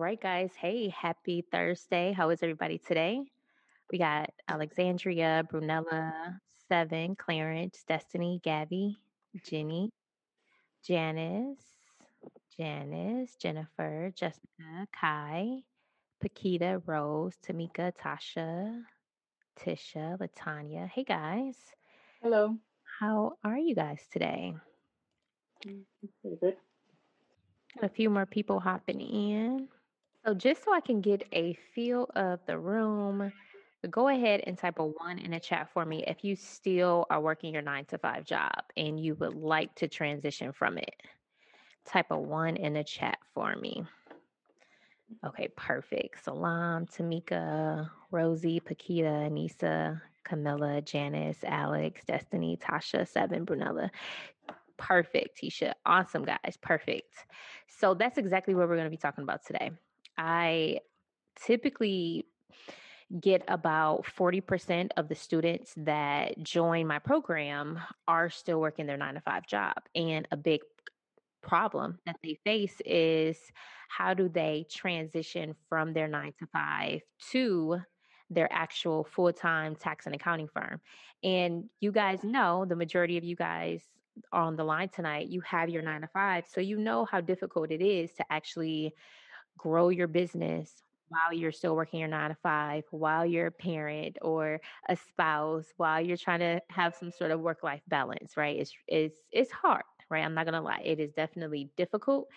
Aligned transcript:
right, 0.00 0.20
guys. 0.20 0.50
Hey, 0.56 0.88
happy 0.88 1.44
Thursday. 1.52 2.12
How 2.12 2.30
is 2.30 2.42
everybody 2.42 2.78
today? 2.78 3.20
We 3.92 3.98
got 3.98 4.30
Alexandria, 4.48 5.46
Brunella, 5.52 6.38
Seven, 6.68 7.16
Clarence, 7.16 7.84
Destiny, 7.86 8.40
Gabby, 8.42 8.96
Jenny, 9.44 9.90
Janice, 10.86 11.60
Janice, 12.56 13.36
Jennifer, 13.36 14.10
Jessica, 14.16 14.86
Kai, 14.98 15.58
Pakita, 16.24 16.80
Rose, 16.86 17.34
Tamika, 17.46 17.92
Tasha, 17.94 18.80
Tisha, 19.58 20.16
Latanya. 20.18 20.88
Hey, 20.88 21.04
guys. 21.04 21.56
Hello. 22.22 22.56
How 23.00 23.34
are 23.44 23.58
you 23.58 23.74
guys 23.74 24.00
today? 24.10 24.54
Mm, 25.66 25.82
Pretty 26.22 26.36
good. 26.40 26.56
Got 27.78 27.90
a 27.90 27.94
few 27.94 28.08
more 28.08 28.24
people 28.24 28.60
hopping 28.60 29.02
in. 29.02 29.68
So 30.24 30.34
just 30.34 30.64
so 30.64 30.74
I 30.74 30.80
can 30.80 31.00
get 31.00 31.22
a 31.32 31.54
feel 31.74 32.06
of 32.14 32.40
the 32.46 32.58
room, 32.58 33.32
go 33.90 34.08
ahead 34.08 34.42
and 34.46 34.58
type 34.58 34.78
a 34.78 34.84
one 34.84 35.18
in 35.18 35.30
the 35.30 35.40
chat 35.40 35.70
for 35.72 35.86
me 35.86 36.04
if 36.06 36.22
you 36.22 36.36
still 36.36 37.06
are 37.08 37.20
working 37.20 37.54
your 37.54 37.62
nine 37.62 37.86
to 37.86 37.96
five 37.96 38.24
job 38.24 38.64
and 38.76 39.00
you 39.00 39.14
would 39.14 39.34
like 39.34 39.74
to 39.76 39.88
transition 39.88 40.52
from 40.52 40.76
it. 40.76 40.94
Type 41.86 42.10
a 42.10 42.18
one 42.18 42.56
in 42.56 42.74
the 42.74 42.84
chat 42.84 43.16
for 43.32 43.56
me. 43.56 43.82
Okay, 45.24 45.48
perfect. 45.56 46.22
Salam, 46.22 46.86
Tamika, 46.86 47.88
Rosie, 48.10 48.60
Paquita, 48.60 49.08
Anissa, 49.08 50.00
Camilla, 50.24 50.82
Janice, 50.82 51.38
Alex, 51.44 52.02
Destiny, 52.06 52.58
Tasha, 52.62 53.08
Seven, 53.08 53.46
Brunella. 53.46 53.88
Perfect, 54.76 55.40
Tisha. 55.42 55.72
Awesome, 55.86 56.24
guys. 56.24 56.58
Perfect. 56.60 57.14
So 57.66 57.94
that's 57.94 58.18
exactly 58.18 58.54
what 58.54 58.68
we're 58.68 58.76
going 58.76 58.84
to 58.84 58.90
be 58.90 58.96
talking 58.96 59.24
about 59.24 59.44
today. 59.46 59.70
I 60.20 60.80
typically 61.34 62.26
get 63.20 63.42
about 63.48 64.04
40% 64.04 64.90
of 64.96 65.08
the 65.08 65.14
students 65.14 65.72
that 65.78 66.40
join 66.42 66.86
my 66.86 66.98
program 66.98 67.80
are 68.06 68.28
still 68.28 68.60
working 68.60 68.86
their 68.86 68.98
nine 68.98 69.14
to 69.14 69.20
five 69.20 69.46
job. 69.46 69.74
And 69.94 70.28
a 70.30 70.36
big 70.36 70.60
problem 71.42 71.98
that 72.04 72.16
they 72.22 72.38
face 72.44 72.76
is 72.84 73.38
how 73.88 74.12
do 74.12 74.28
they 74.28 74.66
transition 74.70 75.54
from 75.68 75.94
their 75.94 76.06
nine 76.06 76.34
to 76.38 76.46
five 76.52 77.00
to 77.32 77.80
their 78.28 78.52
actual 78.52 79.04
full 79.04 79.32
time 79.32 79.74
tax 79.74 80.04
and 80.04 80.14
accounting 80.14 80.48
firm. 80.48 80.80
And 81.24 81.64
you 81.80 81.92
guys 81.92 82.22
know 82.22 82.66
the 82.66 82.76
majority 82.76 83.16
of 83.16 83.24
you 83.24 83.36
guys 83.36 83.82
on 84.32 84.54
the 84.54 84.64
line 84.64 84.90
tonight, 84.90 85.28
you 85.28 85.40
have 85.40 85.70
your 85.70 85.82
nine 85.82 86.02
to 86.02 86.08
five. 86.08 86.44
So 86.46 86.60
you 86.60 86.76
know 86.76 87.06
how 87.06 87.22
difficult 87.22 87.70
it 87.70 87.82
is 87.82 88.12
to 88.12 88.24
actually 88.30 88.94
grow 89.58 89.88
your 89.88 90.08
business 90.08 90.82
while 91.08 91.32
you're 91.32 91.52
still 91.52 91.74
working 91.74 92.00
your 92.00 92.08
nine 92.08 92.30
to 92.30 92.36
five, 92.36 92.84
while 92.90 93.26
you're 93.26 93.48
a 93.48 93.52
parent 93.52 94.16
or 94.22 94.60
a 94.88 94.96
spouse, 94.96 95.66
while 95.76 96.00
you're 96.00 96.16
trying 96.16 96.38
to 96.40 96.62
have 96.70 96.94
some 96.94 97.10
sort 97.10 97.32
of 97.32 97.40
work 97.40 97.62
life 97.62 97.82
balance, 97.88 98.36
right? 98.36 98.58
It's 98.58 98.72
it's 98.86 99.16
it's 99.32 99.50
hard, 99.50 99.82
right? 100.08 100.24
I'm 100.24 100.34
not 100.34 100.44
gonna 100.46 100.62
lie. 100.62 100.82
It 100.84 101.00
is 101.00 101.12
definitely 101.12 101.70
difficult. 101.76 102.28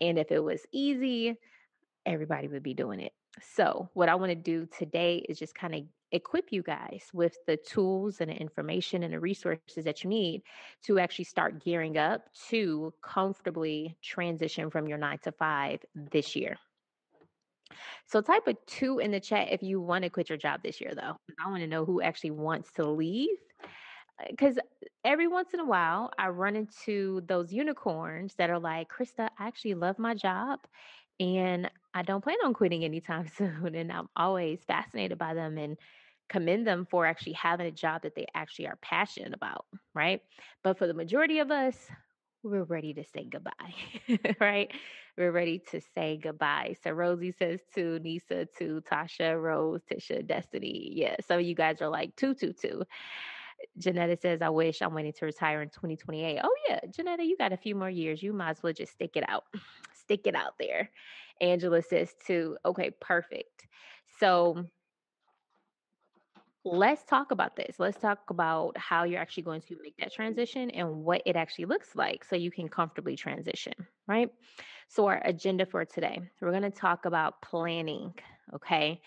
And 0.00 0.18
if 0.18 0.32
it 0.32 0.40
was 0.40 0.66
easy, 0.72 1.36
everybody 2.04 2.48
would 2.48 2.62
be 2.62 2.74
doing 2.74 3.00
it. 3.00 3.12
So, 3.42 3.90
what 3.94 4.08
I 4.08 4.14
want 4.14 4.30
to 4.30 4.36
do 4.36 4.66
today 4.66 5.18
is 5.28 5.38
just 5.38 5.54
kind 5.54 5.74
of 5.74 5.82
equip 6.12 6.52
you 6.52 6.62
guys 6.62 7.04
with 7.12 7.36
the 7.46 7.56
tools 7.56 8.20
and 8.20 8.30
the 8.30 8.34
information 8.34 9.02
and 9.02 9.12
the 9.12 9.20
resources 9.20 9.84
that 9.84 10.04
you 10.04 10.10
need 10.10 10.42
to 10.84 10.98
actually 10.98 11.24
start 11.24 11.64
gearing 11.64 11.98
up 11.98 12.22
to 12.48 12.92
comfortably 13.02 13.96
transition 14.02 14.70
from 14.70 14.86
your 14.86 14.98
nine 14.98 15.18
to 15.18 15.32
five 15.32 15.80
this 15.94 16.36
year. 16.36 16.56
So, 18.06 18.20
type 18.20 18.46
a 18.46 18.54
two 18.66 19.00
in 19.00 19.10
the 19.10 19.20
chat 19.20 19.48
if 19.50 19.62
you 19.62 19.80
want 19.80 20.04
to 20.04 20.10
quit 20.10 20.28
your 20.28 20.38
job 20.38 20.62
this 20.62 20.80
year, 20.80 20.92
though. 20.94 21.16
I 21.44 21.50
want 21.50 21.62
to 21.62 21.66
know 21.66 21.84
who 21.84 22.00
actually 22.00 22.30
wants 22.30 22.70
to 22.72 22.88
leave 22.88 23.28
uh, 24.20 24.26
because 24.30 24.58
every 25.04 25.26
once 25.26 25.52
in 25.52 25.60
a 25.60 25.64
while 25.66 26.10
I 26.18 26.28
run 26.28 26.54
into 26.54 27.22
those 27.26 27.52
unicorns 27.52 28.34
that 28.36 28.50
are 28.50 28.60
like, 28.60 28.88
Crysta, 28.88 29.28
I 29.38 29.48
actually 29.48 29.74
love 29.74 29.98
my 29.98 30.14
job 30.14 30.60
and 31.18 31.70
I 31.94 32.02
don't 32.02 32.22
plan 32.22 32.36
on 32.44 32.54
quitting 32.54 32.84
anytime 32.84 33.26
soon. 33.36 33.74
And 33.74 33.90
I'm 33.90 34.08
always 34.16 34.60
fascinated 34.66 35.18
by 35.18 35.34
them 35.34 35.58
and 35.58 35.76
commend 36.28 36.66
them 36.66 36.86
for 36.90 37.06
actually 37.06 37.34
having 37.34 37.66
a 37.66 37.70
job 37.70 38.02
that 38.02 38.14
they 38.14 38.26
actually 38.34 38.66
are 38.66 38.78
passionate 38.82 39.34
about, 39.34 39.66
right? 39.94 40.20
But 40.62 40.78
for 40.78 40.86
the 40.86 40.94
majority 40.94 41.38
of 41.38 41.50
us, 41.50 41.76
we're 42.42 42.64
ready 42.64 42.94
to 42.94 43.04
say 43.04 43.24
goodbye, 43.24 44.34
right? 44.40 44.70
We're 45.16 45.32
ready 45.32 45.62
to 45.70 45.80
say 45.94 46.18
goodbye. 46.22 46.76
So 46.82 46.90
Rosie 46.90 47.32
says 47.32 47.60
to 47.74 47.98
Nisa, 48.00 48.46
to 48.58 48.82
Tasha, 48.82 49.40
Rose, 49.40 49.82
Tisha, 49.90 50.26
Destiny. 50.26 50.92
Yeah, 50.92 51.16
some 51.26 51.38
of 51.38 51.46
you 51.46 51.54
guys 51.54 51.80
are 51.80 51.88
like 51.88 52.14
two, 52.16 52.34
two, 52.34 52.52
two. 52.52 52.82
Janetta 53.78 54.18
says, 54.20 54.42
I 54.42 54.50
wish 54.50 54.82
I'm 54.82 54.94
waiting 54.94 55.14
to 55.14 55.26
retire 55.26 55.62
in 55.62 55.70
2028. 55.70 56.40
Oh, 56.42 56.56
yeah, 56.68 56.80
Janetta, 56.94 57.24
you 57.24 57.36
got 57.36 57.52
a 57.52 57.56
few 57.56 57.74
more 57.74 57.90
years. 57.90 58.22
You 58.22 58.32
might 58.32 58.50
as 58.50 58.62
well 58.62 58.72
just 58.72 58.92
stick 58.92 59.16
it 59.16 59.24
out. 59.28 59.44
Stick 59.94 60.28
it 60.28 60.36
out 60.36 60.52
there. 60.56 60.88
Angela 61.40 61.82
says, 61.82 62.14
too, 62.24 62.56
okay, 62.64 62.92
perfect. 63.00 63.66
So 64.20 64.66
let's 66.66 67.04
talk 67.04 67.30
about 67.30 67.56
this. 67.56 67.76
Let's 67.78 67.98
talk 67.98 68.18
about 68.28 68.76
how 68.76 69.04
you're 69.04 69.20
actually 69.20 69.44
going 69.44 69.62
to 69.62 69.76
make 69.82 69.96
that 69.98 70.12
transition 70.12 70.70
and 70.70 71.04
what 71.04 71.22
it 71.24 71.36
actually 71.36 71.66
looks 71.66 71.94
like 71.94 72.24
so 72.24 72.36
you 72.36 72.50
can 72.50 72.68
comfortably 72.68 73.16
transition, 73.16 73.74
right? 74.08 74.30
So, 74.88 75.06
our 75.06 75.22
agenda 75.24 75.66
for 75.66 75.84
today, 75.84 76.20
we're 76.40 76.50
going 76.50 76.62
to 76.62 76.70
talk 76.70 77.04
about 77.04 77.40
planning, 77.42 78.14
okay? 78.54 79.00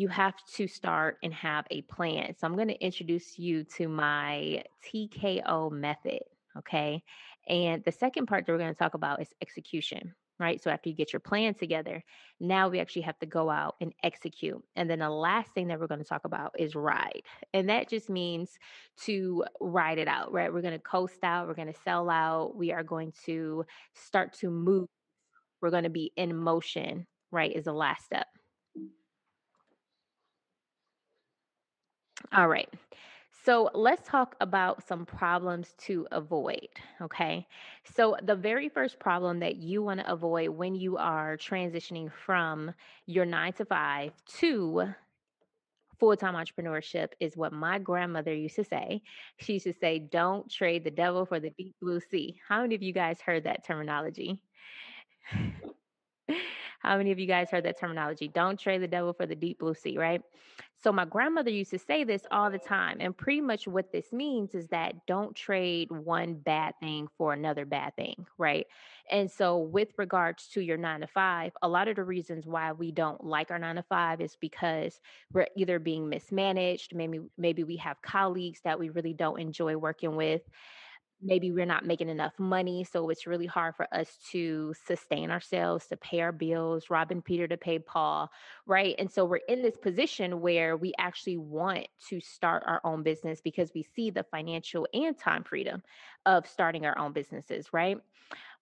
you 0.00 0.08
have 0.08 0.34
to 0.54 0.66
start 0.66 1.18
and 1.22 1.34
have 1.34 1.66
a 1.70 1.82
plan. 1.82 2.34
So 2.38 2.46
I'm 2.46 2.56
going 2.56 2.68
to 2.68 2.84
introduce 2.84 3.38
you 3.38 3.64
to 3.76 3.86
my 3.86 4.64
TKO 4.86 5.70
method. 5.70 6.20
Okay. 6.56 7.02
And 7.48 7.84
the 7.84 7.92
second 7.92 8.26
part 8.26 8.46
that 8.46 8.52
we're 8.52 8.58
going 8.58 8.72
to 8.72 8.78
talk 8.78 8.94
about 8.94 9.20
is 9.20 9.28
execution, 9.42 10.14
right? 10.40 10.60
So 10.60 10.70
after 10.70 10.88
you 10.88 10.94
get 10.94 11.12
your 11.12 11.20
plan 11.20 11.54
together, 11.54 12.02
now 12.40 12.68
we 12.68 12.80
actually 12.80 13.02
have 13.02 13.18
to 13.18 13.26
go 13.26 13.50
out 13.50 13.76
and 13.80 13.92
execute. 14.02 14.60
And 14.74 14.88
then 14.88 15.00
the 15.00 15.10
last 15.10 15.52
thing 15.52 15.68
that 15.68 15.78
we're 15.78 15.86
going 15.86 16.00
to 16.00 16.08
talk 16.08 16.24
about 16.24 16.56
is 16.58 16.74
ride. 16.74 17.22
And 17.52 17.68
that 17.68 17.88
just 17.88 18.08
means 18.08 18.58
to 19.02 19.44
ride 19.60 19.98
it 19.98 20.08
out, 20.08 20.32
right? 20.32 20.52
We're 20.52 20.62
going 20.62 20.72
to 20.72 20.80
coast 20.80 21.22
out, 21.22 21.46
we're 21.46 21.54
going 21.54 21.72
to 21.72 21.80
sell 21.84 22.08
out, 22.08 22.56
we 22.56 22.72
are 22.72 22.82
going 22.82 23.12
to 23.26 23.64
start 23.94 24.32
to 24.38 24.50
move, 24.50 24.88
we're 25.60 25.70
going 25.70 25.84
to 25.84 25.90
be 25.90 26.10
in 26.16 26.34
motion, 26.34 27.06
right? 27.30 27.54
Is 27.54 27.64
the 27.64 27.74
last 27.74 28.06
step. 28.06 28.26
All 32.32 32.48
right. 32.48 32.68
So 33.44 33.70
let's 33.74 34.06
talk 34.06 34.36
about 34.40 34.86
some 34.86 35.06
problems 35.06 35.74
to 35.86 36.06
avoid. 36.12 36.68
Okay. 37.00 37.46
So, 37.96 38.16
the 38.22 38.34
very 38.34 38.68
first 38.68 38.98
problem 38.98 39.40
that 39.40 39.56
you 39.56 39.82
want 39.82 40.00
to 40.00 40.12
avoid 40.12 40.50
when 40.50 40.74
you 40.74 40.98
are 40.98 41.36
transitioning 41.36 42.12
from 42.12 42.72
your 43.06 43.24
nine 43.24 43.52
to 43.54 43.64
five 43.64 44.12
to 44.38 44.94
full 45.98 46.16
time 46.16 46.34
entrepreneurship 46.34 47.08
is 47.20 47.36
what 47.36 47.52
my 47.52 47.78
grandmother 47.78 48.34
used 48.34 48.56
to 48.56 48.64
say. 48.64 49.02
She 49.38 49.54
used 49.54 49.66
to 49.66 49.72
say, 49.72 49.98
Don't 49.98 50.50
trade 50.50 50.84
the 50.84 50.90
devil 50.90 51.24
for 51.24 51.40
the 51.40 51.50
deep 51.50 51.74
blue 51.80 52.00
sea. 52.00 52.40
How 52.46 52.62
many 52.62 52.74
of 52.74 52.82
you 52.82 52.92
guys 52.92 53.20
heard 53.20 53.44
that 53.44 53.64
terminology? 53.64 54.42
How 56.80 56.96
many 56.96 57.12
of 57.12 57.18
you 57.18 57.26
guys 57.26 57.50
heard 57.50 57.64
that 57.64 57.78
terminology? 57.78 58.28
Don't 58.28 58.58
trade 58.58 58.82
the 58.82 58.88
devil 58.88 59.12
for 59.12 59.26
the 59.26 59.36
deep 59.36 59.58
blue 59.60 59.74
sea, 59.74 59.96
right? 59.98 60.22
So 60.82 60.90
my 60.92 61.04
grandmother 61.04 61.50
used 61.50 61.72
to 61.72 61.78
say 61.78 62.04
this 62.04 62.22
all 62.30 62.50
the 62.50 62.58
time. 62.58 62.98
And 63.00 63.14
pretty 63.14 63.42
much 63.42 63.68
what 63.68 63.92
this 63.92 64.14
means 64.14 64.54
is 64.54 64.66
that 64.68 65.06
don't 65.06 65.36
trade 65.36 65.90
one 65.90 66.34
bad 66.34 66.74
thing 66.80 67.08
for 67.18 67.34
another 67.34 67.66
bad 67.66 67.94
thing, 67.96 68.26
right? 68.38 68.66
And 69.10 69.30
so 69.30 69.58
with 69.58 69.88
regards 69.98 70.48
to 70.48 70.62
your 70.62 70.78
9 70.78 71.02
to 71.02 71.06
5, 71.06 71.52
a 71.60 71.68
lot 71.68 71.88
of 71.88 71.96
the 71.96 72.04
reasons 72.04 72.46
why 72.46 72.72
we 72.72 72.92
don't 72.92 73.22
like 73.22 73.50
our 73.50 73.58
9 73.58 73.76
to 73.76 73.82
5 73.82 74.22
is 74.22 74.36
because 74.40 75.00
we're 75.34 75.48
either 75.54 75.78
being 75.78 76.08
mismanaged, 76.08 76.94
maybe 76.94 77.20
maybe 77.36 77.62
we 77.62 77.76
have 77.76 78.00
colleagues 78.00 78.60
that 78.64 78.78
we 78.78 78.88
really 78.88 79.12
don't 79.12 79.38
enjoy 79.38 79.76
working 79.76 80.16
with 80.16 80.40
maybe 81.22 81.52
we're 81.52 81.66
not 81.66 81.84
making 81.84 82.08
enough 82.08 82.38
money 82.38 82.84
so 82.84 83.08
it's 83.10 83.26
really 83.26 83.46
hard 83.46 83.74
for 83.76 83.86
us 83.92 84.16
to 84.30 84.74
sustain 84.86 85.30
ourselves 85.30 85.86
to 85.86 85.96
pay 85.96 86.20
our 86.20 86.32
bills 86.32 86.90
robbing 86.90 87.22
peter 87.22 87.46
to 87.46 87.56
pay 87.56 87.78
paul 87.78 88.30
right? 88.66 88.94
And 88.98 89.10
so 89.10 89.24
we're 89.24 89.40
in 89.48 89.62
this 89.62 89.76
position 89.76 90.40
where 90.40 90.76
we 90.76 90.92
actually 90.98 91.36
want 91.36 91.86
to 92.08 92.20
start 92.20 92.62
our 92.66 92.80
own 92.84 93.02
business 93.02 93.40
because 93.40 93.72
we 93.74 93.82
see 93.82 94.10
the 94.10 94.24
financial 94.24 94.86
and 94.94 95.16
time 95.18 95.44
freedom 95.44 95.82
of 96.26 96.46
starting 96.46 96.86
our 96.86 96.96
own 96.98 97.12
businesses 97.12 97.72
right? 97.72 97.98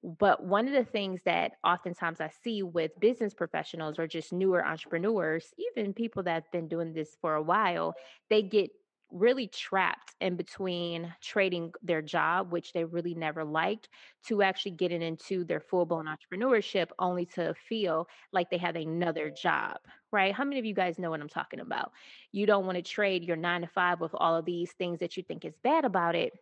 But 0.03 0.45
one 0.45 0.67
of 0.69 0.73
the 0.75 0.85
things 0.85 1.23
that 1.25 1.53
oftentimes 1.65 2.21
I 2.21 2.31
see 2.43 2.63
with 2.63 2.99
business 3.01 3.35
professionals 3.35 3.99
or 3.99 4.07
just 4.07 4.33
newer 4.33 4.65
entrepreneurs, 4.65 5.53
even 5.59 5.93
people 5.93 6.23
that 6.25 6.35
have 6.35 6.53
been 6.53 6.69
doing 6.69 6.93
this 6.93 7.17
for 7.21 7.35
a 7.35 7.43
while, 7.43 7.95
they 8.31 8.43
get 8.43 8.71
really 9.11 9.47
trapped 9.49 10.15
in 10.21 10.37
between 10.37 11.13
trading 11.21 11.73
their 11.83 12.03
job, 12.03 12.53
which 12.53 12.73
they 12.73 12.85
really 12.85 13.15
never 13.15 13.45
liked, 13.45 13.89
to 14.27 14.43
actually 14.43 14.73
getting 14.73 15.03
into 15.03 15.45
their 15.45 15.61
full 15.61 15.87
blown 15.87 16.07
entrepreneurship 16.07 16.89
only 16.99 17.27
to 17.27 17.55
feel 17.55 18.09
like 18.33 18.51
they 18.51 18.59
have 18.59 18.77
another 18.77 19.31
job, 19.31 19.79
right? 20.13 20.35
How 20.35 20.45
many 20.45 20.59
of 20.59 20.65
you 20.65 20.75
guys 20.75 20.99
know 20.99 21.11
what 21.11 21.21
I'm 21.21 21.29
talking 21.29 21.61
about? 21.61 21.93
You 22.33 22.47
don't 22.47 22.67
want 22.67 22.77
to 22.77 22.83
trade 22.83 23.25
your 23.25 23.37
nine 23.37 23.63
to 23.63 23.67
five 23.67 24.01
with 24.01 24.13
all 24.15 24.37
of 24.37 24.45
these 24.45 24.73
things 24.73 25.01
that 25.01 25.17
you 25.17 25.23
think 25.23 25.45
is 25.45 25.55
bad 25.63 25.85
about 25.85 26.15
it 26.15 26.33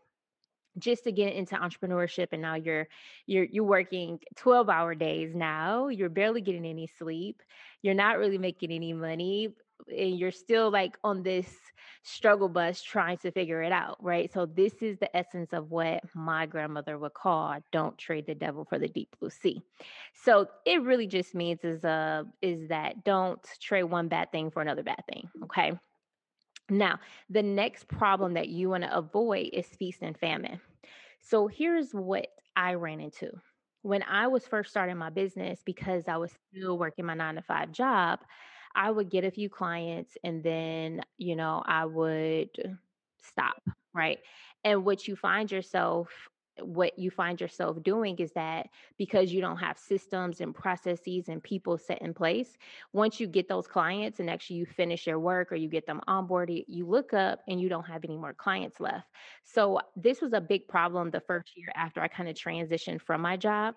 just 0.78 1.04
to 1.04 1.12
get 1.12 1.32
into 1.34 1.54
entrepreneurship 1.54 2.28
and 2.32 2.42
now 2.42 2.54
you're 2.54 2.86
you're 3.26 3.44
you're 3.44 3.64
working 3.64 4.18
12 4.36 4.68
hour 4.68 4.94
days 4.94 5.34
now 5.34 5.88
you're 5.88 6.08
barely 6.10 6.40
getting 6.40 6.66
any 6.66 6.86
sleep 6.98 7.42
you're 7.82 7.94
not 7.94 8.18
really 8.18 8.38
making 8.38 8.70
any 8.70 8.92
money 8.92 9.48
and 9.88 10.18
you're 10.18 10.30
still 10.30 10.70
like 10.70 10.96
on 11.04 11.22
this 11.22 11.48
struggle 12.02 12.48
bus 12.48 12.82
trying 12.82 13.16
to 13.18 13.30
figure 13.30 13.62
it 13.62 13.72
out 13.72 13.96
right 14.00 14.32
so 14.32 14.46
this 14.46 14.74
is 14.80 14.98
the 14.98 15.16
essence 15.16 15.52
of 15.52 15.70
what 15.70 16.00
my 16.14 16.46
grandmother 16.46 16.98
would 16.98 17.14
call 17.14 17.56
don't 17.72 17.98
trade 17.98 18.26
the 18.26 18.34
devil 18.34 18.64
for 18.64 18.78
the 18.78 18.88
deep 18.88 19.08
blue 19.18 19.30
sea 19.30 19.60
so 20.14 20.46
it 20.64 20.82
really 20.82 21.06
just 21.06 21.34
means 21.34 21.64
is 21.64 21.84
uh 21.84 22.22
is 22.42 22.68
that 22.68 23.04
don't 23.04 23.40
trade 23.60 23.84
one 23.84 24.08
bad 24.08 24.30
thing 24.30 24.50
for 24.50 24.62
another 24.62 24.84
bad 24.84 25.02
thing 25.10 25.28
okay 25.42 25.72
now, 26.68 26.98
the 27.30 27.42
next 27.42 27.86
problem 27.86 28.34
that 28.34 28.48
you 28.48 28.68
want 28.70 28.82
to 28.82 28.96
avoid 28.96 29.50
is 29.52 29.66
feast 29.66 29.98
and 30.02 30.18
famine. 30.18 30.60
So 31.20 31.46
here's 31.46 31.92
what 31.92 32.26
I 32.56 32.74
ran 32.74 33.00
into. 33.00 33.30
When 33.82 34.02
I 34.02 34.26
was 34.26 34.46
first 34.46 34.70
starting 34.70 34.96
my 34.96 35.10
business, 35.10 35.60
because 35.64 36.04
I 36.08 36.16
was 36.16 36.32
still 36.50 36.76
working 36.76 37.06
my 37.06 37.14
nine 37.14 37.36
to 37.36 37.42
five 37.42 37.70
job, 37.70 38.20
I 38.76 38.90
would 38.90 39.08
get 39.10 39.24
a 39.24 39.30
few 39.30 39.48
clients 39.48 40.16
and 40.22 40.44
then, 40.44 41.00
you 41.16 41.34
know, 41.34 41.62
I 41.66 41.86
would 41.86 42.78
stop, 43.22 43.62
right? 43.94 44.18
And 44.64 44.84
what 44.84 45.08
you 45.08 45.16
find 45.16 45.50
yourself 45.50 46.10
what 46.60 46.98
you 46.98 47.10
find 47.10 47.40
yourself 47.40 47.82
doing 47.82 48.16
is 48.18 48.32
that 48.32 48.68
because 48.96 49.32
you 49.32 49.40
don't 49.40 49.58
have 49.58 49.78
systems 49.78 50.40
and 50.40 50.54
processes 50.54 51.28
and 51.28 51.42
people 51.42 51.76
set 51.76 52.00
in 52.00 52.14
place, 52.14 52.56
once 52.92 53.20
you 53.20 53.26
get 53.26 53.48
those 53.48 53.66
clients 53.66 54.20
and 54.20 54.30
actually 54.30 54.56
you 54.56 54.66
finish 54.66 55.06
your 55.06 55.18
work 55.18 55.52
or 55.52 55.56
you 55.56 55.68
get 55.68 55.86
them 55.86 56.00
onboarded, 56.08 56.64
you 56.66 56.86
look 56.86 57.12
up 57.12 57.40
and 57.48 57.60
you 57.60 57.68
don't 57.68 57.86
have 57.86 58.04
any 58.04 58.16
more 58.16 58.32
clients 58.32 58.80
left. 58.80 59.06
So, 59.44 59.80
this 59.96 60.20
was 60.20 60.32
a 60.32 60.40
big 60.40 60.66
problem 60.66 61.10
the 61.10 61.20
first 61.20 61.56
year 61.56 61.70
after 61.74 62.00
I 62.00 62.08
kind 62.08 62.28
of 62.28 62.36
transitioned 62.36 63.02
from 63.02 63.20
my 63.20 63.36
job. 63.36 63.74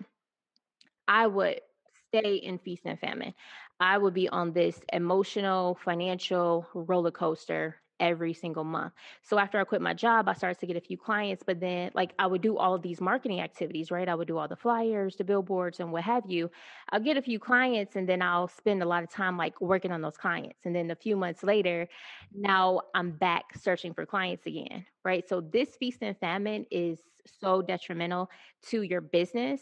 I 1.08 1.28
would 1.28 1.60
stay 2.08 2.36
in 2.36 2.60
feast 2.60 2.84
and 2.86 3.00
famine. 3.00 3.34
I 3.80 3.98
would 3.98 4.14
be 4.14 4.30
on 4.30 4.54
this 4.54 4.82
emotional, 4.92 5.76
financial 5.76 6.68
roller 6.74 7.12
coaster 7.12 7.82
every 8.00 8.34
single 8.34 8.64
month. 8.64 8.94
So 9.22 9.38
after 9.40 9.60
I 9.60 9.64
quit 9.64 9.82
my 9.82 9.94
job, 9.94 10.28
I 10.28 10.34
started 10.34 10.60
to 10.60 10.66
get 10.68 10.78
a 10.78 10.82
few 10.82 10.98
clients, 10.98 11.44
but 11.46 11.60
then 11.60 11.92
like 11.94 12.14
I 12.20 12.28
would 12.28 12.42
do 12.42 12.58
all 12.58 12.78
these 12.78 13.02
marketing 13.02 13.42
activities, 13.42 13.92
right? 13.92 14.08
I 14.08 14.16
would 14.16 14.28
do 14.28 14.38
all 14.38 14.48
the 14.48 14.56
flyers, 14.56 15.16
the 15.16 15.24
billboards, 15.24 15.80
and 15.80 15.92
what 15.92 16.04
have 16.04 16.24
you. 16.28 16.50
I'll 16.92 17.00
get 17.00 17.18
a 17.18 17.22
few 17.22 17.40
clients 17.40 17.96
and 17.96 18.08
then 18.08 18.22
I'll 18.22 18.48
spend 18.48 18.82
a 18.84 18.86
lot 18.86 19.04
of 19.04 19.10
time 19.10 19.38
like 19.38 19.60
working 19.62 19.92
on 19.92 20.02
those 20.02 20.18
clients. 20.18 20.60
And 20.66 20.76
then 20.76 20.92
a 20.92 20.96
few 20.96 21.16
months 21.16 21.44
later, 21.44 21.88
now 22.34 22.82
I'm 22.96 23.12
back 23.12 23.46
searching 23.60 23.94
for 23.94 24.06
clients 24.06 24.46
again, 24.46 24.86
right? 25.04 25.28
So 25.28 25.42
this 25.42 25.76
feast 25.76 26.00
and 26.02 26.18
famine 26.18 26.66
is 26.72 27.00
so 27.42 27.62
detrimental 27.62 28.30
to 28.70 28.82
your 28.82 29.02
business 29.02 29.62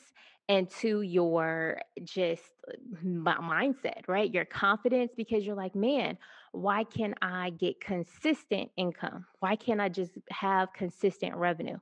and 0.49 0.69
to 0.69 1.01
your 1.01 1.81
just 2.03 2.43
uh, 2.71 2.73
mindset, 3.03 4.07
right? 4.07 4.33
Your 4.33 4.45
confidence, 4.45 5.11
because 5.15 5.45
you're 5.45 5.55
like, 5.55 5.75
man, 5.75 6.17
why 6.57 6.83
can 6.83 7.13
I 7.21 7.51
get 7.51 7.79
consistent 7.79 8.71
income? 8.77 9.25
Why 9.39 9.55
can't 9.55 9.79
I 9.79 9.89
just 9.89 10.11
have 10.29 10.73
consistent 10.73 11.35
revenue, 11.35 11.77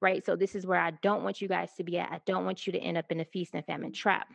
right? 0.00 0.24
So, 0.24 0.36
this 0.36 0.54
is 0.54 0.66
where 0.66 0.80
I 0.80 0.92
don't 1.02 1.24
want 1.24 1.40
you 1.40 1.48
guys 1.48 1.70
to 1.76 1.84
be 1.84 1.98
at. 1.98 2.10
I 2.10 2.20
don't 2.26 2.44
want 2.44 2.66
you 2.66 2.72
to 2.72 2.78
end 2.78 2.98
up 2.98 3.10
in 3.10 3.20
a 3.20 3.24
feast 3.24 3.54
and 3.54 3.64
famine 3.64 3.92
trap. 3.92 4.28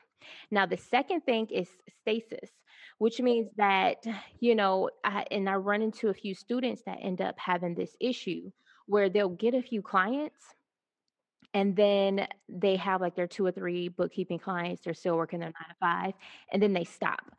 Now, 0.52 0.66
the 0.66 0.78
second 0.78 1.22
thing 1.22 1.48
is 1.52 1.70
stasis, 2.02 2.50
which 2.98 3.20
means 3.20 3.50
that, 3.58 4.04
you 4.40 4.56
know, 4.56 4.90
I, 5.04 5.26
and 5.32 5.50
I 5.50 5.56
run 5.56 5.82
into 5.82 6.10
a 6.10 6.14
few 6.14 6.36
students 6.36 6.82
that 6.86 7.00
end 7.02 7.22
up 7.22 7.36
having 7.38 7.76
this 7.76 7.96
issue 8.00 8.52
where 8.88 9.10
they'll 9.10 9.30
get 9.30 9.54
a 9.54 9.62
few 9.62 9.82
clients 9.82 10.44
and 11.54 11.76
then 11.76 12.28
they 12.50 12.76
have 12.76 13.02
like 13.02 13.16
their 13.16 13.28
two 13.28 13.46
or 13.46 13.52
three 13.52 13.88
bookkeeping 13.88 14.40
clients 14.40 14.82
they're 14.84 14.94
still 14.94 15.16
working 15.16 15.40
their 15.40 15.50
nine 15.50 15.70
to 15.70 15.76
five 15.80 16.14
and 16.52 16.62
then 16.62 16.74
they 16.74 16.84
stop 16.84 17.37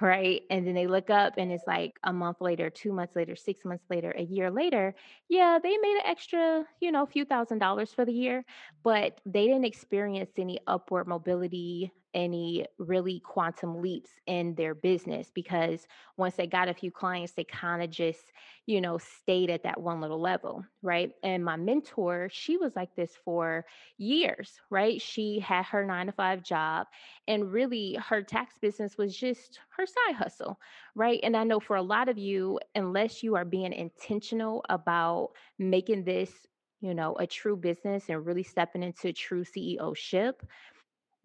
right? 0.00 0.42
And 0.50 0.66
then 0.66 0.74
they 0.74 0.86
look 0.86 1.10
up 1.10 1.34
and 1.38 1.50
it's 1.52 1.66
like 1.66 1.98
a 2.04 2.12
month 2.12 2.40
later 2.40 2.70
two 2.70 2.92
months 2.92 3.16
later 3.16 3.36
six 3.36 3.64
months 3.64 3.84
later 3.90 4.12
a 4.16 4.22
year 4.22 4.50
later 4.50 4.94
yeah 5.28 5.58
they 5.62 5.76
made 5.78 5.96
an 5.96 6.06
extra 6.06 6.64
you 6.80 6.92
know 6.92 7.02
a 7.02 7.06
few 7.06 7.24
thousand 7.24 7.58
dollars 7.58 7.92
for 7.92 8.04
the 8.04 8.12
year 8.12 8.44
but 8.82 9.20
they 9.26 9.46
didn't 9.46 9.64
experience 9.64 10.30
any 10.38 10.58
upward 10.66 11.06
mobility 11.06 11.92
any 12.16 12.66
really 12.78 13.20
quantum 13.20 13.82
leaps 13.82 14.10
in 14.26 14.54
their 14.56 14.74
business 14.74 15.30
because 15.32 15.86
once 16.16 16.34
they 16.36 16.46
got 16.46 16.68
a 16.68 16.74
few 16.74 16.90
clients, 16.90 17.34
they 17.34 17.44
kind 17.44 17.82
of 17.82 17.90
just, 17.90 18.32
you 18.64 18.80
know, 18.80 18.98
stayed 18.98 19.50
at 19.50 19.62
that 19.64 19.80
one 19.80 20.00
little 20.00 20.20
level, 20.20 20.64
right? 20.82 21.12
And 21.22 21.44
my 21.44 21.56
mentor, 21.56 22.28
she 22.32 22.56
was 22.56 22.74
like 22.74 22.96
this 22.96 23.12
for 23.24 23.66
years, 23.98 24.58
right? 24.70 25.00
She 25.00 25.38
had 25.40 25.66
her 25.66 25.84
nine 25.84 26.06
to 26.06 26.12
five 26.12 26.42
job, 26.42 26.88
and 27.28 27.52
really 27.52 27.98
her 28.08 28.22
tax 28.22 28.58
business 28.58 28.96
was 28.96 29.16
just 29.16 29.60
her 29.76 29.86
side 29.86 30.16
hustle, 30.16 30.58
right? 30.94 31.20
And 31.22 31.36
I 31.36 31.44
know 31.44 31.60
for 31.60 31.76
a 31.76 31.82
lot 31.82 32.08
of 32.08 32.18
you, 32.18 32.58
unless 32.74 33.22
you 33.22 33.36
are 33.36 33.44
being 33.44 33.72
intentional 33.74 34.64
about 34.70 35.30
making 35.58 36.04
this 36.04 36.46
you 36.80 36.92
know, 36.94 37.16
a 37.18 37.26
true 37.26 37.56
business 37.56 38.10
and 38.10 38.26
really 38.26 38.42
stepping 38.42 38.82
into 38.82 39.12
true 39.12 39.44
CEO 39.44 39.94
ship, 39.96 40.42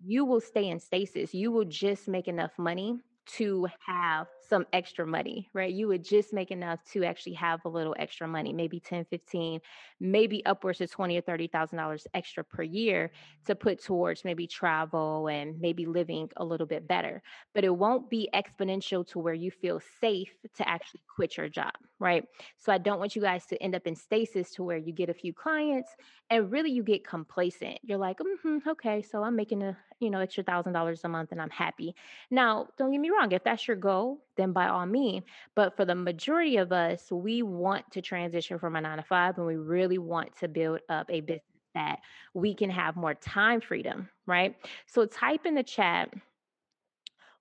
you 0.05 0.25
will 0.25 0.41
stay 0.41 0.69
in 0.69 0.79
stasis. 0.79 1.33
You 1.33 1.51
will 1.51 1.65
just 1.65 2.07
make 2.07 2.27
enough 2.27 2.51
money 2.57 2.99
to 3.37 3.67
have 3.85 4.27
some 4.51 4.67
extra 4.73 5.07
money, 5.07 5.49
right? 5.53 5.73
You 5.73 5.87
would 5.87 6.03
just 6.03 6.33
make 6.33 6.51
enough 6.51 6.83
to 6.91 7.05
actually 7.05 7.35
have 7.35 7.63
a 7.63 7.69
little 7.69 7.95
extra 7.97 8.27
money, 8.27 8.51
maybe 8.51 8.81
10, 8.81 9.05
15, 9.05 9.61
maybe 10.01 10.45
upwards 10.45 10.81
of 10.81 10.91
20 10.91 11.17
or 11.17 11.21
$30,000 11.21 12.05
extra 12.13 12.43
per 12.43 12.61
year 12.61 13.11
to 13.45 13.55
put 13.55 13.81
towards 13.81 14.25
maybe 14.25 14.45
travel 14.45 15.29
and 15.29 15.57
maybe 15.61 15.85
living 15.85 16.29
a 16.35 16.43
little 16.43 16.67
bit 16.67 16.85
better. 16.85 17.23
But 17.55 17.63
it 17.63 17.73
won't 17.73 18.09
be 18.09 18.29
exponential 18.33 19.07
to 19.07 19.19
where 19.19 19.33
you 19.33 19.51
feel 19.51 19.79
safe 20.01 20.35
to 20.57 20.67
actually 20.67 21.01
quit 21.15 21.37
your 21.37 21.47
job, 21.47 21.71
right? 21.97 22.25
So 22.57 22.73
I 22.73 22.77
don't 22.77 22.99
want 22.99 23.15
you 23.15 23.21
guys 23.21 23.45
to 23.45 23.63
end 23.63 23.73
up 23.73 23.87
in 23.87 23.95
stasis 23.95 24.51
to 24.55 24.63
where 24.63 24.77
you 24.77 24.91
get 24.91 25.09
a 25.09 25.13
few 25.13 25.33
clients 25.33 25.95
and 26.29 26.51
really 26.51 26.71
you 26.71 26.83
get 26.83 27.07
complacent. 27.07 27.79
You're 27.83 27.97
like, 27.97 28.17
mm-hmm, 28.19 28.67
okay, 28.69 29.01
so 29.01 29.23
I'm 29.23 29.35
making 29.37 29.63
a, 29.63 29.77
you 29.99 30.09
know, 30.09 30.19
extra 30.19 30.43
thousand 30.43 30.73
dollars 30.73 31.01
a 31.05 31.07
month 31.07 31.31
and 31.31 31.41
I'm 31.41 31.49
happy. 31.49 31.95
Now, 32.29 32.67
don't 32.77 32.91
get 32.91 32.99
me 32.99 33.11
wrong, 33.11 33.31
if 33.31 33.43
that's 33.43 33.67
your 33.67 33.77
goal, 33.77 34.19
then 34.41 34.51
by 34.51 34.67
all 34.67 34.85
means. 34.85 35.23
But 35.55 35.75
for 35.77 35.85
the 35.85 35.95
majority 35.95 36.57
of 36.57 36.71
us, 36.71 37.11
we 37.11 37.43
want 37.43 37.89
to 37.91 38.01
transition 38.01 38.59
from 38.59 38.75
a 38.75 38.81
nine 38.81 38.97
to 38.97 39.03
five 39.03 39.37
and 39.37 39.45
we 39.47 39.55
really 39.55 39.99
want 39.99 40.35
to 40.39 40.47
build 40.47 40.79
up 40.89 41.09
a 41.09 41.21
business 41.21 41.45
that 41.73 41.99
we 42.33 42.53
can 42.53 42.69
have 42.69 42.97
more 42.97 43.13
time 43.13 43.61
freedom, 43.61 44.09
right? 44.25 44.55
So 44.87 45.05
type 45.05 45.45
in 45.45 45.55
the 45.55 45.63
chat 45.63 46.13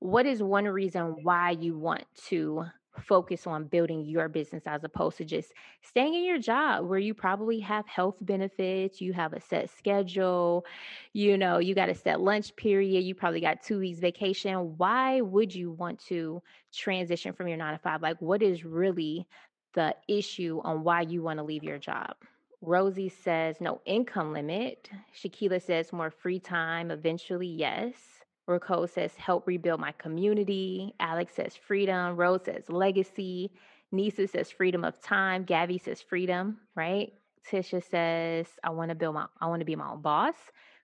what 0.01 0.25
is 0.25 0.43
one 0.43 0.65
reason 0.65 1.15
why 1.23 1.51
you 1.51 1.79
want 1.79 2.05
to 2.29 2.65
focus 2.99 3.47
on 3.47 3.65
building 3.65 4.05
your 4.05 4.29
business 4.29 4.65
as 4.67 4.83
opposed 4.85 5.17
to 5.19 5.25
just 5.25 5.53
staying 5.83 6.15
in 6.15 6.25
your 6.25 6.39
job 6.39 6.87
where 6.87 6.99
you 6.99 7.15
probably 7.15 7.61
have 7.61 7.87
health 7.87 8.17
benefits, 8.21 9.01
you 9.01 9.13
have 9.13 9.33
a 9.33 9.41
set 9.41 9.71
schedule, 9.71 10.65
you 11.13 11.39
know, 11.39 11.59
you 11.59 11.75
got 11.75 11.89
a 11.89 11.95
set 11.95 12.21
lunch 12.21 12.55
period, 12.57 13.03
you 13.05 13.15
probably 13.15 13.41
got 13.41 13.63
2 13.63 13.79
weeks 13.79 14.01
vacation. 14.01 14.77
Why 14.77 15.21
would 15.21 15.55
you 15.55 15.71
want 15.71 16.01
to 16.07 16.43
transition 16.73 17.33
from 17.33 17.49
your 17.49 17.57
9 17.57 17.75
to 17.75 17.79
5? 17.79 18.03
Like 18.03 18.21
what 18.21 18.43
is 18.43 18.65
really 18.65 19.27
the 19.75 19.95
issue 20.09 20.61
on 20.65 20.83
why 20.83 21.03
you 21.03 21.23
want 21.23 21.39
to 21.39 21.45
leave 21.45 21.63
your 21.63 21.79
job? 21.79 22.15
Rosie 22.63 23.09
says 23.09 23.57
no 23.61 23.81
income 23.87 24.33
limit. 24.33 24.91
Shakila 25.15 25.63
says 25.63 25.93
more 25.93 26.11
free 26.11 26.39
time 26.39 26.91
eventually. 26.91 27.47
Yes. 27.47 28.20
Raquel 28.47 28.87
says, 28.89 29.15
help 29.17 29.47
rebuild 29.47 29.81
my 29.81 29.93
community. 29.93 30.95
Alex 31.01 31.35
says, 31.35 31.57
freedom. 31.57 32.17
Rose 32.17 32.45
says, 32.45 32.65
legacy. 32.69 33.53
Nisa 33.93 34.27
says, 34.27 34.51
freedom 34.51 34.85
of 34.85 35.01
time. 35.01 35.45
Gabby 35.45 35.79
says, 35.79 36.01
freedom, 36.01 36.59
right? 36.75 37.13
Tisha 37.49 37.83
says, 37.83 38.47
I 38.63 38.71
want 38.71 38.91
to 38.91 38.95
build 38.95 39.15
my, 39.15 39.27
I 39.41 39.47
want 39.47 39.61
to 39.61 39.65
be 39.65 39.77
my 39.77 39.91
own 39.91 40.03
boss. 40.03 40.35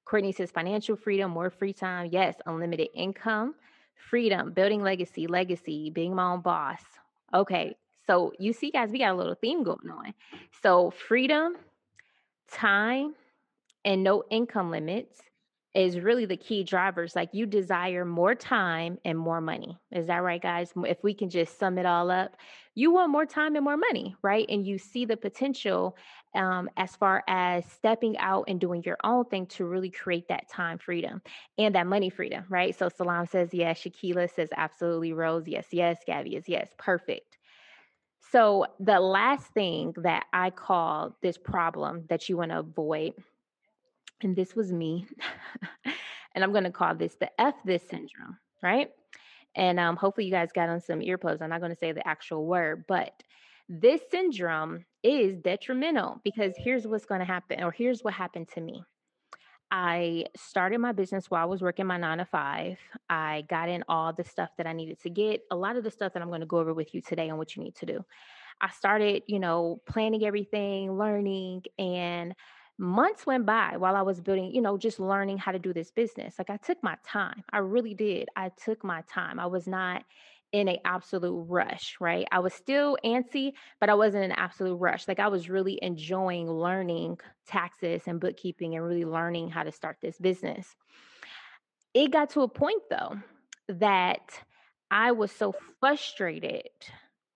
Courtney 0.04 0.32
says, 0.32 0.50
financial 0.50 0.96
freedom, 0.96 1.30
more 1.30 1.50
free 1.50 1.72
time. 1.72 2.08
Yes, 2.12 2.36
unlimited 2.46 2.88
income, 2.94 3.54
freedom, 4.10 4.52
building 4.52 4.82
legacy, 4.82 5.26
legacy, 5.26 5.90
being 5.90 6.14
my 6.14 6.32
own 6.32 6.40
boss. 6.40 6.80
Okay, 7.34 7.76
so 8.06 8.32
you 8.38 8.52
see, 8.52 8.70
guys, 8.70 8.90
we 8.90 8.98
got 8.98 9.12
a 9.12 9.16
little 9.16 9.34
theme 9.34 9.64
going 9.64 9.90
on. 9.90 10.14
So 10.62 10.90
freedom, 10.90 11.56
time, 12.50 13.14
and 13.84 14.02
no 14.02 14.22
income 14.30 14.70
limits 14.70 15.20
is 15.76 16.00
really 16.00 16.24
the 16.24 16.38
key 16.38 16.64
drivers. 16.64 17.14
Like 17.14 17.28
you 17.34 17.44
desire 17.44 18.06
more 18.06 18.34
time 18.34 18.98
and 19.04 19.18
more 19.18 19.42
money. 19.42 19.78
Is 19.92 20.06
that 20.06 20.22
right, 20.22 20.40
guys? 20.40 20.72
If 20.74 21.04
we 21.04 21.12
can 21.12 21.28
just 21.28 21.58
sum 21.58 21.76
it 21.76 21.84
all 21.84 22.10
up, 22.10 22.36
you 22.74 22.90
want 22.90 23.12
more 23.12 23.26
time 23.26 23.56
and 23.56 23.64
more 23.64 23.76
money, 23.76 24.16
right? 24.22 24.46
And 24.48 24.66
you 24.66 24.78
see 24.78 25.04
the 25.04 25.18
potential 25.18 25.96
um, 26.34 26.70
as 26.78 26.96
far 26.96 27.22
as 27.28 27.66
stepping 27.70 28.16
out 28.16 28.46
and 28.48 28.58
doing 28.58 28.82
your 28.84 28.96
own 29.04 29.26
thing 29.26 29.46
to 29.48 29.66
really 29.66 29.90
create 29.90 30.28
that 30.28 30.48
time 30.48 30.78
freedom 30.78 31.20
and 31.58 31.74
that 31.74 31.86
money 31.86 32.08
freedom, 32.08 32.44
right? 32.48 32.74
So 32.76 32.88
Salam 32.88 33.26
says 33.26 33.50
yes. 33.52 33.78
Shakila 33.82 34.34
says 34.34 34.48
absolutely. 34.56 35.12
Rose, 35.12 35.46
yes, 35.46 35.66
yes. 35.72 35.98
Gabby 36.06 36.36
is 36.36 36.48
yes. 36.48 36.70
Perfect. 36.78 37.36
So 38.32 38.66
the 38.80 38.98
last 38.98 39.48
thing 39.48 39.92
that 39.98 40.24
I 40.32 40.50
call 40.50 41.16
this 41.22 41.36
problem 41.36 42.04
that 42.08 42.30
you 42.30 42.38
want 42.38 42.50
to 42.50 42.60
avoid 42.60 43.12
and 44.22 44.36
this 44.36 44.54
was 44.54 44.72
me. 44.72 45.06
and 46.34 46.44
I'm 46.44 46.52
going 46.52 46.64
to 46.64 46.70
call 46.70 46.94
this 46.94 47.16
the 47.16 47.30
F 47.40 47.54
this 47.64 47.82
syndrome, 47.88 48.38
right? 48.62 48.90
And 49.54 49.80
um, 49.80 49.96
hopefully 49.96 50.26
you 50.26 50.32
guys 50.32 50.50
got 50.52 50.68
on 50.68 50.80
some 50.80 51.00
earplugs. 51.00 51.40
I'm 51.40 51.50
not 51.50 51.60
going 51.60 51.72
to 51.72 51.78
say 51.78 51.92
the 51.92 52.06
actual 52.06 52.46
word, 52.46 52.84
but 52.86 53.22
this 53.68 54.02
syndrome 54.10 54.84
is 55.02 55.38
detrimental 55.38 56.20
because 56.24 56.54
here's 56.56 56.86
what's 56.86 57.06
going 57.06 57.20
to 57.20 57.24
happen, 57.26 57.62
or 57.62 57.72
here's 57.72 58.02
what 58.04 58.14
happened 58.14 58.48
to 58.54 58.60
me. 58.60 58.84
I 59.70 60.26
started 60.36 60.78
my 60.78 60.92
business 60.92 61.28
while 61.28 61.42
I 61.42 61.46
was 61.46 61.60
working 61.60 61.86
my 61.86 61.96
nine 61.96 62.18
to 62.18 62.24
five. 62.24 62.78
I 63.10 63.44
got 63.48 63.68
in 63.68 63.82
all 63.88 64.12
the 64.12 64.22
stuff 64.22 64.50
that 64.58 64.66
I 64.66 64.72
needed 64.72 65.00
to 65.02 65.10
get, 65.10 65.42
a 65.50 65.56
lot 65.56 65.76
of 65.76 65.82
the 65.82 65.90
stuff 65.90 66.12
that 66.12 66.22
I'm 66.22 66.28
going 66.28 66.40
to 66.40 66.46
go 66.46 66.58
over 66.58 66.72
with 66.72 66.94
you 66.94 67.00
today 67.00 67.30
on 67.30 67.38
what 67.38 67.56
you 67.56 67.64
need 67.64 67.74
to 67.76 67.86
do. 67.86 68.04
I 68.60 68.70
started, 68.70 69.24
you 69.26 69.40
know, 69.40 69.80
planning 69.86 70.24
everything, 70.24 70.96
learning, 70.96 71.64
and 71.78 72.34
months 72.78 73.26
went 73.26 73.46
by 73.46 73.76
while 73.76 73.96
I 73.96 74.02
was 74.02 74.20
building, 74.20 74.54
you 74.54 74.60
know, 74.60 74.76
just 74.76 75.00
learning 75.00 75.38
how 75.38 75.52
to 75.52 75.58
do 75.58 75.72
this 75.72 75.90
business. 75.90 76.34
Like 76.38 76.50
I 76.50 76.56
took 76.58 76.82
my 76.82 76.96
time. 77.04 77.42
I 77.50 77.58
really 77.58 77.94
did. 77.94 78.28
I 78.36 78.50
took 78.50 78.84
my 78.84 79.02
time. 79.08 79.40
I 79.40 79.46
was 79.46 79.66
not 79.66 80.04
in 80.52 80.68
an 80.68 80.78
absolute 80.84 81.46
rush, 81.48 81.96
right? 82.00 82.26
I 82.30 82.38
was 82.38 82.54
still 82.54 82.96
antsy, 83.04 83.52
but 83.80 83.88
I 83.88 83.94
wasn't 83.94 84.24
in 84.24 84.30
an 84.30 84.38
absolute 84.38 84.76
rush. 84.76 85.08
Like 85.08 85.18
I 85.18 85.28
was 85.28 85.50
really 85.50 85.78
enjoying 85.82 86.50
learning 86.50 87.18
taxes 87.46 88.02
and 88.06 88.20
bookkeeping 88.20 88.74
and 88.74 88.84
really 88.84 89.04
learning 89.04 89.50
how 89.50 89.64
to 89.64 89.72
start 89.72 89.98
this 90.00 90.18
business. 90.18 90.74
It 91.94 92.12
got 92.12 92.30
to 92.30 92.42
a 92.42 92.48
point 92.48 92.82
though 92.90 93.16
that 93.68 94.40
I 94.90 95.12
was 95.12 95.32
so 95.32 95.54
frustrated, 95.80 96.68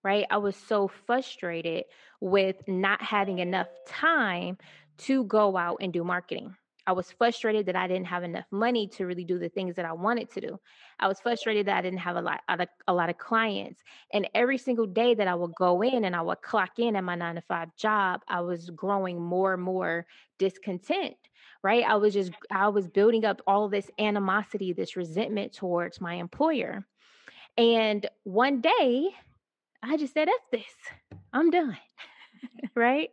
right? 0.03 0.25
I 0.29 0.37
was 0.37 0.55
so 0.55 0.87
frustrated 0.87 1.85
with 2.21 2.55
not 2.67 3.01
having 3.01 3.39
enough 3.39 3.67
time 3.87 4.57
to 5.01 5.23
go 5.25 5.57
out 5.57 5.77
and 5.81 5.91
do 5.91 6.03
marketing. 6.03 6.55
I 6.87 6.93
was 6.93 7.11
frustrated 7.11 7.67
that 7.67 7.75
I 7.75 7.87
didn't 7.87 8.07
have 8.07 8.23
enough 8.23 8.45
money 8.51 8.87
to 8.89 9.05
really 9.05 9.23
do 9.23 9.37
the 9.37 9.49
things 9.49 9.75
that 9.75 9.85
I 9.85 9.93
wanted 9.93 10.31
to 10.31 10.41
do. 10.41 10.59
I 10.99 11.07
was 11.07 11.19
frustrated 11.19 11.67
that 11.67 11.77
I 11.77 11.81
didn't 11.81 11.99
have 11.99 12.15
a 12.15 12.21
lot, 12.21 12.41
a 12.87 12.93
lot 12.93 13.09
of 13.09 13.17
clients. 13.17 13.81
And 14.13 14.27
every 14.33 14.57
single 14.57 14.87
day 14.87 15.13
that 15.13 15.27
I 15.27 15.35
would 15.35 15.53
go 15.55 15.83
in 15.83 16.05
and 16.05 16.15
I 16.15 16.21
would 16.21 16.41
clock 16.41 16.79
in 16.79 16.95
at 16.95 17.03
my 17.03 17.15
nine 17.15 17.35
to 17.35 17.41
five 17.41 17.75
job, 17.75 18.21
I 18.27 18.41
was 18.41 18.71
growing 18.71 19.21
more 19.21 19.53
and 19.53 19.61
more 19.61 20.07
discontent, 20.39 21.15
right? 21.63 21.83
I 21.83 21.95
was 21.95 22.13
just, 22.13 22.31
I 22.49 22.69
was 22.69 22.87
building 22.87 23.25
up 23.25 23.41
all 23.45 23.69
this 23.69 23.89
animosity, 23.99 24.73
this 24.73 24.95
resentment 24.95 25.53
towards 25.53 26.01
my 26.01 26.15
employer. 26.15 26.85
And 27.57 28.07
one 28.23 28.59
day 28.61 29.09
I 29.83 29.97
just 29.97 30.13
said, 30.13 30.29
F 30.29 30.35
this, 30.51 31.19
I'm 31.31 31.51
done, 31.51 31.77
right? 32.75 33.09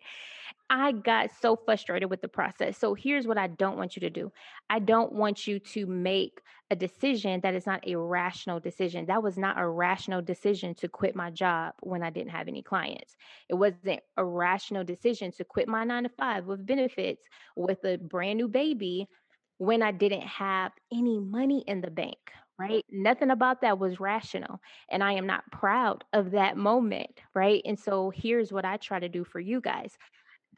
I 0.71 0.93
got 0.93 1.31
so 1.41 1.57
frustrated 1.57 2.11
with 2.11 2.21
the 2.21 2.29
process. 2.29 2.77
So 2.77 2.95
here's 2.95 3.27
what 3.27 3.39
I 3.39 3.47
don't 3.47 3.79
want 3.79 3.97
you 3.97 4.01
to 4.01 4.11
do 4.11 4.33
I 4.69 4.79
don't 4.79 5.13
want 5.13 5.47
you 5.47 5.59
to 5.61 5.87
make 5.87 6.41
a 6.71 6.77
decision 6.77 7.41
that 7.41 7.55
is 7.55 7.67
not 7.67 7.87
a 7.87 7.97
rational 7.97 8.61
decision. 8.61 9.07
That 9.07 9.23
was 9.23 9.39
not 9.39 9.59
a 9.59 9.67
rational 9.67 10.21
decision 10.21 10.75
to 10.77 10.89
quit 10.89 11.17
my 11.17 11.31
job 11.31 11.75
when 11.81 12.03
I 12.03 12.11
didn't 12.11 12.33
have 12.33 12.49
any 12.49 12.63
clients. 12.63 13.17
It 13.49 13.55
wasn't 13.55 14.01
a 14.19 14.25
rational 14.25 14.85
decision 14.85 15.33
to 15.33 15.45
quit 15.45 15.69
my 15.69 15.85
nine 15.85 16.03
to 16.03 16.11
five 16.11 16.45
with 16.45 16.67
benefits 16.67 17.23
with 17.57 17.83
a 17.85 17.97
brand 17.97 18.37
new 18.39 18.49
baby 18.49 19.09
when 19.57 19.83
I 19.83 19.93
didn't 19.93 20.23
have 20.23 20.73
any 20.93 21.19
money 21.19 21.65
in 21.67 21.81
the 21.81 21.91
bank, 21.91 22.19
right? 22.59 22.85
Nothing 22.91 23.31
about 23.31 23.63
that 23.63 23.79
was 23.79 23.99
rational. 23.99 24.61
And 24.91 25.03
I 25.03 25.15
am 25.15 25.27
not 25.27 25.51
proud 25.51 26.05
of 26.13 26.33
that 26.33 26.59
moment, 26.59 27.21
right? 27.35 27.63
And 27.65 27.79
so 27.79 28.13
here's 28.15 28.53
what 28.53 28.67
I 28.67 28.77
try 28.77 29.01
to 29.01 29.09
do 29.09 29.25
for 29.25 29.41
you 29.41 29.61
guys 29.63 29.97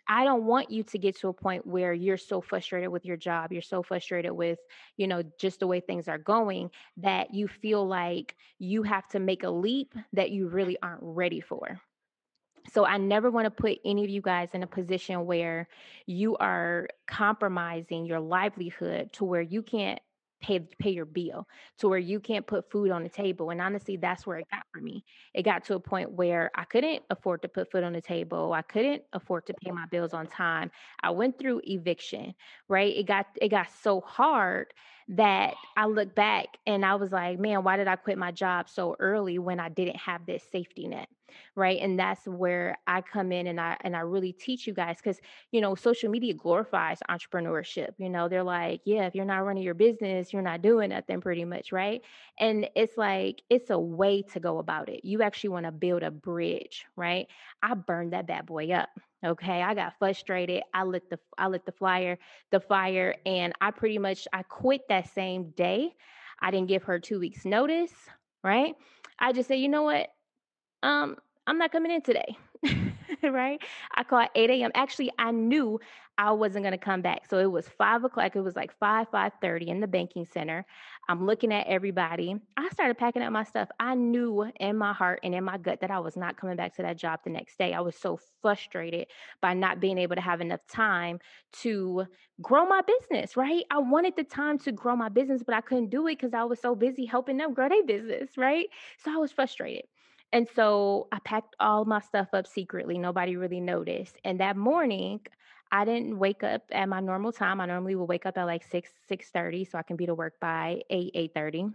I 0.08 0.24
don't 0.24 0.44
want 0.44 0.70
you 0.70 0.82
to 0.84 0.98
get 0.98 1.16
to 1.20 1.28
a 1.28 1.32
point 1.32 1.66
where 1.66 1.92
you're 1.92 2.16
so 2.16 2.40
frustrated 2.40 2.90
with 2.90 3.04
your 3.04 3.16
job, 3.16 3.52
you're 3.52 3.62
so 3.62 3.82
frustrated 3.82 4.32
with, 4.32 4.58
you 4.96 5.06
know, 5.06 5.22
just 5.38 5.60
the 5.60 5.66
way 5.66 5.80
things 5.80 6.08
are 6.08 6.18
going 6.18 6.70
that 6.98 7.32
you 7.32 7.48
feel 7.48 7.86
like 7.86 8.36
you 8.58 8.82
have 8.82 9.06
to 9.08 9.20
make 9.20 9.44
a 9.44 9.50
leap 9.50 9.94
that 10.12 10.30
you 10.30 10.48
really 10.48 10.76
aren't 10.82 11.02
ready 11.02 11.40
for. 11.40 11.80
So 12.72 12.84
I 12.84 12.98
never 12.98 13.30
want 13.30 13.46
to 13.46 13.50
put 13.50 13.78
any 13.84 14.04
of 14.04 14.10
you 14.10 14.20
guys 14.20 14.50
in 14.52 14.62
a 14.62 14.66
position 14.66 15.26
where 15.26 15.66
you 16.06 16.36
are 16.36 16.88
compromising 17.06 18.04
your 18.04 18.20
livelihood 18.20 19.12
to 19.14 19.24
where 19.24 19.40
you 19.40 19.62
can't 19.62 20.00
pay 20.40 20.60
pay 20.78 20.90
your 20.90 21.04
bill 21.04 21.46
to 21.78 21.88
where 21.88 21.98
you 21.98 22.20
can't 22.20 22.46
put 22.46 22.70
food 22.70 22.90
on 22.90 23.02
the 23.02 23.08
table 23.08 23.50
and 23.50 23.60
honestly 23.60 23.96
that's 23.96 24.26
where 24.26 24.38
it 24.38 24.46
got 24.50 24.62
for 24.72 24.80
me. 24.80 25.04
It 25.34 25.42
got 25.42 25.64
to 25.64 25.74
a 25.74 25.80
point 25.80 26.12
where 26.12 26.50
i 26.54 26.64
couldn't 26.64 27.02
afford 27.10 27.42
to 27.42 27.48
put 27.48 27.70
food 27.70 27.84
on 27.84 27.92
the 27.92 28.00
table 28.00 28.52
i 28.52 28.62
couldn't 28.62 29.02
afford 29.12 29.46
to 29.46 29.54
pay 29.54 29.70
my 29.70 29.86
bills 29.90 30.14
on 30.14 30.26
time 30.26 30.70
i 31.02 31.10
went 31.10 31.38
through 31.38 31.60
eviction 31.64 32.34
right? 32.68 32.96
It 32.96 33.06
got 33.06 33.26
it 33.40 33.48
got 33.48 33.68
so 33.82 34.00
hard 34.00 34.72
that 35.08 35.54
I 35.76 35.86
look 35.86 36.14
back 36.14 36.46
and 36.66 36.84
I 36.84 36.94
was 36.94 37.10
like, 37.12 37.38
man, 37.38 37.64
why 37.64 37.76
did 37.76 37.88
I 37.88 37.96
quit 37.96 38.18
my 38.18 38.30
job 38.30 38.68
so 38.68 38.96
early 38.98 39.38
when 39.38 39.58
I 39.58 39.68
didn't 39.68 39.96
have 39.96 40.24
this 40.26 40.44
safety 40.52 40.86
net? 40.86 41.08
Right. 41.54 41.78
And 41.80 41.98
that's 41.98 42.26
where 42.26 42.76
I 42.86 43.00
come 43.00 43.32
in 43.32 43.46
and 43.46 43.60
I 43.60 43.76
and 43.82 43.96
I 43.96 44.00
really 44.00 44.32
teach 44.32 44.66
you 44.66 44.74
guys 44.74 44.96
because 44.96 45.20
you 45.50 45.60
know, 45.60 45.74
social 45.74 46.10
media 46.10 46.34
glorifies 46.34 46.98
entrepreneurship. 47.10 47.90
You 47.98 48.08
know, 48.10 48.28
they're 48.28 48.42
like, 48.42 48.82
yeah, 48.84 49.06
if 49.06 49.14
you're 49.14 49.24
not 49.24 49.38
running 49.44 49.62
your 49.62 49.74
business, 49.74 50.32
you're 50.32 50.42
not 50.42 50.62
doing 50.62 50.90
nothing 50.90 51.20
pretty 51.20 51.44
much, 51.44 51.72
right? 51.72 52.02
And 52.38 52.68
it's 52.74 52.96
like 52.96 53.42
it's 53.50 53.70
a 53.70 53.78
way 53.78 54.22
to 54.32 54.40
go 54.40 54.58
about 54.58 54.88
it. 54.88 55.04
You 55.04 55.22
actually 55.22 55.50
want 55.50 55.66
to 55.66 55.72
build 55.72 56.02
a 56.02 56.10
bridge, 56.10 56.86
right? 56.96 57.26
I 57.62 57.74
burned 57.74 58.12
that 58.12 58.26
bad 58.26 58.46
boy 58.46 58.70
up. 58.72 58.88
Okay, 59.24 59.62
I 59.62 59.74
got 59.74 59.98
frustrated. 59.98 60.62
I 60.72 60.84
lit 60.84 61.10
the 61.10 61.18
I 61.36 61.48
lit 61.48 61.66
the 61.66 61.72
flyer, 61.72 62.18
the 62.50 62.60
fire, 62.60 63.14
and 63.26 63.52
I 63.60 63.70
pretty 63.70 63.98
much 63.98 64.26
I 64.32 64.42
quit 64.42 64.82
that 64.88 65.08
same 65.10 65.50
day. 65.50 65.94
I 66.40 66.50
didn't 66.50 66.68
give 66.68 66.84
her 66.84 66.98
two 66.98 67.20
weeks 67.20 67.44
notice, 67.44 67.92
right? 68.42 68.74
I 69.18 69.32
just 69.32 69.48
said, 69.48 69.58
you 69.58 69.68
know 69.68 69.82
what? 69.82 70.08
Um, 70.82 71.16
I'm 71.46 71.58
not 71.58 71.72
coming 71.72 71.90
in 71.90 72.02
today. 72.02 72.36
right? 73.22 73.60
I 73.94 74.04
called 74.04 74.28
8 74.34 74.62
a.m. 74.62 74.70
Actually, 74.74 75.10
I 75.18 75.30
knew 75.30 75.80
I 76.18 76.32
wasn't 76.32 76.64
gonna 76.64 76.78
come 76.78 77.00
back. 77.00 77.26
So 77.28 77.38
it 77.38 77.50
was 77.50 77.66
five 77.66 78.04
o'clock. 78.04 78.36
It 78.36 78.42
was 78.42 78.54
like 78.54 78.72
5, 78.78 79.08
5:30 79.10 79.68
in 79.68 79.80
the 79.80 79.86
banking 79.88 80.26
center. 80.26 80.66
I'm 81.08 81.24
looking 81.26 81.52
at 81.52 81.66
everybody. 81.66 82.36
I 82.58 82.68
started 82.68 82.98
packing 82.98 83.22
up 83.22 83.32
my 83.32 83.44
stuff. 83.44 83.68
I 83.80 83.94
knew 83.94 84.50
in 84.60 84.76
my 84.76 84.92
heart 84.92 85.20
and 85.24 85.34
in 85.34 85.42
my 85.44 85.56
gut 85.56 85.80
that 85.80 85.90
I 85.90 85.98
was 86.00 86.16
not 86.16 86.36
coming 86.36 86.56
back 86.56 86.76
to 86.76 86.82
that 86.82 86.98
job 86.98 87.20
the 87.24 87.30
next 87.30 87.56
day. 87.58 87.72
I 87.72 87.80
was 87.80 87.96
so 87.96 88.18
frustrated 88.42 89.06
by 89.40 89.54
not 89.54 89.80
being 89.80 89.96
able 89.98 90.16
to 90.16 90.20
have 90.22 90.42
enough 90.42 90.66
time 90.68 91.18
to 91.62 92.06
grow 92.42 92.66
my 92.66 92.82
business, 92.82 93.36
right? 93.36 93.64
I 93.70 93.78
wanted 93.78 94.14
the 94.16 94.24
time 94.24 94.58
to 94.60 94.72
grow 94.72 94.94
my 94.96 95.08
business, 95.08 95.42
but 95.42 95.54
I 95.54 95.62
couldn't 95.62 95.88
do 95.90 96.06
it 96.06 96.18
because 96.18 96.34
I 96.34 96.44
was 96.44 96.60
so 96.60 96.74
busy 96.74 97.06
helping 97.06 97.38
them 97.38 97.54
grow 97.54 97.68
their 97.70 97.84
business, 97.84 98.36
right? 98.36 98.68
So 98.98 99.12
I 99.12 99.16
was 99.16 99.32
frustrated. 99.32 99.84
And 100.32 100.48
so 100.54 101.08
I 101.12 101.18
packed 101.20 101.56
all 101.58 101.84
my 101.84 102.00
stuff 102.00 102.28
up 102.32 102.46
secretly. 102.46 102.98
Nobody 102.98 103.36
really 103.36 103.60
noticed. 103.60 104.16
And 104.24 104.40
that 104.40 104.56
morning, 104.56 105.20
I 105.72 105.84
didn't 105.84 106.18
wake 106.18 106.42
up 106.42 106.62
at 106.70 106.88
my 106.88 107.00
normal 107.00 107.32
time. 107.32 107.60
I 107.60 107.66
normally 107.66 107.94
will 107.94 108.06
wake 108.06 108.26
up 108.26 108.38
at 108.38 108.44
like 108.44 108.64
6, 108.64 108.90
6.30 109.10 109.70
so 109.70 109.78
I 109.78 109.82
can 109.82 109.96
be 109.96 110.06
to 110.06 110.14
work 110.14 110.38
by 110.40 110.82
8, 110.90 111.32
8.30. 111.34 111.74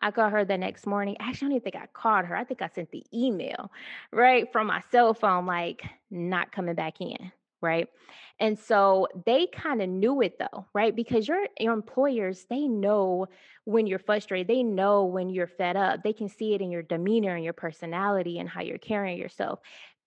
I 0.00 0.10
called 0.10 0.32
her 0.32 0.44
the 0.44 0.58
next 0.58 0.86
morning. 0.86 1.16
Actually, 1.20 1.46
I 1.46 1.48
don't 1.48 1.56
even 1.56 1.72
think 1.72 1.76
I 1.76 1.86
called 1.92 2.26
her. 2.26 2.36
I 2.36 2.44
think 2.44 2.62
I 2.62 2.68
sent 2.68 2.90
the 2.90 3.04
email, 3.14 3.70
right, 4.12 4.50
from 4.52 4.66
my 4.66 4.82
cell 4.90 5.14
phone, 5.14 5.46
like 5.46 5.82
not 6.10 6.52
coming 6.52 6.74
back 6.74 7.00
in 7.00 7.32
right? 7.60 7.88
And 8.38 8.58
so 8.58 9.08
they 9.24 9.46
kind 9.46 9.80
of 9.80 9.88
knew 9.88 10.20
it 10.20 10.38
though, 10.38 10.66
right? 10.74 10.94
Because 10.94 11.26
your 11.26 11.46
your 11.58 11.72
employers, 11.72 12.46
they 12.50 12.68
know 12.68 13.26
when 13.64 13.86
you're 13.86 13.98
frustrated. 13.98 14.48
They 14.48 14.62
know 14.62 15.04
when 15.04 15.30
you're 15.30 15.46
fed 15.46 15.76
up. 15.76 16.02
They 16.02 16.12
can 16.12 16.28
see 16.28 16.54
it 16.54 16.60
in 16.60 16.70
your 16.70 16.82
demeanor 16.82 17.34
and 17.34 17.44
your 17.44 17.54
personality 17.54 18.38
and 18.38 18.48
how 18.48 18.60
you're 18.60 18.78
carrying 18.78 19.18
yourself 19.18 19.60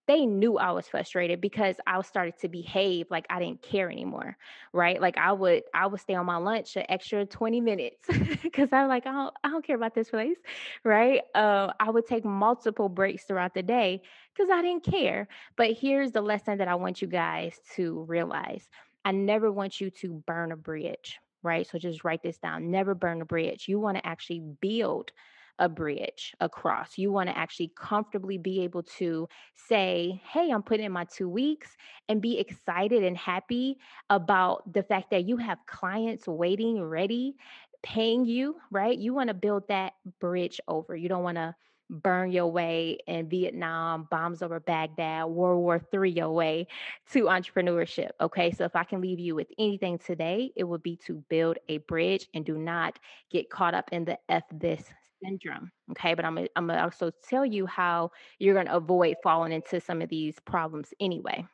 they 0.10 0.26
knew 0.26 0.58
I 0.58 0.72
was 0.72 0.88
frustrated 0.88 1.40
because 1.40 1.76
I 1.88 2.02
started 2.02 2.38
to 2.40 2.50
behave 2.50 3.08
like 3.12 3.26
I 3.30 3.40
didn't 3.40 3.62
care 3.62 3.92
anymore, 3.92 4.38
right? 4.74 5.00
Like 5.00 5.18
I 5.18 5.32
would 5.32 5.64
I 5.74 5.88
would 5.88 6.00
stay 6.00 6.16
on 6.16 6.26
my 6.26 6.38
lunch 6.38 6.76
an 6.76 6.86
extra 6.90 7.26
20 7.26 7.62
minutes 7.62 8.08
because 8.44 8.70
I'm 8.74 8.88
like, 8.90 9.06
I 9.06 9.12
don't, 9.12 9.34
I 9.44 9.50
don't 9.50 9.66
care 9.66 9.76
about 9.76 9.96
this 9.96 10.10
place, 10.10 10.38
right? 10.84 11.22
Uh, 11.36 11.72
I 11.80 11.92
would 11.92 12.08
take 12.08 12.26
multiple 12.26 12.90
breaks 12.90 13.26
throughout 13.26 13.54
the 13.54 13.64
day 13.64 14.02
because 14.36 14.50
I 14.52 14.62
didn't 14.62 14.84
care. 14.84 15.28
But 15.56 15.74
here's 15.74 16.12
the 16.12 16.22
lesson 16.22 16.58
that 16.58 16.68
I 16.68 16.76
want 16.76 17.02
you 17.02 17.08
guys 17.08 17.60
to 17.76 18.04
realize. 18.08 18.68
I 19.06 19.12
never 19.12 19.52
want 19.52 19.80
you 19.80 19.92
to 19.92 20.24
burn 20.26 20.52
a 20.52 20.58
bridge 20.58 21.20
right? 21.42 21.66
So 21.66 21.78
just 21.78 22.04
write 22.04 22.22
this 22.22 22.38
down. 22.38 22.70
Never 22.70 22.94
burn 22.94 23.22
a 23.22 23.26
bridge. 23.26 23.70
You 23.70 23.80
want 23.80 23.98
to 23.98 24.06
actually 24.06 24.42
build 24.62 25.12
a 25.60 25.70
bridge 25.70 26.34
across. 26.40 26.98
You 26.98 27.12
want 27.12 27.30
to 27.30 27.38
actually 27.38 27.72
comfortably 27.76 28.38
be 28.38 28.64
able 28.64 28.84
to 28.98 29.28
say, 29.56 30.22
Hey, 30.26 30.50
I'm 30.52 30.64
putting 30.64 30.86
in 30.86 30.92
my 30.92 31.06
two 31.06 31.30
weeks 31.30 31.76
and 32.08 32.22
be 32.22 32.40
excited 32.40 33.04
and 33.04 33.18
happy 33.18 33.78
about 34.10 34.74
the 34.74 34.84
fact 34.84 35.12
that 35.12 35.26
you 35.26 35.38
have 35.38 35.60
clients 35.68 36.28
waiting, 36.28 36.82
ready, 36.82 37.36
paying 37.84 38.26
you, 38.26 38.56
right? 38.72 38.98
You 38.98 39.14
want 39.14 39.28
to 39.28 39.34
build 39.34 39.68
that 39.68 39.94
bridge 40.20 40.60
over. 40.68 40.96
You 40.96 41.10
don't 41.10 41.24
want 41.24 41.38
to 41.38 41.56
burn 41.90 42.32
your 42.32 42.48
way 42.48 43.00
in 43.08 43.28
Vietnam, 43.28 44.08
bombs 44.12 44.42
over 44.42 44.60
Baghdad, 44.60 45.26
World 45.26 45.62
War 45.62 45.82
III 45.92 46.12
your 46.12 46.32
way 46.32 46.68
to 47.12 47.24
entrepreneurship. 47.24 48.10
Okay. 48.22 48.52
So 48.52 48.64
if 48.64 48.76
I 48.76 48.84
can 48.84 49.02
leave 49.02 49.20
you 49.20 49.36
with 49.36 49.48
anything 49.58 49.98
today, 49.98 50.52
it 50.56 50.64
would 50.64 50.84
be 50.84 50.98
to 51.08 51.16
build 51.30 51.58
a 51.68 51.80
bridge 51.80 52.28
and 52.34 52.46
do 52.46 52.58
not 52.58 53.00
get 53.32 53.50
caught 53.50 53.74
up 53.74 53.90
in 53.92 54.06
the 54.06 54.20
F 54.30 54.44
this 54.52 54.84
syndrome. 55.24 55.72
Okay. 55.92 56.14
But 56.14 56.26
I'm, 56.26 56.38
I'm 56.56 56.68
going 56.68 56.78
to 56.78 56.84
also 56.84 57.12
tell 57.28 57.46
you 57.46 57.66
how 57.66 58.12
you're 58.40 58.54
going 58.54 58.68
to 58.68 58.76
avoid 58.76 59.18
falling 59.24 59.52
into 59.52 59.80
some 59.80 60.02
of 60.02 60.10
these 60.10 60.36
problems 60.46 60.94
anyway. 61.00 61.46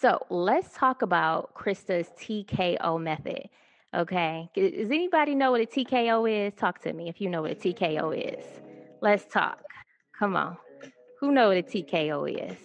So 0.00 0.24
let's 0.28 0.74
talk 0.74 1.02
about 1.02 1.54
Crysta's 1.54 2.08
TKO 2.18 3.00
method. 3.00 3.48
Okay. 3.94 4.48
Does 4.54 4.90
anybody 4.90 5.34
know 5.34 5.50
what 5.50 5.62
a 5.62 5.66
TKO 5.66 6.48
is? 6.48 6.54
Talk 6.54 6.80
to 6.82 6.92
me 6.92 7.08
if 7.08 7.20
you 7.20 7.30
know 7.30 7.42
what 7.42 7.52
a 7.52 7.54
TKO 7.54 8.36
is. 8.36 8.44
Let's 9.00 9.24
talk. 9.32 9.62
Come 10.18 10.36
on. 10.36 10.56
Who 11.20 11.32
know 11.32 11.48
what 11.48 11.56
a 11.56 11.62
TKO 11.62 12.50
is? 12.50 12.58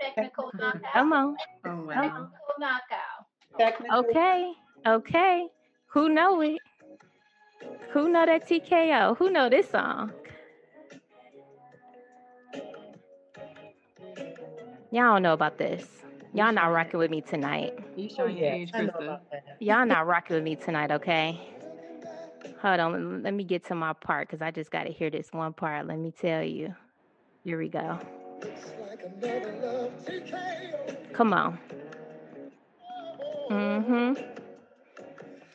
Technical 0.00 0.50
knockout. 0.54 0.92
Come 0.92 1.12
on. 1.12 1.36
Oh, 1.64 1.84
wow. 1.84 1.94
Technical 1.94 2.30
knockout. 2.58 3.24
Technical. 3.58 3.98
Okay. 4.00 4.52
Okay. 4.86 5.46
Who 5.86 6.08
know 6.08 6.40
it? 6.40 6.58
Who 7.94 8.08
know 8.08 8.26
that 8.26 8.48
TKO? 8.48 9.16
Who 9.18 9.30
know 9.30 9.48
this 9.48 9.70
song? 9.70 10.12
Y'all 14.90 15.14
don't 15.14 15.22
know 15.22 15.32
about 15.32 15.58
this. 15.58 15.86
Y'all 16.32 16.52
not 16.52 16.72
rocking 16.72 16.98
with 16.98 17.10
me 17.12 17.20
tonight. 17.20 17.78
You 17.96 18.08
Oh, 18.10 18.14
showing 18.16 18.36
your 18.36 18.46
yeah, 18.46 18.54
age, 18.54 18.70
I 18.74 18.82
know 18.82 18.88
Crysta. 18.88 19.04
about 19.04 19.30
that. 19.30 19.56
Y'all 19.60 19.86
not 19.86 20.06
rocking 20.08 20.34
with 20.34 20.42
me 20.44 20.56
tonight, 20.56 20.90
okay? 20.90 21.40
Hold 22.62 22.80
on. 22.80 23.22
Let 23.22 23.32
me 23.34 23.44
get 23.44 23.64
to 23.66 23.76
my 23.76 23.92
part 23.92 24.26
because 24.28 24.42
I 24.42 24.50
just 24.50 24.72
got 24.72 24.84
to 24.84 24.92
hear 24.92 25.10
this 25.10 25.28
one 25.32 25.52
part. 25.52 25.86
Let 25.86 25.98
me 26.00 26.10
tell 26.10 26.42
you. 26.42 26.74
Here 27.44 27.58
we 27.58 27.68
go. 27.68 28.00
Come 31.12 31.32
on. 31.32 31.58
Mm-hmm. 33.50 34.22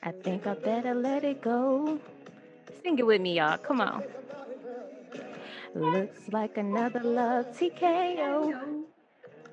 I 0.03 0.11
think 0.11 0.47
I 0.47 0.53
better 0.53 0.95
let 0.95 1.25
it 1.25 1.41
go. 1.41 1.99
Sing 2.83 2.97
it 2.97 3.05
with 3.05 3.21
me, 3.21 3.37
y'all. 3.37 3.57
Come 3.57 3.81
on. 3.81 4.03
Looks 5.73 6.29
like 6.31 6.57
another 6.57 7.01
love 7.03 7.47
TKO. 7.51 8.85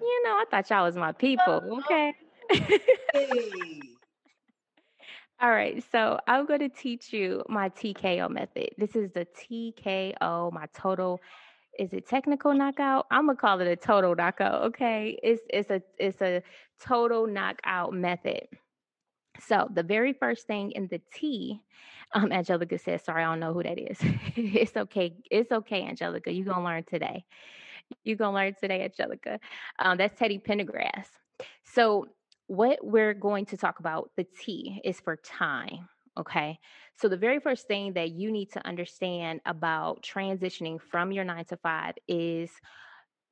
You 0.01 0.23
know, 0.25 0.31
I 0.33 0.45
thought 0.51 0.71
y'all 0.71 0.85
was 0.85 0.97
my 0.97 1.13
people, 1.13 1.81
okay? 1.85 2.15
All 5.41 5.51
right, 5.51 5.83
so 5.93 6.19
I'm 6.27 6.47
going 6.47 6.61
to 6.61 6.69
teach 6.69 7.13
you 7.13 7.43
my 7.49 7.69
TKO 7.71 8.31
method. 8.31 8.71
This 8.79 8.97
is 8.97 9.11
the 9.13 9.27
TKO, 9.27 10.53
my 10.53 10.67
total. 10.75 11.21
Is 11.79 11.93
it 11.93 12.07
technical 12.09 12.55
knockout? 12.55 13.07
I'm 13.11 13.27
gonna 13.27 13.37
call 13.37 13.61
it 13.61 13.67
a 13.69 13.77
total 13.77 14.15
knockout. 14.15 14.63
Okay, 14.69 15.19
it's 15.23 15.43
it's 15.51 15.71
a 15.71 15.83
it's 15.99 16.23
a 16.23 16.43
total 16.81 17.27
knockout 17.27 17.93
method. 17.93 18.47
So 19.41 19.69
the 19.73 19.83
very 19.83 20.13
first 20.15 20.47
thing 20.47 20.73
in 20.73 20.89
the 20.89 21.01
T, 21.13 21.61
um, 22.15 22.33
Angelica 22.33 22.79
says, 22.79 23.03
"Sorry, 23.05 23.23
I 23.25 23.27
don't 23.31 23.41
know 23.41 23.53
who 23.53 23.63
that 23.63 23.79
is." 23.79 23.99
it's 24.37 24.77
okay, 24.77 25.15
it's 25.31 25.53
okay, 25.53 25.83
Angelica. 25.83 26.33
You're 26.33 26.47
gonna 26.47 26.65
learn 26.65 26.85
today. 26.85 27.25
You're 28.05 28.17
gonna 28.17 28.35
learn 28.35 28.55
today, 28.61 28.83
Angelica. 28.85 29.41
Um, 29.79 29.99
that's 29.99 30.19
Teddy 30.19 30.39
Pendergrass. 30.39 31.07
So 31.65 32.07
what 32.47 32.79
we're 32.83 33.15
going 33.15 33.47
to 33.47 33.57
talk 33.57 33.81
about, 33.81 34.11
the 34.17 34.25
T, 34.25 34.81
is 34.85 35.01
for 35.01 35.17
time. 35.17 35.89
Okay. 36.19 36.59
So 36.97 37.09
the 37.09 37.17
very 37.17 37.41
first 37.41 37.67
thing 37.67 37.93
that 37.95 38.13
you 38.13 38.33
need 38.33 38.53
to 38.53 38.67
understand 38.67 39.41
about 39.45 40.03
transitioning 40.03 40.81
from 40.81 41.13
your 41.13 41.25
nine 41.25 41.45
to 41.47 41.57
five 41.59 41.95
is 42.09 42.51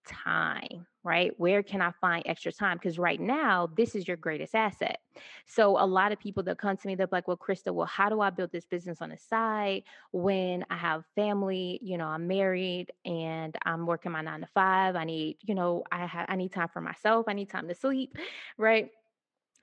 time, 0.07 0.87
right? 1.03 1.33
Where 1.39 1.63
can 1.63 1.81
I 1.81 1.91
find 2.01 2.23
extra 2.27 2.53
time? 2.53 2.77
Because 2.77 2.99
right 2.99 3.21
now, 3.21 3.69
this 3.77 3.95
is 3.95 4.07
your 4.07 4.17
greatest 4.17 4.55
asset. 4.55 4.99
So 5.47 5.79
a 5.79 5.87
lot 5.87 6.13
of 6.13 6.19
people 6.19 6.43
that 6.45 6.59
come 6.59 6.77
to 6.77 6.87
me, 6.87 6.95
they're 6.95 7.09
like, 7.11 7.29
well, 7.29 7.37
Crysta, 7.37 7.73
well, 7.73 7.87
how 7.87 8.09
do 8.09 8.21
I 8.21 8.31
build 8.31 8.53
this 8.53 8.65
business 8.65 9.01
on 9.01 9.11
the 9.11 9.19
side 9.19 9.83
when 10.13 10.65
I 10.71 10.77
have 10.77 11.05
family? 11.15 11.79
You 11.83 11.99
know, 11.99 12.07
I'm 12.07 12.27
married 12.27 12.93
and 13.05 13.57
I'm 13.65 13.87
working 13.87 14.13
my 14.13 14.23
nine 14.23 14.41
to 14.41 14.49
five. 14.55 14.97
I 14.97 15.05
need, 15.05 15.39
you 15.43 15.55
know, 15.55 15.85
I 15.93 16.07
have 16.07 16.27
I 16.29 16.37
need 16.37 16.53
time 16.53 16.69
for 16.73 16.81
myself. 16.81 17.27
I 17.29 17.33
need 17.33 17.51
time 17.51 17.69
to 17.69 17.75
sleep, 17.75 18.17
right? 18.59 18.91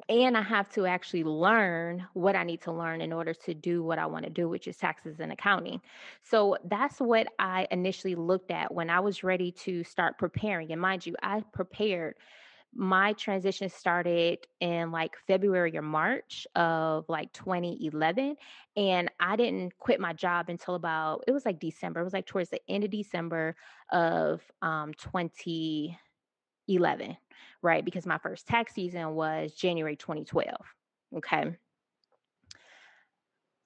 And 0.10 0.38
I 0.38 0.42
have 0.42 0.70
to 0.70 0.86
actually 0.86 1.24
learn 1.24 2.06
what 2.14 2.36
I 2.36 2.44
need 2.44 2.62
to 2.62 2.72
learn 2.72 3.02
in 3.02 3.14
order 3.14 3.34
to 3.34 3.54
do 3.54 3.84
what 3.84 4.00
I 4.00 4.06
want 4.06 4.26
to 4.26 4.30
do, 4.30 4.50
which 4.50 4.68
is 4.68 4.78
taxes 4.78 5.20
and 5.20 5.32
accounting. 5.32 5.82
So 6.24 6.58
that's 6.66 7.00
what 7.00 7.28
I 7.40 7.68
initially 7.72 8.16
looked 8.16 8.52
at 8.52 8.74
when 8.74 8.90
I 8.90 9.00
was 9.00 9.24
ready 9.24 9.52
to 9.64 9.84
start 9.84 10.18
preparing. 10.18 10.72
And 10.72 10.82
mind 10.82 11.06
you, 11.06 11.16
I 11.22 11.42
prepared. 11.54 12.16
My 12.74 13.14
transition 13.14 13.68
started 13.70 14.40
in 14.62 14.92
like 14.92 15.18
February 15.28 15.78
or 15.78 15.82
March 15.82 16.48
of 16.56 17.06
like 17.10 17.34
2011. 17.34 18.38
And 18.78 19.12
I 19.20 19.36
didn't 19.36 19.78
quit 19.78 20.00
my 20.00 20.14
job 20.14 20.48
until 20.48 20.76
about, 20.76 21.26
it 21.28 21.32
was 21.32 21.46
like 21.46 21.60
December. 21.60 22.00
It 22.00 22.06
was 22.06 22.14
like 22.14 22.28
towards 22.28 22.50
the 22.50 22.62
end 22.70 22.86
of 22.86 22.92
December 22.92 23.56
of 23.92 24.42
um, 24.62 24.94
2011 26.68 27.18
right? 27.62 27.86
Because 27.86 28.06
my 28.06 28.18
first 28.18 28.48
tax 28.48 28.74
season 28.74 29.14
was 29.14 29.54
January 29.54 29.96
2012. 29.96 30.50
Okay. 31.18 31.56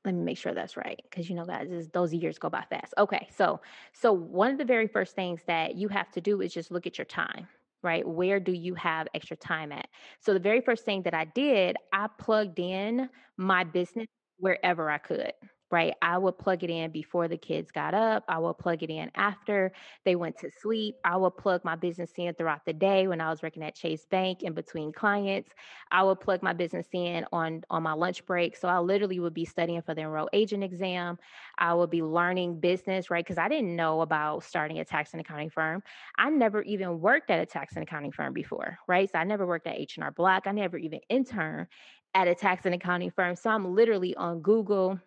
Let 0.04 0.14
me 0.14 0.22
make 0.22 0.38
sure 0.38 0.54
that's 0.54 0.78
right 0.78 1.02
because 1.10 1.30
you 1.30 1.36
know, 1.36 1.46
guys, 1.46 1.68
this, 1.70 1.88
those 1.92 2.14
years 2.14 2.38
go 2.38 2.50
by 2.50 2.64
fast. 2.70 2.94
Okay, 2.98 3.28
so 3.36 3.60
so 3.92 4.14
one 4.14 4.52
of 4.52 4.60
the 4.60 4.66
very 4.66 4.88
first 4.88 5.16
things 5.16 5.42
that 5.48 5.76
you 5.76 5.88
have 5.88 6.12
to 6.12 6.22
do 6.22 6.42
is 6.42 6.54
just 6.54 6.70
look 6.70 6.86
at 6.86 7.00
your 7.00 7.06
time, 7.06 7.48
right? 7.82 8.08
Where 8.08 8.40
do 8.40 8.52
you 8.52 8.76
have 8.76 9.08
extra 9.16 9.36
time 9.36 9.72
at? 9.72 9.88
So 10.20 10.34
the 10.34 10.40
very 10.40 10.62
first 10.62 10.86
thing 10.86 11.02
that 11.04 11.16
I 11.16 11.26
did, 11.26 11.76
I 11.92 12.08
plugged 12.20 12.60
in 12.60 13.10
my 13.38 13.64
business 13.64 14.06
wherever 14.38 14.92
I 14.92 15.00
could. 15.00 15.34
Right. 15.76 15.94
I 16.02 16.18
would 16.18 16.38
plug 16.38 16.64
it 16.64 16.70
in 16.70 16.90
before 16.92 17.28
the 17.28 17.36
kids 17.38 17.70
got 17.70 17.94
up. 17.94 18.24
I 18.30 18.40
would 18.40 18.58
plug 18.58 18.82
it 18.82 18.90
in 18.90 19.12
after 19.14 19.74
they 20.06 20.16
went 20.16 20.38
to 20.38 20.50
sleep. 20.50 20.96
I 21.04 21.18
would 21.18 21.36
plug 21.36 21.66
my 21.66 21.76
business 21.76 22.14
in 22.18 22.34
throughout 22.34 22.64
the 22.66 22.72
day 22.72 23.10
when 23.10 23.20
I 23.20 23.30
was 23.30 23.44
working 23.44 23.62
at 23.62 23.76
Chase 23.76 24.06
Bank 24.06 24.42
in 24.42 24.54
between 24.54 24.94
clients. 24.94 25.52
I 25.92 26.04
would 26.04 26.22
plug 26.22 26.42
my 26.42 26.54
business 26.54 26.88
in 26.94 27.26
on 27.34 27.64
on 27.70 27.84
my 27.84 27.92
lunch 27.92 28.26
break. 28.26 28.56
So 28.56 28.70
I 28.70 28.80
literally 28.80 29.20
would 29.20 29.34
be 29.34 29.44
studying 29.44 29.82
for 29.82 29.94
the 29.94 30.04
enroll 30.04 30.30
agent 30.32 30.64
exam. 30.64 31.18
I 31.58 31.74
would 31.74 31.90
be 31.90 32.02
learning 32.02 32.62
business, 32.62 33.10
right? 33.10 33.26
Because 33.26 33.38
I 33.38 33.50
didn't 33.50 33.76
know 33.76 34.00
about 34.00 34.46
starting 34.46 34.80
a 34.80 34.86
tax 34.86 35.12
and 35.12 35.20
accounting 35.20 35.50
firm. 35.50 35.84
I 36.18 36.30
never 36.30 36.62
even 36.62 37.02
worked 37.02 37.30
at 37.30 37.42
a 37.42 37.46
tax 37.46 37.76
and 37.76 37.84
accounting 37.84 38.14
firm 38.14 38.32
before, 38.32 38.80
right? 38.88 39.12
So 39.12 39.20
I 39.20 39.26
never 39.26 39.46
worked 39.46 39.68
at 39.68 39.76
H&R 39.76 40.12
Block. 40.12 40.44
I 40.48 40.54
never 40.54 40.78
even 40.78 41.02
interned 41.10 41.68
at 42.14 42.30
a 42.30 42.34
tax 42.34 42.66
and 42.66 42.74
accounting 42.74 43.12
firm. 43.12 43.36
So 43.36 43.50
I'm 43.50 43.76
literally 43.76 44.16
on 44.16 44.42
Google 44.42 45.02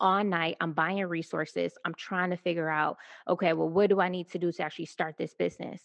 all 0.00 0.24
night. 0.24 0.56
I'm 0.60 0.72
buying 0.72 1.04
resources. 1.06 1.74
I'm 1.84 1.94
trying 1.94 2.30
to 2.30 2.36
figure 2.36 2.68
out, 2.68 2.96
okay, 3.28 3.52
well, 3.52 3.68
what 3.68 3.90
do 3.90 4.00
I 4.00 4.08
need 4.08 4.30
to 4.30 4.38
do 4.38 4.50
to 4.52 4.62
actually 4.62 4.86
start 4.86 5.16
this 5.18 5.34
business? 5.34 5.82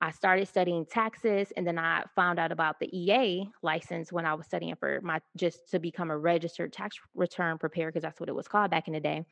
I 0.00 0.10
started 0.12 0.48
studying 0.48 0.86
taxes 0.86 1.52
and 1.56 1.66
then 1.66 1.78
I 1.78 2.04
found 2.16 2.38
out 2.38 2.52
about 2.52 2.80
the 2.80 2.88
EA 2.96 3.48
license 3.62 4.12
when 4.12 4.24
I 4.24 4.34
was 4.34 4.46
studying 4.46 4.74
for 4.76 5.00
my 5.02 5.20
just 5.36 5.70
to 5.70 5.78
become 5.78 6.10
a 6.10 6.16
registered 6.16 6.72
tax 6.72 6.96
return 7.14 7.58
preparer 7.58 7.90
because 7.90 8.02
that's 8.02 8.18
what 8.18 8.28
it 8.28 8.34
was 8.34 8.48
called 8.48 8.70
back 8.70 8.88
in 8.88 8.94
the 8.94 9.00
day. 9.00 9.24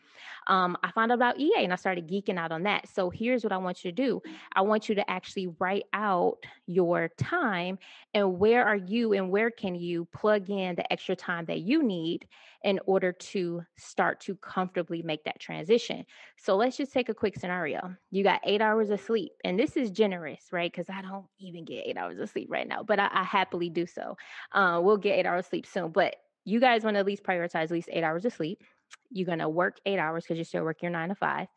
Um, 0.46 0.76
I 0.82 0.90
found 0.92 1.10
out 1.12 1.16
about 1.16 1.38
EA 1.38 1.64
and 1.64 1.72
I 1.72 1.76
started 1.76 2.08
geeking 2.08 2.38
out 2.38 2.52
on 2.52 2.64
that. 2.64 2.88
So 2.88 3.08
here's 3.08 3.44
what 3.44 3.52
I 3.52 3.56
want 3.56 3.84
you 3.84 3.90
to 3.90 3.94
do 3.94 4.22
I 4.54 4.60
want 4.62 4.88
you 4.88 4.94
to 4.96 5.10
actually 5.10 5.48
write 5.58 5.84
out 5.92 6.38
your 6.66 7.08
time 7.16 7.78
and 8.14 8.38
where 8.38 8.66
are 8.66 8.76
you 8.76 9.12
and 9.12 9.30
where 9.30 9.50
can 9.50 9.74
you 9.74 10.06
plug 10.06 10.50
in 10.50 10.74
the 10.74 10.92
extra 10.92 11.16
time 11.16 11.46
that 11.46 11.60
you 11.60 11.82
need 11.82 12.26
in 12.64 12.80
order 12.86 13.12
to 13.12 13.62
start 13.76 14.20
to 14.20 14.34
comfortably 14.36 15.02
make 15.02 15.24
that 15.24 15.38
transition. 15.38 16.04
So 16.36 16.56
let's 16.56 16.76
just 16.76 16.92
take 16.92 17.08
a 17.08 17.14
quick 17.14 17.36
scenario. 17.38 17.94
You 18.10 18.24
got 18.24 18.40
eight 18.44 18.60
hours 18.60 18.90
of 18.90 19.00
sleep, 19.00 19.32
and 19.44 19.58
this 19.58 19.76
is 19.76 19.90
generous, 19.90 20.46
right? 20.50 20.57
Because 20.66 20.88
I 20.88 21.02
don't 21.02 21.26
even 21.38 21.64
get 21.64 21.86
eight 21.86 21.96
hours 21.96 22.18
of 22.18 22.28
sleep 22.28 22.48
right 22.50 22.66
now, 22.66 22.82
but 22.82 22.98
I, 22.98 23.08
I 23.12 23.24
happily 23.24 23.70
do 23.70 23.86
so. 23.86 24.16
Uh, 24.52 24.80
we'll 24.82 24.96
get 24.96 25.18
eight 25.18 25.26
hours 25.26 25.44
of 25.44 25.50
sleep 25.50 25.66
soon, 25.66 25.90
but 25.90 26.16
you 26.44 26.60
guys 26.60 26.84
want 26.84 26.94
to 26.94 27.00
at 27.00 27.06
least 27.06 27.22
prioritize 27.22 27.64
at 27.64 27.70
least 27.70 27.88
eight 27.92 28.04
hours 28.04 28.24
of 28.24 28.32
sleep. 28.32 28.62
You're 29.10 29.26
going 29.26 29.38
to 29.40 29.48
work 29.48 29.78
eight 29.86 29.98
hours 29.98 30.24
because 30.24 30.36
you're 30.36 30.44
still 30.44 30.64
working 30.64 30.88
your 30.88 30.98
nine 30.98 31.10
to 31.10 31.14
five. 31.14 31.48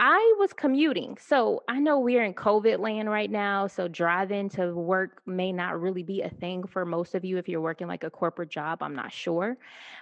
I 0.00 0.36
was 0.38 0.52
commuting. 0.52 1.18
So 1.20 1.64
I 1.68 1.80
know 1.80 1.98
we're 1.98 2.22
in 2.22 2.32
COVID 2.32 2.78
land 2.78 3.10
right 3.10 3.28
now. 3.28 3.66
So 3.66 3.88
driving 3.88 4.48
to 4.50 4.72
work 4.72 5.22
may 5.26 5.50
not 5.50 5.80
really 5.80 6.04
be 6.04 6.22
a 6.22 6.30
thing 6.30 6.64
for 6.68 6.84
most 6.84 7.16
of 7.16 7.24
you 7.24 7.36
if 7.36 7.48
you're 7.48 7.60
working 7.60 7.88
like 7.88 8.04
a 8.04 8.10
corporate 8.10 8.48
job. 8.48 8.80
I'm 8.80 8.94
not 8.94 9.12
sure. 9.12 9.56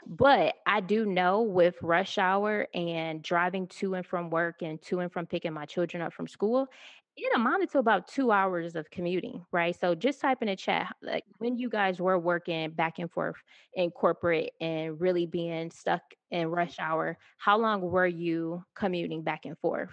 But 0.06 0.56
I 0.66 0.80
do 0.80 1.06
know 1.06 1.40
with 1.40 1.76
rush 1.80 2.18
hour 2.18 2.68
and 2.74 3.22
driving 3.22 3.68
to 3.68 3.94
and 3.94 4.04
from 4.04 4.28
work 4.28 4.60
and 4.60 4.80
to 4.82 5.00
and 5.00 5.10
from 5.10 5.24
picking 5.24 5.54
my 5.54 5.64
children 5.64 6.02
up 6.02 6.12
from 6.12 6.28
school, 6.28 6.68
it 7.16 7.34
amounted 7.34 7.70
to 7.70 7.78
about 7.78 8.08
two 8.08 8.30
hours 8.30 8.76
of 8.76 8.90
commuting, 8.90 9.44
right? 9.50 9.78
So 9.78 9.94
just 9.94 10.20
type 10.20 10.42
in 10.42 10.48
a 10.48 10.56
chat, 10.56 10.94
like 11.02 11.24
when 11.38 11.56
you 11.56 11.70
guys 11.70 12.00
were 12.00 12.18
working 12.18 12.70
back 12.70 12.98
and 12.98 13.10
forth 13.10 13.36
in 13.74 13.90
corporate 13.90 14.52
and 14.60 15.00
really 15.00 15.26
being 15.26 15.70
stuck 15.70 16.02
in 16.30 16.48
rush 16.48 16.78
hour, 16.78 17.16
how 17.38 17.58
long 17.58 17.80
were 17.80 18.06
you 18.06 18.62
commuting 18.74 19.22
back 19.22 19.46
and 19.46 19.58
forth? 19.58 19.90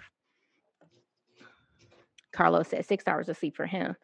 Carlos 2.32 2.68
said 2.68 2.84
six 2.84 3.04
hours 3.06 3.28
of 3.28 3.36
sleep 3.36 3.56
for 3.56 3.66
him. 3.66 3.96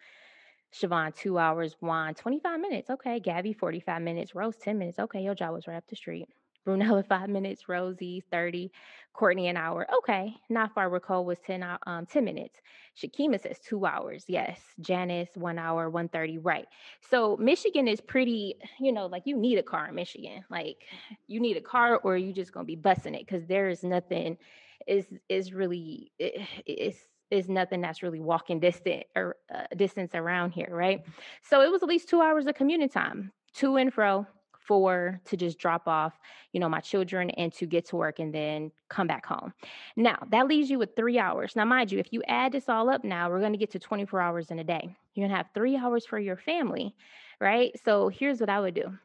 Siobhan, 0.72 1.14
two 1.14 1.36
hours. 1.36 1.76
Juan, 1.80 2.14
25 2.14 2.60
minutes. 2.60 2.90
Okay. 2.90 3.18
Gabby, 3.18 3.52
45 3.52 4.02
minutes. 4.02 4.34
Rose, 4.34 4.56
10 4.56 4.78
minutes. 4.78 4.98
Okay. 5.00 5.20
Your 5.20 5.34
job 5.34 5.52
was 5.52 5.66
right 5.66 5.76
up 5.76 5.86
the 5.88 5.96
street. 5.96 6.28
Brunella, 6.66 7.06
five 7.08 7.28
minutes. 7.28 7.68
Rosie, 7.68 8.22
30. 8.30 8.70
Courtney, 9.12 9.48
an 9.48 9.56
hour. 9.56 9.86
Okay. 9.98 10.34
Not 10.48 10.72
far. 10.74 10.88
Raquel 10.88 11.24
was 11.24 11.38
10, 11.40 11.64
um, 11.86 12.06
10 12.06 12.24
minutes. 12.24 12.60
Shakima 12.96 13.40
says 13.40 13.58
two 13.58 13.84
hours. 13.84 14.24
Yes. 14.28 14.60
Janice, 14.80 15.30
one 15.34 15.58
hour, 15.58 15.90
130. 15.90 16.38
Right. 16.38 16.66
So 17.10 17.36
Michigan 17.36 17.88
is 17.88 18.00
pretty, 18.00 18.54
you 18.78 18.92
know, 18.92 19.06
like 19.06 19.22
you 19.26 19.36
need 19.36 19.58
a 19.58 19.62
car 19.62 19.88
in 19.88 19.94
Michigan. 19.94 20.44
Like 20.48 20.84
you 21.26 21.40
need 21.40 21.56
a 21.56 21.60
car 21.62 21.98
or 21.98 22.16
you 22.16 22.32
just 22.32 22.52
to 22.52 22.64
be 22.64 22.76
bussing 22.76 23.14
it 23.14 23.26
because 23.26 23.46
there 23.46 23.68
is 23.68 23.82
nothing 23.82 24.38
is 24.86 25.06
is 25.28 25.52
really 25.52 26.10
it, 26.18 26.40
it's 26.66 26.98
is 27.30 27.48
nothing 27.48 27.80
that's 27.80 28.02
really 28.02 28.20
walking 28.20 28.58
distant 28.58 29.04
or 29.14 29.36
uh, 29.54 29.62
distance 29.76 30.14
around 30.14 30.50
here, 30.50 30.68
right? 30.70 31.02
So 31.42 31.62
it 31.62 31.70
was 31.70 31.82
at 31.82 31.88
least 31.88 32.08
two 32.08 32.20
hours 32.20 32.46
of 32.46 32.54
commuting 32.54 32.88
time, 32.88 33.32
to 33.54 33.76
and 33.76 33.92
fro, 33.92 34.26
four 34.70 35.20
to 35.24 35.36
just 35.36 35.58
drop 35.58 35.88
off, 35.88 36.16
you 36.52 36.60
know, 36.60 36.68
my 36.68 36.78
children 36.78 37.28
and 37.30 37.52
to 37.52 37.66
get 37.66 37.84
to 37.84 37.96
work 37.96 38.20
and 38.20 38.32
then 38.32 38.70
come 38.88 39.08
back 39.08 39.26
home. 39.26 39.52
Now, 39.96 40.16
that 40.30 40.46
leaves 40.46 40.70
you 40.70 40.78
with 40.78 40.94
three 40.94 41.18
hours. 41.18 41.56
Now, 41.56 41.64
mind 41.64 41.90
you, 41.90 41.98
if 41.98 42.12
you 42.12 42.22
add 42.28 42.52
this 42.52 42.68
all 42.68 42.88
up 42.88 43.02
now, 43.02 43.28
we're 43.28 43.40
going 43.40 43.52
to 43.52 43.58
get 43.58 43.72
to 43.72 43.80
24 43.80 44.20
hours 44.20 44.52
in 44.52 44.60
a 44.60 44.64
day. 44.64 44.94
You're 45.14 45.24
going 45.24 45.32
to 45.32 45.36
have 45.38 45.48
three 45.54 45.76
hours 45.76 46.06
for 46.06 46.20
your 46.20 46.36
family, 46.36 46.94
right? 47.40 47.72
So 47.84 48.10
here's 48.10 48.38
what 48.38 48.48
I 48.48 48.60
would 48.60 48.74
do. 48.74 48.96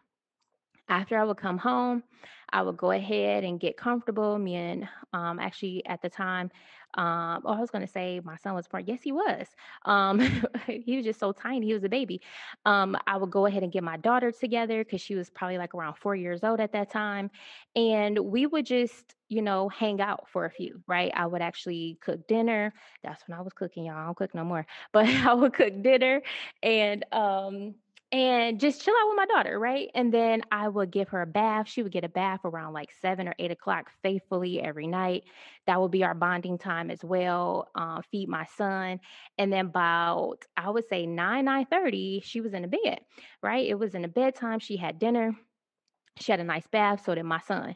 After 0.88 1.18
I 1.18 1.24
would 1.24 1.38
come 1.38 1.58
home, 1.58 2.04
I 2.52 2.62
would 2.62 2.78
go 2.78 2.92
ahead 2.92 3.44
and 3.44 3.60
get 3.60 3.76
comfortable. 3.76 4.38
Me 4.38 4.54
and 4.54 4.88
um, 5.14 5.40
actually 5.40 5.84
at 5.88 6.04
the 6.04 6.12
time, 6.12 6.52
um, 6.96 7.42
oh, 7.46 7.54
I 7.54 7.60
was 7.60 7.72
going 7.72 7.86
to 7.86 7.92
say 7.92 8.22
my 8.24 8.38
son 8.38 8.54
was 8.56 8.68
born. 8.68 8.84
Yes, 8.88 9.02
he 9.04 9.12
was. 9.12 9.48
Um, 9.86 10.20
he 10.68 10.96
was 10.98 11.06
just 11.06 11.20
so 11.20 11.32
tiny. 11.32 11.68
He 11.68 11.74
was 11.74 11.84
a 11.84 11.90
baby. 11.90 12.22
Um, 12.66 12.98
I 13.08 13.18
would 13.18 13.32
go 13.32 13.46
ahead 13.46 13.64
and 13.64 13.72
get 13.72 13.84
my 13.84 13.98
daughter 13.98 14.32
together 14.32 14.84
because 14.84 15.02
she 15.02 15.16
was 15.16 15.30
probably 15.30 15.58
like 15.58 15.76
around 15.76 15.96
four 15.96 16.16
years 16.16 16.44
old 16.44 16.60
at 16.60 16.72
that 16.74 16.90
time. 16.90 17.32
And 17.76 18.18
we 18.20 18.46
would 18.46 18.66
just, 18.66 19.16
you 19.30 19.42
know, 19.42 19.70
hang 19.70 20.02
out 20.02 20.30
for 20.30 20.46
a 20.46 20.50
few, 20.50 20.82
right? 20.88 21.12
I 21.16 21.26
would 21.28 21.42
actually 21.42 21.98
cook 22.02 22.28
dinner. 22.28 22.74
That's 23.04 23.28
when 23.28 23.38
I 23.38 23.42
was 23.42 23.54
cooking, 23.54 23.86
y'all. 23.86 23.98
I 23.98 24.06
don't 24.06 24.18
cook 24.18 24.34
no 24.34 24.44
more, 24.46 24.66
but 24.92 25.06
I 25.08 25.34
would 25.34 25.54
cook 25.54 25.82
dinner 25.82 26.22
and, 26.64 27.06
um, 27.12 27.76
and 28.16 28.62
just 28.62 28.82
chill 28.82 28.94
out 28.94 29.10
with 29.10 29.18
my 29.18 29.26
daughter, 29.26 29.60
right? 29.60 29.92
And 29.94 30.14
then 30.14 30.42
I 30.50 30.70
would 30.70 30.90
give 30.90 31.10
her 31.10 31.22
a 31.22 31.26
bath. 31.26 31.68
She 31.68 31.84
would 31.84 31.92
get 31.92 32.06
a 32.06 32.10
bath 32.10 32.40
around 32.46 32.72
like 32.72 32.94
seven 33.02 33.28
or 33.28 33.36
eight 33.40 33.52
o'clock 33.52 33.92
faithfully 34.04 34.62
every 34.62 34.88
night. 34.88 35.26
That 35.68 35.82
would 35.82 35.92
be 35.92 36.06
our 36.06 36.14
bonding 36.14 36.58
time 36.58 36.90
as 36.90 37.04
well. 37.04 37.68
Uh, 37.76 38.02
feed 38.12 38.30
my 38.30 38.46
son, 38.56 39.02
and 39.38 39.52
then 39.52 39.66
about 39.66 40.46
I 40.56 40.70
would 40.70 40.88
say 40.88 41.06
nine 41.06 41.44
nine 41.44 41.66
thirty, 41.66 42.22
she 42.24 42.40
was 42.40 42.54
in 42.54 42.62
the 42.62 42.70
bed, 42.70 43.02
right? 43.44 43.68
It 43.68 43.78
was 43.78 43.96
in 43.96 44.04
the 44.04 44.08
bedtime. 44.08 44.60
She 44.60 44.78
had 44.78 44.98
dinner. 44.98 45.36
She 46.18 46.32
had 46.32 46.40
a 46.40 46.46
nice 46.46 46.68
bath. 46.68 47.04
So 47.04 47.16
did 47.16 47.24
my 47.24 47.42
son. 47.42 47.76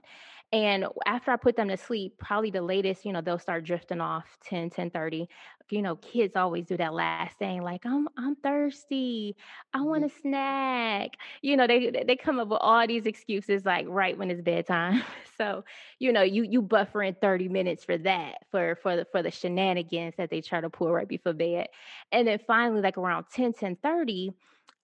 And 0.51 0.85
after 1.05 1.31
I 1.31 1.35
put 1.35 1.55
them 1.55 1.67
to 1.67 1.77
sleep, 1.77 2.17
probably 2.17 2.49
the 2.49 2.61
latest, 2.61 3.05
you 3.05 3.13
know, 3.13 3.21
they'll 3.21 3.37
start 3.37 3.65
drifting 3.65 4.01
off 4.01 4.37
10, 4.45 4.69
10 4.71 4.89
30. 4.89 5.27
You 5.71 5.81
know, 5.81 5.95
kids 5.97 6.35
always 6.35 6.65
do 6.65 6.77
that 6.77 6.93
last 6.93 7.37
thing, 7.37 7.61
like, 7.61 7.85
I'm 7.85 8.07
I'm 8.17 8.35
thirsty. 8.35 9.35
I 9.73 9.81
want 9.81 10.03
mm-hmm. 10.03 10.17
a 10.17 10.21
snack. 10.21 11.11
You 11.41 11.57
know, 11.57 11.67
they 11.67 12.03
they 12.05 12.15
come 12.15 12.39
up 12.39 12.47
with 12.49 12.59
all 12.61 12.85
these 12.87 13.05
excuses 13.05 13.65
like 13.65 13.85
right 13.87 14.17
when 14.17 14.31
it's 14.31 14.41
bedtime. 14.41 15.03
So, 15.37 15.63
you 15.99 16.11
know, 16.11 16.21
you 16.21 16.43
you 16.43 16.61
buffer 16.61 17.01
in 17.01 17.15
30 17.15 17.47
minutes 17.47 17.85
for 17.85 17.97
that, 17.99 18.39
for 18.51 18.75
for 18.83 18.97
the 18.97 19.05
for 19.05 19.23
the 19.23 19.31
shenanigans 19.31 20.15
that 20.17 20.29
they 20.29 20.41
try 20.41 20.59
to 20.59 20.69
pull 20.69 20.91
right 20.91 21.07
before 21.07 21.31
bed. 21.31 21.67
And 22.11 22.27
then 22.27 22.39
finally, 22.45 22.81
like 22.81 22.97
around 22.97 23.27
10, 23.33 23.53
10 23.53 23.77
30, 23.77 24.33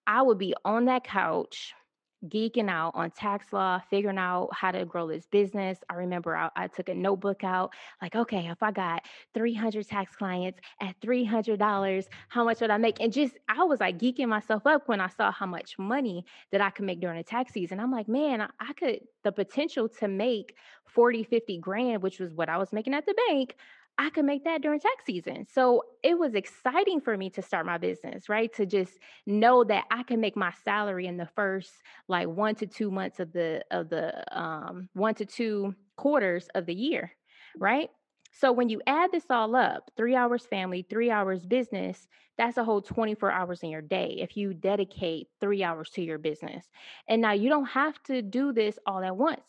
I 0.07 0.21
would 0.21 0.37
be 0.37 0.53
on 0.63 0.85
that 0.85 1.03
couch 1.03 1.73
geeking 2.29 2.69
out 2.69 2.91
on 2.95 3.11
tax 3.11 3.53
law, 3.53 3.79
figuring 3.89 4.17
out 4.17 4.49
how 4.53 4.71
to 4.71 4.85
grow 4.85 5.07
this 5.07 5.25
business. 5.27 5.79
I 5.89 5.95
remember 5.95 6.35
I, 6.35 6.49
I, 6.55 6.67
took 6.67 6.89
a 6.89 6.93
notebook 6.93 7.43
out, 7.43 7.73
like, 8.01 8.15
okay, 8.15 8.47
if 8.47 8.61
I 8.61 8.71
got 8.71 9.05
300 9.33 9.87
tax 9.87 10.15
clients 10.15 10.59
at 10.81 10.99
$300, 11.01 12.05
how 12.29 12.43
much 12.43 12.61
would 12.61 12.69
I 12.69 12.77
make? 12.77 12.99
And 12.99 13.11
just, 13.13 13.35
I 13.47 13.63
was 13.63 13.79
like 13.79 13.97
geeking 13.97 14.27
myself 14.27 14.65
up 14.65 14.87
when 14.87 14.99
I 14.99 15.09
saw 15.09 15.31
how 15.31 15.45
much 15.45 15.77
money 15.77 16.25
that 16.51 16.61
I 16.61 16.69
could 16.69 16.85
make 16.85 16.99
during 16.99 17.17
the 17.17 17.23
tax 17.23 17.53
season. 17.53 17.79
I'm 17.79 17.91
like, 17.91 18.07
man, 18.07 18.41
I, 18.41 18.49
I 18.59 18.73
could, 18.73 18.99
the 19.23 19.31
potential 19.31 19.89
to 19.99 20.07
make 20.07 20.55
40, 20.87 21.23
50 21.23 21.57
grand, 21.59 22.01
which 22.01 22.19
was 22.19 22.33
what 22.33 22.49
I 22.49 22.57
was 22.57 22.71
making 22.71 22.93
at 22.93 23.05
the 23.05 23.15
bank. 23.27 23.55
I 23.97 24.09
could 24.09 24.25
make 24.25 24.43
that 24.43 24.61
during 24.61 24.79
tax 24.79 25.05
season. 25.05 25.47
So 25.51 25.83
it 26.03 26.17
was 26.17 26.35
exciting 26.35 26.99
for 26.99 27.17
me 27.17 27.29
to 27.31 27.41
start 27.41 27.65
my 27.65 27.77
business, 27.77 28.27
right? 28.27 28.53
To 28.55 28.65
just 28.65 28.99
know 29.25 29.63
that 29.63 29.85
I 29.89 30.03
can 30.03 30.19
make 30.19 30.35
my 30.35 30.51
salary 30.63 31.05
in 31.07 31.17
the 31.17 31.29
first 31.35 31.71
like 32.07 32.27
one 32.27 32.55
to 32.55 32.65
two 32.65 32.91
months 32.91 33.19
of 33.19 33.31
the 33.31 33.63
of 33.71 33.89
the 33.89 34.23
um 34.37 34.89
one 34.93 35.15
to 35.15 35.25
two 35.25 35.75
quarters 35.95 36.49
of 36.55 36.65
the 36.65 36.73
year, 36.73 37.13
right? 37.57 37.89
So 38.33 38.51
when 38.51 38.67
you 38.67 38.81
add 38.85 39.13
this 39.13 39.25
all 39.29 39.55
up, 39.55 39.89
three 39.95 40.13
hours 40.13 40.45
family, 40.45 40.85
three 40.89 41.09
hours 41.09 41.45
business, 41.45 42.05
that's 42.37 42.57
a 42.57 42.65
whole 42.65 42.81
24 42.81 43.31
hours 43.31 43.63
in 43.63 43.69
your 43.69 43.81
day 43.81 44.17
if 44.19 44.35
you 44.35 44.53
dedicate 44.53 45.29
three 45.39 45.63
hours 45.63 45.89
to 45.91 46.01
your 46.01 46.17
business. 46.17 46.65
And 47.07 47.21
now 47.21 47.31
you 47.31 47.47
don't 47.47 47.67
have 47.67 48.01
to 48.03 48.21
do 48.21 48.51
this 48.51 48.77
all 48.85 49.01
at 49.05 49.15
once. 49.15 49.39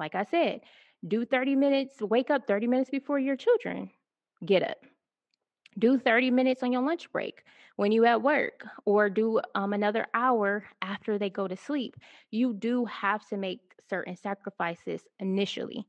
Like 0.00 0.16
I 0.16 0.24
said, 0.24 0.62
do 1.06 1.24
30 1.24 1.56
minutes, 1.56 2.00
wake 2.00 2.30
up 2.30 2.46
30 2.46 2.66
minutes 2.66 2.90
before 2.90 3.18
your 3.18 3.36
children 3.36 3.90
get 4.44 4.62
up. 4.62 4.78
Do 5.78 5.98
30 5.98 6.30
minutes 6.30 6.62
on 6.62 6.72
your 6.72 6.82
lunch 6.82 7.10
break 7.12 7.44
when 7.76 7.92
you 7.92 8.04
at 8.04 8.22
work 8.22 8.64
or 8.84 9.08
do 9.08 9.40
um, 9.54 9.72
another 9.72 10.06
hour 10.12 10.64
after 10.82 11.18
they 11.18 11.30
go 11.30 11.46
to 11.46 11.56
sleep. 11.56 11.96
You 12.30 12.52
do 12.52 12.84
have 12.86 13.26
to 13.28 13.36
make 13.36 13.60
certain 13.88 14.16
sacrifices 14.16 15.02
initially, 15.20 15.86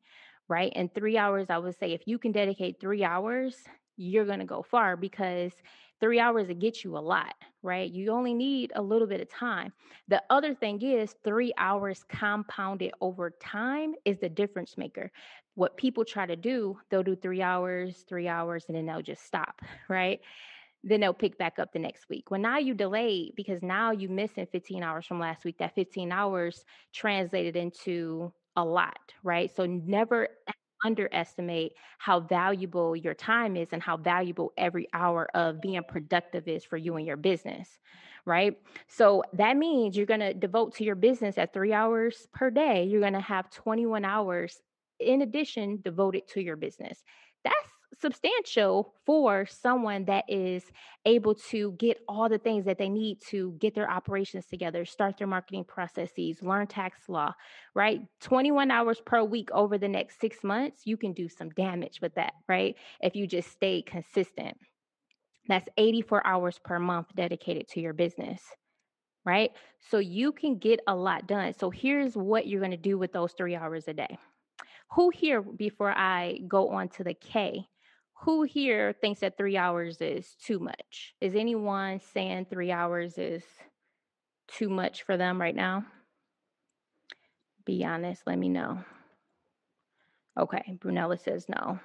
right? 0.47 0.71
And 0.75 0.93
three 0.93 1.17
hours, 1.17 1.47
I 1.49 1.57
would 1.57 1.77
say 1.77 1.93
if 1.93 2.01
you 2.05 2.19
can 2.19 2.31
dedicate 2.31 2.79
three 2.79 3.03
hours, 3.03 3.55
you're 3.97 4.25
going 4.25 4.39
to 4.39 4.45
go 4.45 4.61
far 4.61 4.95
because 4.95 5.53
three 5.99 6.19
hours 6.19 6.47
to 6.47 6.53
get 6.53 6.83
you 6.83 6.97
a 6.97 6.99
lot, 6.99 7.33
right? 7.62 7.91
You 7.91 8.12
only 8.12 8.33
need 8.33 8.71
a 8.75 8.81
little 8.81 9.07
bit 9.07 9.21
of 9.21 9.29
time. 9.29 9.73
The 10.07 10.23
other 10.29 10.53
thing 10.53 10.81
is, 10.81 11.15
three 11.23 11.53
hours 11.57 12.03
compounded 12.07 12.91
over 13.01 13.31
time 13.41 13.93
is 14.05 14.19
the 14.19 14.29
difference 14.29 14.77
maker. 14.77 15.12
What 15.55 15.77
people 15.77 16.05
try 16.05 16.25
to 16.25 16.35
do, 16.35 16.79
they'll 16.89 17.03
do 17.03 17.15
three 17.15 17.41
hours, 17.41 18.05
three 18.07 18.27
hours, 18.27 18.65
and 18.67 18.77
then 18.77 18.85
they'll 18.85 19.01
just 19.01 19.25
stop, 19.25 19.62
right? 19.89 20.19
Then 20.83 21.01
they'll 21.01 21.13
pick 21.13 21.38
back 21.38 21.59
up 21.59 21.73
the 21.73 21.79
next 21.79 22.07
week. 22.09 22.31
Well, 22.31 22.39
now 22.39 22.57
you 22.57 22.73
delayed 22.73 23.33
because 23.35 23.62
now 23.62 23.91
you 23.91 24.07
missing 24.07 24.47
15 24.51 24.83
hours 24.83 25.05
from 25.05 25.19
last 25.19 25.43
week. 25.43 25.57
That 25.59 25.75
15 25.75 26.12
hours 26.12 26.63
translated 26.93 27.55
into 27.57 28.33
a 28.55 28.63
lot, 28.63 29.13
right? 29.23 29.53
So 29.53 29.65
never 29.65 30.29
underestimate 30.85 31.73
how 31.97 32.19
valuable 32.19 32.95
your 32.95 33.13
time 33.13 33.55
is 33.55 33.69
and 33.71 33.81
how 33.81 33.97
valuable 33.97 34.53
every 34.57 34.87
hour 34.93 35.29
of 35.33 35.61
being 35.61 35.81
productive 35.87 36.47
is 36.47 36.63
for 36.63 36.77
you 36.77 36.95
and 36.95 37.05
your 37.05 37.17
business 37.17 37.79
right? 38.25 38.57
So 38.87 39.23
that 39.33 39.57
means 39.57 39.95
you're 39.95 40.05
going 40.05 40.19
to 40.19 40.33
devote 40.33 40.75
to 40.75 40.83
your 40.83 40.95
business 40.95 41.37
at 41.37 41.53
three 41.53 41.73
hours 41.73 42.27
per 42.33 42.51
day 42.51 42.83
you're 42.83 43.01
going 43.01 43.13
to 43.13 43.19
have 43.19 43.49
21 43.49 44.05
hours 44.05 44.61
in 44.99 45.21
addition 45.21 45.79
devoted 45.81 46.27
to 46.27 46.41
your 46.41 46.55
business. 46.55 47.03
That's 47.43 47.55
substantial 48.01 48.93
for 49.05 49.45
someone 49.45 50.05
that 50.05 50.25
is 50.27 50.63
able 51.05 51.35
to 51.35 51.73
get 51.73 51.97
all 52.07 52.29
the 52.29 52.38
things 52.38 52.65
that 52.65 52.77
they 52.77 52.89
need 52.89 53.19
to 53.27 53.51
get 53.59 53.75
their 53.75 53.89
operations 53.89 54.45
together, 54.45 54.85
start 54.85 55.17
their 55.17 55.27
marketing 55.27 55.63
processes, 55.63 56.41
learn 56.41 56.67
tax 56.67 57.09
law, 57.09 57.33
right? 57.75 58.01
21 58.21 58.71
hours 58.71 59.01
per 59.05 59.23
week 59.23 59.49
over 59.51 59.77
the 59.77 59.88
next 59.88 60.19
six 60.19 60.43
months, 60.43 60.81
you 60.85 60.97
can 60.97 61.13
do 61.13 61.27
some 61.27 61.49
damage 61.51 61.99
with 62.01 62.13
that, 62.15 62.33
right? 62.47 62.75
If 63.01 63.15
you 63.15 63.27
just 63.27 63.51
stay 63.51 63.81
consistent. 63.81 64.57
That's 65.47 65.67
84 65.77 66.25
hours 66.27 66.59
per 66.63 66.79
month 66.79 67.07
dedicated 67.15 67.67
to 67.69 67.81
your 67.81 67.93
business 67.93 68.41
right? 69.25 69.51
So 69.91 69.99
you 69.99 70.31
can 70.31 70.57
get 70.57 70.79
a 70.88 70.95
lot 70.95 71.27
done. 71.27 71.53
So 71.53 71.69
here's 71.69 72.15
what 72.15 72.47
you're 72.47 72.62
going 72.62 72.71
to 72.71 72.77
do 72.77 72.97
with 72.97 73.12
those 73.12 73.33
three 73.33 73.55
hours 73.55 73.88
a 73.88 73.93
day. 73.93 74.17
Who 74.93 75.12
here, 75.13 75.41
before 75.41 75.91
I 75.91 76.39
go 76.47 76.69
on 76.69 76.89
to 76.89 77.03
the 77.03 77.13
K, 77.13 77.67
who 78.21 78.43
here 78.43 78.93
thinks 78.93 79.21
that 79.21 79.38
three 79.38 79.58
hours 79.58 80.01
is 80.01 80.36
too 80.43 80.60
much? 80.60 81.13
Is 81.21 81.36
anyone 81.36 82.01
saying 82.13 82.47
three 82.49 82.71
hours 82.71 83.17
is 83.17 83.43
too 84.47 84.69
much 84.69 85.03
for 85.03 85.15
them 85.15 85.39
right 85.39 85.55
now? 85.55 85.86
Be 87.65 87.86
honest, 87.86 88.23
let 88.25 88.38
me 88.38 88.49
know. 88.49 88.84
Okay, 90.38 90.77
Brunella 90.79 91.19
says 91.21 91.47
no. 91.47 91.79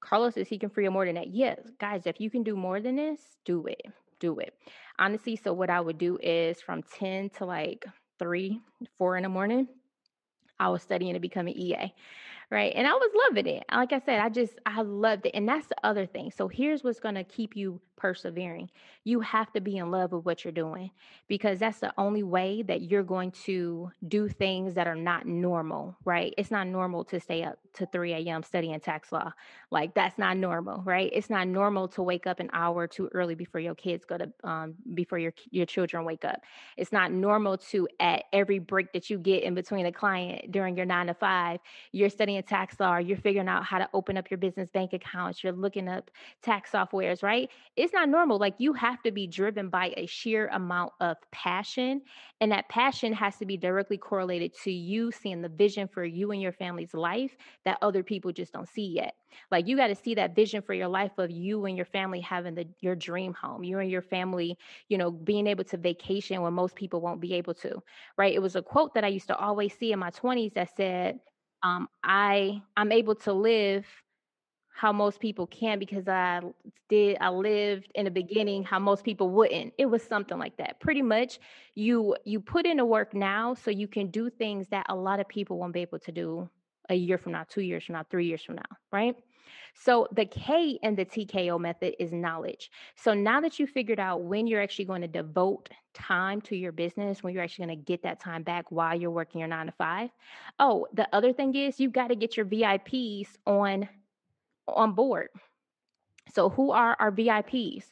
Carlos 0.00 0.34
says 0.34 0.48
he 0.48 0.58
can 0.58 0.70
free 0.70 0.88
more 0.88 1.04
than 1.04 1.16
that. 1.16 1.28
Yes, 1.28 1.58
guys, 1.80 2.02
if 2.06 2.20
you 2.20 2.30
can 2.30 2.42
do 2.42 2.54
more 2.54 2.80
than 2.80 2.96
this, 2.96 3.20
do 3.44 3.66
it. 3.66 3.82
Do 4.20 4.38
it. 4.38 4.54
Honestly, 4.98 5.36
so 5.36 5.52
what 5.52 5.70
I 5.70 5.80
would 5.80 5.98
do 5.98 6.18
is 6.22 6.60
from 6.60 6.82
10 6.82 7.30
to 7.30 7.44
like 7.44 7.84
3, 8.18 8.60
4 8.98 9.16
in 9.16 9.22
the 9.24 9.28
morning, 9.28 9.66
I 10.58 10.68
was 10.68 10.82
studying 10.82 11.14
to 11.14 11.20
become 11.20 11.48
an 11.48 11.58
EA 11.58 11.92
right? 12.50 12.72
And 12.76 12.86
I 12.86 12.92
was 12.92 13.10
loving 13.28 13.46
it. 13.46 13.64
Like 13.72 13.92
I 13.92 14.00
said, 14.00 14.20
I 14.20 14.28
just 14.28 14.54
I 14.64 14.82
loved 14.82 15.26
it. 15.26 15.32
And 15.34 15.48
that's 15.48 15.66
the 15.66 15.76
other 15.82 16.06
thing. 16.06 16.30
So 16.30 16.48
here's 16.48 16.84
what's 16.84 17.00
going 17.00 17.16
to 17.16 17.24
keep 17.24 17.56
you 17.56 17.80
persevering. 17.96 18.70
You 19.04 19.20
have 19.20 19.52
to 19.54 19.60
be 19.60 19.78
in 19.78 19.90
love 19.90 20.12
with 20.12 20.24
what 20.24 20.44
you're 20.44 20.52
doing 20.52 20.90
because 21.28 21.58
that's 21.58 21.80
the 21.80 21.92
only 21.98 22.22
way 22.22 22.62
that 22.62 22.82
you're 22.82 23.02
going 23.02 23.30
to 23.44 23.90
do 24.06 24.28
things 24.28 24.74
that 24.74 24.86
are 24.86 24.94
not 24.94 25.26
normal, 25.26 25.96
right? 26.04 26.34
It's 26.36 26.50
not 26.50 26.66
normal 26.66 27.04
to 27.04 27.18
stay 27.18 27.42
up 27.42 27.58
to 27.74 27.86
3 27.86 28.12
a.m. 28.12 28.42
studying 28.42 28.78
tax 28.80 29.12
law. 29.12 29.32
Like 29.70 29.94
that's 29.94 30.18
not 30.18 30.36
normal, 30.36 30.82
right? 30.84 31.10
It's 31.12 31.30
not 31.30 31.48
normal 31.48 31.88
to 31.88 32.02
wake 32.02 32.26
up 32.26 32.38
an 32.38 32.50
hour 32.52 32.86
too 32.86 33.08
early 33.12 33.34
before 33.34 33.60
your 33.60 33.74
kids 33.74 34.04
go 34.04 34.18
to 34.18 34.30
um, 34.44 34.74
before 34.94 35.18
your 35.18 35.32
your 35.50 35.66
children 35.66 36.04
wake 36.04 36.24
up. 36.24 36.42
It's 36.76 36.92
not 36.92 37.12
normal 37.12 37.58
to 37.58 37.88
at 37.98 38.24
every 38.32 38.58
break 38.58 38.92
that 38.92 39.10
you 39.10 39.18
get 39.18 39.42
in 39.42 39.54
between 39.54 39.86
a 39.86 39.92
client 39.92 40.52
during 40.52 40.76
your 40.76 40.86
nine 40.86 41.06
to 41.06 41.14
five, 41.14 41.60
you're 41.92 42.10
studying 42.10 42.35
tax 42.42 42.78
law, 42.80 42.96
you're 42.96 43.16
figuring 43.16 43.48
out 43.48 43.64
how 43.64 43.78
to 43.78 43.88
open 43.94 44.16
up 44.16 44.30
your 44.30 44.38
business 44.38 44.70
bank 44.70 44.92
accounts, 44.92 45.42
you're 45.42 45.52
looking 45.52 45.88
up 45.88 46.10
tax 46.42 46.70
softwares, 46.70 47.22
right? 47.22 47.50
It's 47.76 47.92
not 47.92 48.08
normal. 48.08 48.38
Like 48.38 48.54
you 48.58 48.72
have 48.74 49.02
to 49.02 49.10
be 49.10 49.26
driven 49.26 49.68
by 49.68 49.92
a 49.96 50.06
sheer 50.06 50.48
amount 50.48 50.92
of 51.00 51.16
passion. 51.32 52.02
And 52.40 52.52
that 52.52 52.68
passion 52.68 53.12
has 53.14 53.36
to 53.36 53.46
be 53.46 53.56
directly 53.56 53.96
correlated 53.96 54.52
to 54.64 54.70
you 54.70 55.10
seeing 55.10 55.42
the 55.42 55.48
vision 55.48 55.88
for 55.88 56.04
you 56.04 56.32
and 56.32 56.40
your 56.40 56.52
family's 56.52 56.94
life 56.94 57.36
that 57.64 57.78
other 57.82 58.02
people 58.02 58.32
just 58.32 58.52
don't 58.52 58.68
see 58.68 58.86
yet. 58.86 59.14
Like 59.50 59.66
you 59.66 59.76
got 59.76 59.88
to 59.88 59.94
see 59.94 60.14
that 60.14 60.34
vision 60.34 60.62
for 60.62 60.74
your 60.74 60.88
life 60.88 61.18
of 61.18 61.30
you 61.30 61.66
and 61.66 61.76
your 61.76 61.86
family 61.86 62.20
having 62.20 62.54
the 62.54 62.66
your 62.80 62.94
dream 62.94 63.34
home, 63.34 63.64
you 63.64 63.78
and 63.78 63.90
your 63.90 64.02
family, 64.02 64.58
you 64.88 64.98
know, 64.98 65.10
being 65.10 65.46
able 65.46 65.64
to 65.64 65.76
vacation 65.76 66.42
when 66.42 66.54
most 66.54 66.74
people 66.74 67.00
won't 67.00 67.20
be 67.20 67.34
able 67.34 67.54
to, 67.54 67.82
right? 68.16 68.34
It 68.34 68.42
was 68.42 68.56
a 68.56 68.62
quote 68.62 68.94
that 68.94 69.04
I 69.04 69.08
used 69.08 69.28
to 69.28 69.36
always 69.36 69.76
see 69.76 69.92
in 69.92 69.98
my 69.98 70.10
20s 70.10 70.54
that 70.54 70.74
said, 70.76 71.20
um, 71.62 71.88
I 72.04 72.62
I'm 72.76 72.92
able 72.92 73.14
to 73.16 73.32
live 73.32 73.86
how 74.74 74.92
most 74.92 75.20
people 75.20 75.46
can 75.46 75.78
because 75.78 76.06
I 76.06 76.40
did 76.90 77.16
I 77.20 77.30
lived 77.30 77.90
in 77.94 78.04
the 78.04 78.10
beginning 78.10 78.62
how 78.62 78.78
most 78.78 79.04
people 79.04 79.30
wouldn't. 79.30 79.72
It 79.78 79.86
was 79.86 80.02
something 80.02 80.38
like 80.38 80.56
that. 80.58 80.80
Pretty 80.80 81.02
much 81.02 81.38
you 81.74 82.16
you 82.24 82.40
put 82.40 82.66
in 82.66 82.76
the 82.76 82.84
work 82.84 83.14
now 83.14 83.54
so 83.54 83.70
you 83.70 83.88
can 83.88 84.08
do 84.08 84.28
things 84.28 84.68
that 84.68 84.86
a 84.88 84.94
lot 84.94 85.18
of 85.18 85.28
people 85.28 85.58
won't 85.58 85.72
be 85.72 85.80
able 85.80 85.98
to 86.00 86.12
do 86.12 86.48
a 86.88 86.94
year 86.94 87.18
from 87.18 87.32
now, 87.32 87.44
2 87.48 87.62
years 87.62 87.84
from 87.84 87.94
now, 87.94 88.04
3 88.10 88.26
years 88.26 88.42
from 88.42 88.56
now, 88.56 88.76
right? 88.92 89.16
So 89.74 90.08
the 90.12 90.24
K 90.24 90.78
in 90.82 90.96
the 90.96 91.04
TKO 91.04 91.60
method 91.60 91.94
is 92.02 92.12
knowledge. 92.12 92.70
So 92.96 93.14
now 93.14 93.40
that 93.40 93.58
you 93.58 93.66
figured 93.66 94.00
out 94.00 94.22
when 94.22 94.46
you're 94.46 94.62
actually 94.62 94.86
going 94.86 95.02
to 95.02 95.08
devote 95.08 95.68
time 95.94 96.40
to 96.42 96.56
your 96.56 96.72
business, 96.72 97.22
when 97.22 97.34
you're 97.34 97.42
actually 97.42 97.66
going 97.66 97.78
to 97.78 97.84
get 97.84 98.02
that 98.02 98.20
time 98.20 98.42
back 98.42 98.70
while 98.70 98.98
you're 98.98 99.10
working 99.10 99.38
your 99.38 99.48
nine 99.48 99.66
to 99.66 99.72
five. 99.72 100.10
Oh, 100.58 100.86
the 100.92 101.08
other 101.14 101.32
thing 101.32 101.54
is 101.54 101.78
you've 101.78 101.92
got 101.92 102.08
to 102.08 102.16
get 102.16 102.36
your 102.36 102.46
VIPs 102.46 103.28
on 103.46 103.88
on 104.68 104.92
board. 104.92 105.28
So 106.34 106.48
who 106.48 106.72
are 106.72 106.96
our 106.98 107.12
VIPs? 107.12 107.84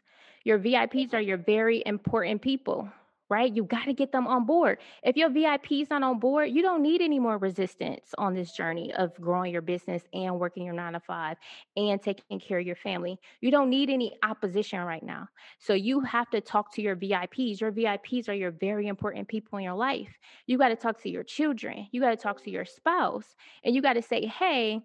Your 0.44 0.59
VIPs 0.59 1.14
are 1.14 1.20
your 1.20 1.38
very 1.38 1.83
important 1.87 2.42
people 2.42 2.90
right? 3.35 3.55
You 3.55 3.64
got 3.64 3.87
to 3.87 3.92
get 3.92 4.12
them 4.12 4.29
on 4.29 4.47
board. 4.47 4.79
If 5.03 5.16
your 5.16 5.29
VIP's 5.29 5.90
not 5.90 6.05
on 6.05 6.20
board, 6.20 6.51
you 6.51 6.62
don't 6.62 6.83
need 6.83 7.01
any 7.01 7.18
more 7.18 7.37
resistance 7.37 8.14
on 8.16 8.33
this 8.33 8.53
journey 8.53 8.94
of 8.94 9.12
growing 9.20 9.53
your 9.53 9.61
business 9.61 10.05
and 10.12 10.38
working 10.38 10.64
your 10.64 10.75
nine 10.75 10.92
to 10.92 11.01
five 11.01 11.37
and 11.77 12.01
taking 12.01 12.38
care 12.38 12.61
of 12.61 12.66
your 12.66 12.77
family. 12.77 13.18
You 13.40 13.51
don't 13.51 13.70
need 13.70 13.90
any 13.90 14.16
opposition 14.23 14.79
right 14.83 15.03
now. 15.03 15.27
So 15.59 15.75
you 15.75 15.99
have 16.03 16.31
to 16.31 16.40
talk 16.40 16.73
to 16.75 16.83
your 16.83 16.94
VIPs. 16.94 17.61
Your 17.61 17.73
VIPs 17.73 18.29
are 18.29 18.35
your 18.35 18.53
very 18.53 18.87
important 18.87 19.27
people 19.27 19.59
in 19.59 19.64
your 19.64 19.75
life. 19.75 20.16
You 20.47 20.57
got 20.57 20.68
to 20.68 20.77
talk 20.77 21.03
to 21.03 21.11
your 21.11 21.25
children. 21.25 21.88
You 21.90 22.01
got 22.01 22.11
to 22.11 22.16
talk 22.16 22.40
to 22.44 22.51
your 22.53 22.64
spouse. 22.64 23.35
And 23.64 23.75
you 23.75 23.83
got 23.83 23.94
to 23.94 24.03
say, 24.03 24.27
hey, 24.27 24.81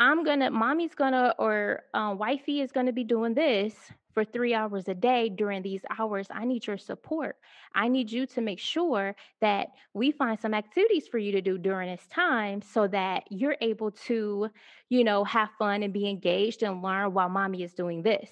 I'm 0.00 0.24
gonna, 0.24 0.50
mommy's 0.50 0.94
gonna, 0.96 1.34
or 1.38 1.84
uh, 1.94 2.14
wifey 2.18 2.60
is 2.60 2.72
gonna 2.72 2.92
be 2.92 3.04
doing 3.04 3.32
this 3.32 3.74
for 4.16 4.24
three 4.24 4.54
hours 4.54 4.88
a 4.88 4.94
day 4.94 5.28
during 5.28 5.60
these 5.60 5.82
hours, 5.98 6.26
I 6.30 6.46
need 6.46 6.66
your 6.66 6.78
support. 6.78 7.36
I 7.74 7.88
need 7.88 8.10
you 8.10 8.24
to 8.28 8.40
make 8.40 8.58
sure 8.58 9.14
that 9.42 9.68
we 9.92 10.10
find 10.10 10.40
some 10.40 10.54
activities 10.54 11.06
for 11.06 11.18
you 11.18 11.32
to 11.32 11.42
do 11.42 11.58
during 11.58 11.90
this 11.90 12.06
time 12.06 12.62
so 12.62 12.88
that 12.88 13.24
you're 13.28 13.58
able 13.60 13.90
to, 13.90 14.48
you 14.88 15.04
know, 15.04 15.22
have 15.24 15.50
fun 15.58 15.82
and 15.82 15.92
be 15.92 16.08
engaged 16.08 16.62
and 16.62 16.82
learn 16.82 17.12
while 17.12 17.28
mommy 17.28 17.62
is 17.62 17.74
doing 17.74 18.02
this, 18.02 18.30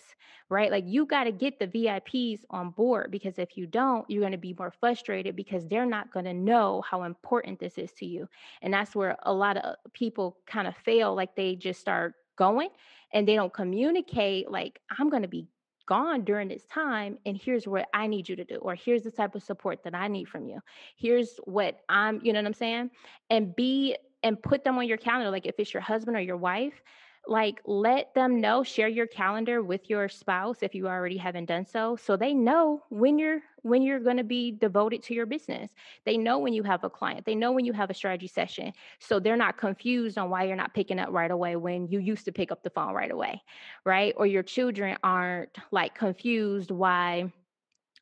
right? 0.48 0.70
Like 0.70 0.84
you 0.86 1.04
got 1.04 1.24
to 1.24 1.32
get 1.32 1.58
the 1.58 1.66
VIPs 1.66 2.40
on 2.48 2.70
board 2.70 3.10
because 3.10 3.38
if 3.38 3.54
you 3.58 3.66
don't, 3.66 4.08
you're 4.08 4.22
going 4.22 4.32
to 4.32 4.38
be 4.38 4.56
more 4.58 4.72
frustrated 4.80 5.36
because 5.36 5.68
they're 5.68 5.84
not 5.84 6.10
going 6.14 6.24
to 6.24 6.32
know 6.32 6.82
how 6.88 7.02
important 7.02 7.60
this 7.60 7.76
is 7.76 7.92
to 7.98 8.06
you. 8.06 8.26
And 8.62 8.72
that's 8.72 8.96
where 8.96 9.18
a 9.24 9.34
lot 9.34 9.58
of 9.58 9.76
people 9.92 10.38
kind 10.46 10.66
of 10.66 10.74
fail. 10.78 11.14
Like 11.14 11.36
they 11.36 11.56
just 11.56 11.78
start 11.78 12.14
going 12.36 12.70
and 13.12 13.28
they 13.28 13.36
don't 13.36 13.52
communicate 13.52 14.50
like 14.50 14.80
i'm 14.98 15.08
going 15.08 15.22
to 15.22 15.28
be 15.28 15.46
gone 15.86 16.24
during 16.24 16.48
this 16.48 16.64
time 16.66 17.18
and 17.26 17.36
here's 17.36 17.66
what 17.66 17.86
I 17.92 18.06
need 18.06 18.28
you 18.28 18.36
to 18.36 18.44
do 18.44 18.56
or 18.56 18.74
here's 18.74 19.02
the 19.02 19.10
type 19.10 19.34
of 19.34 19.42
support 19.42 19.82
that 19.84 19.94
I 19.94 20.08
need 20.08 20.28
from 20.28 20.46
you. 20.46 20.60
Here's 20.96 21.36
what 21.44 21.80
I'm, 21.88 22.20
you 22.22 22.32
know 22.32 22.40
what 22.40 22.46
I'm 22.46 22.54
saying? 22.54 22.90
And 23.30 23.54
be 23.54 23.96
and 24.22 24.42
put 24.42 24.64
them 24.64 24.78
on 24.78 24.88
your 24.88 24.96
calendar 24.96 25.30
like 25.30 25.46
if 25.46 25.56
it's 25.58 25.74
your 25.74 25.82
husband 25.82 26.16
or 26.16 26.20
your 26.20 26.38
wife, 26.38 26.82
like 27.26 27.60
let 27.64 28.14
them 28.14 28.40
know 28.40 28.62
share 28.62 28.88
your 28.88 29.06
calendar 29.06 29.62
with 29.62 29.88
your 29.88 30.08
spouse 30.08 30.58
if 30.62 30.74
you 30.74 30.86
already 30.86 31.16
haven't 31.16 31.46
done 31.46 31.64
so 31.66 31.96
so 31.96 32.16
they 32.16 32.34
know 32.34 32.82
when 32.90 33.18
you're 33.18 33.40
when 33.62 33.80
you're 33.82 34.00
going 34.00 34.18
to 34.18 34.24
be 34.24 34.52
devoted 34.52 35.02
to 35.02 35.14
your 35.14 35.24
business. 35.24 35.70
They 36.04 36.18
know 36.18 36.38
when 36.38 36.52
you 36.52 36.62
have 36.64 36.84
a 36.84 36.90
client. 36.90 37.24
They 37.24 37.34
know 37.34 37.50
when 37.50 37.64
you 37.64 37.72
have 37.72 37.88
a 37.88 37.94
strategy 37.94 38.26
session 38.26 38.74
so 38.98 39.18
they're 39.18 39.38
not 39.38 39.56
confused 39.56 40.18
on 40.18 40.28
why 40.28 40.44
you're 40.44 40.54
not 40.54 40.74
picking 40.74 40.98
up 40.98 41.08
right 41.10 41.30
away 41.30 41.56
when 41.56 41.88
you 41.88 41.98
used 41.98 42.26
to 42.26 42.32
pick 42.32 42.52
up 42.52 42.62
the 42.62 42.70
phone 42.70 42.92
right 42.94 43.10
away 43.10 43.42
right? 43.84 44.14
Or 44.16 44.26
your 44.26 44.42
children 44.42 44.96
aren't 45.02 45.56
like 45.70 45.94
confused 45.94 46.70
why 46.70 47.32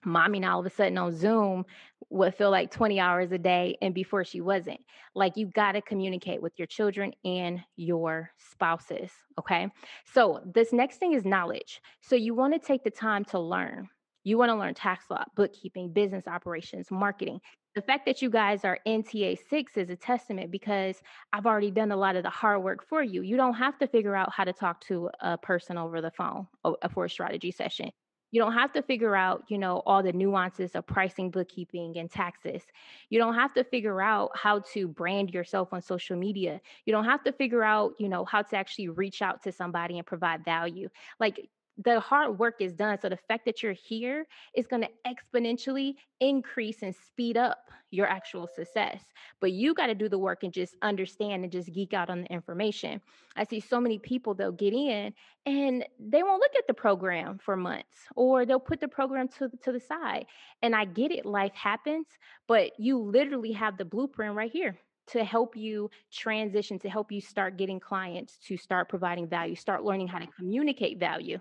mommy 0.04 0.40
now 0.40 0.54
all 0.54 0.60
of 0.60 0.66
a 0.66 0.70
sudden 0.70 0.98
on 0.98 1.14
Zoom 1.14 1.64
would 2.10 2.34
feel 2.34 2.50
like 2.50 2.70
20 2.70 3.00
hours 3.00 3.32
a 3.32 3.38
day 3.38 3.76
and 3.80 3.94
before 3.94 4.24
she 4.24 4.40
wasn't. 4.40 4.80
Like 5.14 5.36
you 5.36 5.46
got 5.46 5.72
to 5.72 5.82
communicate 5.82 6.42
with 6.42 6.52
your 6.58 6.66
children 6.66 7.12
and 7.24 7.60
your 7.76 8.30
spouses. 8.38 9.10
Okay. 9.38 9.68
So 10.12 10.40
this 10.44 10.72
next 10.72 10.98
thing 10.98 11.14
is 11.14 11.24
knowledge. 11.24 11.80
So 12.00 12.16
you 12.16 12.34
want 12.34 12.54
to 12.54 12.58
take 12.58 12.84
the 12.84 12.90
time 12.90 13.24
to 13.26 13.38
learn. 13.38 13.88
You 14.24 14.38
want 14.38 14.50
to 14.50 14.56
learn 14.56 14.74
tax 14.74 15.06
law, 15.10 15.24
bookkeeping, 15.34 15.92
business 15.92 16.28
operations, 16.28 16.90
marketing. 16.90 17.40
The 17.74 17.82
fact 17.82 18.04
that 18.06 18.20
you 18.20 18.28
guys 18.28 18.64
are 18.64 18.78
in 18.84 19.02
TA6 19.02 19.76
is 19.76 19.88
a 19.88 19.96
testament 19.96 20.50
because 20.50 21.00
I've 21.32 21.46
already 21.46 21.70
done 21.70 21.90
a 21.90 21.96
lot 21.96 22.16
of 22.16 22.22
the 22.22 22.30
hard 22.30 22.62
work 22.62 22.86
for 22.86 23.02
you. 23.02 23.22
You 23.22 23.36
don't 23.36 23.54
have 23.54 23.78
to 23.78 23.86
figure 23.86 24.14
out 24.14 24.30
how 24.30 24.44
to 24.44 24.52
talk 24.52 24.80
to 24.82 25.08
a 25.20 25.38
person 25.38 25.78
over 25.78 26.00
the 26.02 26.10
phone 26.10 26.46
for 26.92 27.06
a 27.06 27.10
strategy 27.10 27.50
session 27.50 27.90
you 28.32 28.40
don't 28.40 28.54
have 28.54 28.72
to 28.72 28.82
figure 28.82 29.14
out, 29.14 29.44
you 29.48 29.58
know, 29.58 29.82
all 29.86 30.02
the 30.02 30.12
nuances 30.12 30.74
of 30.74 30.86
pricing, 30.86 31.30
bookkeeping, 31.30 31.96
and 31.98 32.10
taxes. 32.10 32.64
You 33.10 33.20
don't 33.20 33.34
have 33.34 33.54
to 33.54 33.64
figure 33.64 34.02
out 34.02 34.30
how 34.36 34.60
to 34.72 34.88
brand 34.88 35.30
yourself 35.32 35.72
on 35.72 35.82
social 35.82 36.16
media. 36.16 36.60
You 36.86 36.92
don't 36.92 37.04
have 37.04 37.22
to 37.24 37.32
figure 37.32 37.62
out, 37.62 37.94
you 37.98 38.08
know, 38.08 38.24
how 38.24 38.42
to 38.42 38.56
actually 38.56 38.88
reach 38.88 39.22
out 39.22 39.42
to 39.44 39.52
somebody 39.52 39.98
and 39.98 40.06
provide 40.06 40.44
value. 40.44 40.88
Like 41.20 41.48
the 41.84 42.00
hard 42.00 42.38
work 42.38 42.56
is 42.60 42.72
done. 42.72 42.98
So 43.00 43.08
the 43.08 43.16
fact 43.16 43.44
that 43.46 43.62
you're 43.62 43.72
here 43.72 44.26
is 44.54 44.66
going 44.66 44.82
to 44.82 44.88
exponentially 45.06 45.94
increase 46.20 46.82
and 46.82 46.94
speed 46.94 47.36
up 47.36 47.70
your 47.90 48.06
actual 48.06 48.46
success. 48.46 49.02
But 49.40 49.52
you 49.52 49.74
got 49.74 49.86
to 49.86 49.94
do 49.94 50.08
the 50.08 50.18
work 50.18 50.44
and 50.44 50.52
just 50.52 50.76
understand 50.82 51.44
and 51.44 51.52
just 51.52 51.72
geek 51.72 51.92
out 51.92 52.10
on 52.10 52.22
the 52.22 52.32
information. 52.32 53.00
I 53.36 53.44
see 53.44 53.60
so 53.60 53.80
many 53.80 53.98
people 53.98 54.34
they'll 54.34 54.52
get 54.52 54.72
in 54.72 55.12
and 55.46 55.84
they 55.98 56.22
won't 56.22 56.40
look 56.40 56.54
at 56.56 56.66
the 56.66 56.74
program 56.74 57.38
for 57.38 57.56
months 57.56 57.96
or 58.16 58.46
they'll 58.46 58.60
put 58.60 58.80
the 58.80 58.88
program 58.88 59.28
to 59.38 59.50
to 59.62 59.72
the 59.72 59.80
side. 59.80 60.26
And 60.62 60.74
I 60.74 60.84
get 60.84 61.10
it, 61.10 61.26
life 61.26 61.54
happens, 61.54 62.06
but 62.48 62.72
you 62.78 62.98
literally 62.98 63.52
have 63.52 63.76
the 63.76 63.84
blueprint 63.84 64.34
right 64.34 64.50
here 64.50 64.76
to 65.08 65.24
help 65.24 65.56
you 65.56 65.90
transition, 66.12 66.78
to 66.80 66.88
help 66.88 67.12
you 67.12 67.20
start 67.20 67.56
getting 67.56 67.80
clients, 67.80 68.38
to 68.46 68.56
start 68.56 68.88
providing 68.88 69.28
value, 69.28 69.54
start 69.54 69.84
learning 69.84 70.08
how 70.08 70.18
to 70.18 70.24
mm-hmm. 70.24 70.42
communicate 70.42 70.98
value, 70.98 71.38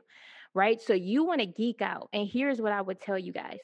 right? 0.53 0.81
So 0.81 0.93
you 0.93 1.23
want 1.23 1.41
to 1.41 1.45
geek 1.45 1.81
out. 1.81 2.09
And 2.13 2.27
here's 2.27 2.61
what 2.61 2.71
I 2.71 2.81
would 2.81 2.99
tell 2.99 3.17
you 3.17 3.31
guys 3.31 3.59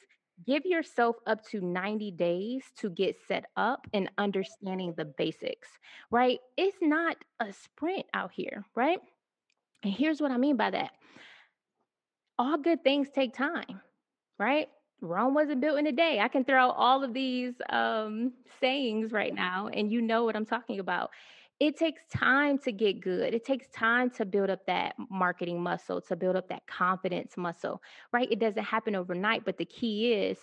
give 0.46 0.66
yourself 0.66 1.16
up 1.26 1.44
to 1.48 1.62
90 1.62 2.12
days 2.12 2.64
to 2.78 2.92
get 2.92 3.18
set 3.28 3.46
up 3.56 3.88
and 3.92 4.08
understanding 4.20 4.94
the 4.96 5.06
basics, 5.06 5.68
right? 6.12 6.40
It's 6.56 6.78
not 6.80 7.18
a 7.40 7.52
sprint 7.52 8.06
out 8.14 8.32
here, 8.32 8.64
right? 8.76 9.00
And 9.84 9.92
here's 9.92 10.22
what 10.22 10.32
I 10.32 10.38
mean 10.38 10.58
by 10.58 10.72
that 10.72 10.92
all 12.40 12.58
good 12.58 12.84
things 12.84 13.08
take 13.10 13.34
time, 13.34 13.82
right? 14.38 14.70
Rome 15.02 15.34
wasn't 15.34 15.62
built 15.62 15.80
in 15.80 15.88
a 15.88 15.92
day. 15.92 16.20
I 16.20 16.28
can 16.28 16.44
throw 16.44 16.70
all 16.72 17.04
of 17.04 17.14
these 17.14 17.54
um, 17.70 18.34
sayings 18.60 19.12
right 19.12 19.34
now, 19.34 19.68
and 19.68 19.92
you 19.92 20.02
know 20.02 20.24
what 20.24 20.36
I'm 20.36 20.46
talking 20.46 20.80
about. 20.80 21.12
It 21.60 21.78
takes 21.78 22.02
time 22.14 22.60
to 22.60 22.72
get 22.72 23.02
good. 23.02 23.34
It 23.34 23.44
takes 23.44 23.68
time 23.70 24.10
to 24.12 24.26
build 24.26 24.50
up 24.50 24.66
that 24.68 24.96
marketing 25.10 25.62
muscle, 25.62 26.02
to 26.02 26.16
build 26.16 26.36
up 26.36 26.50
that 26.50 26.66
confidence 26.68 27.36
muscle, 27.36 27.82
right? 28.12 28.28
It 28.32 28.40
doesn't 28.40 28.64
happen 28.64 28.96
overnight, 28.96 29.44
but 29.46 29.58
the 29.58 29.66
key 29.66 30.14
is 30.14 30.38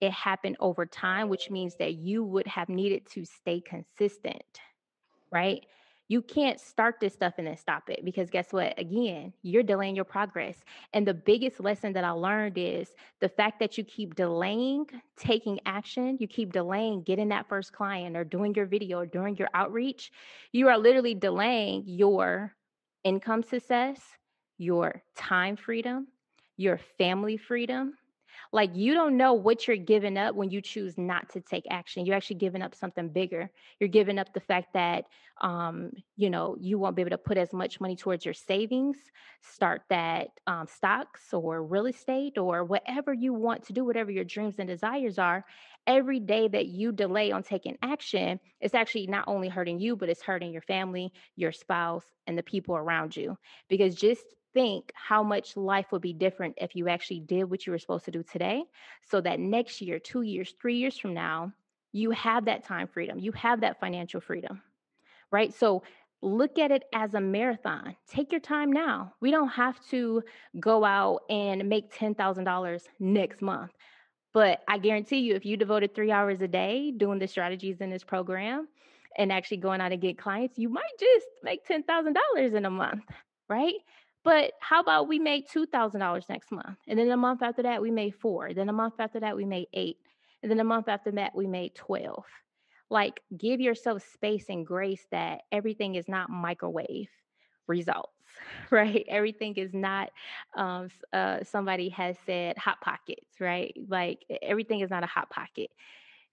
it 0.00 0.12
happened 0.12 0.56
over 0.60 0.86
time, 0.86 1.28
which 1.28 1.50
means 1.50 1.74
that 1.76 1.94
you 1.94 2.24
would 2.24 2.46
have 2.46 2.68
needed 2.68 3.06
to 3.10 3.24
stay 3.24 3.60
consistent, 3.60 4.60
right? 5.30 5.66
You 6.10 6.22
can't 6.22 6.58
start 6.58 6.96
this 7.00 7.14
stuff 7.14 7.34
and 7.38 7.46
then 7.46 7.56
stop 7.56 7.88
it 7.88 8.04
because 8.04 8.30
guess 8.30 8.52
what? 8.52 8.76
Again, 8.76 9.32
you're 9.42 9.62
delaying 9.62 9.94
your 9.94 10.04
progress. 10.04 10.56
And 10.92 11.06
the 11.06 11.14
biggest 11.14 11.60
lesson 11.60 11.92
that 11.92 12.02
I 12.02 12.10
learned 12.10 12.58
is 12.58 12.96
the 13.20 13.28
fact 13.28 13.60
that 13.60 13.78
you 13.78 13.84
keep 13.84 14.16
delaying 14.16 14.86
taking 15.16 15.60
action, 15.66 16.16
you 16.18 16.26
keep 16.26 16.52
delaying 16.52 17.04
getting 17.04 17.28
that 17.28 17.48
first 17.48 17.72
client 17.72 18.16
or 18.16 18.24
doing 18.24 18.56
your 18.56 18.66
video 18.66 18.98
or 18.98 19.06
doing 19.06 19.36
your 19.36 19.50
outreach, 19.54 20.10
you 20.50 20.66
are 20.66 20.76
literally 20.76 21.14
delaying 21.14 21.84
your 21.86 22.56
income 23.04 23.44
success, 23.44 24.00
your 24.58 25.04
time 25.14 25.54
freedom, 25.54 26.08
your 26.56 26.80
family 26.98 27.36
freedom, 27.36 27.94
like 28.52 28.70
you 28.74 28.94
don't 28.94 29.16
know 29.16 29.34
what 29.34 29.66
you're 29.66 29.76
giving 29.76 30.18
up 30.18 30.34
when 30.34 30.50
you 30.50 30.60
choose 30.60 30.98
not 30.98 31.28
to 31.30 31.40
take 31.40 31.64
action. 31.70 32.04
You're 32.04 32.16
actually 32.16 32.36
giving 32.36 32.62
up 32.62 32.74
something 32.74 33.08
bigger. 33.08 33.50
You're 33.78 33.88
giving 33.88 34.18
up 34.18 34.32
the 34.34 34.40
fact 34.40 34.72
that 34.74 35.04
um, 35.40 35.92
you 36.16 36.28
know, 36.28 36.56
you 36.60 36.78
won't 36.78 36.96
be 36.96 37.02
able 37.02 37.10
to 37.10 37.18
put 37.18 37.38
as 37.38 37.52
much 37.52 37.80
money 37.80 37.96
towards 37.96 38.24
your 38.24 38.34
savings, 38.34 38.98
start 39.40 39.82
that 39.88 40.28
um, 40.46 40.66
stocks 40.66 41.32
or 41.32 41.62
real 41.64 41.86
estate 41.86 42.36
or 42.36 42.64
whatever 42.64 43.14
you 43.14 43.32
want 43.32 43.64
to 43.66 43.72
do, 43.72 43.84
whatever 43.84 44.10
your 44.10 44.24
dreams 44.24 44.56
and 44.58 44.68
desires 44.68 45.18
are. 45.18 45.44
Every 45.86 46.20
day 46.20 46.46
that 46.48 46.66
you 46.66 46.92
delay 46.92 47.32
on 47.32 47.42
taking 47.42 47.78
action, 47.82 48.38
it's 48.60 48.74
actually 48.74 49.06
not 49.06 49.24
only 49.26 49.48
hurting 49.48 49.80
you, 49.80 49.96
but 49.96 50.10
it's 50.10 50.22
hurting 50.22 50.52
your 50.52 50.62
family, 50.62 51.10
your 51.36 51.52
spouse, 51.52 52.04
and 52.26 52.36
the 52.36 52.42
people 52.42 52.76
around 52.76 53.16
you. 53.16 53.38
Because 53.68 53.94
just 53.94 54.24
think 54.54 54.90
how 54.94 55.22
much 55.22 55.56
life 55.56 55.86
would 55.92 56.02
be 56.02 56.12
different 56.12 56.54
if 56.58 56.74
you 56.74 56.88
actually 56.88 57.20
did 57.20 57.44
what 57.44 57.66
you 57.66 57.72
were 57.72 57.78
supposed 57.78 58.04
to 58.06 58.10
do 58.10 58.22
today 58.22 58.62
so 59.08 59.20
that 59.20 59.40
next 59.40 59.80
year, 59.80 59.98
two 59.98 60.22
years, 60.22 60.54
three 60.60 60.76
years 60.76 60.98
from 60.98 61.14
now, 61.14 61.52
you 61.92 62.10
have 62.12 62.44
that 62.44 62.64
time 62.64 62.86
freedom, 62.86 63.18
you 63.18 63.32
have 63.32 63.60
that 63.60 63.80
financial 63.80 64.20
freedom, 64.20 64.62
right? 65.30 65.52
So 65.54 65.82
look 66.22 66.58
at 66.58 66.70
it 66.70 66.84
as 66.94 67.14
a 67.14 67.20
marathon. 67.20 67.96
Take 68.08 68.30
your 68.30 68.40
time 68.40 68.72
now. 68.72 69.14
We 69.20 69.30
don't 69.30 69.48
have 69.48 69.78
to 69.88 70.22
go 70.58 70.84
out 70.84 71.22
and 71.30 71.68
make 71.68 71.92
$10,000 71.94 72.82
next 72.98 73.42
month. 73.42 73.72
But 74.32 74.60
I 74.68 74.78
guarantee 74.78 75.18
you, 75.18 75.34
if 75.34 75.44
you 75.44 75.56
devoted 75.56 75.94
three 75.94 76.12
hours 76.12 76.40
a 76.40 76.48
day 76.48 76.92
doing 76.92 77.18
the 77.18 77.26
strategies 77.26 77.80
in 77.80 77.90
this 77.90 78.04
program 78.04 78.68
and 79.18 79.32
actually 79.32 79.56
going 79.56 79.80
out 79.80 79.92
and 79.92 80.00
get 80.00 80.18
clients, 80.18 80.56
you 80.56 80.68
might 80.68 80.84
just 80.98 81.26
make 81.42 81.66
$10,000 81.66 82.54
in 82.54 82.64
a 82.64 82.70
month, 82.70 83.02
right? 83.48 83.74
But 84.22 84.52
how 84.60 84.80
about 84.80 85.08
we 85.08 85.18
make 85.18 85.50
$2,000 85.50 86.28
next 86.28 86.52
month? 86.52 86.76
And 86.86 86.98
then 86.98 87.10
a 87.10 87.16
month 87.16 87.42
after 87.42 87.62
that, 87.62 87.80
we 87.80 87.90
made 87.90 88.14
four. 88.14 88.52
Then 88.52 88.68
a 88.68 88.72
month 88.72 88.94
after 88.98 89.20
that, 89.20 89.36
we 89.36 89.44
made 89.44 89.68
eight. 89.72 89.96
And 90.42 90.50
then 90.50 90.60
a 90.60 90.64
month 90.64 90.88
after 90.88 91.10
that, 91.12 91.34
we 91.34 91.46
made 91.46 91.74
12. 91.74 92.24
Like, 92.90 93.20
give 93.36 93.60
yourself 93.60 94.02
space 94.12 94.46
and 94.48 94.66
grace 94.66 95.06
that 95.10 95.42
everything 95.52 95.94
is 95.94 96.08
not 96.08 96.28
microwave 96.28 97.08
results, 97.66 98.12
right? 98.70 99.06
Everything 99.08 99.54
is 99.54 99.72
not, 99.72 100.10
um, 100.54 100.88
uh, 101.12 101.38
somebody 101.42 101.88
has 101.90 102.16
said 102.26 102.58
hot 102.58 102.80
pockets, 102.80 103.40
right? 103.40 103.74
Like, 103.88 104.24
everything 104.42 104.80
is 104.80 104.90
not 104.90 105.04
a 105.04 105.06
hot 105.06 105.30
pocket, 105.30 105.70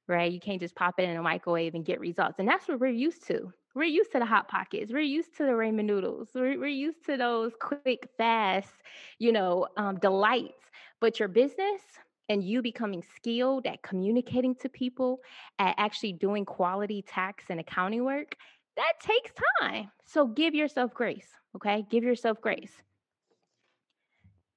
right? 0.07 0.31
You 0.31 0.39
can't 0.39 0.59
just 0.59 0.75
pop 0.75 0.99
it 0.99 1.07
in 1.07 1.15
a 1.15 1.21
microwave 1.21 1.75
and 1.75 1.85
get 1.85 1.99
results. 1.99 2.39
And 2.39 2.47
that's 2.47 2.67
what 2.67 2.79
we're 2.79 2.87
used 2.87 3.25
to. 3.27 3.53
We're 3.77 3.83
used 3.83 4.11
to 4.13 4.19
the 4.19 4.25
hot 4.25 4.47
pockets. 4.47 4.91
We're 4.91 5.01
used 5.01 5.37
to 5.37 5.43
the 5.43 5.51
ramen 5.51 5.85
noodles. 5.85 6.29
We're, 6.33 6.59
we're 6.59 6.65
used 6.65 7.05
to 7.05 7.15
those 7.15 7.51
quick, 7.61 8.09
fast, 8.17 8.73
you 9.19 9.31
know, 9.31 9.67
um, 9.77 9.99
delights. 9.99 10.63
But 10.99 11.19
your 11.19 11.27
business 11.27 11.81
and 12.27 12.43
you 12.43 12.63
becoming 12.63 13.03
skilled 13.15 13.67
at 13.67 13.83
communicating 13.83 14.55
to 14.55 14.69
people, 14.69 15.19
at 15.59 15.75
actually 15.77 16.13
doing 16.13 16.43
quality 16.43 17.03
tax 17.07 17.43
and 17.49 17.59
accounting 17.59 18.03
work, 18.03 18.35
that 18.77 18.93
takes 18.99 19.31
time. 19.61 19.91
So 20.05 20.25
give 20.25 20.55
yourself 20.55 20.91
grace, 20.95 21.27
okay? 21.55 21.85
Give 21.87 22.03
yourself 22.03 22.41
grace. 22.41 22.73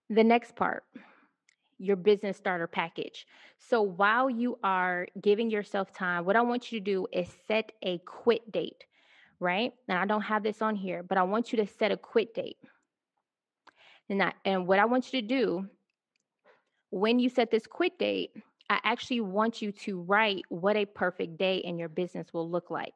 The 0.09 0.24
next 0.24 0.56
part 0.56 0.85
your 1.76 1.96
business 1.96 2.37
starter 2.37 2.66
package. 2.66 3.26
So 3.59 3.80
while 3.80 4.28
you 4.28 4.59
are 4.62 5.06
giving 5.20 5.50
yourself 5.50 5.92
time, 5.94 6.26
what 6.26 6.37
I 6.37 6.42
want 6.42 6.70
you 6.70 6.78
to 6.78 6.85
do 6.85 7.06
is 7.11 7.26
set 7.48 7.72
a 7.83 7.98
quit 7.98 8.52
date 8.52 8.85
right? 9.40 9.72
And 9.88 9.98
I 9.98 10.05
don't 10.05 10.20
have 10.22 10.42
this 10.42 10.62
on 10.62 10.76
here, 10.76 11.03
but 11.03 11.18
I 11.18 11.22
want 11.22 11.53
you 11.53 11.57
to 11.59 11.66
set 11.66 11.90
a 11.90 11.96
quit 11.96 12.35
date. 12.35 12.59
And, 14.09 14.22
I, 14.22 14.33
and 14.44 14.66
what 14.66 14.79
I 14.79 14.85
want 14.85 15.12
you 15.12 15.20
to 15.20 15.26
do 15.26 15.66
when 16.90 17.18
you 17.18 17.29
set 17.29 17.50
this 17.50 17.66
quit 17.66 17.98
date, 17.98 18.31
I 18.68 18.79
actually 18.85 19.20
want 19.20 19.62
you 19.62 19.72
to 19.72 20.00
write 20.03 20.44
what 20.48 20.76
a 20.76 20.85
perfect 20.85 21.38
day 21.38 21.57
in 21.59 21.79
your 21.79 21.88
business 21.88 22.33
will 22.33 22.48
look 22.48 22.70
like. 22.70 22.94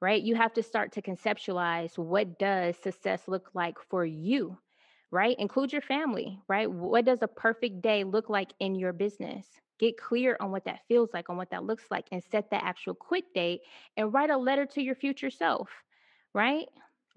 Right? 0.00 0.22
You 0.22 0.34
have 0.34 0.52
to 0.54 0.62
start 0.62 0.92
to 0.92 1.02
conceptualize 1.02 1.96
what 1.96 2.38
does 2.38 2.76
success 2.76 3.22
look 3.26 3.50
like 3.54 3.76
for 3.88 4.04
you, 4.04 4.58
right? 5.10 5.34
Include 5.38 5.72
your 5.72 5.80
family, 5.80 6.38
right? 6.46 6.70
What 6.70 7.06
does 7.06 7.22
a 7.22 7.28
perfect 7.28 7.80
day 7.80 8.04
look 8.04 8.28
like 8.28 8.52
in 8.60 8.74
your 8.74 8.92
business? 8.92 9.46
Get 9.78 9.96
clear 9.96 10.36
on 10.40 10.50
what 10.50 10.64
that 10.64 10.80
feels 10.88 11.10
like, 11.12 11.30
on 11.30 11.36
what 11.36 11.50
that 11.50 11.64
looks 11.64 11.84
like, 11.90 12.06
and 12.12 12.22
set 12.22 12.50
the 12.50 12.62
actual 12.62 12.94
quit 12.94 13.24
date 13.34 13.62
and 13.96 14.12
write 14.12 14.30
a 14.30 14.36
letter 14.36 14.66
to 14.66 14.82
your 14.82 14.94
future 14.94 15.30
self, 15.30 15.68
right? 16.32 16.66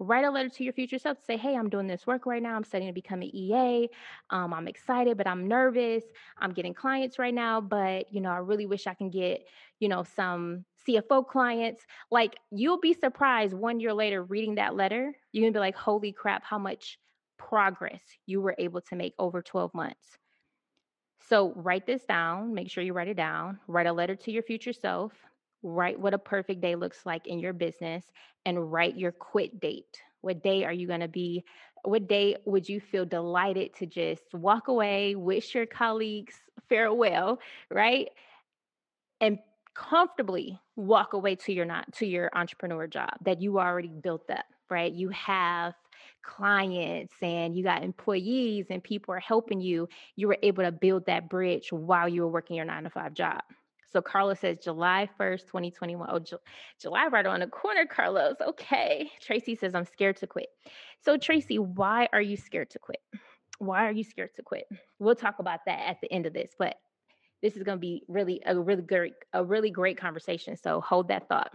Write 0.00 0.24
a 0.24 0.30
letter 0.30 0.48
to 0.48 0.64
your 0.64 0.72
future 0.72 0.98
self 0.98 1.18
to 1.18 1.24
say, 1.24 1.36
Hey, 1.36 1.56
I'm 1.56 1.68
doing 1.68 1.88
this 1.88 2.06
work 2.06 2.24
right 2.24 2.42
now. 2.42 2.54
I'm 2.54 2.62
studying 2.62 2.88
to 2.88 2.94
become 2.94 3.22
an 3.22 3.34
EA. 3.34 3.88
Um, 4.30 4.54
I'm 4.54 4.68
excited, 4.68 5.16
but 5.16 5.26
I'm 5.26 5.48
nervous. 5.48 6.04
I'm 6.38 6.52
getting 6.52 6.72
clients 6.72 7.18
right 7.18 7.34
now, 7.34 7.60
but 7.60 8.12
you 8.12 8.20
know, 8.20 8.30
I 8.30 8.38
really 8.38 8.66
wish 8.66 8.86
I 8.86 8.94
can 8.94 9.10
get, 9.10 9.44
you 9.80 9.88
know, 9.88 10.04
some 10.04 10.64
CFO 10.86 11.26
clients. 11.26 11.84
Like, 12.12 12.36
you'll 12.52 12.78
be 12.78 12.94
surprised 12.94 13.54
one 13.54 13.80
year 13.80 13.92
later 13.92 14.22
reading 14.22 14.54
that 14.54 14.76
letter. 14.76 15.12
You're 15.32 15.42
gonna 15.42 15.52
be 15.52 15.58
like, 15.58 15.76
Holy 15.76 16.12
crap, 16.12 16.44
how 16.44 16.58
much 16.58 16.98
progress 17.38 18.02
you 18.26 18.40
were 18.40 18.54
able 18.58 18.82
to 18.82 18.96
make 18.96 19.14
over 19.18 19.42
12 19.42 19.74
months. 19.74 20.18
So 21.28 21.52
write 21.56 21.86
this 21.86 22.04
down. 22.04 22.54
Make 22.54 22.70
sure 22.70 22.82
you 22.82 22.94
write 22.94 23.08
it 23.08 23.16
down. 23.16 23.58
Write 23.66 23.86
a 23.86 23.92
letter 23.92 24.16
to 24.16 24.32
your 24.32 24.42
future 24.42 24.72
self. 24.72 25.12
Write 25.62 26.00
what 26.00 26.14
a 26.14 26.18
perfect 26.18 26.60
day 26.60 26.74
looks 26.74 27.04
like 27.04 27.26
in 27.26 27.38
your 27.38 27.52
business 27.52 28.04
and 28.46 28.72
write 28.72 28.96
your 28.96 29.12
quit 29.12 29.60
date. 29.60 30.00
What 30.22 30.42
day 30.42 30.64
are 30.64 30.72
you 30.72 30.86
going 30.86 31.00
to 31.00 31.08
be? 31.08 31.44
What 31.84 32.08
day 32.08 32.36
would 32.44 32.68
you 32.68 32.80
feel 32.80 33.04
delighted 33.04 33.74
to 33.76 33.86
just 33.86 34.22
walk 34.32 34.68
away, 34.68 35.14
wish 35.14 35.54
your 35.54 35.66
colleagues 35.66 36.34
farewell, 36.68 37.40
right? 37.70 38.08
And 39.20 39.38
comfortably 39.74 40.58
walk 40.76 41.12
away 41.12 41.34
to 41.36 41.52
your 41.52 41.64
not 41.64 41.92
to 41.94 42.06
your 42.06 42.30
entrepreneur 42.34 42.86
job 42.86 43.10
that 43.22 43.40
you 43.40 43.58
already 43.58 43.88
built 43.88 44.28
up, 44.30 44.44
right? 44.70 44.92
You 44.92 45.10
have 45.10 45.74
clients 46.28 47.14
and 47.22 47.56
you 47.56 47.64
got 47.64 47.82
employees 47.82 48.66
and 48.70 48.84
people 48.84 49.14
are 49.14 49.20
helping 49.20 49.60
you, 49.60 49.88
you 50.14 50.28
were 50.28 50.38
able 50.42 50.62
to 50.62 50.70
build 50.70 51.06
that 51.06 51.28
bridge 51.28 51.72
while 51.72 52.08
you 52.08 52.22
were 52.22 52.28
working 52.28 52.56
your 52.56 52.66
nine 52.66 52.84
to 52.84 52.90
five 52.90 53.14
job. 53.14 53.40
So 53.90 54.02
Carlos 54.02 54.40
says 54.40 54.58
July 54.62 55.08
1st, 55.18 55.46
2021. 55.46 56.08
Oh, 56.12 56.18
Ju- 56.18 56.38
July 56.78 57.06
right 57.06 57.24
on 57.24 57.40
the 57.40 57.46
corner, 57.46 57.86
Carlos. 57.86 58.36
Okay. 58.46 59.10
Tracy 59.20 59.54
says, 59.54 59.74
I'm 59.74 59.86
scared 59.86 60.18
to 60.18 60.26
quit. 60.26 60.48
So, 61.00 61.16
Tracy, 61.16 61.58
why 61.58 62.08
are 62.12 62.20
you 62.20 62.36
scared 62.36 62.70
to 62.70 62.78
quit? 62.78 63.00
Why 63.58 63.88
are 63.88 63.92
you 63.92 64.04
scared 64.04 64.34
to 64.36 64.42
quit? 64.42 64.66
We'll 64.98 65.14
talk 65.14 65.38
about 65.38 65.60
that 65.66 65.88
at 65.88 66.00
the 66.02 66.12
end 66.12 66.26
of 66.26 66.34
this, 66.34 66.50
but 66.58 66.76
this 67.42 67.56
is 67.56 67.62
going 67.62 67.78
to 67.78 67.80
be 67.80 68.02
really 68.08 68.42
a 68.44 68.58
really 68.58 68.82
great 68.82 69.14
a 69.32 69.44
really 69.44 69.70
great 69.70 69.98
conversation. 69.98 70.56
So 70.56 70.80
hold 70.80 71.08
that 71.08 71.28
thought. 71.28 71.52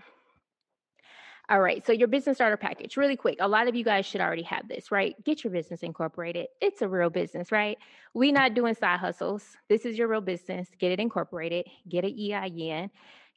All 1.49 1.59
right. 1.59 1.85
So 1.85 1.91
your 1.91 2.07
business 2.07 2.37
starter 2.37 2.55
package, 2.55 2.95
really 2.95 3.17
quick. 3.17 3.37
A 3.41 3.47
lot 3.47 3.67
of 3.67 3.75
you 3.75 3.83
guys 3.83 4.05
should 4.05 4.21
already 4.21 4.43
have 4.43 4.67
this, 4.69 4.91
right? 4.91 5.21
Get 5.25 5.43
your 5.43 5.51
business 5.51 5.83
incorporated. 5.83 6.47
It's 6.61 6.81
a 6.81 6.87
real 6.87 7.09
business, 7.09 7.51
right? 7.51 7.77
we 8.13 8.31
not 8.31 8.53
doing 8.53 8.75
side 8.75 8.99
hustles. 8.99 9.57
This 9.67 9.85
is 9.85 9.97
your 9.97 10.07
real 10.07 10.21
business. 10.21 10.69
Get 10.79 10.91
it 10.91 10.99
incorporated. 10.99 11.65
Get 11.89 12.05
an 12.05 12.17
EIN. 12.17 12.89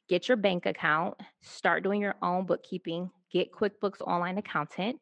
Get 0.07 0.29
your 0.29 0.37
bank 0.37 0.65
account. 0.65 1.15
Start 1.41 1.83
doing 1.83 1.99
your 1.99 2.15
own 2.21 2.45
bookkeeping. 2.45 3.09
Get 3.31 3.51
QuickBooks 3.51 4.01
Online 4.01 4.37
Accountant. 4.37 4.99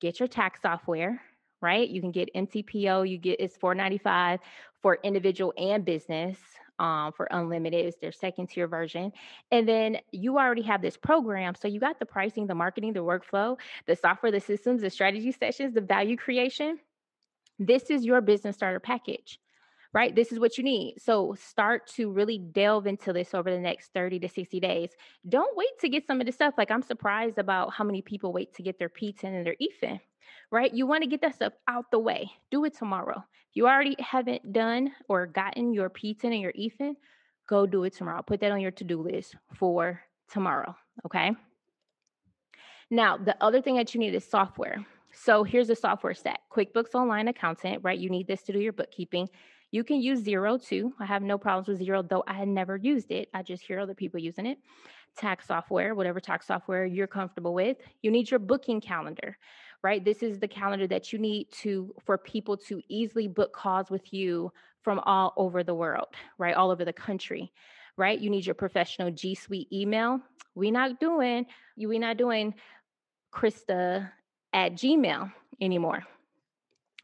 Get 0.00 0.18
your 0.18 0.28
tax 0.28 0.62
software, 0.62 1.20
right? 1.60 1.88
You 1.88 2.00
can 2.00 2.10
get 2.10 2.34
MTPO. 2.34 3.08
You 3.08 3.18
get 3.18 3.38
it's 3.38 3.56
495 3.56 4.40
for 4.82 4.98
individual 5.04 5.52
and 5.56 5.84
business. 5.84 6.38
Um, 6.78 7.12
for 7.12 7.26
unlimited. 7.30 7.86
It's 7.86 7.96
their 7.98 8.12
second 8.12 8.48
tier 8.48 8.66
version. 8.66 9.12
And 9.50 9.68
then 9.68 9.98
you 10.12 10.38
already 10.38 10.62
have 10.62 10.82
this 10.82 10.96
program. 10.96 11.54
So 11.54 11.68
you 11.68 11.80
got 11.80 11.98
the 11.98 12.06
pricing, 12.06 12.46
the 12.46 12.54
marketing, 12.54 12.92
the 12.92 13.00
workflow, 13.00 13.56
the 13.86 13.96
software, 13.96 14.32
the 14.32 14.40
systems, 14.40 14.82
the 14.82 14.90
strategy 14.90 15.32
sessions, 15.32 15.74
the 15.74 15.80
value 15.80 16.16
creation. 16.16 16.78
This 17.58 17.90
is 17.90 18.04
your 18.04 18.20
business 18.20 18.56
starter 18.56 18.80
package 18.80 19.40
right? 19.92 20.14
This 20.14 20.32
is 20.32 20.38
what 20.38 20.58
you 20.58 20.64
need. 20.64 20.96
So 20.98 21.34
start 21.38 21.86
to 21.94 22.10
really 22.10 22.38
delve 22.38 22.86
into 22.86 23.12
this 23.12 23.34
over 23.34 23.50
the 23.50 23.58
next 23.58 23.92
30 23.94 24.20
to 24.20 24.28
60 24.28 24.60
days. 24.60 24.90
Don't 25.28 25.56
wait 25.56 25.78
to 25.80 25.88
get 25.88 26.06
some 26.06 26.20
of 26.20 26.26
the 26.26 26.32
stuff. 26.32 26.54
Like 26.58 26.70
I'm 26.70 26.82
surprised 26.82 27.38
about 27.38 27.72
how 27.72 27.84
many 27.84 28.02
people 28.02 28.32
wait 28.32 28.54
to 28.54 28.62
get 28.62 28.78
their 28.78 28.90
PTIN 28.90 29.24
and 29.24 29.46
their 29.46 29.56
EFIN, 29.60 30.00
right? 30.50 30.72
You 30.72 30.86
want 30.86 31.02
to 31.02 31.08
get 31.08 31.22
that 31.22 31.34
stuff 31.34 31.54
out 31.66 31.90
the 31.90 31.98
way. 31.98 32.30
Do 32.50 32.64
it 32.64 32.76
tomorrow. 32.76 33.24
If 33.50 33.56
you 33.56 33.66
already 33.66 33.96
haven't 33.98 34.52
done 34.52 34.92
or 35.08 35.26
gotten 35.26 35.72
your 35.72 35.88
PTIN 35.88 36.24
and 36.24 36.40
your 36.40 36.52
EFIN, 36.52 36.94
go 37.46 37.66
do 37.66 37.84
it 37.84 37.94
tomorrow. 37.94 38.22
Put 38.22 38.40
that 38.40 38.52
on 38.52 38.60
your 38.60 38.70
to-do 38.70 39.00
list 39.00 39.36
for 39.54 40.02
tomorrow, 40.30 40.76
okay? 41.06 41.32
Now, 42.90 43.16
the 43.16 43.36
other 43.42 43.60
thing 43.62 43.76
that 43.76 43.94
you 43.94 44.00
need 44.00 44.14
is 44.14 44.24
software. 44.24 44.84
So 45.12 45.42
here's 45.42 45.70
a 45.70 45.74
software 45.74 46.14
stack. 46.14 46.40
QuickBooks 46.52 46.94
Online 46.94 47.28
Accountant, 47.28 47.82
right? 47.82 47.98
You 47.98 48.10
need 48.10 48.26
this 48.26 48.42
to 48.42 48.52
do 48.52 48.58
your 48.60 48.72
bookkeeping. 48.72 49.28
You 49.70 49.84
can 49.84 50.00
use 50.00 50.22
Xero 50.22 50.62
too. 50.62 50.94
I 50.98 51.04
have 51.04 51.22
no 51.22 51.36
problems 51.36 51.68
with 51.68 51.86
Xero, 51.86 52.06
though 52.08 52.24
I 52.26 52.34
had 52.34 52.48
never 52.48 52.76
used 52.76 53.10
it. 53.10 53.28
I 53.34 53.42
just 53.42 53.62
hear 53.62 53.78
other 53.78 53.94
people 53.94 54.18
using 54.18 54.46
it. 54.46 54.58
Tax 55.16 55.46
software, 55.46 55.94
whatever 55.94 56.20
tax 56.20 56.46
software 56.46 56.86
you're 56.86 57.06
comfortable 57.06 57.52
with. 57.52 57.76
You 58.02 58.10
need 58.10 58.30
your 58.30 58.40
booking 58.40 58.80
calendar, 58.80 59.36
right? 59.82 60.02
This 60.02 60.22
is 60.22 60.38
the 60.38 60.48
calendar 60.48 60.86
that 60.86 61.12
you 61.12 61.18
need 61.18 61.50
to 61.62 61.94
for 62.04 62.16
people 62.16 62.56
to 62.56 62.80
easily 62.88 63.28
book 63.28 63.52
calls 63.52 63.90
with 63.90 64.12
you 64.12 64.52
from 64.82 65.00
all 65.00 65.34
over 65.36 65.62
the 65.62 65.74
world, 65.74 66.08
right? 66.38 66.54
All 66.54 66.70
over 66.70 66.84
the 66.84 66.92
country, 66.92 67.52
right? 67.96 68.18
You 68.18 68.30
need 68.30 68.46
your 68.46 68.54
professional 68.54 69.10
G 69.10 69.34
Suite 69.34 69.70
email. 69.72 70.20
We 70.54 70.70
not 70.70 70.98
doing 70.98 71.46
we 71.76 71.98
not 71.98 72.16
doing 72.16 72.54
Crysta 73.34 74.08
at 74.52 74.72
Gmail 74.72 75.30
anymore. 75.60 76.04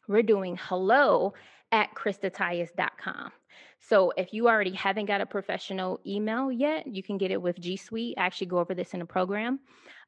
We're 0.08 0.22
doing 0.22 0.58
hello 0.60 1.34
at 1.74 1.92
kristatayas.com. 1.92 3.32
So 3.80 4.12
if 4.16 4.32
you 4.32 4.48
already 4.48 4.72
haven't 4.72 5.06
got 5.06 5.20
a 5.20 5.26
professional 5.26 6.00
email 6.06 6.52
yet, 6.52 6.86
you 6.86 7.02
can 7.02 7.18
get 7.18 7.32
it 7.32 7.42
with 7.42 7.58
G 7.58 7.76
Suite. 7.76 8.14
I 8.16 8.24
actually 8.24 8.46
go 8.46 8.60
over 8.60 8.74
this 8.74 8.94
in 8.94 9.00
the 9.00 9.06
program. 9.06 9.58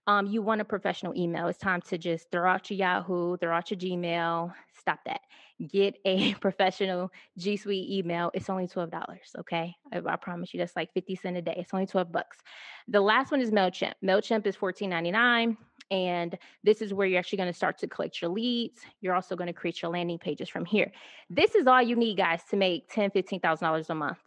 Um, 0.07 0.27
you 0.27 0.41
want 0.43 0.61
a 0.61 0.65
professional 0.65 1.13
email. 1.17 1.49
It's 1.49 1.59
time 1.59 1.81
to 1.89 1.99
just 1.99 2.31
throw 2.31 2.49
out 2.49 2.71
your 2.71 2.79
Yahoo, 2.79 3.37
throw 3.37 3.55
out 3.55 3.71
your 3.73 3.79
Gmail. 3.79 4.55
Stop 4.79 5.01
that. 5.07 5.21
Get 5.69 5.97
a 6.05 6.35
professional 6.41 7.11
G 7.37 7.57
Suite 7.57 7.91
email. 7.91 8.31
It's 8.33 8.49
only 8.49 8.69
$12. 8.69 8.93
Okay. 9.41 9.75
I, 9.93 10.01
I, 10.07 10.17
promise 10.17 10.55
you 10.55 10.59
that's 10.59 10.77
like 10.77 10.93
50 10.95 11.17
cents 11.17 11.39
a 11.39 11.43
day. 11.43 11.55
It's 11.57 11.75
only 11.75 11.87
12 11.87 12.13
bucks. 12.13 12.39
The 12.87 13.01
last 13.01 13.33
one 13.33 13.41
is 13.41 13.51
MailChimp. 13.51 13.95
MailChimp 14.05 14.47
is 14.47 14.57
$14.99. 14.57 15.57
And 15.91 16.37
this 16.65 16.83
is 16.83 16.93
where 16.93 17.07
you're 17.07 17.19
actually 17.19 17.39
going 17.39 17.53
to 17.53 17.57
start 17.57 17.79
to 17.79 17.87
collect 17.87 18.21
your 18.21 18.31
leads. 18.31 18.81
You're 19.01 19.15
also 19.15 19.37
going 19.37 19.47
to 19.47 19.53
create 19.53 19.83
your 19.83 19.91
landing 19.91 20.19
pages 20.19 20.49
from 20.49 20.65
here. 20.65 20.91
This 21.31 21.55
is 21.55 21.67
all 21.67 21.83
you 21.83 21.97
need, 21.97 22.17
guys, 22.17 22.43
to 22.51 22.57
make 22.57 22.91
$10, 22.91 23.13
$15,000 23.15 23.91
a 23.91 23.95
month. 23.95 24.19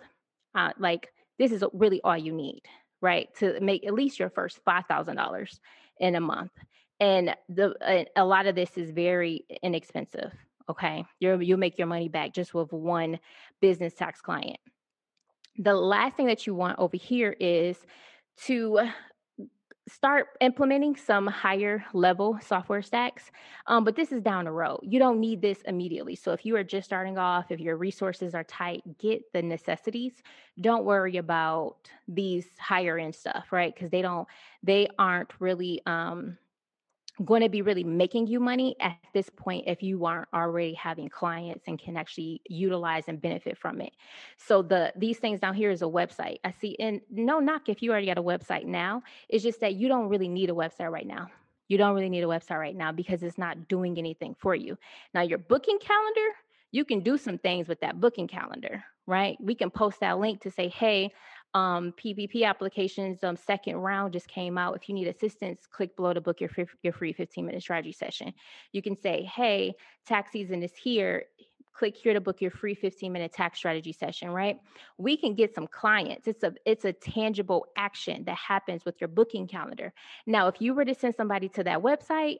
Uh, 0.56 0.72
like, 0.80 1.12
this 1.38 1.52
is 1.52 1.64
really 1.74 2.02
all 2.04 2.18
you 2.18 2.34
need, 2.34 2.62
right? 3.02 3.28
To 3.40 3.60
make 3.60 3.86
at 3.86 3.94
least 3.94 4.20
your 4.20 4.30
first 4.30 4.64
$5,000 4.66 5.60
in 6.00 6.16
a 6.16 6.22
month. 6.22 6.52
And 7.00 7.36
the 7.48 8.06
a 8.16 8.26
lot 8.26 8.46
of 8.46 8.56
this 8.56 8.78
is 8.78 8.92
very 8.92 9.46
inexpensive. 9.64 10.34
Okay, 10.70 11.06
you 11.20 11.40
you'll 11.40 11.58
make 11.58 11.78
your 11.78 11.88
money 11.88 12.10
back 12.10 12.34
just 12.34 12.54
with 12.54 12.72
one 12.74 13.20
business 13.62 13.94
tax 13.94 14.22
client. 14.22 14.60
The 15.58 15.74
last 15.74 16.18
thing 16.18 16.28
that 16.28 16.46
you 16.46 16.54
want 16.54 16.78
over 16.78 16.98
here 16.98 17.36
is 17.40 17.78
to 18.46 18.80
start 19.90 20.28
implementing 20.42 20.96
some 20.96 21.28
higher 21.28 21.84
level 21.94 22.40
software 22.42 22.82
stacks. 22.82 23.32
Um, 23.68 23.84
but 23.84 23.96
this 23.96 24.12
is 24.12 24.22
down 24.22 24.46
the 24.46 24.52
road. 24.52 24.80
You 24.84 25.00
don't 25.00 25.20
need 25.20 25.42
this 25.42 25.62
immediately. 25.66 26.16
So 26.16 26.32
if 26.32 26.46
you 26.46 26.56
are 26.56 26.64
just 26.64 26.86
starting 26.86 27.18
off, 27.18 27.52
if 27.52 27.60
your 27.60 27.78
resources 27.78 28.36
are 28.36 28.44
tight, 28.44 28.82
get 28.98 29.22
the 29.34 29.42
necessities. 29.42 30.14
Don't 30.62 30.86
worry 30.86 31.18
about 31.18 31.90
these 32.08 32.46
higher 32.60 32.98
end 32.98 33.16
stuff, 33.16 33.48
right? 33.52 33.74
Because 33.74 33.90
they 33.90 34.02
don't, 34.02 34.28
they 34.64 34.88
aren't 34.98 35.32
really 35.40 35.82
um, 35.86 36.38
going 37.26 37.42
to 37.42 37.50
be 37.50 37.62
really 37.62 37.84
making 37.84 38.28
you 38.28 38.40
money 38.40 38.76
at 38.80 38.98
this 39.14 39.30
point 39.30 39.66
if 39.68 39.84
you 39.84 40.06
aren't 40.06 40.28
already 40.34 40.74
having 40.74 41.10
clients 41.10 41.66
and 41.68 41.78
can 41.78 41.98
actually 41.98 42.42
utilize 42.48 43.04
and 43.08 43.22
benefit 43.22 43.58
from 43.58 43.82
it. 43.82 43.92
So 44.38 44.62
the 44.62 44.94
these 44.96 45.20
things 45.20 45.40
down 45.40 45.54
here 45.54 45.70
is 45.70 45.82
a 45.82 45.86
website. 45.86 46.40
I 46.44 46.52
see 46.52 46.78
and 46.80 47.02
no 47.10 47.40
knock 47.40 47.68
if 47.68 47.82
you 47.82 47.92
already 47.92 48.08
got 48.08 48.18
a 48.18 48.24
website 48.24 48.66
now. 48.66 49.04
It's 49.28 49.44
just 49.44 49.60
that 49.62 49.76
you 49.76 49.88
don't 49.88 50.10
really 50.10 50.30
need 50.30 50.50
a 50.50 50.54
website 50.54 50.92
right 50.92 51.08
now. 51.08 51.30
You 51.68 51.78
don't 51.78 51.94
really 51.94 52.10
need 52.10 52.24
a 52.24 52.28
website 52.28 52.60
right 52.60 52.76
now 52.76 52.92
because 52.92 53.22
it's 53.22 53.38
not 53.38 53.68
doing 53.68 53.98
anything 53.98 54.36
for 54.40 54.56
you. 54.56 54.78
Now 55.14 55.22
your 55.22 55.38
booking 55.38 55.78
calendar, 55.80 56.36
you 56.72 56.86
can 56.86 57.02
do 57.02 57.18
some 57.18 57.38
things 57.38 57.68
with 57.68 57.82
that 57.82 58.00
booking 58.00 58.28
calendar, 58.28 58.84
right? 59.06 59.38
We 59.42 59.56
can 59.56 59.70
post 59.70 60.00
that 60.00 60.20
link 60.20 60.42
to 60.42 60.52
say, 60.52 60.70
"Hey, 60.70 61.12
um, 61.54 61.94
PPP 61.94 62.46
applications 62.46 63.24
um, 63.24 63.36
second 63.36 63.78
round 63.78 64.14
just 64.14 64.28
came 64.28 64.58
out. 64.58 64.76
If 64.76 64.88
you 64.88 64.96
need 64.96 65.08
assistance, 65.08 65.66
click 65.66 65.96
below 65.96 66.14
to 66.14 66.22
book 66.22 66.40
your 66.40 66.50
free, 66.50 66.66
your 66.84 66.94
free 66.94 67.14
15 67.14 67.46
minute 67.46 67.62
strategy 67.62 67.92
session. 67.92 68.34
You 68.72 68.82
can 68.82 68.96
say, 68.96 69.24
hey, 69.24 69.76
tax 70.06 70.32
season 70.32 70.62
is 70.62 70.76
here. 70.76 71.26
Click 71.74 71.96
here 71.96 72.14
to 72.14 72.22
book 72.22 72.42
your 72.42 72.52
free 72.52 72.76
15 72.76 73.12
minute 73.12 73.32
tax 73.32 73.58
strategy 73.58 73.94
session, 73.94 74.30
right? 74.30 74.60
We 74.98 75.18
can 75.18 75.34
get 75.34 75.56
some 75.56 75.66
clients. 75.66 76.28
It's 76.28 76.44
a 76.44 76.54
it's 76.66 76.86
a 76.86 76.94
tangible 76.94 77.68
action 77.78 78.26
that 78.26 78.38
happens 78.38 78.86
with 78.86 79.00
your 79.02 79.08
booking 79.08 79.48
calendar. 79.48 79.94
Now, 80.28 80.48
if 80.48 80.62
you 80.62 80.74
were 80.74 80.86
to 80.86 80.94
send 80.94 81.16
somebody 81.16 81.50
to 81.50 81.64
that 81.64 81.80
website, 81.80 82.38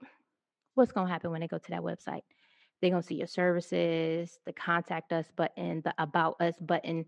what's 0.76 0.92
to 1.08 1.12
happen 1.12 1.32
when 1.32 1.42
they 1.42 1.48
go 1.48 1.58
to 1.58 1.72
that 1.72 1.82
website? 1.82 2.22
They're 2.82 2.92
to 3.02 3.08
see 3.08 3.16
your 3.16 3.28
services, 3.28 4.40
the 4.46 4.54
contact 4.54 5.12
us 5.12 5.26
button, 5.36 5.82
the 5.84 5.94
about 5.98 6.40
us 6.40 6.56
button 6.60 7.06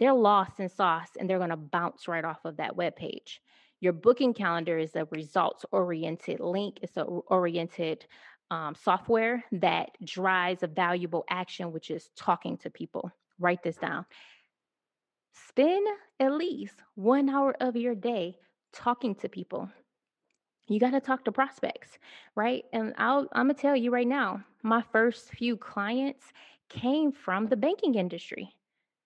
they're 0.00 0.14
lost 0.14 0.58
in 0.58 0.68
sauce 0.68 1.10
and 1.18 1.28
they're 1.28 1.38
going 1.38 1.50
to 1.50 1.56
bounce 1.56 2.08
right 2.08 2.24
off 2.24 2.44
of 2.44 2.56
that 2.56 2.74
web 2.74 2.96
page. 2.96 3.40
Your 3.80 3.92
booking 3.92 4.34
calendar 4.34 4.78
is 4.78 4.96
a 4.96 5.06
results 5.10 5.64
oriented 5.70 6.40
link, 6.40 6.80
it's 6.82 6.96
a 6.96 7.02
oriented 7.04 8.06
um, 8.50 8.74
software 8.74 9.44
that 9.52 9.90
drives 10.02 10.62
a 10.62 10.66
valuable 10.66 11.24
action, 11.30 11.70
which 11.70 11.90
is 11.90 12.10
talking 12.16 12.56
to 12.58 12.70
people. 12.70 13.12
Write 13.38 13.62
this 13.62 13.76
down. 13.76 14.04
Spend 15.48 15.86
at 16.18 16.32
least 16.32 16.74
one 16.94 17.28
hour 17.28 17.54
of 17.60 17.76
your 17.76 17.94
day 17.94 18.36
talking 18.72 19.14
to 19.16 19.28
people. 19.28 19.70
You 20.66 20.80
got 20.80 20.90
to 20.90 21.00
talk 21.00 21.24
to 21.24 21.32
prospects, 21.32 21.98
right? 22.34 22.64
And 22.72 22.94
I'll, 22.98 23.26
I'm 23.32 23.46
going 23.46 23.56
to 23.56 23.60
tell 23.60 23.76
you 23.76 23.90
right 23.90 24.06
now, 24.06 24.44
my 24.62 24.82
first 24.92 25.30
few 25.30 25.56
clients 25.56 26.24
came 26.68 27.12
from 27.12 27.46
the 27.46 27.56
banking 27.56 27.94
industry. 27.96 28.54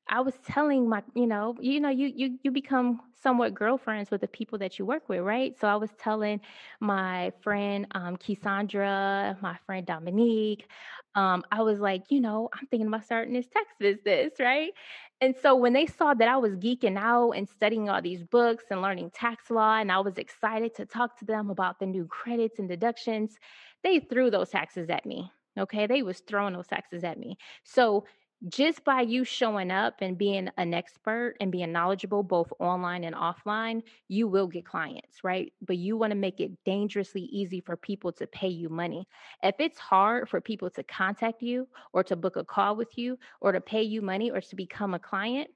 I 0.09 0.20
was 0.20 0.34
telling 0.46 0.88
my, 0.88 1.02
you 1.14 1.26
know, 1.26 1.57
you 1.61 1.80
know, 1.80 1.88
you 1.88 2.12
you 2.14 2.38
you 2.42 2.50
become 2.50 3.00
somewhat 3.22 3.55
girlfriends 3.55 4.11
with 4.11 4.20
the 4.20 4.28
people 4.28 4.59
that 4.59 4.78
you 4.78 4.84
work 4.84 5.09
with, 5.09 5.20
right? 5.20 5.59
So 5.59 5.66
I 5.66 5.76
was 5.76 5.90
telling 5.98 6.40
my 6.80 7.32
friend 7.40 7.86
um 7.92 8.16
Cassandra, 8.18 9.36
my 9.40 9.57
friend 9.66 9.86
Dominique, 9.86 10.68
um, 11.14 11.42
I 11.50 11.62
was 11.62 11.80
like, 11.80 12.05
you 12.11 12.20
know, 12.20 12.50
I'm 12.52 12.66
thinking 12.66 12.86
about 12.88 13.05
starting 13.05 13.32
this 13.34 13.46
tax 13.48 13.68
business, 13.78 14.32
right? 14.38 14.72
And 15.20 15.34
so 15.40 15.55
when 15.55 15.72
they 15.72 15.86
saw 15.86 16.12
that 16.14 16.28
I 16.28 16.36
was 16.36 16.57
geeking 16.57 16.98
out 16.98 17.32
and 17.32 17.48
studying 17.48 17.88
all 17.88 18.02
these 18.02 18.22
books 18.24 18.64
and 18.70 18.82
learning 18.82 19.11
tax 19.11 19.50
law, 19.50 19.76
and 19.78 19.90
I 19.90 20.00
was 20.00 20.18
excited 20.18 20.74
to 20.76 20.86
talk 20.86 21.18
to 21.20 21.24
them 21.24 21.50
about 21.50 21.78
the 21.78 21.86
new 21.86 22.07
credits 22.07 22.59
and 22.59 22.68
deductions, 22.68 23.38
they 23.82 24.00
threw 24.00 24.30
those 24.30 24.50
taxes 24.50 24.90
at 24.90 25.07
me. 25.07 25.30
Okay, 25.59 25.86
they 25.86 26.02
was 26.02 26.18
throwing 26.20 26.52
those 26.55 26.66
taxes 26.66 27.05
at 27.05 27.18
me. 27.18 27.38
So 27.62 28.05
just 28.49 28.84
by 28.84 29.01
you 29.01 29.24
showing 29.24 29.70
up 29.70 29.95
and 30.01 30.18
being 30.18 30.51
an 30.59 30.74
expert 30.74 31.34
and 31.40 31.51
being 31.51 31.72
knowledgeable 31.72 32.22
both 32.22 32.53
online 32.59 33.05
and 33.05 33.14
offline, 33.14 33.82
you 34.09 34.28
will 34.28 34.47
get 34.47 34.66
clients, 34.66 35.24
right? 35.24 35.53
But 35.66 35.78
you 35.78 35.97
want 35.97 36.11
to 36.11 36.16
make 36.16 36.40
it 36.40 36.53
dangerously 36.64 37.22
easy 37.22 37.61
for 37.61 37.76
people 37.76 38.12
to 38.12 38.26
pay 38.26 38.49
you 38.49 38.68
money. 38.68 39.07
If 39.42 39.55
it's 39.61 39.78
hard 39.78 40.28
for 40.28 40.40
people 40.40 40.68
to 40.70 40.82
contact 40.82 41.42
you 41.42 41.66
or 41.92 42.05
to 42.05 42.16
book 42.16 42.36
a 42.36 42.45
call 42.45 42.76
with 42.76 42.99
you 42.99 43.18
or 43.40 43.53
to 43.53 43.61
pay 43.61 43.82
you 43.82 44.03
money 44.03 44.30
or 44.30 44.40
to 44.40 44.57
become 44.57 44.92
a 44.95 44.99
client, 44.99 45.49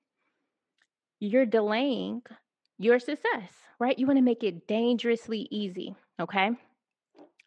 you're 1.21 1.47
delaying 1.47 2.23
your 2.79 2.99
success, 2.99 3.53
right? 3.79 3.99
You 3.99 4.07
want 4.07 4.19
to 4.19 4.25
make 4.25 4.45
it 4.45 4.67
dangerously 4.67 5.47
easy, 5.51 5.95
okay? 6.21 6.51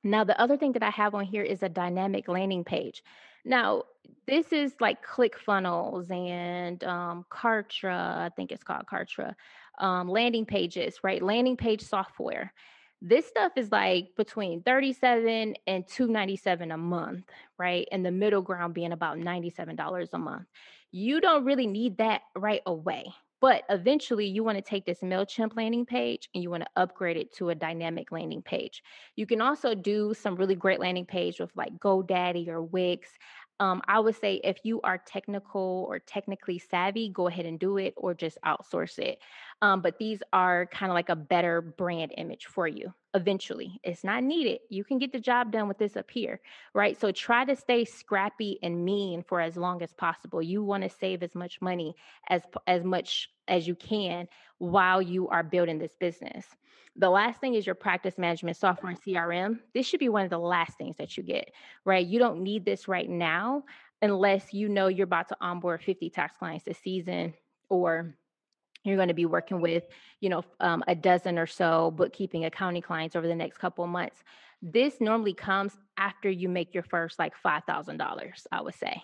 Now, 0.04 0.24
the 0.24 0.39
other 0.39 0.58
thing 0.58 0.74
that 0.74 0.84
I 0.84 0.89
have 0.89 1.16
on 1.16 1.26
here 1.26 1.44
is 1.44 1.64
a 1.64 1.70
dynamic 1.70 2.28
landing 2.28 2.64
page. 2.64 3.04
Now, 3.46 3.84
this 4.28 4.54
is 4.54 4.74
like 4.80 5.06
ClickFunnels 5.06 6.12
and 6.12 6.84
um, 6.84 7.26
Kartra, 7.32 8.18
I 8.18 8.30
think 8.36 8.52
it's 8.52 8.64
called 8.64 8.86
Kartra, 8.86 9.34
um, 9.80 10.08
landing 10.10 10.46
pages, 10.46 11.00
right? 11.04 11.22
Landing 11.22 11.58
page 11.58 11.82
software. 11.82 12.54
This 13.02 13.26
stuff 13.26 13.54
is 13.56 13.72
like 13.72 14.10
between 14.16 14.62
37 14.62 15.56
and 15.66 15.88
297 15.88 16.72
a 16.72 16.78
month, 16.78 17.26
right? 17.58 17.88
And 17.92 18.06
the 18.06 18.12
middle 18.12 18.44
ground 18.44 18.76
being 18.76 18.92
about 18.92 19.18
$97 19.18 20.10
a 20.14 20.18
month. 20.20 20.48
You 20.92 21.20
don't 21.20 21.46
really 21.46 21.68
need 21.68 21.98
that 21.98 22.22
right 22.36 22.62
away. 22.66 23.12
But 23.42 23.64
eventually, 23.70 24.28
you 24.28 24.44
want 24.44 24.58
to 24.58 24.62
take 24.62 24.86
this 24.86 25.02
MailChimp 25.02 25.56
landing 25.58 25.86
page 25.86 26.30
and 26.34 26.44
you 26.44 26.50
want 26.52 26.64
to 26.64 26.70
upgrade 26.76 27.18
it 27.18 27.34
to 27.38 27.50
a 27.50 27.56
dynamic 27.56 28.12
landing 28.12 28.44
page. 28.44 28.84
You 29.16 29.26
can 29.26 29.42
also 29.42 29.74
do 29.76 30.14
some 30.14 30.36
really 30.36 30.56
great 30.56 30.80
landing 30.80 31.08
page 31.08 31.39
with 31.39 31.52
like 31.56 31.78
GoDaddy 31.80 32.48
or 32.48 32.62
Wix. 32.62 33.10
Um, 33.60 33.82
I 33.88 34.00
would 34.00 34.16
say 34.16 34.36
if 34.44 34.58
you 34.64 34.82
are 34.82 34.98
technical 34.98 35.86
or 35.89 36.00
technically 36.00 36.60
savvy, 36.60 37.10
go 37.10 37.28
ahead 37.28 37.46
and 37.46 37.60
do 37.60 37.78
it 37.78 37.94
or 37.98 38.14
just 38.14 38.38
outsource 38.46 38.98
it. 39.00 39.20
Um, 39.62 39.82
but 39.82 39.99
these 39.99 40.24
are 40.34 40.66
kind 40.68 40.91
of 40.91 40.95
like 40.95 41.09
a 41.09 41.16
better 41.16 41.62
brand 41.62 42.14
image 42.18 42.47
for 42.47 42.68
you 42.68 42.93
eventually. 43.14 43.80
It's 43.84 44.03
not 44.03 44.24
needed. 44.24 44.59
You 44.70 44.84
can 44.84 44.97
get 44.97 45.12
the 45.12 45.20
job 45.20 45.51
done 45.51 45.68
with 45.68 45.78
this 45.78 45.95
up 45.95 46.09
here, 46.09 46.39
right? 46.74 46.99
So 46.99 47.12
try 47.12 47.45
to 47.45 47.55
stay 47.55 47.86
scrappy 47.86 48.57
and 48.64 48.84
mean 48.84 49.24
for 49.24 49.39
as 49.39 49.57
long 49.57 49.84
as 49.84 49.93
possible. 49.93 50.41
You 50.41 50.64
want 50.64 50.84
to 50.84 50.89
save 50.89 51.22
as 51.22 51.36
much 51.36 51.62
money 51.62 51.95
as 52.30 52.41
as 52.66 52.84
much 52.84 53.30
as 53.47 53.68
you 53.68 53.76
can 53.76 54.28
while 54.57 55.01
you 55.01 55.28
are 55.28 55.43
building 55.43 55.78
this 55.78 55.95
business. 55.99 56.45
The 56.95 57.09
last 57.09 57.39
thing 57.39 57.53
is 57.53 57.66
your 57.66 57.76
practice 57.76 58.18
management 58.18 58.57
software 58.57 58.91
and 58.91 59.01
CRM. 59.01 59.59
This 59.74 59.86
should 59.86 59.99
be 59.99 60.09
one 60.09 60.24
of 60.24 60.30
the 60.30 60.39
last 60.39 60.78
things 60.78 60.97
that 60.97 61.18
you 61.18 61.24
get, 61.24 61.51
right? 61.86 62.05
You 62.05 62.20
don't 62.20 62.41
need 62.41 62.66
this 62.66 62.88
right 62.88 63.09
now 63.09 63.64
unless 64.01 64.53
you 64.53 64.68
know 64.68 64.88
you're 64.88 65.05
about 65.05 65.30
to 65.30 65.38
onboard 65.39 65.84
50 65.84 66.09
tax 66.09 66.36
clients 66.38 66.66
this 66.66 66.80
season 66.80 67.34
or 67.70 68.16
you're 68.84 68.96
going 68.96 69.08
to 69.08 69.14
be 69.14 69.26
working 69.26 69.62
with 69.62 69.84
you 70.20 70.30
know 70.30 70.44
um, 70.60 70.84
a 70.88 70.96
dozen 70.96 71.38
or 71.38 71.48
so 71.48 71.92
bookkeeping 71.92 72.46
accounting 72.46 72.82
clients 72.82 73.16
over 73.16 73.28
the 73.28 73.36
next 73.36 73.58
couple 73.58 73.84
of 73.84 73.90
months. 73.90 74.24
This 74.62 75.02
normally 75.02 75.34
comes 75.34 75.76
after 75.98 76.30
you 76.30 76.48
make 76.48 76.74
your 76.74 76.84
first 76.84 77.18
like 77.18 77.34
$5000 77.44 78.48
i 78.52 78.62
would 78.62 78.76
say. 78.76 79.02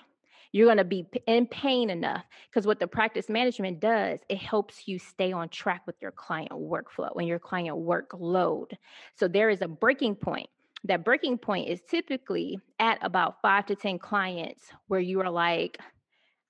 You're 0.52 0.68
going 0.68 0.78
to 0.78 0.86
be 0.86 1.06
in 1.26 1.46
pain 1.48 1.90
enough 1.90 2.24
because 2.50 2.66
what 2.66 2.80
the 2.80 2.88
practice 2.88 3.28
management 3.28 3.80
does 3.80 4.20
it 4.30 4.38
helps 4.38 4.88
you 4.88 4.98
stay 4.98 5.32
on 5.32 5.50
track 5.50 5.82
with 5.86 5.96
your 6.02 6.12
client 6.12 6.52
workflow 6.52 7.12
and 7.18 7.28
your 7.28 7.40
client 7.40 7.78
workload. 7.78 8.72
So 9.16 9.28
there 9.28 9.50
is 9.50 9.62
a 9.62 9.68
breaking 9.68 10.16
point. 10.16 10.50
That 10.84 11.04
breaking 11.04 11.40
point 11.40 11.68
is 11.70 11.82
typically 11.90 12.60
at 12.80 13.00
about 13.02 13.42
five 13.42 13.66
to 13.66 13.76
ten 13.76 14.00
clients 14.00 14.72
where 14.88 15.00
you 15.00 15.20
are 15.22 15.30
like 15.30 15.78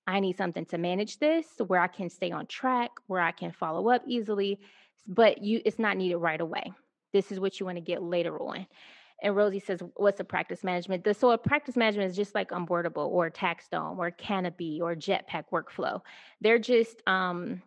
I 0.08 0.22
need 0.22 0.38
something 0.38 0.66
to 0.68 0.78
manage 0.78 1.20
this 1.20 1.46
where 1.68 1.82
I 1.82 1.88
can 1.88 2.10
stay 2.10 2.32
on 2.32 2.48
track, 2.48 2.92
where 3.08 3.22
I 3.22 3.32
can 3.32 3.52
follow 3.52 3.90
up 3.90 4.04
easily, 4.08 4.60
but 5.06 5.44
you 5.44 5.62
it's 5.66 5.78
not 5.78 5.98
needed 5.98 6.18
right 6.18 6.40
away. 6.40 6.72
This 7.12 7.32
is 7.32 7.40
what 7.40 7.60
you 7.60 7.66
want 7.66 7.78
to 7.78 7.82
get 7.82 8.02
later 8.02 8.40
on. 8.42 8.66
And 9.22 9.36
Rosie 9.36 9.60
says, 9.60 9.82
what's 9.96 10.20
a 10.20 10.24
practice 10.24 10.64
management? 10.64 11.04
The, 11.04 11.14
So 11.14 11.32
a 11.32 11.38
practice 11.38 11.76
management 11.76 12.10
is 12.12 12.16
just 12.16 12.36
like 12.36 12.52
Onboardable 12.52 13.08
or 13.08 13.30
TaxDome 13.32 13.98
or 13.98 14.12
Canopy 14.12 14.80
or 14.82 14.96
Jetpack 14.96 15.46
workflow. 15.52 16.02
They're 16.40 16.60
just 16.60 17.02
um, 17.08 17.64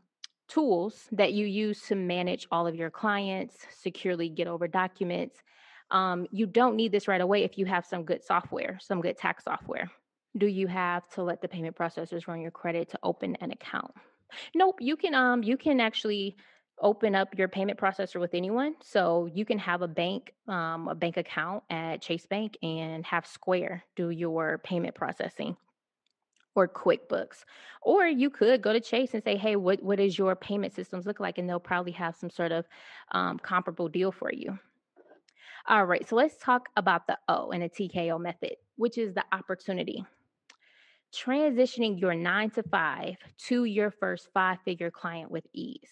tools 0.48 1.08
that 1.12 1.32
you 1.32 1.46
use 1.46 1.82
to 1.88 1.96
manage 1.96 2.46
all 2.52 2.68
of 2.68 2.76
your 2.76 2.90
clients, 2.90 3.56
securely 3.76 4.28
get 4.28 4.46
over 4.46 4.68
documents. 4.68 5.42
Um, 5.90 6.28
you 6.30 6.46
don't 6.46 6.76
need 6.76 6.92
this 6.92 7.08
right 7.08 7.20
away 7.20 7.42
if 7.42 7.58
you 7.58 7.66
have 7.66 7.84
some 7.84 8.04
good 8.04 8.22
software, 8.22 8.78
some 8.80 9.00
good 9.00 9.18
tax 9.18 9.44
software 9.44 9.90
do 10.36 10.46
you 10.46 10.66
have 10.66 11.08
to 11.10 11.22
let 11.22 11.40
the 11.40 11.48
payment 11.48 11.76
processors 11.76 12.26
run 12.26 12.40
your 12.40 12.50
credit 12.50 12.90
to 12.90 12.98
open 13.02 13.36
an 13.36 13.50
account? 13.50 13.92
Nope, 14.54 14.76
you 14.80 14.96
can 14.96 15.14
um 15.14 15.42
you 15.42 15.56
can 15.56 15.80
actually 15.80 16.36
open 16.82 17.14
up 17.14 17.36
your 17.36 17.48
payment 17.48 17.78
processor 17.78 18.18
with 18.20 18.34
anyone. 18.34 18.74
So 18.82 19.28
you 19.32 19.44
can 19.44 19.58
have 19.58 19.82
a 19.82 19.88
bank 19.88 20.32
um, 20.48 20.88
a 20.88 20.94
bank 20.94 21.16
account 21.16 21.62
at 21.70 22.00
Chase 22.00 22.26
Bank 22.26 22.56
and 22.62 23.04
have 23.04 23.26
Square 23.26 23.84
do 23.96 24.10
your 24.10 24.58
payment 24.58 24.94
processing 24.94 25.56
or 26.54 26.68
QuickBooks. 26.68 27.44
Or 27.82 28.06
you 28.06 28.30
could 28.30 28.62
go 28.62 28.72
to 28.72 28.80
Chase 28.80 29.14
and 29.14 29.22
say, 29.22 29.36
hey, 29.36 29.56
what, 29.56 29.82
what 29.82 29.98
does 29.98 30.18
your 30.18 30.34
payment 30.34 30.74
systems 30.74 31.06
look 31.06 31.20
like? 31.20 31.38
And 31.38 31.48
they'll 31.48 31.60
probably 31.60 31.92
have 31.92 32.16
some 32.16 32.30
sort 32.30 32.50
of 32.50 32.66
um, 33.12 33.38
comparable 33.38 33.88
deal 33.88 34.10
for 34.10 34.32
you. 34.32 34.58
All 35.68 35.84
right, 35.84 36.08
so 36.08 36.16
let's 36.16 36.36
talk 36.38 36.68
about 36.76 37.06
the 37.06 37.18
O 37.28 37.50
and 37.50 37.62
the 37.62 37.68
TKO 37.68 38.20
method, 38.20 38.56
which 38.76 38.98
is 38.98 39.14
the 39.14 39.24
opportunity 39.32 40.04
transitioning 41.14 42.00
your 42.00 42.14
nine 42.14 42.50
to 42.50 42.62
five 42.64 43.16
to 43.46 43.64
your 43.64 43.90
first 43.90 44.28
five 44.32 44.58
figure 44.64 44.90
client 44.90 45.30
with 45.30 45.44
ease. 45.52 45.90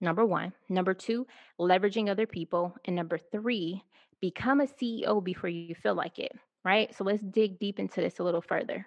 Number 0.00 0.24
one. 0.24 0.52
Number 0.68 0.94
two, 0.94 1.26
leveraging 1.58 2.10
other 2.10 2.26
people. 2.26 2.74
And 2.84 2.94
number 2.94 3.18
three, 3.18 3.82
become 4.20 4.60
a 4.60 4.66
CEO 4.66 5.22
before 5.22 5.50
you 5.50 5.74
feel 5.74 5.94
like 5.94 6.18
it, 6.18 6.32
right? 6.64 6.94
So 6.94 7.04
let's 7.04 7.22
dig 7.22 7.58
deep 7.58 7.78
into 7.78 8.00
this 8.00 8.18
a 8.18 8.24
little 8.24 8.42
further. 8.42 8.86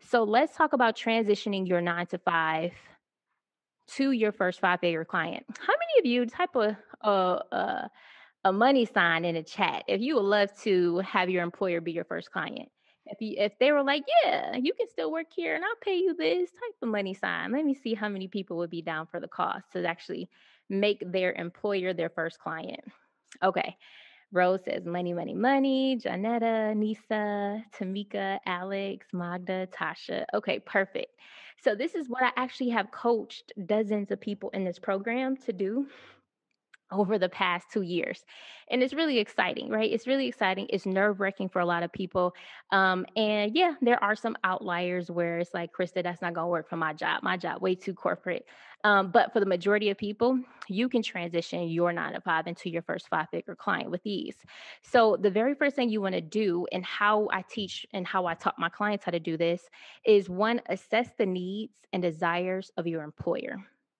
So 0.00 0.24
let's 0.24 0.56
talk 0.56 0.72
about 0.72 0.96
transitioning 0.96 1.66
your 1.68 1.80
nine 1.80 2.06
to 2.08 2.18
five 2.18 2.72
to 3.86 4.12
your 4.12 4.32
first 4.32 4.60
five 4.60 4.80
figure 4.80 5.04
client. 5.04 5.44
How 5.58 5.72
many 5.72 6.00
of 6.00 6.06
you 6.06 6.26
type 6.26 6.56
uh, 6.56 7.06
uh, 7.06 7.88
a 8.44 8.52
money 8.52 8.86
sign 8.86 9.24
in 9.24 9.34
the 9.34 9.42
chat 9.42 9.84
if 9.88 10.00
you 10.00 10.16
would 10.16 10.24
love 10.24 10.50
to 10.62 10.98
have 10.98 11.30
your 11.30 11.42
employer 11.42 11.80
be 11.80 11.92
your 11.92 12.04
first 12.04 12.30
client? 12.30 12.68
If 13.06 13.20
you 13.20 13.34
if 13.38 13.52
they 13.58 13.72
were 13.72 13.82
like, 13.82 14.04
yeah, 14.24 14.56
you 14.56 14.72
can 14.72 14.88
still 14.88 15.12
work 15.12 15.26
here 15.34 15.54
and 15.54 15.64
I'll 15.64 15.76
pay 15.82 15.96
you 15.96 16.14
this 16.14 16.50
type 16.50 16.74
of 16.82 16.88
money 16.88 17.14
sign. 17.14 17.52
Let 17.52 17.64
me 17.64 17.74
see 17.74 17.94
how 17.94 18.08
many 18.08 18.28
people 18.28 18.56
would 18.58 18.70
be 18.70 18.82
down 18.82 19.06
for 19.06 19.20
the 19.20 19.28
cost 19.28 19.72
to 19.72 19.86
actually 19.86 20.28
make 20.70 21.02
their 21.04 21.32
employer 21.32 21.92
their 21.92 22.08
first 22.10 22.38
client. 22.38 22.80
Okay. 23.42 23.76
Rose 24.32 24.64
says 24.64 24.84
money, 24.84 25.12
money, 25.14 25.34
money. 25.34 25.96
Janetta, 25.96 26.74
Nisa, 26.74 27.62
Tamika, 27.78 28.38
Alex, 28.46 29.06
Magda, 29.12 29.68
Tasha. 29.68 30.24
Okay, 30.34 30.58
perfect. 30.58 31.14
So 31.62 31.76
this 31.76 31.94
is 31.94 32.08
what 32.08 32.24
I 32.24 32.32
actually 32.36 32.70
have 32.70 32.90
coached 32.90 33.52
dozens 33.66 34.10
of 34.10 34.20
people 34.20 34.50
in 34.50 34.64
this 34.64 34.78
program 34.78 35.36
to 35.38 35.52
do 35.52 35.86
over 36.92 37.18
the 37.18 37.28
past 37.28 37.66
two 37.72 37.82
years. 37.82 38.24
And 38.70 38.82
it's 38.82 38.94
really 38.94 39.18
exciting, 39.18 39.68
right? 39.68 39.90
It's 39.90 40.06
really 40.06 40.26
exciting. 40.26 40.66
It's 40.70 40.86
nerve 40.86 41.20
wracking 41.20 41.48
for 41.48 41.60
a 41.60 41.66
lot 41.66 41.82
of 41.82 41.92
people. 41.92 42.34
Um, 42.70 43.04
and 43.16 43.54
yeah, 43.54 43.74
there 43.82 44.02
are 44.02 44.14
some 44.14 44.36
outliers 44.44 45.10
where 45.10 45.38
it's 45.38 45.52
like, 45.54 45.70
Crysta, 45.72 46.02
that's 46.02 46.22
not 46.22 46.34
going 46.34 46.46
to 46.46 46.50
work 46.50 46.68
for 46.68 46.76
my 46.76 46.92
job. 46.92 47.22
My 47.22 47.36
job, 47.36 47.60
way 47.60 47.74
too 47.74 47.94
corporate. 47.94 48.46
Um, 48.84 49.10
but 49.10 49.32
for 49.32 49.40
the 49.40 49.46
majority 49.46 49.90
of 49.90 49.96
people, 49.96 50.38
you 50.68 50.88
can 50.88 51.02
transition 51.02 51.68
your 51.68 51.92
nine 51.92 52.12
to 52.12 52.20
five 52.20 52.46
into 52.46 52.68
your 52.68 52.82
first 52.82 53.08
five 53.08 53.28
figure 53.30 53.54
client 53.54 53.90
with 53.90 54.02
ease. 54.04 54.36
So, 54.82 55.16
the 55.16 55.30
very 55.30 55.54
first 55.54 55.74
thing 55.74 55.88
you 55.88 56.02
want 56.02 56.14
to 56.14 56.20
do, 56.20 56.66
and 56.70 56.84
how 56.84 57.28
I 57.32 57.42
teach 57.48 57.86
and 57.94 58.06
how 58.06 58.26
I 58.26 58.34
taught 58.34 58.58
my 58.58 58.68
clients 58.68 59.04
how 59.04 59.12
to 59.12 59.20
do 59.20 59.38
this, 59.38 59.68
is 60.04 60.28
one, 60.28 60.60
assess 60.68 61.08
the 61.16 61.24
needs 61.24 61.72
and 61.94 62.02
desires 62.02 62.70
of 62.76 62.86
your 62.86 63.02
employer 63.02 63.56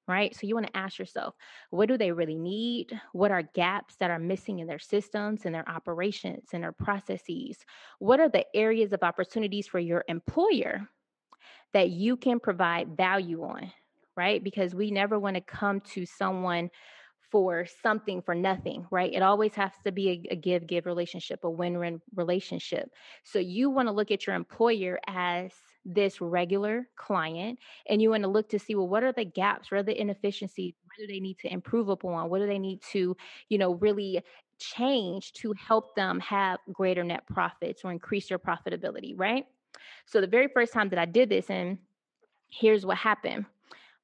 right? 0.07 0.35
So 0.35 0.47
you 0.47 0.55
want 0.55 0.67
to 0.67 0.77
ask 0.77 0.99
yourself, 0.99 1.35
what 1.71 1.89
do 1.89 1.97
they 1.97 2.13
really 2.13 2.37
need? 2.37 2.99
What 3.13 3.31
are 3.31 3.43
gaps 3.43 3.97
that 3.97 4.11
are 4.11 4.19
missing 4.19 4.59
in 4.59 4.67
their 4.67 4.79
systems, 4.79 5.47
in 5.47 5.53
their 5.53 5.69
operations, 5.69 6.49
in 6.53 6.61
their 6.61 6.73
processes? 6.73 7.59
What 7.99 8.21
are 8.21 8.29
the 8.29 8.47
areas 8.55 8.93
of 8.93 9.03
opportunities 9.03 9.67
for 9.67 9.79
your 9.79 10.05
employer 10.09 10.89
that 11.73 11.91
you 11.91 12.17
can 12.17 12.39
provide 12.39 12.97
value 12.97 13.43
on, 13.43 13.73
right? 14.17 14.43
Because 14.43 14.75
we 14.75 14.91
never 14.91 15.19
want 15.19 15.37
to 15.37 15.41
come 15.41 15.81
to 15.81 16.07
someone 16.07 16.71
for 17.31 17.67
something 17.83 18.23
for 18.23 18.35
nothing, 18.35 18.87
right? 18.93 19.13
It 19.13 19.23
always 19.23 19.55
has 19.57 19.73
to 19.85 19.91
be 19.91 20.09
a, 20.31 20.35
a 20.35 20.37
give 20.37 20.69
give 20.69 20.87
relationship, 20.87 21.43
a 21.43 21.51
win 21.51 21.79
win 21.79 22.01
relationship. 22.15 22.89
So 23.25 23.41
you 23.41 23.71
want 23.71 23.89
to 23.89 23.93
look 23.93 24.13
at 24.13 24.27
your 24.27 24.37
employer 24.37 25.01
as 25.09 25.51
this 25.85 26.20
regular 26.20 26.89
client 26.97 27.59
and 27.89 28.01
you 28.01 28.11
want 28.11 28.22
to 28.22 28.28
look 28.28 28.49
to 28.49 28.59
see 28.59 28.74
well 28.74 28.89
what 28.89 29.05
are 29.05 29.12
the 29.12 29.24
gaps 29.24 29.70
what 29.70 29.78
are 29.78 29.82
the 29.82 30.01
inefficiencies 30.01 30.74
what 30.85 30.97
do 30.99 31.12
they 31.12 31.20
need 31.20 31.39
to 31.39 31.53
improve 31.53 31.89
upon 31.89 32.30
what 32.30 32.39
do 32.39 32.47
they 32.47 32.59
need 32.59 32.80
to 32.80 33.16
you 33.49 33.59
know 33.59 33.74
really 33.74 34.22
change 34.59 35.32
to 35.32 35.53
help 35.55 35.95
them 35.95 36.18
have 36.20 36.59
greater 36.72 37.05
net 37.05 37.26
profits 37.26 37.85
or 37.85 37.91
increase 37.93 38.28
their 38.28 38.39
profitability 38.39 39.12
right 39.16 39.47
so 40.07 40.20
the 40.20 40.26
very 40.26 40.49
first 40.49 40.72
time 40.72 40.89
that 40.89 40.99
i 40.99 41.05
did 41.05 41.28
this 41.28 41.51
and 41.51 41.76
here's 42.49 42.87
what 42.87 42.97
happened 42.97 43.45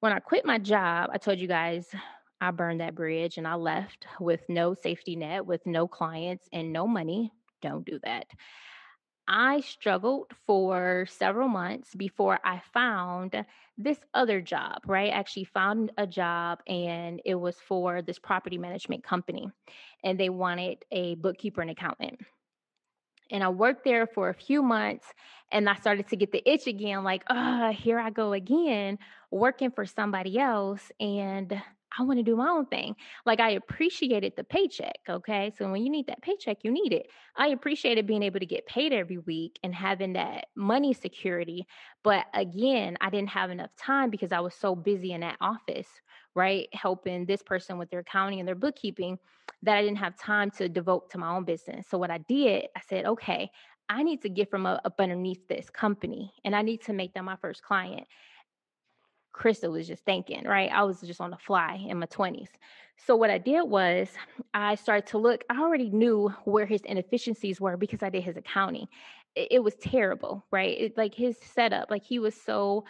when 0.00 0.12
i 0.12 0.18
quit 0.18 0.44
my 0.44 0.58
job 0.58 1.08
i 1.12 1.18
told 1.18 1.38
you 1.38 1.48
guys 1.48 1.94
I 2.40 2.50
burned 2.50 2.80
that 2.80 2.94
bridge 2.94 3.36
and 3.36 3.46
I 3.46 3.54
left 3.54 4.06
with 4.18 4.40
no 4.48 4.72
safety 4.72 5.14
net, 5.14 5.44
with 5.44 5.64
no 5.66 5.86
clients 5.86 6.48
and 6.52 6.72
no 6.72 6.86
money. 6.86 7.32
Don't 7.60 7.84
do 7.84 7.98
that. 8.02 8.26
I 9.32 9.60
struggled 9.60 10.32
for 10.44 11.06
several 11.08 11.46
months 11.46 11.94
before 11.94 12.40
I 12.42 12.60
found 12.74 13.46
this 13.78 13.98
other 14.12 14.40
job, 14.40 14.80
right? 14.86 15.12
I 15.12 15.16
actually 15.16 15.44
found 15.44 15.92
a 15.96 16.04
job 16.04 16.58
and 16.66 17.22
it 17.24 17.36
was 17.36 17.56
for 17.56 18.02
this 18.02 18.18
property 18.18 18.58
management 18.58 19.04
company 19.04 19.48
and 20.02 20.18
they 20.18 20.30
wanted 20.30 20.84
a 20.90 21.14
bookkeeper 21.14 21.62
and 21.62 21.70
accountant. 21.70 22.18
And 23.30 23.44
I 23.44 23.50
worked 23.50 23.84
there 23.84 24.08
for 24.08 24.30
a 24.30 24.34
few 24.34 24.64
months 24.64 25.06
and 25.52 25.70
I 25.70 25.76
started 25.76 26.08
to 26.08 26.16
get 26.16 26.32
the 26.32 26.42
itch 26.44 26.66
again 26.66 27.04
like, 27.04 27.22
oh, 27.30 27.70
here 27.70 28.00
I 28.00 28.10
go 28.10 28.32
again 28.32 28.98
working 29.30 29.70
for 29.70 29.86
somebody 29.86 30.40
else 30.40 30.90
and 30.98 31.62
I 31.96 32.02
want 32.02 32.18
to 32.18 32.22
do 32.22 32.36
my 32.36 32.48
own 32.48 32.66
thing. 32.66 32.94
Like 33.26 33.40
I 33.40 33.50
appreciated 33.50 34.34
the 34.36 34.44
paycheck. 34.44 34.98
Okay. 35.08 35.52
So 35.58 35.70
when 35.70 35.82
you 35.82 35.90
need 35.90 36.06
that 36.06 36.22
paycheck, 36.22 36.58
you 36.62 36.70
need 36.70 36.92
it. 36.92 37.08
I 37.36 37.48
appreciated 37.48 38.06
being 38.06 38.22
able 38.22 38.40
to 38.40 38.46
get 38.46 38.66
paid 38.66 38.92
every 38.92 39.18
week 39.18 39.58
and 39.62 39.74
having 39.74 40.12
that 40.14 40.46
money 40.54 40.92
security. 40.92 41.66
But 42.04 42.26
again, 42.34 42.96
I 43.00 43.10
didn't 43.10 43.30
have 43.30 43.50
enough 43.50 43.74
time 43.76 44.10
because 44.10 44.32
I 44.32 44.40
was 44.40 44.54
so 44.54 44.74
busy 44.74 45.12
in 45.12 45.20
that 45.22 45.36
office, 45.40 45.88
right? 46.34 46.68
Helping 46.72 47.26
this 47.26 47.42
person 47.42 47.78
with 47.78 47.90
their 47.90 48.00
accounting 48.00 48.38
and 48.38 48.48
their 48.48 48.54
bookkeeping 48.54 49.18
that 49.62 49.76
I 49.76 49.82
didn't 49.82 49.98
have 49.98 50.16
time 50.16 50.50
to 50.52 50.68
devote 50.68 51.10
to 51.10 51.18
my 51.18 51.34
own 51.34 51.44
business. 51.44 51.86
So 51.88 51.98
what 51.98 52.10
I 52.10 52.18
did, 52.18 52.66
I 52.76 52.80
said, 52.88 53.04
okay, 53.04 53.50
I 53.88 54.04
need 54.04 54.22
to 54.22 54.28
get 54.28 54.48
from 54.50 54.66
up 54.66 54.94
underneath 55.00 55.48
this 55.48 55.68
company 55.68 56.32
and 56.44 56.54
I 56.54 56.62
need 56.62 56.82
to 56.82 56.92
make 56.92 57.12
them 57.12 57.24
my 57.24 57.36
first 57.36 57.62
client. 57.62 58.06
Crysta 59.32 59.70
was 59.70 59.86
just 59.86 60.04
thinking, 60.04 60.44
right? 60.44 60.70
I 60.72 60.82
was 60.82 61.00
just 61.00 61.20
on 61.20 61.30
the 61.30 61.36
fly 61.36 61.84
in 61.88 61.98
my 61.98 62.06
20s. 62.06 62.48
So 63.06 63.16
what 63.16 63.30
I 63.30 63.38
did 63.38 63.62
was 63.62 64.10
I 64.52 64.74
started 64.74 65.06
to 65.08 65.18
look, 65.18 65.44
I 65.48 65.60
already 65.60 65.90
knew 65.90 66.28
where 66.44 66.66
his 66.66 66.82
inefficiencies 66.82 67.60
were 67.60 67.76
because 67.76 68.02
I 68.02 68.10
did 68.10 68.24
his 68.24 68.36
accounting. 68.36 68.88
It, 69.34 69.48
it 69.52 69.58
was 69.64 69.74
terrible, 69.76 70.44
right? 70.50 70.78
It, 70.78 70.96
like 70.98 71.14
his 71.14 71.38
setup, 71.38 71.90
like 71.90 72.04
he 72.04 72.18
was 72.18 72.34
so 72.34 72.84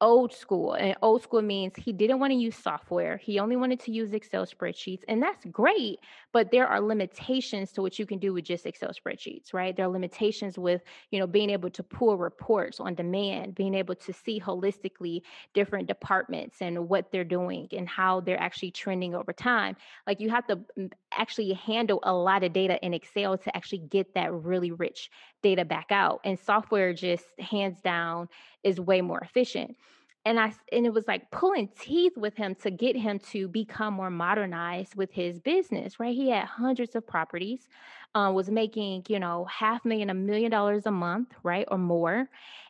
old 0.00 0.32
school 0.32 0.74
and 0.74 0.96
old 1.02 1.22
school 1.22 1.42
means 1.42 1.74
he 1.76 1.92
didn't 1.92 2.20
want 2.20 2.30
to 2.30 2.36
use 2.36 2.56
software 2.56 3.16
he 3.16 3.38
only 3.38 3.56
wanted 3.56 3.80
to 3.80 3.90
use 3.90 4.12
excel 4.12 4.46
spreadsheets 4.46 5.02
and 5.08 5.22
that's 5.22 5.44
great 5.46 5.98
but 6.32 6.50
there 6.50 6.66
are 6.66 6.80
limitations 6.80 7.72
to 7.72 7.82
what 7.82 7.98
you 7.98 8.06
can 8.06 8.18
do 8.18 8.32
with 8.32 8.44
just 8.44 8.66
excel 8.66 8.90
spreadsheets 8.90 9.52
right? 9.52 9.76
There 9.76 9.86
are 9.86 9.90
limitations 9.90 10.58
with 10.58 10.82
you 11.10 11.18
know 11.18 11.26
being 11.26 11.50
able 11.50 11.70
to 11.70 11.82
pull 11.82 12.16
reports 12.16 12.80
on 12.80 12.94
demand 12.94 13.54
being 13.54 13.74
able 13.74 13.94
to 13.94 14.12
see 14.12 14.40
holistically 14.40 15.22
different 15.54 15.88
departments 15.88 16.58
and 16.60 16.88
what 16.88 17.10
they're 17.10 17.24
doing 17.24 17.68
and 17.72 17.88
how 17.88 18.20
they're 18.20 18.40
actually 18.40 18.70
trending 18.70 19.14
over 19.14 19.32
time. 19.32 19.76
Like 20.06 20.20
you 20.20 20.30
have 20.30 20.46
to 20.46 20.56
mm, 20.78 20.90
actually 21.12 21.52
handle 21.52 22.00
a 22.02 22.12
lot 22.12 22.44
of 22.44 22.52
data 22.52 22.78
in 22.84 22.94
excel 22.94 23.38
to 23.38 23.56
actually 23.56 23.78
get 23.78 24.14
that 24.14 24.32
really 24.32 24.72
rich 24.72 25.10
data 25.42 25.64
back 25.64 25.86
out 25.90 26.20
and 26.24 26.38
software 26.38 26.92
just 26.92 27.24
hands 27.38 27.80
down 27.80 28.28
is 28.62 28.80
way 28.80 29.00
more 29.00 29.20
efficient. 29.20 29.76
And 30.24 30.38
i 30.38 30.52
and 30.72 30.84
it 30.84 30.92
was 30.92 31.06
like 31.06 31.30
pulling 31.30 31.68
teeth 31.80 32.12
with 32.16 32.36
him 32.36 32.54
to 32.56 32.70
get 32.70 32.96
him 32.96 33.18
to 33.30 33.48
become 33.48 33.94
more 33.94 34.10
modernized 34.10 34.94
with 34.94 35.10
his 35.12 35.38
business 35.38 35.98
right? 35.98 36.14
He 36.14 36.30
had 36.30 36.44
hundreds 36.44 36.94
of 36.96 37.06
properties 37.06 37.68
uh, 38.14 38.30
was 38.34 38.50
making 38.50 39.04
you 39.08 39.18
know 39.18 39.44
half 39.46 39.84
million 39.84 40.10
a 40.10 40.14
million 40.14 40.50
dollars 40.50 40.86
a 40.86 40.90
month 40.90 41.32
right 41.42 41.66
or 41.70 41.78
more 41.78 42.28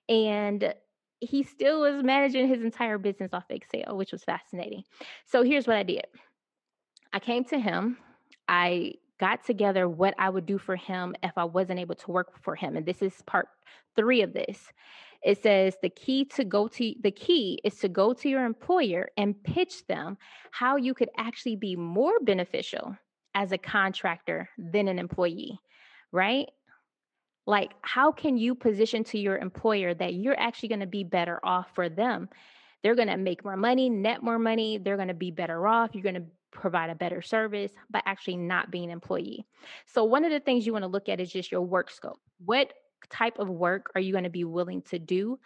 and 0.08 0.72
he 1.20 1.42
still 1.42 1.80
was 1.80 2.04
managing 2.04 2.46
his 2.46 2.62
entire 2.62 2.98
business 2.98 3.32
off 3.32 3.44
excel 3.50 3.96
which 3.96 4.12
was 4.12 4.22
fascinating. 4.22 4.84
So 5.24 5.42
here's 5.42 5.66
what 5.66 5.76
i 5.76 5.82
did. 5.82 6.06
I 7.12 7.18
came 7.18 7.44
to 7.46 7.58
him 7.58 7.96
i 8.48 8.92
got 9.20 9.44
together 9.44 9.88
what 9.88 10.14
i 10.18 10.28
would 10.28 10.46
do 10.46 10.58
for 10.58 10.76
him 10.76 11.14
if 11.22 11.32
i 11.36 11.44
wasn't 11.44 11.78
able 11.78 11.94
to 11.94 12.10
work 12.10 12.32
for 12.42 12.54
him 12.54 12.76
and 12.76 12.86
this 12.86 13.02
is 13.02 13.22
part 13.26 13.48
three 13.96 14.22
of 14.22 14.32
this 14.32 14.72
it 15.22 15.42
says 15.42 15.76
the 15.82 15.88
key 15.88 16.24
to 16.26 16.44
go 16.44 16.68
to 16.68 16.94
the 17.02 17.10
key 17.10 17.58
is 17.64 17.76
to 17.78 17.88
go 17.88 18.12
to 18.12 18.28
your 18.28 18.44
employer 18.44 19.08
and 19.16 19.42
pitch 19.42 19.86
them 19.86 20.16
how 20.52 20.76
you 20.76 20.94
could 20.94 21.10
actually 21.16 21.56
be 21.56 21.74
more 21.74 22.20
beneficial 22.20 22.96
as 23.34 23.52
a 23.52 23.58
contractor 23.58 24.48
than 24.58 24.88
an 24.88 24.98
employee, 24.98 25.58
right? 26.12 26.48
Like, 27.46 27.72
how 27.82 28.12
can 28.12 28.36
you 28.36 28.54
position 28.54 29.04
to 29.04 29.18
your 29.18 29.38
employer 29.38 29.94
that 29.94 30.14
you're 30.14 30.38
actually 30.38 30.68
going 30.70 30.80
to 30.80 30.86
be 30.86 31.04
better 31.04 31.40
off 31.42 31.68
for 31.74 31.88
them? 31.88 32.28
They're 32.82 32.94
going 32.94 33.08
to 33.08 33.16
make 33.16 33.44
more 33.44 33.56
money, 33.56 33.88
net 33.90 34.22
more 34.22 34.38
money. 34.38 34.78
They're 34.78 34.96
going 34.96 35.08
to 35.08 35.14
be 35.14 35.30
better 35.30 35.66
off. 35.66 35.90
You're 35.94 36.02
going 36.02 36.14
to 36.16 36.26
provide 36.50 36.90
a 36.90 36.94
better 36.94 37.22
service 37.22 37.72
by 37.90 38.02
actually 38.06 38.36
not 38.36 38.70
being 38.70 38.90
employee. 38.90 39.46
So, 39.86 40.04
one 40.04 40.24
of 40.24 40.30
the 40.30 40.40
things 40.40 40.66
you 40.66 40.72
want 40.72 40.84
to 40.84 40.88
look 40.88 41.08
at 41.08 41.20
is 41.20 41.32
just 41.32 41.52
your 41.52 41.62
work 41.62 41.90
scope. 41.90 42.20
What 42.44 42.72
type 43.10 43.38
of 43.38 43.48
work 43.48 43.90
are 43.94 44.00
you 44.00 44.12
going 44.12 44.24
to 44.24 44.30
be 44.30 44.44
willing 44.44 44.82
to 44.82 44.98
do 44.98 45.38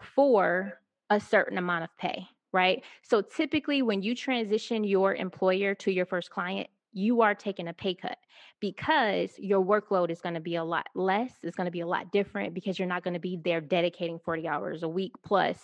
for 0.00 0.80
a 1.10 1.20
certain 1.20 1.58
amount 1.58 1.84
of 1.84 1.96
pay, 1.98 2.26
right? 2.52 2.82
So 3.02 3.20
typically, 3.20 3.82
when 3.82 4.02
you 4.02 4.14
transition 4.14 4.84
your 4.84 5.14
employer 5.14 5.74
to 5.76 5.92
your 5.92 6.06
first 6.06 6.30
client, 6.30 6.68
you 6.92 7.22
are 7.22 7.34
taking 7.34 7.68
a 7.68 7.72
pay 7.72 7.94
cut 7.94 8.16
because 8.60 9.32
your 9.38 9.64
workload 9.64 10.10
is 10.10 10.20
going 10.20 10.34
to 10.34 10.40
be 10.40 10.54
a 10.54 10.64
lot 10.64 10.86
less. 10.94 11.32
It's 11.42 11.56
going 11.56 11.66
to 11.66 11.72
be 11.72 11.80
a 11.80 11.86
lot 11.86 12.12
different 12.12 12.54
because 12.54 12.78
you're 12.78 12.88
not 12.88 13.02
going 13.02 13.14
to 13.14 13.20
be 13.20 13.38
there 13.44 13.60
dedicating 13.60 14.20
40 14.20 14.46
hours 14.46 14.82
a 14.84 14.88
week 14.88 15.12
plus 15.24 15.58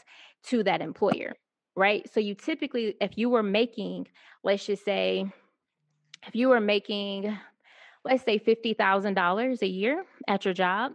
to 0.44 0.64
that 0.64 0.80
employer, 0.82 1.34
right? 1.76 2.08
So 2.12 2.20
you 2.20 2.34
typically, 2.34 2.96
if 3.00 3.16
you 3.16 3.30
were 3.30 3.42
making, 3.42 4.08
let's 4.42 4.66
just 4.66 4.84
say, 4.84 5.30
if 6.26 6.34
you 6.34 6.48
were 6.48 6.60
making, 6.60 7.36
let's 8.04 8.24
say 8.24 8.38
$50,000 8.38 9.62
a 9.62 9.66
year 9.66 10.04
at 10.28 10.44
your 10.44 10.54
job, 10.54 10.92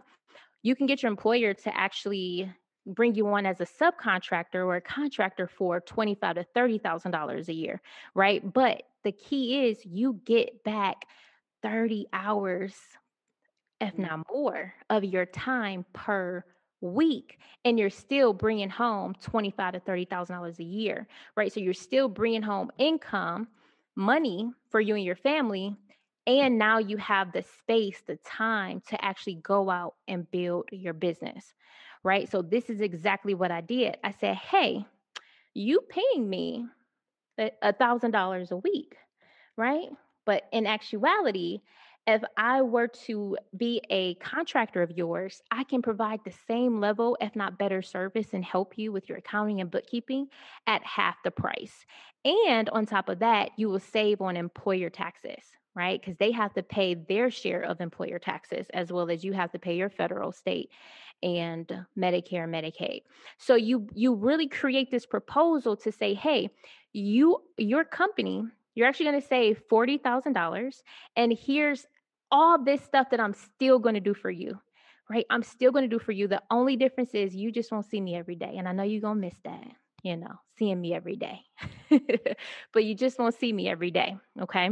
you 0.62 0.74
can 0.74 0.86
get 0.86 1.02
your 1.02 1.10
employer 1.10 1.54
to 1.54 1.76
actually 1.76 2.50
bring 2.86 3.14
you 3.14 3.26
on 3.28 3.46
as 3.46 3.60
a 3.60 3.66
subcontractor 3.66 4.54
or 4.64 4.76
a 4.76 4.80
contractor 4.80 5.46
for 5.46 5.80
twenty-five 5.80 6.36
to 6.36 6.44
thirty 6.54 6.78
thousand 6.78 7.10
dollars 7.10 7.48
a 7.48 7.52
year, 7.52 7.80
right? 8.14 8.52
But 8.52 8.84
the 9.02 9.12
key 9.12 9.66
is 9.66 9.84
you 9.84 10.20
get 10.24 10.62
back 10.64 11.04
thirty 11.62 12.06
hours, 12.12 12.74
if 13.80 13.92
mm-hmm. 13.92 14.02
not 14.02 14.26
more, 14.32 14.72
of 14.88 15.04
your 15.04 15.26
time 15.26 15.84
per 15.92 16.44
week, 16.80 17.38
and 17.64 17.78
you're 17.78 17.90
still 17.90 18.32
bringing 18.32 18.70
home 18.70 19.14
twenty-five 19.22 19.74
to 19.74 19.80
thirty 19.80 20.04
thousand 20.04 20.36
dollars 20.36 20.58
a 20.60 20.64
year, 20.64 21.06
right? 21.36 21.52
So 21.52 21.60
you're 21.60 21.74
still 21.74 22.08
bringing 22.08 22.42
home 22.42 22.70
income, 22.78 23.48
money 23.96 24.50
for 24.70 24.80
you 24.80 24.94
and 24.96 25.04
your 25.04 25.16
family 25.16 25.76
and 26.26 26.58
now 26.58 26.78
you 26.78 26.96
have 26.96 27.32
the 27.32 27.42
space, 27.42 28.02
the 28.06 28.16
time 28.16 28.82
to 28.88 29.04
actually 29.04 29.36
go 29.36 29.70
out 29.70 29.94
and 30.08 30.30
build 30.30 30.68
your 30.72 30.92
business, 30.94 31.54
right? 32.02 32.30
So, 32.30 32.42
this 32.42 32.68
is 32.68 32.80
exactly 32.80 33.34
what 33.34 33.50
I 33.52 33.60
did. 33.60 33.96
I 34.02 34.12
said, 34.12 34.36
Hey, 34.36 34.84
you 35.54 35.80
paying 35.88 36.28
me 36.28 36.66
a 37.62 37.72
thousand 37.72 38.12
dollars 38.12 38.50
a 38.50 38.56
week, 38.56 38.96
right? 39.56 39.88
But 40.24 40.44
in 40.52 40.66
actuality, 40.66 41.60
if 42.06 42.22
I 42.36 42.62
were 42.62 42.88
to 43.06 43.36
be 43.56 43.82
a 43.90 44.14
contractor 44.16 44.82
of 44.82 44.92
yours, 44.96 45.42
I 45.50 45.64
can 45.64 45.82
provide 45.82 46.20
the 46.24 46.34
same 46.46 46.80
level, 46.80 47.16
if 47.20 47.34
not 47.34 47.58
better 47.58 47.82
service, 47.82 48.28
and 48.32 48.44
help 48.44 48.78
you 48.78 48.92
with 48.92 49.08
your 49.08 49.18
accounting 49.18 49.60
and 49.60 49.70
bookkeeping 49.70 50.28
at 50.66 50.84
half 50.84 51.16
the 51.24 51.30
price. 51.32 51.84
And 52.24 52.68
on 52.70 52.86
top 52.86 53.08
of 53.08 53.18
that, 53.20 53.50
you 53.56 53.68
will 53.68 53.80
save 53.80 54.20
on 54.20 54.36
employer 54.36 54.88
taxes, 54.88 55.44
right? 55.74 56.00
Because 56.00 56.16
they 56.18 56.30
have 56.32 56.54
to 56.54 56.62
pay 56.62 56.94
their 56.94 57.30
share 57.30 57.62
of 57.62 57.80
employer 57.80 58.18
taxes 58.18 58.66
as 58.72 58.92
well 58.92 59.10
as 59.10 59.24
you 59.24 59.32
have 59.32 59.50
to 59.52 59.58
pay 59.58 59.76
your 59.76 59.90
federal, 59.90 60.32
state, 60.32 60.70
and 61.22 61.66
Medicare, 61.98 62.48
Medicaid. 62.48 63.02
So 63.38 63.54
you 63.54 63.88
you 63.94 64.14
really 64.14 64.48
create 64.48 64.90
this 64.90 65.06
proposal 65.06 65.76
to 65.78 65.90
say, 65.90 66.14
hey, 66.14 66.50
you 66.92 67.42
your 67.56 67.84
company, 67.84 68.44
you're 68.74 68.86
actually 68.86 69.06
going 69.06 69.20
to 69.20 69.26
save 69.26 69.62
forty 69.68 69.98
thousand 69.98 70.34
dollars, 70.34 70.82
and 71.16 71.32
here's 71.32 71.86
all 72.30 72.62
this 72.62 72.82
stuff 72.82 73.10
that 73.10 73.20
I'm 73.20 73.34
still 73.34 73.78
going 73.78 73.94
to 73.94 74.00
do 74.00 74.14
for 74.14 74.30
you. 74.30 74.58
Right? 75.08 75.26
I'm 75.30 75.44
still 75.44 75.70
going 75.70 75.88
to 75.88 75.96
do 75.96 76.00
for 76.02 76.10
you. 76.10 76.26
The 76.26 76.42
only 76.50 76.74
difference 76.74 77.14
is 77.14 77.34
you 77.34 77.52
just 77.52 77.70
won't 77.70 77.86
see 77.86 78.00
me 78.00 78.16
every 78.16 78.34
day. 78.34 78.56
And 78.58 78.68
I 78.68 78.72
know 78.72 78.82
you're 78.82 79.00
going 79.00 79.20
to 79.20 79.26
miss 79.26 79.38
that, 79.44 79.64
you 80.02 80.16
know, 80.16 80.34
seeing 80.58 80.80
me 80.80 80.94
every 80.94 81.14
day. 81.14 81.42
but 82.72 82.84
you 82.84 82.96
just 82.96 83.16
won't 83.16 83.36
see 83.36 83.52
me 83.52 83.68
every 83.68 83.92
day. 83.92 84.16
Okay. 84.42 84.70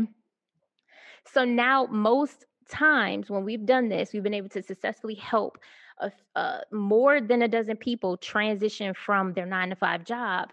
So 1.32 1.44
now, 1.44 1.86
most 1.86 2.46
times 2.68 3.30
when 3.30 3.44
we've 3.44 3.64
done 3.64 3.88
this, 3.88 4.12
we've 4.12 4.24
been 4.24 4.34
able 4.34 4.48
to 4.50 4.62
successfully 4.62 5.14
help 5.14 5.58
a, 6.00 6.10
uh, 6.34 6.60
more 6.72 7.20
than 7.20 7.42
a 7.42 7.48
dozen 7.48 7.76
people 7.76 8.16
transition 8.16 8.94
from 8.94 9.32
their 9.32 9.46
nine 9.46 9.70
to 9.70 9.76
five 9.76 10.04
job. 10.04 10.50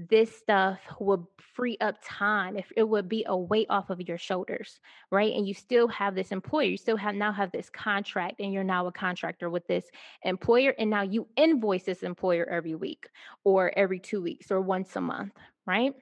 This 0.00 0.32
stuff 0.36 0.78
will 1.00 1.28
free 1.54 1.76
up 1.80 1.96
time. 2.04 2.56
If 2.56 2.70
it 2.76 2.88
would 2.88 3.08
be 3.08 3.24
a 3.26 3.36
weight 3.36 3.66
off 3.68 3.90
of 3.90 4.00
your 4.00 4.16
shoulders, 4.16 4.78
right? 5.10 5.34
And 5.34 5.44
you 5.44 5.54
still 5.54 5.88
have 5.88 6.14
this 6.14 6.30
employer, 6.30 6.66
you 6.66 6.76
still 6.76 6.96
have 6.96 7.16
now 7.16 7.32
have 7.32 7.50
this 7.50 7.68
contract, 7.68 8.38
and 8.38 8.52
you're 8.52 8.62
now 8.62 8.86
a 8.86 8.92
contractor 8.92 9.50
with 9.50 9.66
this 9.66 9.86
employer, 10.22 10.72
and 10.78 10.88
now 10.88 11.02
you 11.02 11.26
invoice 11.36 11.82
this 11.82 12.04
employer 12.04 12.48
every 12.48 12.76
week, 12.76 13.08
or 13.42 13.76
every 13.76 13.98
two 13.98 14.22
weeks, 14.22 14.52
or 14.52 14.60
once 14.60 14.94
a 14.94 15.00
month, 15.00 15.32
right? 15.66 15.94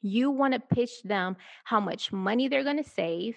You 0.00 0.30
want 0.30 0.54
to 0.54 0.60
pitch 0.60 1.02
them 1.02 1.36
how 1.64 1.80
much 1.80 2.12
money 2.12 2.48
they're 2.48 2.64
going 2.64 2.82
to 2.82 2.90
save 2.90 3.36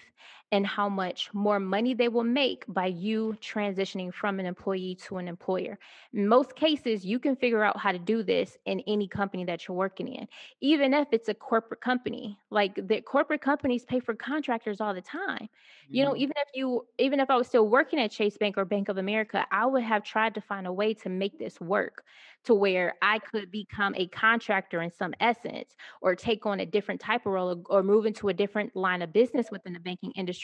and 0.52 0.66
how 0.66 0.88
much 0.88 1.32
more 1.34 1.58
money 1.58 1.92
they 1.94 2.08
will 2.08 2.24
make 2.24 2.64
by 2.68 2.86
you 2.86 3.36
transitioning 3.40 4.12
from 4.14 4.38
an 4.38 4.46
employee 4.46 4.94
to 4.94 5.16
an 5.18 5.28
employer. 5.28 5.78
In 6.12 6.28
most 6.28 6.54
cases, 6.56 7.04
you 7.04 7.18
can 7.18 7.36
figure 7.36 7.62
out 7.64 7.78
how 7.78 7.92
to 7.92 7.98
do 7.98 8.22
this 8.22 8.56
in 8.64 8.80
any 8.86 9.08
company 9.08 9.44
that 9.44 9.66
you're 9.66 9.76
working 9.76 10.08
in, 10.08 10.28
even 10.60 10.94
if 10.94 11.08
it's 11.12 11.28
a 11.28 11.34
corporate 11.34 11.80
company. 11.80 12.38
Like 12.50 12.74
the 12.76 13.00
corporate 13.02 13.40
companies 13.40 13.84
pay 13.84 14.00
for 14.00 14.14
contractors 14.14 14.80
all 14.80 14.94
the 14.94 15.02
time. 15.02 15.48
You 15.92 16.04
know, 16.04 16.14
Mhm. 16.14 16.16
even 16.16 16.34
if 16.36 16.48
you 16.54 16.86
even 16.98 17.20
if 17.20 17.30
I 17.30 17.36
was 17.36 17.46
still 17.48 17.68
working 17.68 17.98
at 17.98 18.10
Chase 18.10 18.36
Bank 18.36 18.58
or 18.58 18.64
Bank 18.64 18.88
of 18.88 18.98
America, 18.98 19.46
I 19.50 19.66
would 19.66 19.82
have 19.82 20.02
tried 20.02 20.34
to 20.34 20.40
find 20.40 20.66
a 20.66 20.72
way 20.72 20.94
to 20.94 21.08
make 21.08 21.38
this 21.38 21.60
work 21.60 22.04
to 22.44 22.54
where 22.54 22.94
I 23.02 23.18
could 23.18 23.50
become 23.50 23.94
a 23.96 24.08
contractor 24.08 24.82
in 24.82 24.90
some 24.90 25.14
essence 25.20 25.74
or 26.00 26.14
take 26.14 26.44
on 26.44 26.60
a 26.60 26.66
different 26.66 27.00
type 27.00 27.24
of 27.26 27.32
role 27.32 27.64
or, 27.70 27.78
or 27.78 27.82
move 27.82 28.04
into 28.06 28.28
a 28.28 28.34
different 28.34 28.74
line 28.76 29.02
of 29.02 29.12
business 29.12 29.50
within 29.50 29.72
the 29.72 29.80
banking 29.80 30.12
industry. 30.12 30.35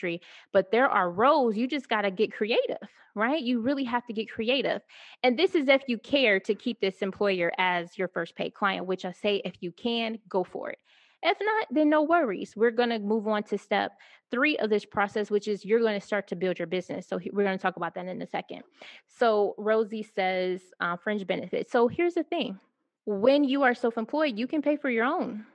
But 0.52 0.70
there 0.70 0.88
are 0.88 1.10
roles 1.10 1.56
you 1.56 1.66
just 1.66 1.88
got 1.88 2.02
to 2.02 2.10
get 2.10 2.32
creative, 2.32 2.88
right? 3.14 3.42
You 3.42 3.60
really 3.60 3.84
have 3.84 4.06
to 4.06 4.12
get 4.12 4.30
creative. 4.30 4.82
And 5.22 5.38
this 5.38 5.54
is 5.54 5.68
if 5.68 5.82
you 5.86 5.98
care 5.98 6.40
to 6.40 6.54
keep 6.54 6.80
this 6.80 7.02
employer 7.02 7.52
as 7.58 7.98
your 7.98 8.08
first 8.08 8.34
paid 8.36 8.54
client, 8.54 8.86
which 8.86 9.04
I 9.04 9.12
say 9.12 9.42
if 9.44 9.54
you 9.60 9.72
can, 9.72 10.18
go 10.28 10.44
for 10.44 10.70
it. 10.70 10.78
If 11.22 11.38
not, 11.40 11.68
then 11.70 11.88
no 11.88 12.02
worries. 12.02 12.54
We're 12.56 12.72
going 12.72 12.88
to 12.88 12.98
move 12.98 13.28
on 13.28 13.44
to 13.44 13.58
step 13.58 13.92
three 14.30 14.56
of 14.58 14.70
this 14.70 14.84
process, 14.84 15.30
which 15.30 15.46
is 15.46 15.64
you're 15.64 15.78
going 15.78 15.98
to 15.98 16.04
start 16.04 16.26
to 16.28 16.36
build 16.36 16.58
your 16.58 16.66
business. 16.66 17.06
So 17.06 17.20
we're 17.32 17.44
going 17.44 17.56
to 17.56 17.62
talk 17.62 17.76
about 17.76 17.94
that 17.94 18.06
in 18.06 18.20
a 18.20 18.26
second. 18.26 18.62
So 19.06 19.54
Rosie 19.56 20.02
says 20.02 20.60
uh, 20.80 20.96
fringe 20.96 21.24
benefits. 21.26 21.70
So 21.70 21.86
here's 21.86 22.14
the 22.14 22.24
thing 22.24 22.58
when 23.04 23.44
you 23.44 23.62
are 23.62 23.74
self 23.74 23.98
employed, 23.98 24.38
you 24.38 24.46
can 24.46 24.62
pay 24.62 24.76
for 24.76 24.90
your 24.90 25.04
own 25.04 25.46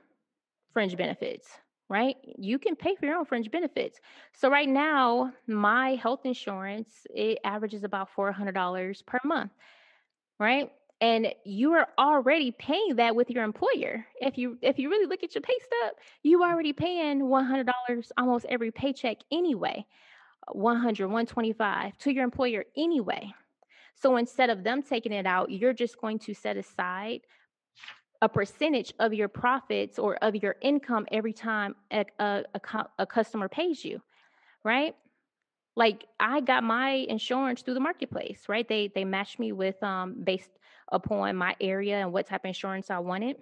fringe 0.72 0.96
benefits, 0.96 1.48
right? 1.88 2.16
You 2.36 2.58
can 2.58 2.76
pay 2.76 2.94
for 2.96 3.06
your 3.06 3.16
own 3.16 3.24
fringe 3.24 3.50
benefits. 3.50 3.98
So 4.34 4.50
right 4.50 4.68
now, 4.68 5.32
my 5.46 5.94
health 5.94 6.20
insurance, 6.24 7.06
it 7.14 7.38
averages 7.44 7.84
about 7.84 8.08
$400 8.14 9.06
per 9.06 9.18
month, 9.24 9.52
right? 10.38 10.70
And 11.00 11.28
you 11.44 11.72
are 11.74 11.88
already 11.98 12.50
paying 12.50 12.96
that 12.96 13.14
with 13.14 13.30
your 13.30 13.44
employer. 13.44 14.04
If 14.20 14.36
you 14.36 14.58
if 14.62 14.78
you 14.78 14.90
really 14.90 15.06
look 15.06 15.22
at 15.22 15.34
your 15.34 15.42
pay 15.42 15.56
stub, 15.64 15.94
you 16.24 16.42
are 16.42 16.52
already 16.52 16.72
paying 16.72 17.20
$100 17.20 17.66
almost 18.18 18.46
every 18.48 18.72
paycheck 18.72 19.18
anyway. 19.30 19.86
100, 20.52 21.06
125 21.06 21.98
to 21.98 22.12
your 22.12 22.24
employer 22.24 22.64
anyway. 22.76 23.32
So 23.94 24.16
instead 24.16 24.50
of 24.50 24.64
them 24.64 24.82
taking 24.82 25.12
it 25.12 25.26
out, 25.26 25.50
you're 25.50 25.72
just 25.72 26.00
going 26.00 26.18
to 26.20 26.34
set 26.34 26.56
aside 26.56 27.20
a 28.20 28.28
percentage 28.28 28.92
of 28.98 29.14
your 29.14 29.28
profits 29.28 29.98
or 29.98 30.16
of 30.16 30.34
your 30.36 30.56
income 30.60 31.06
every 31.12 31.32
time 31.32 31.76
a, 31.92 32.04
a, 32.18 32.44
a, 32.54 32.84
a 32.98 33.06
customer 33.06 33.48
pays 33.48 33.84
you, 33.84 34.00
right? 34.64 34.94
Like 35.76 36.04
I 36.18 36.40
got 36.40 36.64
my 36.64 36.90
insurance 36.90 37.62
through 37.62 37.74
the 37.74 37.80
marketplace, 37.80 38.42
right? 38.48 38.68
They 38.68 38.90
they 38.92 39.04
matched 39.04 39.38
me 39.38 39.52
with 39.52 39.80
um 39.82 40.16
based 40.24 40.50
upon 40.90 41.36
my 41.36 41.54
area 41.60 41.98
and 41.98 42.12
what 42.12 42.26
type 42.26 42.42
of 42.44 42.48
insurance 42.48 42.90
I 42.90 42.98
wanted. 42.98 43.36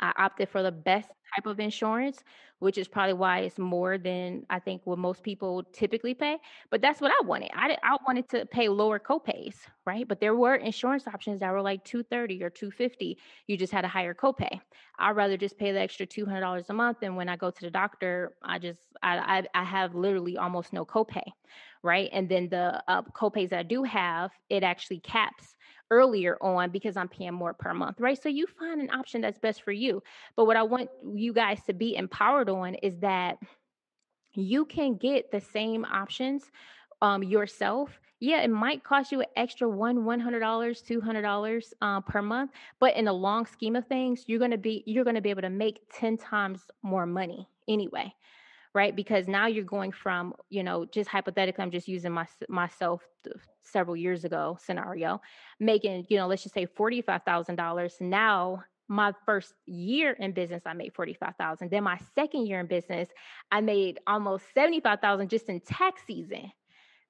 I 0.00 0.12
opted 0.16 0.48
for 0.48 0.62
the 0.62 0.72
best 0.72 1.08
type 1.34 1.46
of 1.46 1.58
insurance, 1.60 2.22
which 2.58 2.78
is 2.78 2.88
probably 2.88 3.14
why 3.14 3.40
it's 3.40 3.58
more 3.58 3.98
than 3.98 4.44
I 4.50 4.58
think 4.60 4.82
what 4.84 4.98
most 4.98 5.22
people 5.22 5.64
typically 5.72 6.14
pay. 6.14 6.38
But 6.70 6.80
that's 6.82 7.00
what 7.00 7.10
I 7.10 7.26
wanted. 7.26 7.50
I 7.54 7.76
I 7.82 7.96
wanted 8.06 8.28
to 8.30 8.46
pay 8.46 8.68
lower 8.68 8.98
copays, 8.98 9.56
right? 9.86 10.06
But 10.06 10.20
there 10.20 10.34
were 10.36 10.54
insurance 10.54 11.06
options 11.06 11.40
that 11.40 11.50
were 11.52 11.62
like 11.62 11.84
230 11.84 12.42
or 12.42 12.50
250. 12.50 13.18
You 13.46 13.56
just 13.56 13.72
had 13.72 13.84
a 13.84 13.88
higher 13.88 14.14
copay. 14.14 14.60
I'd 14.98 15.16
rather 15.16 15.36
just 15.36 15.58
pay 15.58 15.72
the 15.72 15.80
extra 15.80 16.06
$200 16.06 16.66
a 16.70 16.74
month 16.74 16.98
and 17.02 17.16
when 17.16 17.28
I 17.28 17.36
go 17.36 17.50
to 17.50 17.60
the 17.60 17.70
doctor, 17.70 18.36
I 18.42 18.58
just 18.58 18.80
I 19.02 19.18
I, 19.54 19.60
I 19.60 19.64
have 19.64 19.94
literally 19.94 20.36
almost 20.36 20.72
no 20.72 20.84
copay, 20.84 21.24
right? 21.82 22.08
And 22.12 22.28
then 22.28 22.48
the 22.48 22.82
uh, 22.88 23.02
copays 23.02 23.52
I 23.52 23.62
do 23.62 23.82
have, 23.84 24.30
it 24.48 24.62
actually 24.62 25.00
caps 25.00 25.55
earlier 25.90 26.36
on 26.40 26.70
because 26.70 26.96
I'm 26.96 27.08
paying 27.08 27.34
more 27.34 27.54
per 27.54 27.74
month, 27.74 28.00
right? 28.00 28.20
So 28.20 28.28
you 28.28 28.46
find 28.46 28.80
an 28.80 28.90
option 28.90 29.20
that's 29.20 29.38
best 29.38 29.62
for 29.62 29.72
you. 29.72 30.02
But 30.36 30.46
what 30.46 30.56
I 30.56 30.62
want 30.62 30.90
you 31.14 31.32
guys 31.32 31.60
to 31.66 31.72
be 31.72 31.96
empowered 31.96 32.48
on 32.48 32.74
is 32.76 32.98
that 33.00 33.38
you 34.34 34.64
can 34.64 34.96
get 34.96 35.30
the 35.30 35.40
same 35.40 35.84
options 35.84 36.50
um, 37.02 37.22
yourself. 37.22 37.98
Yeah, 38.18 38.40
it 38.42 38.50
might 38.50 38.82
cost 38.82 39.12
you 39.12 39.20
an 39.20 39.26
extra 39.36 39.68
one, 39.68 40.04
one 40.04 40.20
hundred 40.20 40.40
dollars, 40.40 40.80
two 40.80 41.00
hundred 41.00 41.22
dollars 41.22 41.74
uh, 41.82 42.00
per 42.00 42.22
month, 42.22 42.50
but 42.80 42.96
in 42.96 43.04
the 43.04 43.12
long 43.12 43.44
scheme 43.44 43.76
of 43.76 43.86
things, 43.86 44.24
you're 44.26 44.38
gonna 44.38 44.56
be 44.56 44.82
you're 44.86 45.04
gonna 45.04 45.20
be 45.20 45.30
able 45.30 45.42
to 45.42 45.50
make 45.50 45.80
ten 45.92 46.16
times 46.16 46.62
more 46.82 47.04
money 47.04 47.46
anyway 47.68 48.12
right? 48.76 48.94
Because 48.94 49.26
now 49.26 49.46
you're 49.46 49.64
going 49.64 49.90
from, 49.90 50.34
you 50.50 50.62
know, 50.62 50.84
just 50.84 51.08
hypothetically, 51.08 51.62
I'm 51.64 51.70
just 51.70 51.88
using 51.88 52.12
my, 52.12 52.26
myself 52.50 53.00
several 53.62 53.96
years 53.96 54.26
ago 54.26 54.58
scenario, 54.62 55.22
making, 55.58 56.04
you 56.10 56.18
know, 56.18 56.26
let's 56.26 56.42
just 56.42 56.54
say 56.54 56.66
$45,000. 56.66 58.00
Now, 58.02 58.62
my 58.88 59.14
first 59.24 59.54
year 59.64 60.12
in 60.12 60.32
business, 60.32 60.62
I 60.66 60.74
made 60.74 60.92
45,000. 60.92 61.70
Then 61.70 61.84
my 61.84 61.98
second 62.14 62.46
year 62.46 62.60
in 62.60 62.66
business, 62.66 63.08
I 63.50 63.62
made 63.62 63.98
almost 64.06 64.44
75,000 64.52 65.30
just 65.30 65.48
in 65.48 65.60
tax 65.60 66.02
season, 66.06 66.52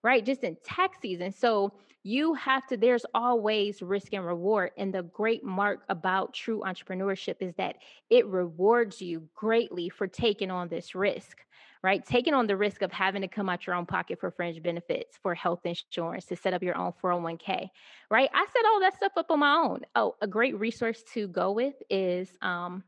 right? 0.07 0.25
Just 0.25 0.45
in 0.45 0.57
tax 0.63 0.99
season. 1.03 1.33
So 1.33 1.73
you 2.05 2.35
have 2.35 2.65
to, 2.69 2.77
there's 2.77 3.05
always 3.13 3.83
risk 3.83 4.13
and 4.13 4.25
reward. 4.25 4.71
And 4.79 4.95
the 4.95 5.03
great 5.03 5.43
mark 5.43 5.81
about 5.89 6.33
true 6.33 6.63
entrepreneurship 6.65 7.35
is 7.41 7.53
that 7.57 7.79
it 8.09 8.25
rewards 8.29 9.03
you 9.03 9.29
greatly 9.35 9.89
for 9.89 10.07
taking 10.07 10.53
on 10.53 10.69
this 10.69 10.95
risk 10.95 11.39
right? 11.83 12.05
Taking 12.05 12.35
on 12.35 12.49
the 12.49 12.57
risk 12.57 12.83
of 12.83 12.91
having 12.91 13.23
to 13.23 13.29
come 13.29 13.49
out 13.49 13.65
your 13.65 13.77
own 13.77 13.87
pocket 13.87 14.19
for 14.19 14.33
fringe 14.33 14.61
benefits, 14.61 15.19
for 15.23 15.37
health 15.37 15.61
insurance, 15.65 16.25
to 16.25 16.35
set 16.35 16.53
up 16.53 16.61
your 16.61 16.77
own 16.77 16.93
401k, 17.01 17.69
right? 18.11 18.29
I 18.35 18.47
set 18.53 18.65
all 18.67 18.81
that 18.81 18.97
stuff 18.97 19.13
up 19.17 19.31
on 19.31 19.39
my 19.39 19.55
own. 19.55 19.83
Oh, 19.95 20.17
a 20.21 20.27
great 20.27 20.59
resource 20.59 21.05
to 21.13 21.29
go 21.29 21.53
with 21.53 21.75
is 21.89 22.37
um, 22.43 22.83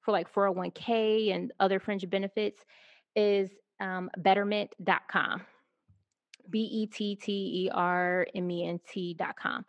for 0.00 0.12
like 0.12 0.32
401k 0.32 1.34
and 1.34 1.52
other 1.60 1.78
fringe 1.78 2.08
benefits 2.08 2.64
is 3.14 3.50
um, 3.80 4.08
betterment.com. 4.16 5.42
B 6.50 6.60
E 6.60 6.86
T 6.86 7.16
T 7.16 7.32
E 7.64 7.70
R 7.72 8.26
M 8.34 8.50
E 8.50 8.66
N 8.66 8.80
T.com 8.90 9.64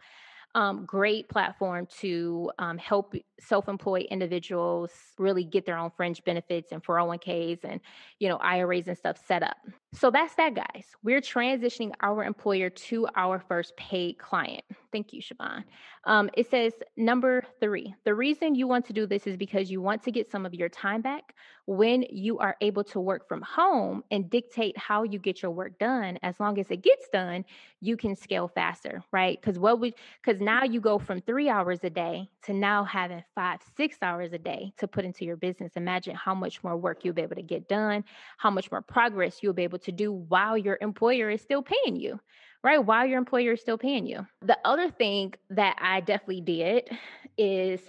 um, 0.55 0.85
great 0.85 1.29
platform 1.29 1.87
to 1.99 2.51
um, 2.57 2.77
help 2.77 3.13
self-employed 3.39 4.07
individuals 4.09 4.91
really 5.17 5.43
get 5.43 5.65
their 5.65 5.77
own 5.77 5.91
fringe 5.95 6.23
benefits 6.23 6.71
and 6.71 6.83
401ks 6.83 7.59
and 7.63 7.79
you 8.19 8.27
know 8.27 8.37
iras 8.37 8.87
and 8.87 8.97
stuff 8.97 9.19
set 9.27 9.43
up. 9.43 9.57
So 9.93 10.09
that's 10.09 10.35
that 10.35 10.55
guys. 10.55 10.85
We're 11.03 11.21
transitioning 11.21 11.91
our 12.01 12.23
employer 12.23 12.69
to 12.69 13.07
our 13.15 13.39
first 13.39 13.75
paid 13.77 14.17
client 14.17 14.63
thank 14.91 15.13
you 15.13 15.21
Siobhan. 15.21 15.63
Um, 16.05 16.29
it 16.35 16.49
says 16.49 16.73
number 16.97 17.43
three 17.59 17.93
the 18.05 18.13
reason 18.13 18.55
you 18.55 18.67
want 18.67 18.85
to 18.85 18.93
do 18.93 19.05
this 19.05 19.27
is 19.27 19.37
because 19.37 19.69
you 19.71 19.81
want 19.81 20.03
to 20.03 20.11
get 20.11 20.29
some 20.29 20.45
of 20.45 20.53
your 20.53 20.69
time 20.69 21.01
back 21.01 21.35
when 21.65 22.03
you 22.09 22.39
are 22.39 22.55
able 22.61 22.83
to 22.83 22.99
work 22.99 23.27
from 23.27 23.41
home 23.43 24.03
and 24.09 24.29
dictate 24.29 24.77
how 24.77 25.03
you 25.03 25.19
get 25.19 25.41
your 25.43 25.51
work 25.51 25.77
done. 25.77 26.17
As 26.23 26.39
long 26.39 26.59
as 26.59 26.71
it 26.71 26.81
gets 26.81 27.07
done 27.09 27.45
you 27.81 27.95
can 27.95 28.15
scale 28.15 28.47
faster 28.47 29.03
right? 29.11 29.39
Because 29.39 29.57
what 29.57 29.79
we 29.79 29.93
because 30.23 30.41
now 30.41 30.63
you 30.63 30.81
go 30.81 30.99
from 30.99 31.21
three 31.21 31.49
hours 31.49 31.79
a 31.83 31.89
day 31.89 32.29
to 32.43 32.53
now 32.53 32.83
having 32.83 33.23
five 33.35 33.59
six 33.77 33.97
hours 34.01 34.33
a 34.33 34.37
day 34.37 34.73
to 34.77 34.87
put 34.87 35.05
into 35.05 35.25
your 35.25 35.37
business. 35.37 35.73
Imagine 35.75 36.15
how 36.15 36.33
much 36.33 36.63
more 36.63 36.75
work 36.75 37.05
you'll 37.05 37.13
be 37.13 37.21
able 37.21 37.35
to 37.35 37.41
get 37.41 37.67
done 37.67 38.03
how 38.37 38.49
much 38.49 38.71
more 38.71 38.81
progress 38.81 39.39
you'll 39.41 39.53
be 39.53 39.63
able 39.63 39.79
to 39.79 39.91
do 39.91 40.11
while 40.11 40.57
your 40.57 40.77
employer 40.81 41.29
is 41.29 41.41
still 41.41 41.63
paying 41.63 41.95
you 41.95 42.19
right 42.63 42.83
while 42.83 43.05
your 43.05 43.17
employer 43.17 43.53
is 43.53 43.61
still 43.61 43.77
paying 43.77 44.05
you. 44.05 44.25
The 44.41 44.57
other 44.65 44.89
thing 44.89 45.33
that 45.49 45.77
i 45.81 45.99
definitely 46.01 46.41
did 46.41 46.89
is 47.37 47.81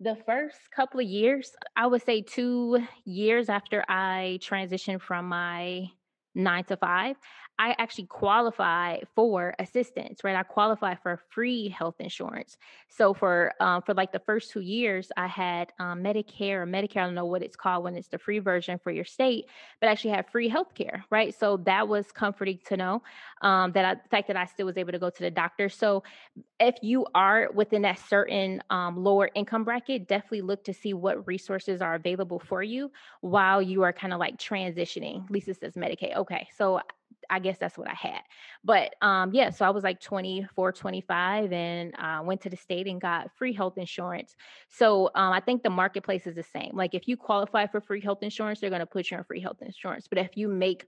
the 0.00 0.16
first 0.26 0.58
couple 0.74 1.00
of 1.00 1.06
years 1.06 1.52
i 1.76 1.86
would 1.86 2.02
say 2.02 2.22
two 2.22 2.78
years 3.04 3.48
after 3.48 3.84
i 3.88 4.38
transitioned 4.40 5.00
from 5.00 5.26
my 5.28 5.86
nine 6.34 6.64
to 6.64 6.76
five 6.76 7.16
I 7.58 7.74
actually 7.78 8.06
qualify 8.06 8.98
for 9.14 9.54
assistance, 9.58 10.22
right? 10.22 10.36
I 10.36 10.44
qualify 10.44 10.94
for 10.94 11.20
free 11.30 11.68
health 11.68 11.96
insurance. 11.98 12.56
So 12.88 13.14
for 13.14 13.52
um, 13.60 13.82
for 13.82 13.94
like 13.94 14.12
the 14.12 14.20
first 14.20 14.50
two 14.52 14.60
years, 14.60 15.10
I 15.16 15.26
had 15.26 15.72
um, 15.80 16.02
Medicare 16.02 16.62
or 16.62 16.66
Medicare. 16.66 17.02
I 17.02 17.04
don't 17.06 17.14
know 17.14 17.26
what 17.26 17.42
it's 17.42 17.56
called 17.56 17.84
when 17.84 17.96
it's 17.96 18.08
the 18.08 18.18
free 18.18 18.38
version 18.38 18.78
for 18.78 18.92
your 18.92 19.04
state, 19.04 19.46
but 19.80 19.88
actually 19.88 20.10
had 20.10 20.30
free 20.30 20.48
health 20.48 20.74
care, 20.74 21.04
right? 21.10 21.34
So 21.34 21.56
that 21.64 21.88
was 21.88 22.12
comforting 22.12 22.60
to 22.66 22.76
know 22.76 23.02
um, 23.42 23.72
that 23.72 23.84
I, 23.84 23.94
the 23.94 24.08
fact 24.08 24.28
that 24.28 24.36
I 24.36 24.44
still 24.44 24.66
was 24.66 24.76
able 24.76 24.92
to 24.92 24.98
go 24.98 25.10
to 25.10 25.22
the 25.22 25.30
doctor. 25.30 25.68
So 25.68 26.04
if 26.60 26.76
you 26.82 27.06
are 27.14 27.50
within 27.52 27.82
that 27.82 27.98
certain 27.98 28.62
um, 28.70 28.96
lower 28.96 29.30
income 29.34 29.64
bracket, 29.64 30.06
definitely 30.06 30.42
look 30.42 30.64
to 30.64 30.74
see 30.74 30.94
what 30.94 31.26
resources 31.26 31.82
are 31.82 31.94
available 31.94 32.38
for 32.38 32.62
you 32.62 32.90
while 33.20 33.60
you 33.60 33.82
are 33.82 33.92
kind 33.92 34.12
of 34.12 34.20
like 34.20 34.38
transitioning. 34.38 35.28
Lisa 35.28 35.54
says 35.54 35.74
Medicaid. 35.74 36.16
Okay, 36.16 36.48
so 36.56 36.80
I 37.30 37.38
guess 37.38 37.58
that's 37.58 37.76
what 37.76 37.88
I 37.88 37.94
had. 37.94 38.20
But 38.64 38.94
um, 39.02 39.32
yeah, 39.32 39.50
so 39.50 39.64
I 39.64 39.70
was 39.70 39.84
like 39.84 40.00
24, 40.00 40.72
25 40.72 41.52
and 41.52 41.94
uh, 41.98 42.20
went 42.24 42.40
to 42.42 42.50
the 42.50 42.56
state 42.56 42.86
and 42.86 43.00
got 43.00 43.30
free 43.36 43.52
health 43.52 43.78
insurance. 43.78 44.34
So 44.68 45.10
um, 45.14 45.32
I 45.32 45.40
think 45.40 45.62
the 45.62 45.70
marketplace 45.70 46.26
is 46.26 46.34
the 46.34 46.42
same. 46.42 46.70
Like 46.74 46.94
if 46.94 47.06
you 47.06 47.16
qualify 47.16 47.66
for 47.66 47.80
free 47.80 48.00
health 48.00 48.22
insurance, 48.22 48.60
they're 48.60 48.70
going 48.70 48.80
to 48.80 48.86
put 48.86 49.10
you 49.10 49.16
on 49.16 49.24
free 49.24 49.40
health 49.40 49.58
insurance. 49.60 50.06
But 50.08 50.18
if 50.18 50.36
you 50.36 50.48
make 50.48 50.86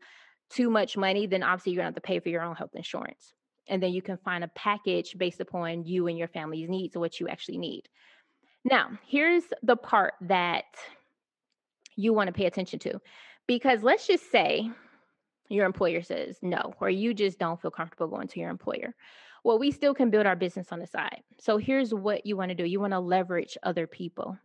too 0.51 0.69
much 0.69 0.97
money, 0.97 1.27
then 1.27 1.43
obviously 1.43 1.73
you're 1.73 1.81
gonna 1.81 1.89
have 1.89 1.95
to 1.95 2.01
pay 2.01 2.19
for 2.19 2.29
your 2.29 2.43
own 2.43 2.57
health 2.57 2.75
insurance. 2.75 3.33
And 3.69 3.83
then 3.83 3.93
you 3.93 4.03
can 4.03 4.19
find 4.19 4.43
a 4.43 4.49
package 4.49 5.17
based 5.17 5.41
upon 5.41 5.85
you 5.85 6.09
and 6.09 6.19
your 6.19 6.29
family's 6.29 6.69
needs 6.69 6.97
or 6.97 7.01
what 7.01 7.21
you 7.21 7.29
actually 7.29 7.59
need. 7.59 7.89
Now, 8.65 8.91
here's 9.07 9.45
the 9.63 9.77
part 9.77 10.15
that 10.23 10.65
you 11.97 12.13
want 12.13 12.27
to 12.27 12.33
pay 12.33 12.47
attention 12.47 12.79
to. 12.81 13.01
Because 13.47 13.83
let's 13.83 14.07
just 14.07 14.31
say 14.31 14.71
your 15.51 15.67
employer 15.67 16.03
says 16.03 16.39
no, 16.41 16.75
or 16.81 16.89
you 16.89 17.13
just 17.13 17.39
don't 17.39 17.61
feel 17.61 17.71
comfortable 17.71 18.09
going 18.09 18.29
to 18.29 18.41
your 18.41 18.51
employer. 18.51 18.95
Well, 19.43 19.59
we 19.59 19.71
still 19.71 19.95
can 19.95 20.11
build 20.11 20.27
our 20.27 20.37
business 20.37 20.69
on 20.71 20.79
the 20.79 20.87
side. 20.87 21.23
So 21.39 21.57
here's 21.57 21.93
what 21.93 22.25
you 22.25 22.37
want 22.37 22.51
to 22.51 22.55
do 22.55 22.65
you 22.65 22.81
want 22.81 22.93
to 22.93 23.01
leverage 23.01 23.59
other 23.63 23.87
people. 23.87 24.39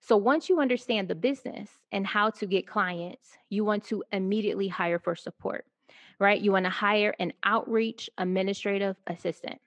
So 0.00 0.16
once 0.16 0.48
you 0.48 0.60
understand 0.60 1.08
the 1.08 1.14
business 1.14 1.68
and 1.92 2.06
how 2.06 2.30
to 2.30 2.46
get 2.46 2.66
clients, 2.66 3.36
you 3.50 3.64
want 3.64 3.84
to 3.84 4.02
immediately 4.12 4.68
hire 4.68 4.98
for 4.98 5.14
support, 5.14 5.66
right? 6.18 6.40
You 6.40 6.52
want 6.52 6.64
to 6.64 6.70
hire 6.70 7.14
an 7.18 7.32
outreach 7.44 8.08
administrative 8.18 8.96
assistant. 9.06 9.60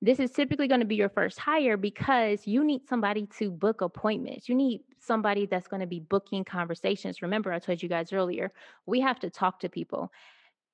This 0.00 0.20
is 0.20 0.30
typically 0.30 0.68
going 0.68 0.80
to 0.80 0.86
be 0.86 0.96
your 0.96 1.08
first 1.08 1.38
hire 1.38 1.76
because 1.76 2.46
you 2.46 2.64
need 2.64 2.86
somebody 2.88 3.26
to 3.38 3.50
book 3.50 3.80
appointments. 3.80 4.48
You 4.48 4.54
need 4.54 4.82
somebody 4.98 5.46
that's 5.46 5.68
going 5.68 5.80
to 5.80 5.86
be 5.86 6.00
booking 6.00 6.44
conversations. 6.44 7.22
Remember, 7.22 7.52
I 7.52 7.58
told 7.58 7.82
you 7.82 7.88
guys 7.88 8.12
earlier, 8.12 8.52
we 8.86 9.00
have 9.00 9.20
to 9.20 9.30
talk 9.30 9.60
to 9.60 9.68
people. 9.68 10.10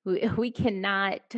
We, 0.05 0.27
we 0.37 0.51
cannot 0.51 1.35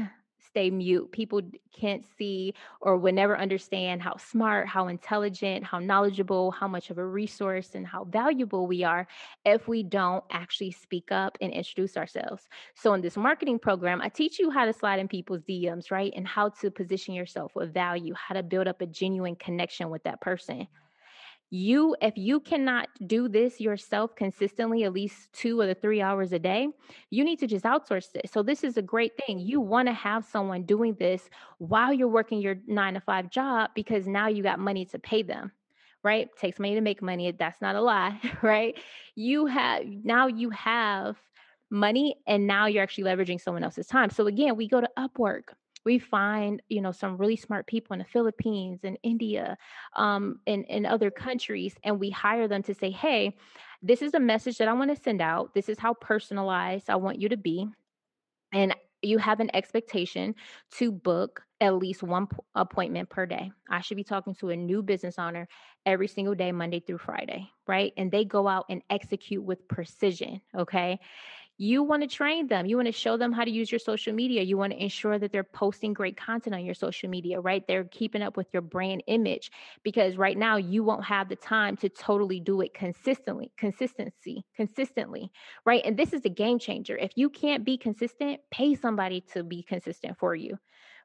stay 0.56 0.70
mute. 0.70 1.12
People 1.12 1.42
can't 1.78 2.06
see 2.18 2.54
or 2.80 2.96
would 2.96 3.14
never 3.14 3.38
understand 3.38 4.02
how 4.02 4.16
smart, 4.16 4.70
how 4.70 4.88
intelligent, 4.88 5.66
how 5.66 5.80
knowledgeable, 5.80 6.52
how 6.52 6.66
much 6.66 6.90
of 6.90 6.98
a 6.98 7.06
resource, 7.06 7.76
and 7.76 7.86
how 7.86 8.06
valuable 8.06 8.66
we 8.66 8.82
are 8.82 9.06
if 9.44 9.68
we 9.68 9.84
don't 9.84 10.24
actually 10.32 10.72
speak 10.72 11.12
up 11.12 11.38
and 11.42 11.52
introduce 11.52 11.98
ourselves. 11.98 12.48
So, 12.74 12.94
in 12.94 13.02
this 13.02 13.18
marketing 13.18 13.60
program, 13.60 14.02
I 14.02 14.08
teach 14.08 14.40
you 14.40 14.50
how 14.50 14.64
to 14.64 14.72
slide 14.72 15.00
in 15.00 15.10
people's 15.10 15.42
DMs, 15.42 15.92
right? 15.92 16.14
And 16.16 16.26
how 16.26 16.50
to 16.62 16.72
position 16.72 17.14
yourself 17.14 17.54
with 17.54 17.74
value, 17.74 18.14
how 18.14 18.36
to 18.36 18.44
build 18.44 18.70
up 18.70 18.82
a 18.82 18.86
genuine 18.86 19.36
connection 19.36 19.90
with 19.90 20.04
that 20.04 20.22
person 20.22 20.68
you 21.56 21.96
if 22.02 22.18
you 22.18 22.40
cannot 22.40 22.90
do 23.08 23.28
this 23.28 23.62
yourself 23.62 24.16
consistently 24.16 24.84
at 24.84 24.94
least 24.94 25.32
two 25.34 25.60
or 25.60 25.66
the 25.66 25.76
three 25.76 26.02
hours 26.02 26.34
a 26.34 26.40
day 26.40 26.68
you 27.10 27.24
need 27.24 27.40
to 27.40 27.48
just 27.48 27.66
outsource 27.66 28.12
this 28.12 28.32
so 28.32 28.44
this 28.44 28.64
is 28.64 28.78
a 28.78 28.82
great 28.82 29.14
thing. 29.26 29.40
You 29.40 29.60
want 29.62 29.88
to 29.88 29.94
have 29.94 30.26
someone 30.26 30.64
doing 30.64 30.96
this 31.00 31.30
while 31.58 31.94
you're 31.94 32.08
working 32.08 32.42
your 32.42 32.56
nine 32.68 32.96
to 32.96 33.00
five 33.00 33.30
job 33.30 33.72
because 33.76 34.08
now 34.08 34.28
you 34.28 34.44
got 34.44 34.60
money 34.60 34.86
to 34.86 35.00
pay 35.00 35.24
them 35.24 35.52
right? 36.04 36.30
Takes 36.38 36.60
money 36.60 36.76
to 36.76 36.82
make 36.82 37.02
money. 37.02 37.32
That's 37.32 37.60
not 37.62 37.76
a 37.76 37.82
lie 37.82 38.20
right? 38.44 38.78
You 39.16 39.48
have 39.48 39.84
now 39.86 40.28
you 40.28 40.50
have 40.52 41.18
money 41.72 42.16
and 42.28 42.46
now 42.46 42.68
you're 42.68 42.84
actually 42.84 43.06
leveraging 43.06 43.42
someone 43.42 43.64
else's 43.64 43.88
time. 43.88 44.10
So 44.10 44.28
again 44.28 44.56
we 44.56 44.68
go 44.68 44.82
to 44.82 44.90
upwork 44.98 45.54
we 45.86 46.00
find 46.00 46.62
you 46.70 46.82
know 46.82 46.92
some 46.92 47.18
really 47.18 47.36
smart 47.36 47.68
people 47.68 47.94
in 47.94 48.00
the 48.00 48.06
philippines 48.06 48.82
and 48.84 48.98
india 49.04 49.58
um, 49.96 50.40
and 50.48 50.66
in 50.66 50.86
other 50.86 51.12
countries 51.12 51.76
and 51.84 52.00
we 52.00 52.10
hire 52.10 52.48
them 52.48 52.64
to 52.64 52.74
say 52.74 52.90
hey 52.92 53.36
this 53.82 54.02
is 54.02 54.14
a 54.14 54.20
message 54.20 54.58
that 54.58 54.68
i 54.68 54.74
want 54.74 54.96
to 54.96 55.02
send 55.02 55.22
out 55.22 55.54
this 55.54 55.70
is 55.70 55.80
how 55.80 55.94
personalized 55.94 56.90
i 56.90 56.96
want 56.96 57.22
you 57.22 57.30
to 57.30 57.38
be 57.38 57.68
and 58.54 58.76
you 59.02 59.18
have 59.18 59.40
an 59.40 59.52
expectation 59.54 60.34
to 60.72 60.92
book 60.92 61.44
at 61.62 61.76
least 61.76 62.04
one 62.04 62.28
p- 62.28 62.38
appointment 62.56 63.10
per 63.10 63.26
day. 63.26 63.52
I 63.70 63.82
should 63.82 63.98
be 63.98 64.04
talking 64.04 64.34
to 64.36 64.50
a 64.50 64.56
new 64.56 64.82
business 64.82 65.20
owner 65.20 65.48
every 65.86 66.08
single 66.08 66.36
day, 66.36 66.52
Monday 66.52 66.80
through 66.80 66.98
Friday, 66.98 67.50
right? 67.68 67.94
And 67.98 68.12
they 68.12 68.26
go 68.26 68.48
out 68.48 68.66
and 68.70 68.82
execute 68.90 69.44
with 69.44 69.68
precision, 69.68 70.42
okay? 70.58 71.00
You 71.58 71.84
want 71.84 72.02
to 72.02 72.08
train 72.08 72.48
them. 72.48 72.66
You 72.66 72.76
want 72.76 72.88
to 72.88 72.92
show 72.92 73.16
them 73.18 73.32
how 73.32 73.46
to 73.46 73.52
use 73.52 73.72
your 73.72 73.80
social 73.80 74.14
media. 74.14 74.42
You 74.42 74.58
want 74.58 74.74
to 74.74 74.84
ensure 74.84 75.18
that 75.18 75.32
they're 75.32 75.44
posting 75.44 75.94
great 75.94 76.18
content 76.18 76.54
on 76.54 76.66
your 76.66 76.74
social 76.74 77.10
media, 77.10 77.40
right? 77.40 77.66
They're 77.66 77.86
keeping 77.86 78.22
up 78.22 78.36
with 78.36 78.48
your 78.52 78.62
brand 78.62 79.04
image 79.08 79.52
because 79.84 80.18
right 80.18 80.38
now 80.38 80.58
you 80.58 80.84
won't 80.84 81.06
have 81.06 81.30
the 81.30 81.38
time 81.38 81.78
to 81.78 81.90
totally 81.90 82.42
do 82.42 82.60
it 82.62 82.74
consistently, 82.74 83.52
consistency, 83.58 84.46
consistently, 84.56 85.32
right? 85.66 85.82
And 85.86 85.98
this 85.98 86.12
is 86.12 86.26
a 86.26 86.30
game 86.30 86.60
changer. 86.60 86.98
If 86.98 87.12
you 87.16 87.30
can't 87.30 87.64
be 87.64 87.78
consistent, 87.78 88.42
pay 88.52 88.76
somebody 88.76 89.22
to 89.34 89.44
be 89.44 89.64
consistent 89.64 90.18
for 90.18 90.36
you 90.36 90.58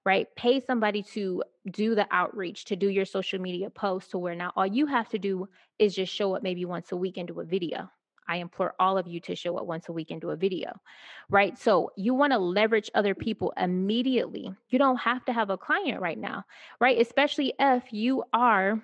right? 0.07 0.28
Pay 0.34 0.61
somebody 0.61 1.03
to 1.03 1.42
do 1.70 1.94
the 1.94 2.07
outreach, 2.11 2.64
to 2.64 2.76
do 2.76 2.88
your 2.88 3.05
social 3.05 3.38
media 3.38 3.68
posts 3.68 4.12
to 4.12 4.18
where 4.18 4.34
now 4.34 4.51
all 4.57 4.66
you 4.66 4.86
have 4.86 5.09
to 5.11 5.18
do 5.18 5.46
is 5.78 5.94
just 5.94 6.11
show 6.11 6.34
up 6.34 6.42
maybe 6.42 6.64
once 6.64 6.90
a 6.92 6.96
week 6.96 7.18
and 7.18 7.28
do 7.28 7.38
a 7.38 7.44
video. 7.44 7.90
I 8.31 8.37
implore 8.37 8.74
all 8.78 8.97
of 8.97 9.09
you 9.09 9.18
to 9.22 9.35
show 9.35 9.59
up 9.59 9.66
once 9.66 9.89
a 9.89 9.93
week 9.93 10.12
and 10.12 10.20
do 10.20 10.31
a 10.31 10.37
video, 10.37 10.81
right? 11.28 11.59
So 11.59 11.91
you 11.97 12.14
want 12.14 12.33
to 12.33 12.39
leverage 12.39 12.89
other 12.95 13.12
people 13.12 13.53
immediately. 13.57 14.55
You 14.68 14.78
don't 14.78 14.99
have 14.99 15.24
to 15.24 15.33
have 15.33 15.51
a 15.51 15.59
client 15.59 16.01
right 16.01 16.16
now, 16.18 16.45
right? 16.78 17.01
Especially 17.01 17.53
if 17.59 17.93
you 17.93 18.22
are 18.33 18.81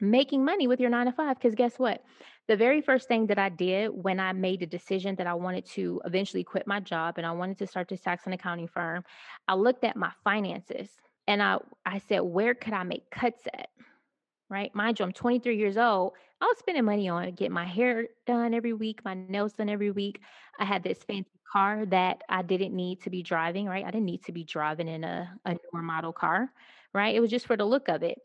making 0.00 0.44
money 0.44 0.66
with 0.66 0.80
your 0.80 0.90
nine 0.90 1.06
to 1.06 1.12
five. 1.12 1.38
Because 1.38 1.54
guess 1.54 1.78
what? 1.78 2.04
The 2.46 2.58
very 2.58 2.82
first 2.82 3.08
thing 3.08 3.26
that 3.28 3.38
I 3.38 3.48
did 3.48 3.88
when 3.88 4.20
I 4.20 4.34
made 4.34 4.60
the 4.60 4.66
decision 4.66 5.14
that 5.16 5.26
I 5.26 5.32
wanted 5.32 5.64
to 5.76 6.02
eventually 6.04 6.44
quit 6.44 6.66
my 6.66 6.80
job 6.80 7.16
and 7.16 7.26
I 7.26 7.32
wanted 7.32 7.56
to 7.58 7.66
start 7.66 7.88
this 7.88 8.02
tax 8.02 8.24
and 8.26 8.34
accounting 8.34 8.68
firm, 8.68 9.02
I 9.48 9.54
looked 9.54 9.84
at 9.84 9.96
my 9.96 10.12
finances 10.24 10.90
and 11.26 11.42
I, 11.42 11.58
I 11.86 12.00
said, 12.00 12.20
where 12.20 12.54
could 12.54 12.74
I 12.74 12.82
make 12.82 13.10
cuts 13.10 13.46
at? 13.46 13.70
Right? 14.50 14.74
Mind 14.74 14.98
you, 14.98 15.04
I'm 15.04 15.12
23 15.12 15.56
years 15.56 15.76
old. 15.76 16.12
I 16.40 16.46
was 16.46 16.58
spending 16.58 16.84
money 16.84 17.08
on 17.08 17.30
get 17.32 17.50
my 17.50 17.64
hair 17.64 18.06
done 18.26 18.54
every 18.54 18.72
week, 18.72 19.04
my 19.04 19.14
nails 19.14 19.54
done 19.54 19.68
every 19.68 19.90
week. 19.90 20.20
I 20.58 20.64
had 20.64 20.82
this 20.82 20.98
fancy 21.02 21.30
car 21.52 21.86
that 21.86 22.22
I 22.28 22.42
didn't 22.42 22.74
need 22.74 23.02
to 23.02 23.10
be 23.10 23.22
driving, 23.22 23.66
right? 23.66 23.84
I 23.84 23.90
didn't 23.90 24.06
need 24.06 24.24
to 24.24 24.32
be 24.32 24.44
driving 24.44 24.88
in 24.88 25.04
a, 25.04 25.32
a 25.44 25.50
newer 25.50 25.82
model 25.82 26.12
car, 26.12 26.52
right? 26.94 27.14
It 27.14 27.20
was 27.20 27.30
just 27.30 27.46
for 27.46 27.56
the 27.56 27.64
look 27.64 27.88
of 27.88 28.02
it. 28.02 28.18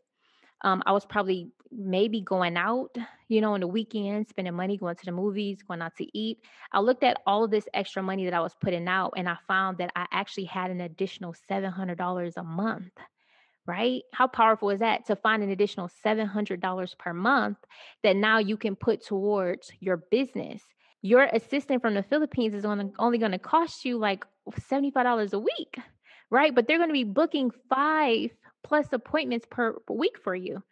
Um, 0.62 0.82
I 0.86 0.92
was 0.92 1.04
probably 1.04 1.50
maybe 1.70 2.20
going 2.20 2.56
out, 2.56 2.96
you 3.28 3.40
know, 3.40 3.54
on 3.54 3.60
the 3.60 3.66
weekend, 3.66 4.28
spending 4.28 4.54
money, 4.54 4.78
going 4.78 4.96
to 4.96 5.04
the 5.04 5.12
movies, 5.12 5.62
going 5.66 5.82
out 5.82 5.96
to 5.96 6.18
eat. 6.18 6.38
I 6.72 6.80
looked 6.80 7.02
at 7.02 7.20
all 7.26 7.44
of 7.44 7.50
this 7.50 7.68
extra 7.74 8.02
money 8.02 8.24
that 8.24 8.34
I 8.34 8.40
was 8.40 8.54
putting 8.60 8.88
out 8.88 9.12
and 9.16 9.28
I 9.28 9.36
found 9.46 9.78
that 9.78 9.90
I 9.96 10.06
actually 10.12 10.44
had 10.44 10.70
an 10.70 10.80
additional 10.82 11.34
$700 11.50 12.32
a 12.36 12.42
month 12.42 12.92
right? 13.66 14.02
How 14.12 14.26
powerful 14.26 14.70
is 14.70 14.80
that 14.80 15.06
to 15.06 15.16
find 15.16 15.42
an 15.42 15.50
additional 15.50 15.90
$700 16.04 16.98
per 16.98 17.12
month 17.12 17.58
that 18.02 18.16
now 18.16 18.38
you 18.38 18.56
can 18.56 18.76
put 18.76 19.04
towards 19.04 19.72
your 19.80 19.96
business? 20.10 20.62
Your 21.02 21.24
assistant 21.24 21.82
from 21.82 21.94
the 21.94 22.02
Philippines 22.02 22.54
is 22.54 22.64
only 22.64 23.18
going 23.18 23.32
to 23.32 23.38
cost 23.38 23.84
you 23.84 23.98
like 23.98 24.24
$75 24.50 25.32
a 25.32 25.38
week, 25.38 25.78
right? 26.30 26.54
But 26.54 26.66
they're 26.66 26.78
going 26.78 26.88
to 26.88 26.94
be 26.94 27.04
booking 27.04 27.50
five 27.68 28.30
plus 28.64 28.86
appointments 28.92 29.46
per 29.50 29.76
week 29.88 30.18
for 30.22 30.34
you 30.34 30.62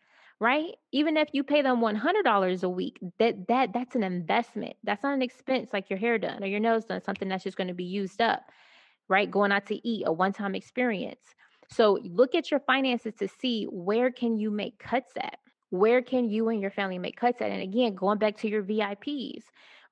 right 0.43 0.75
even 0.91 1.17
if 1.17 1.29
you 1.33 1.45
pay 1.45 1.63
them 1.63 1.81
$100 1.81 2.63
a 2.65 2.69
week 2.69 2.99
that 3.21 3.47
that 3.47 3.73
that's 3.73 3.95
an 3.95 4.03
investment 4.03 4.75
that's 4.83 5.05
not 5.05 5.15
an 5.15 5.23
expense 5.23 5.71
like 5.73 5.89
your 5.89 5.99
hair 5.99 6.19
done 6.19 6.43
or 6.43 6.47
your 6.47 6.59
nose 6.59 6.85
done 6.85 7.01
something 7.05 7.29
that's 7.29 7.45
just 7.45 7.57
going 7.57 7.69
to 7.69 7.75
be 7.75 7.85
used 7.85 8.21
up 8.21 8.43
right 9.09 9.31
going 9.31 9.53
out 9.53 9.67
to 9.67 9.89
eat 9.89 10.03
a 10.05 10.13
one-time 10.13 10.57
experience 10.57 11.35
so 11.75 11.99
look 12.03 12.35
at 12.35 12.51
your 12.51 12.61
finances 12.61 13.15
to 13.19 13.29
see 13.29 13.65
where 13.65 14.11
can 14.11 14.39
you 14.39 14.51
make 14.51 14.79
cuts 14.79 15.13
at? 15.17 15.39
Where 15.71 16.03
can 16.03 16.29
you 16.29 16.49
and 16.49 16.61
your 16.61 16.71
family 16.71 16.99
make 16.99 17.17
cuts 17.17 17.41
at? 17.41 17.51
And 17.51 17.63
again, 17.63 17.95
going 17.95 18.19
back 18.19 18.37
to 18.39 18.49
your 18.49 18.63
VIPs, 18.63 19.45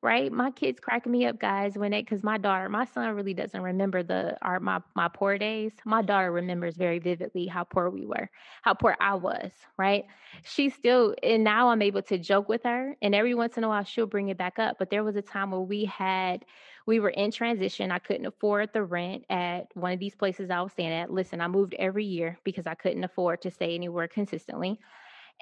right? 0.02 0.32
My 0.32 0.50
kids 0.50 0.80
cracking 0.80 1.12
me 1.12 1.26
up, 1.26 1.38
guys, 1.38 1.76
when 1.76 1.92
it 1.92 2.02
because 2.02 2.22
my 2.22 2.38
daughter, 2.38 2.68
my 2.68 2.84
son 2.84 3.14
really 3.14 3.34
doesn't 3.34 3.60
remember 3.60 4.02
the 4.02 4.36
our 4.42 4.60
my 4.60 4.80
my 4.94 5.08
poor 5.08 5.38
days. 5.38 5.72
My 5.84 6.02
daughter 6.02 6.32
remembers 6.32 6.76
very 6.76 6.98
vividly 6.98 7.46
how 7.46 7.64
poor 7.64 7.90
we 7.90 8.06
were, 8.06 8.30
how 8.62 8.74
poor 8.74 8.96
I 9.00 9.14
was, 9.14 9.50
right? 9.76 10.04
She 10.42 10.70
still 10.70 11.14
and 11.22 11.44
now 11.44 11.68
I'm 11.68 11.82
able 11.82 12.02
to 12.02 12.18
joke 12.18 12.48
with 12.48 12.62
her, 12.64 12.96
and 13.02 13.14
every 13.14 13.34
once 13.34 13.56
in 13.56 13.64
a 13.64 13.68
while 13.68 13.84
she'll 13.84 14.06
bring 14.06 14.28
it 14.28 14.38
back 14.38 14.58
up. 14.58 14.76
But 14.78 14.90
there 14.90 15.04
was 15.04 15.16
a 15.16 15.22
time 15.22 15.50
where 15.50 15.60
we 15.60 15.84
had 15.84 16.44
we 16.90 16.98
were 16.98 17.10
in 17.10 17.30
transition. 17.30 17.92
I 17.92 18.00
couldn't 18.00 18.26
afford 18.26 18.70
the 18.72 18.82
rent 18.82 19.24
at 19.30 19.68
one 19.74 19.92
of 19.92 20.00
these 20.00 20.16
places 20.16 20.50
I 20.50 20.60
was 20.60 20.72
staying 20.72 20.90
at. 20.90 21.12
Listen, 21.12 21.40
I 21.40 21.46
moved 21.46 21.76
every 21.78 22.04
year 22.04 22.36
because 22.42 22.66
I 22.66 22.74
couldn't 22.74 23.04
afford 23.04 23.42
to 23.42 23.50
stay 23.52 23.76
anywhere 23.76 24.08
consistently. 24.08 24.76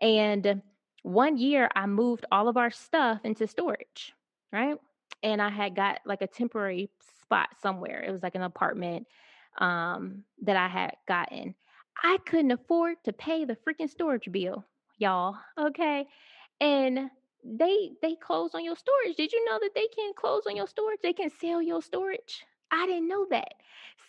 And 0.03 0.61
one 1.05 1.39
year 1.39 1.71
I 1.75 1.87
moved 1.87 2.27
all 2.31 2.49
of 2.49 2.59
our 2.59 2.71
stuff 2.71 3.21
into 3.25 3.47
storage, 3.47 4.13
right? 4.53 4.77
And 5.23 5.41
I 5.41 5.49
had 5.49 5.75
got 5.75 6.01
like 6.05 6.21
a 6.21 6.27
temporary 6.27 6.91
spot 7.23 7.49
somewhere. 7.63 8.05
It 8.07 8.13
was 8.13 8.23
like 8.23 8.35
an 8.35 8.43
apartment 8.43 9.07
um, 9.57 10.25
that 10.43 10.57
I 10.57 10.69
had 10.69 10.97
gotten. 11.09 11.55
I 12.05 12.19
couldn't 12.27 12.51
afford 12.53 12.97
to 13.05 13.13
pay 13.15 13.47
the 13.47 13.57
freaking 13.57 13.89
storage 13.89 14.31
bill, 14.31 14.67
y'all. 14.99 15.37
Okay. 15.59 16.07
And 16.61 17.09
they 17.45 17.91
they 18.03 18.15
close 18.15 18.55
on 18.55 18.65
your 18.65 18.77
storage. 18.77 19.17
Did 19.17 19.33
you 19.33 19.45
know 19.45 19.59
that 19.61 19.75
they 19.75 19.87
can 19.95 20.13
close 20.15 20.43
on 20.47 20.57
your 20.57 20.67
storage? 20.67 21.01
They 21.03 21.13
can 21.13 21.31
sell 21.31 21.63
your 21.63 21.83
storage. 21.83 22.45
I 22.71 22.87
didn't 22.87 23.09
know 23.09 23.27
that. 23.31 23.55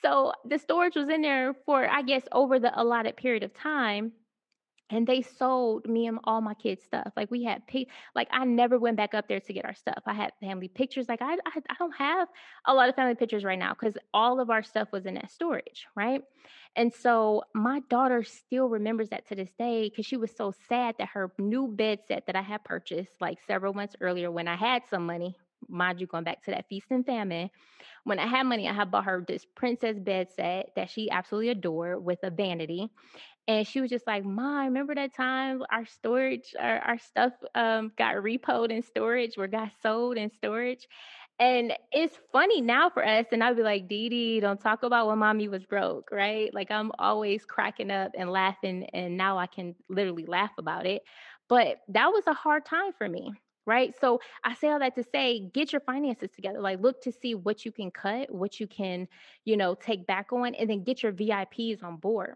So 0.02 0.34
the 0.46 0.58
storage 0.60 0.96
was 0.96 1.10
in 1.10 1.22
there 1.22 1.54
for 1.66 1.88
I 1.90 2.02
guess 2.02 2.24
over 2.32 2.60
the 2.60 2.80
allotted 2.80 3.18
period 3.18 3.44
of 3.44 3.54
time. 3.54 4.14
And 4.90 5.06
they 5.06 5.22
sold 5.22 5.88
me 5.88 6.08
and 6.08 6.20
all 6.24 6.42
my 6.42 6.54
kids 6.54 6.84
stuff. 6.84 7.12
Like 7.16 7.30
we 7.30 7.44
had 7.44 7.66
pic, 7.68 7.90
like 8.16 8.28
I 8.32 8.44
never 8.46 8.80
went 8.80 8.98
back 8.98 9.14
up 9.14 9.28
there 9.28 9.40
to 9.40 9.54
get 9.54 9.66
our 9.66 9.76
stuff. 9.76 10.02
I 10.06 10.14
had 10.14 10.32
family 10.40 10.68
pictures. 10.68 11.08
Like 11.08 11.22
I, 11.22 11.34
I, 11.34 11.62
I 11.70 11.76
don't 11.78 11.96
have 11.96 12.28
a 12.66 12.74
lot 12.74 12.90
of 12.90 12.96
family 12.96 13.16
pictures 13.16 13.44
right 13.44 13.60
now 13.60 13.76
because 13.80 13.98
all 14.14 14.40
of 14.40 14.50
our 14.50 14.64
stuff 14.64 14.90
was 14.92 15.06
in 15.06 15.14
that 15.16 15.32
storage, 15.32 15.88
right? 15.96 16.22
And 16.76 16.94
so 16.94 17.44
my 17.54 17.82
daughter 17.90 18.24
still 18.24 18.68
remembers 18.68 19.10
that 19.10 19.28
to 19.28 19.36
this 19.36 19.52
day 19.58 19.90
because 19.90 20.06
she 20.06 20.18
was 20.18 20.32
so 20.36 20.54
sad 20.68 20.96
that 20.98 21.10
her 21.10 21.32
new 21.38 21.68
bed 21.68 22.00
set 22.08 22.26
that 22.28 22.36
I 22.36 22.42
had 22.42 22.64
purchased 22.64 23.14
like 23.20 23.38
several 23.46 23.74
months 23.74 23.96
earlier 24.02 24.32
when 24.32 24.48
I 24.48 24.56
had 24.56 24.84
some 24.90 25.06
money, 25.06 25.36
mind 25.68 26.02
you, 26.02 26.08
going 26.08 26.24
back 26.24 26.44
to 26.46 26.52
that 26.52 26.68
feast 26.68 26.88
and 26.90 27.06
famine. 27.06 27.50
When 28.06 28.20
I 28.20 28.28
had 28.28 28.44
money, 28.44 28.68
I 28.68 28.74
had 28.74 28.92
bought 28.92 29.06
her 29.06 29.24
this 29.28 29.46
princess 29.56 30.00
bed 30.00 30.30
set 30.36 30.72
that 30.76 30.90
she 30.90 31.10
absolutely 31.12 31.50
adored 31.50 32.04
with 32.04 32.20
a 32.24 32.30
vanity 32.30 32.90
and 33.50 33.68
she 33.68 33.82
was 33.82 33.89
just 33.91 34.08
like, 34.08 34.26
"Mom, 34.26 34.66
remember 34.68 34.95
that 34.95 35.16
time 35.16 35.64
our 35.72 35.86
storage, 35.86 36.56
our, 36.60 36.80
our 36.80 37.00
stuff 37.00 37.34
um, 37.56 37.91
got 37.97 38.16
repoed 38.18 38.72
in 38.72 38.84
storage 38.84 39.38
or 39.38 39.47
got 39.47 39.72
sold 39.82 40.18
in 40.18 40.32
storage?" 40.32 40.88
And 41.39 41.74
it's 41.91 42.18
funny 42.34 42.62
now 42.62 42.89
for 42.89 43.06
us, 43.06 43.28
and 43.32 43.43
I'd 43.43 43.56
be 43.56 43.64
like, 43.64 43.88
Dee 43.88 44.10
Dee, 44.10 44.39
don't 44.41 44.60
talk 44.62 44.84
about 44.84 45.08
when 45.08 45.20
mommy 45.20 45.47
was 45.47 45.66
broke, 45.66 46.10
right? 46.12 46.54
Like 46.54 46.72
I'm 46.72 46.91
always 47.00 47.45
cracking 47.45 47.91
up 47.91 48.12
and 48.18 48.32
laughing, 48.32 48.86
and 48.93 49.18
now 49.18 49.38
I 49.38 49.47
can 49.47 49.76
literally 49.89 50.26
laugh 50.26 50.52
about 50.58 50.86
it. 50.86 51.02
But 51.47 51.78
that 51.89 52.08
was 52.10 52.28
a 52.28 52.34
hard 52.34 52.66
time 52.66 52.93
for 52.97 53.10
me, 53.10 53.32
right? 53.66 53.95
So 54.00 54.20
I 54.43 54.54
say 54.56 54.70
all 54.70 54.80
that 54.80 54.95
to 54.95 55.04
say, 55.04 55.39
get 55.54 55.72
your 55.74 55.82
finances 55.82 56.30
together. 56.36 56.62
Like 56.62 56.82
look 56.82 57.02
to 57.04 57.12
see 57.12 57.36
what 57.36 57.66
you 57.66 57.72
can 57.72 57.91
cut, 57.91 58.32
what 58.34 58.60
you 58.60 58.68
can, 58.68 59.08
you 59.45 59.58
know, 59.58 59.76
take 59.76 60.06
back 60.08 60.34
on, 60.34 60.56
and 60.56 60.70
then 60.70 60.84
get 60.84 61.04
your 61.04 61.14
VIPs 61.14 61.84
on 61.84 61.97
board 61.97 62.36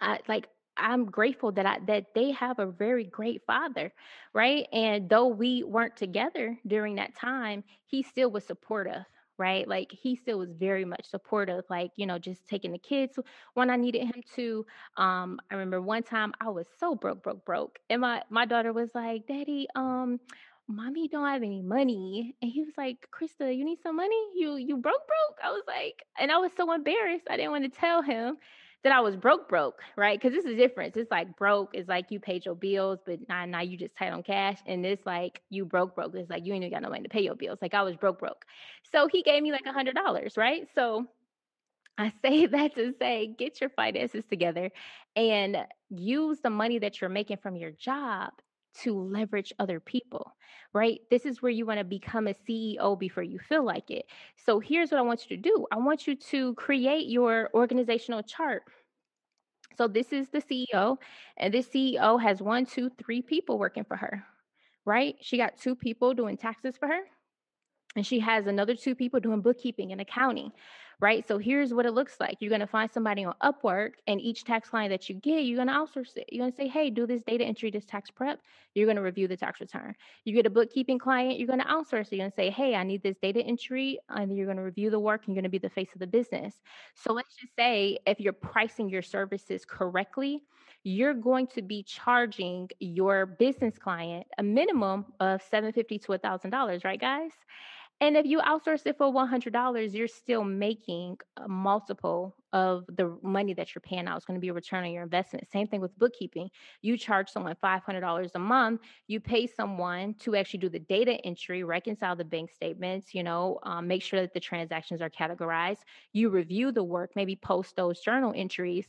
I 0.00 0.20
like 0.28 0.48
I'm 0.76 1.06
grateful 1.06 1.52
that 1.52 1.66
I 1.66 1.78
that 1.86 2.14
they 2.14 2.30
have 2.32 2.58
a 2.58 2.66
very 2.66 3.04
great 3.04 3.42
father, 3.46 3.92
right? 4.34 4.66
And 4.72 5.08
though 5.08 5.26
we 5.28 5.64
weren't 5.64 5.96
together 5.96 6.56
during 6.66 6.96
that 6.96 7.14
time, 7.16 7.64
he 7.86 8.02
still 8.02 8.30
was 8.30 8.44
supportive, 8.44 9.04
right? 9.38 9.66
Like 9.66 9.90
he 9.92 10.14
still 10.16 10.38
was 10.38 10.52
very 10.52 10.84
much 10.84 11.06
supportive, 11.10 11.64
like, 11.68 11.90
you 11.96 12.06
know, 12.06 12.18
just 12.18 12.46
taking 12.46 12.72
the 12.72 12.78
kids 12.78 13.18
when 13.54 13.70
I 13.70 13.76
needed 13.76 14.04
him 14.04 14.22
to. 14.36 14.66
Um, 14.96 15.40
I 15.50 15.54
remember 15.54 15.80
one 15.82 16.02
time 16.04 16.32
I 16.40 16.48
was 16.50 16.68
so 16.78 16.94
broke, 16.94 17.22
broke, 17.24 17.44
broke. 17.44 17.78
And 17.90 18.00
my 18.02 18.22
my 18.30 18.44
daughter 18.46 18.72
was 18.72 18.90
like, 18.94 19.26
Daddy, 19.26 19.66
um, 19.74 20.20
mommy 20.68 21.08
don't 21.08 21.26
have 21.26 21.42
any 21.42 21.62
money. 21.62 22.36
And 22.42 22.50
he 22.50 22.62
was 22.62 22.74
like, 22.76 23.08
Crysta, 23.12 23.56
you 23.56 23.64
need 23.64 23.80
some 23.82 23.96
money? 23.96 24.20
You 24.36 24.56
you 24.56 24.76
broke, 24.76 25.06
broke? 25.06 25.38
I 25.42 25.50
was 25.50 25.64
like, 25.66 26.04
and 26.18 26.30
I 26.30 26.38
was 26.38 26.52
so 26.56 26.72
embarrassed. 26.72 27.26
I 27.30 27.36
didn't 27.36 27.52
want 27.52 27.64
to 27.72 27.80
tell 27.80 28.02
him 28.02 28.36
that 28.84 28.92
I 28.92 29.00
was 29.00 29.16
broke, 29.16 29.48
broke, 29.48 29.80
right? 29.96 30.20
Because 30.20 30.32
this 30.34 30.44
is 30.44 30.56
difference. 30.56 30.96
It's 30.96 31.10
like 31.10 31.36
broke 31.36 31.74
is 31.74 31.88
like 31.88 32.06
you 32.10 32.20
paid 32.20 32.44
your 32.44 32.54
bills, 32.54 33.00
but 33.04 33.18
now, 33.28 33.44
now 33.44 33.60
you 33.60 33.76
just 33.76 33.96
tight 33.96 34.12
on 34.12 34.22
cash. 34.22 34.58
And 34.66 34.84
this 34.84 35.00
like 35.04 35.42
you 35.50 35.64
broke, 35.64 35.94
broke. 35.96 36.14
It's 36.14 36.30
like 36.30 36.46
you 36.46 36.54
ain't 36.54 36.64
even 36.64 36.72
got 36.72 36.82
no 36.82 36.90
money 36.90 37.02
to 37.02 37.08
pay 37.08 37.22
your 37.22 37.34
bills. 37.34 37.58
Like 37.60 37.74
I 37.74 37.82
was 37.82 37.96
broke, 37.96 38.20
broke. 38.20 38.44
So 38.92 39.08
he 39.08 39.22
gave 39.22 39.42
me 39.42 39.50
like 39.52 39.66
a 39.66 39.72
hundred 39.72 39.96
dollars, 39.96 40.36
right? 40.36 40.68
So 40.74 41.06
I 41.98 42.12
say 42.22 42.46
that 42.46 42.76
to 42.76 42.94
say, 42.98 43.34
get 43.36 43.60
your 43.60 43.70
finances 43.70 44.24
together 44.28 44.70
and 45.16 45.56
use 45.90 46.38
the 46.40 46.50
money 46.50 46.78
that 46.78 47.00
you're 47.00 47.10
making 47.10 47.38
from 47.38 47.56
your 47.56 47.72
job 47.72 48.30
to 48.82 48.98
leverage 48.98 49.52
other 49.58 49.80
people, 49.80 50.34
right? 50.72 51.00
This 51.10 51.26
is 51.26 51.42
where 51.42 51.52
you 51.52 51.66
want 51.66 51.78
to 51.78 51.84
become 51.84 52.28
a 52.28 52.34
CEO 52.34 52.98
before 52.98 53.22
you 53.22 53.38
feel 53.38 53.64
like 53.64 53.90
it. 53.90 54.06
So 54.36 54.60
here's 54.60 54.90
what 54.90 54.98
I 54.98 55.02
want 55.02 55.28
you 55.28 55.36
to 55.36 55.42
do 55.42 55.66
I 55.72 55.78
want 55.78 56.06
you 56.06 56.16
to 56.16 56.54
create 56.54 57.08
your 57.08 57.50
organizational 57.54 58.22
chart. 58.22 58.62
So 59.76 59.86
this 59.86 60.12
is 60.12 60.28
the 60.28 60.40
CEO, 60.40 60.96
and 61.36 61.54
this 61.54 61.68
CEO 61.68 62.20
has 62.20 62.42
one, 62.42 62.66
two, 62.66 62.90
three 62.90 63.22
people 63.22 63.58
working 63.58 63.84
for 63.84 63.96
her, 63.96 64.24
right? 64.84 65.14
She 65.20 65.36
got 65.36 65.56
two 65.56 65.76
people 65.76 66.14
doing 66.14 66.36
taxes 66.36 66.76
for 66.76 66.88
her, 66.88 67.00
and 67.94 68.04
she 68.04 68.18
has 68.18 68.46
another 68.46 68.74
two 68.74 68.96
people 68.96 69.20
doing 69.20 69.40
bookkeeping 69.40 69.92
and 69.92 70.00
accounting 70.00 70.50
right? 71.00 71.26
So 71.26 71.38
here's 71.38 71.72
what 71.72 71.86
it 71.86 71.92
looks 71.92 72.18
like. 72.18 72.38
You're 72.40 72.48
going 72.48 72.60
to 72.60 72.66
find 72.66 72.90
somebody 72.90 73.24
on 73.24 73.34
Upwork, 73.42 73.92
and 74.06 74.20
each 74.20 74.44
tax 74.44 74.68
client 74.68 74.90
that 74.90 75.08
you 75.08 75.14
get, 75.14 75.44
you're 75.44 75.56
going 75.56 75.68
to 75.68 75.74
outsource 75.74 76.16
it. 76.16 76.28
You're 76.32 76.42
going 76.42 76.50
to 76.50 76.56
say, 76.56 76.66
hey, 76.66 76.90
do 76.90 77.06
this 77.06 77.22
data 77.22 77.44
entry, 77.44 77.70
this 77.70 77.84
tax 77.84 78.10
prep. 78.10 78.40
You're 78.74 78.86
going 78.86 78.96
to 78.96 79.02
review 79.02 79.28
the 79.28 79.36
tax 79.36 79.60
return. 79.60 79.94
You 80.24 80.34
get 80.34 80.46
a 80.46 80.50
bookkeeping 80.50 80.98
client, 80.98 81.38
you're 81.38 81.46
going 81.46 81.60
to 81.60 81.66
outsource 81.66 82.06
it. 82.06 82.12
You're 82.12 82.22
going 82.22 82.30
to 82.32 82.36
say, 82.36 82.50
hey, 82.50 82.74
I 82.74 82.82
need 82.82 83.02
this 83.02 83.16
data 83.22 83.40
entry, 83.40 83.98
and 84.08 84.36
you're 84.36 84.46
going 84.46 84.56
to 84.56 84.62
review 84.62 84.90
the 84.90 85.00
work, 85.00 85.22
and 85.26 85.34
you're 85.34 85.40
going 85.42 85.50
to 85.50 85.58
be 85.58 85.58
the 85.58 85.70
face 85.70 85.90
of 85.94 86.00
the 86.00 86.06
business. 86.06 86.54
So 86.94 87.12
let's 87.12 87.34
just 87.36 87.54
say 87.56 87.98
if 88.06 88.18
you're 88.18 88.32
pricing 88.32 88.88
your 88.88 89.02
services 89.02 89.64
correctly, 89.64 90.42
you're 90.84 91.14
going 91.14 91.46
to 91.48 91.62
be 91.62 91.82
charging 91.82 92.68
your 92.78 93.26
business 93.26 93.78
client 93.78 94.26
a 94.38 94.42
minimum 94.42 95.06
of 95.20 95.42
750 95.42 95.98
to 95.98 96.12
$1,000, 96.12 96.84
right, 96.84 97.00
guys? 97.00 97.32
And 98.00 98.16
if 98.16 98.26
you 98.26 98.38
outsource 98.38 98.86
it 98.86 98.96
for 98.96 99.12
$100, 99.12 99.92
you're 99.92 100.06
still 100.06 100.44
making 100.44 101.18
a 101.36 101.48
multiple 101.48 102.36
of 102.52 102.86
the 102.86 103.18
money 103.22 103.54
that 103.54 103.74
you're 103.74 103.80
paying 103.80 104.06
out. 104.06 104.16
It's 104.16 104.24
going 104.24 104.36
to 104.36 104.40
be 104.40 104.48
a 104.48 104.54
return 104.54 104.84
on 104.84 104.92
your 104.92 105.02
investment. 105.02 105.50
Same 105.50 105.66
thing 105.66 105.80
with 105.80 105.98
bookkeeping. 105.98 106.48
You 106.80 106.96
charge 106.96 107.28
someone 107.28 107.56
$500 107.56 108.30
a 108.36 108.38
month. 108.38 108.82
You 109.08 109.18
pay 109.18 109.48
someone 109.48 110.14
to 110.20 110.36
actually 110.36 110.60
do 110.60 110.68
the 110.68 110.78
data 110.78 111.14
entry, 111.24 111.64
reconcile 111.64 112.14
the 112.14 112.24
bank 112.24 112.52
statements, 112.52 113.14
you 113.14 113.24
know, 113.24 113.58
um, 113.64 113.88
make 113.88 114.02
sure 114.04 114.20
that 114.20 114.32
the 114.32 114.40
transactions 114.40 115.02
are 115.02 115.10
categorized. 115.10 115.80
You 116.12 116.30
review 116.30 116.70
the 116.70 116.84
work, 116.84 117.10
maybe 117.16 117.34
post 117.34 117.74
those 117.74 117.98
journal 118.00 118.32
entries 118.34 118.86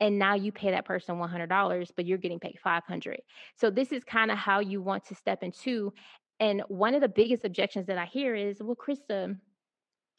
and 0.00 0.18
now 0.18 0.34
you 0.34 0.52
pay 0.52 0.70
that 0.70 0.84
person 0.84 1.18
$100 1.18 1.90
but 1.96 2.06
you're 2.06 2.18
getting 2.18 2.38
paid 2.38 2.56
500 2.62 3.20
so 3.56 3.70
this 3.70 3.90
is 3.90 4.04
kind 4.04 4.30
of 4.30 4.38
how 4.38 4.60
you 4.60 4.80
want 4.80 5.04
to 5.06 5.14
step 5.14 5.42
into 5.42 5.92
and 6.40 6.62
one 6.68 6.94
of 6.94 7.00
the 7.00 7.08
biggest 7.08 7.44
objections 7.44 7.86
that 7.86 7.98
I 7.98 8.06
hear 8.06 8.34
is, 8.34 8.62
well, 8.62 8.76
Crysta, 8.76 9.38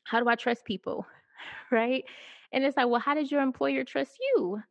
how 0.06 0.20
do 0.22 0.30
I 0.30 0.36
trust 0.36 0.66
people? 0.66 1.06
Right. 1.72 2.06
And 2.52 2.64
it's 2.64 2.78
like, 2.78 2.88
well, 2.90 3.00
how 3.00 3.16
does 3.16 3.32
your 3.32 3.42
employer 3.42 3.84
trust 3.84 4.18
you? 4.20 4.62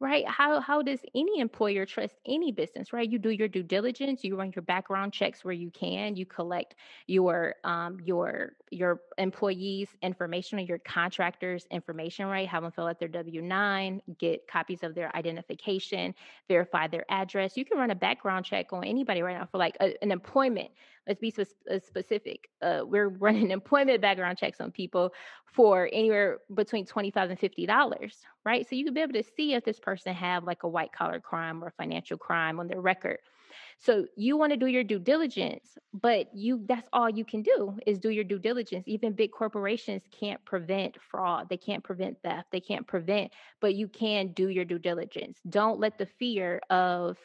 Right? 0.00 0.26
How 0.28 0.60
how 0.60 0.82
does 0.82 1.00
any 1.14 1.40
employer 1.40 1.84
trust 1.84 2.14
any 2.26 2.52
business 2.52 2.92
right? 2.92 3.08
You 3.08 3.18
do 3.18 3.30
your 3.30 3.48
due 3.48 3.62
diligence 3.62 4.22
you 4.22 4.36
run 4.36 4.52
your 4.54 4.62
background 4.62 5.12
checks 5.12 5.44
where 5.44 5.54
you 5.54 5.70
can 5.70 6.14
you 6.16 6.24
collect 6.24 6.76
your 7.06 7.56
um 7.64 7.98
your 8.04 8.52
your 8.70 9.00
employees 9.18 9.88
information 10.02 10.58
or 10.58 10.62
your 10.62 10.78
contractors 10.78 11.66
information 11.70 12.26
right? 12.26 12.48
Have 12.48 12.62
them 12.62 12.72
fill 12.72 12.86
out 12.86 12.98
their 13.00 13.08
w9 13.08 14.00
get 14.18 14.46
copies 14.46 14.82
of 14.82 14.94
their 14.94 15.14
identification 15.16 16.14
verify 16.46 16.86
their 16.86 17.04
address. 17.10 17.56
You 17.56 17.64
can 17.64 17.78
run 17.78 17.90
a 17.90 17.96
background 17.96 18.44
check 18.44 18.72
on 18.72 18.84
anybody 18.84 19.22
right 19.22 19.36
now 19.36 19.46
for 19.50 19.58
like 19.58 19.76
a, 19.80 20.00
an 20.02 20.12
employment 20.12 20.70
let's 21.08 21.20
be 21.20 21.34
uh, 21.38 21.78
specific 21.80 22.48
uh, 22.62 22.82
we're 22.84 23.08
running 23.08 23.50
employment 23.60 24.00
background 24.00 24.38
checks 24.38 24.60
on 24.60 24.70
people 24.70 25.12
for 25.46 25.88
anywhere 25.92 26.38
between 26.54 26.86
25 26.86 27.30
and 27.30 27.38
50 27.38 27.66
dollars 27.66 28.24
right? 28.48 28.66
So 28.66 28.76
you 28.76 28.84
can 28.86 28.94
be 28.94 29.02
able 29.02 29.12
to 29.12 29.22
see 29.36 29.52
if 29.52 29.62
this 29.62 29.78
person 29.78 30.14
have 30.14 30.44
like 30.44 30.62
a 30.62 30.68
white 30.68 30.90
collar 30.90 31.20
crime 31.20 31.62
or 31.62 31.66
a 31.66 31.72
financial 31.72 32.16
crime 32.16 32.58
on 32.58 32.66
their 32.66 32.80
record. 32.80 33.18
So 33.78 34.06
you 34.16 34.38
want 34.38 34.52
to 34.52 34.56
do 34.56 34.66
your 34.66 34.84
due 34.84 34.98
diligence 34.98 35.76
but 35.92 36.34
you 36.34 36.64
that's 36.66 36.88
all 36.94 37.10
you 37.10 37.26
can 37.26 37.42
do 37.42 37.78
is 37.86 37.98
do 37.98 38.08
your 38.08 38.24
due 38.24 38.38
diligence. 38.38 38.84
Even 38.86 39.12
big 39.12 39.32
corporations 39.32 40.02
can't 40.18 40.42
prevent 40.46 40.96
fraud. 41.10 41.48
They 41.50 41.58
can't 41.58 41.84
prevent 41.84 42.16
theft. 42.22 42.48
They 42.52 42.60
can't 42.60 42.86
prevent 42.86 43.32
but 43.60 43.74
you 43.74 43.86
can 43.86 44.28
do 44.28 44.48
your 44.48 44.64
due 44.64 44.78
diligence. 44.78 45.38
Don't 45.50 45.78
let 45.78 45.98
the 45.98 46.06
fear 46.06 46.60
of 46.70 47.18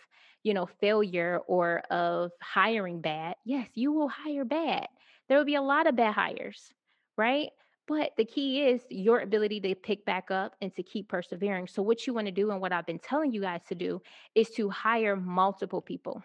you 0.44 0.54
know, 0.54 0.66
failure 0.66 1.39
or 1.48 1.80
of 1.89 2.32
hiring 2.41 3.02
bad, 3.02 3.36
yes, 3.46 3.70
you 3.74 3.91
will 3.91 4.10
hire 4.10 4.46
bad. 4.46 4.88
There 5.28 5.38
will 5.38 5.46
be 5.46 5.56
a 5.56 5.62
lot 5.62 5.88
of 5.88 5.96
bad 5.96 6.14
hires, 6.14 6.72
right? 7.18 7.50
But 7.88 8.12
the 8.18 8.26
key 8.26 8.64
is 8.64 8.82
your 8.89 9.20
ability 9.20 9.60
to 9.62 9.76
pick 9.76 10.06
back 10.06 10.32
up 10.32 10.56
and 10.62 10.74
to 10.76 10.84
keep 10.84 11.10
persevering. 11.10 11.68
So, 11.68 11.82
what 11.82 12.08
you 12.08 12.14
want 12.14 12.28
to 12.28 12.32
do, 12.32 12.52
and 12.52 12.62
what 12.62 12.72
I've 12.72 12.86
been 12.86 13.00
telling 13.00 13.34
you 13.34 13.41
guys 13.41 13.62
to 13.70 13.76
do, 13.76 14.02
is 14.36 14.50
to 14.52 14.70
hire 14.70 15.16
multiple 15.16 15.82
people 15.82 16.24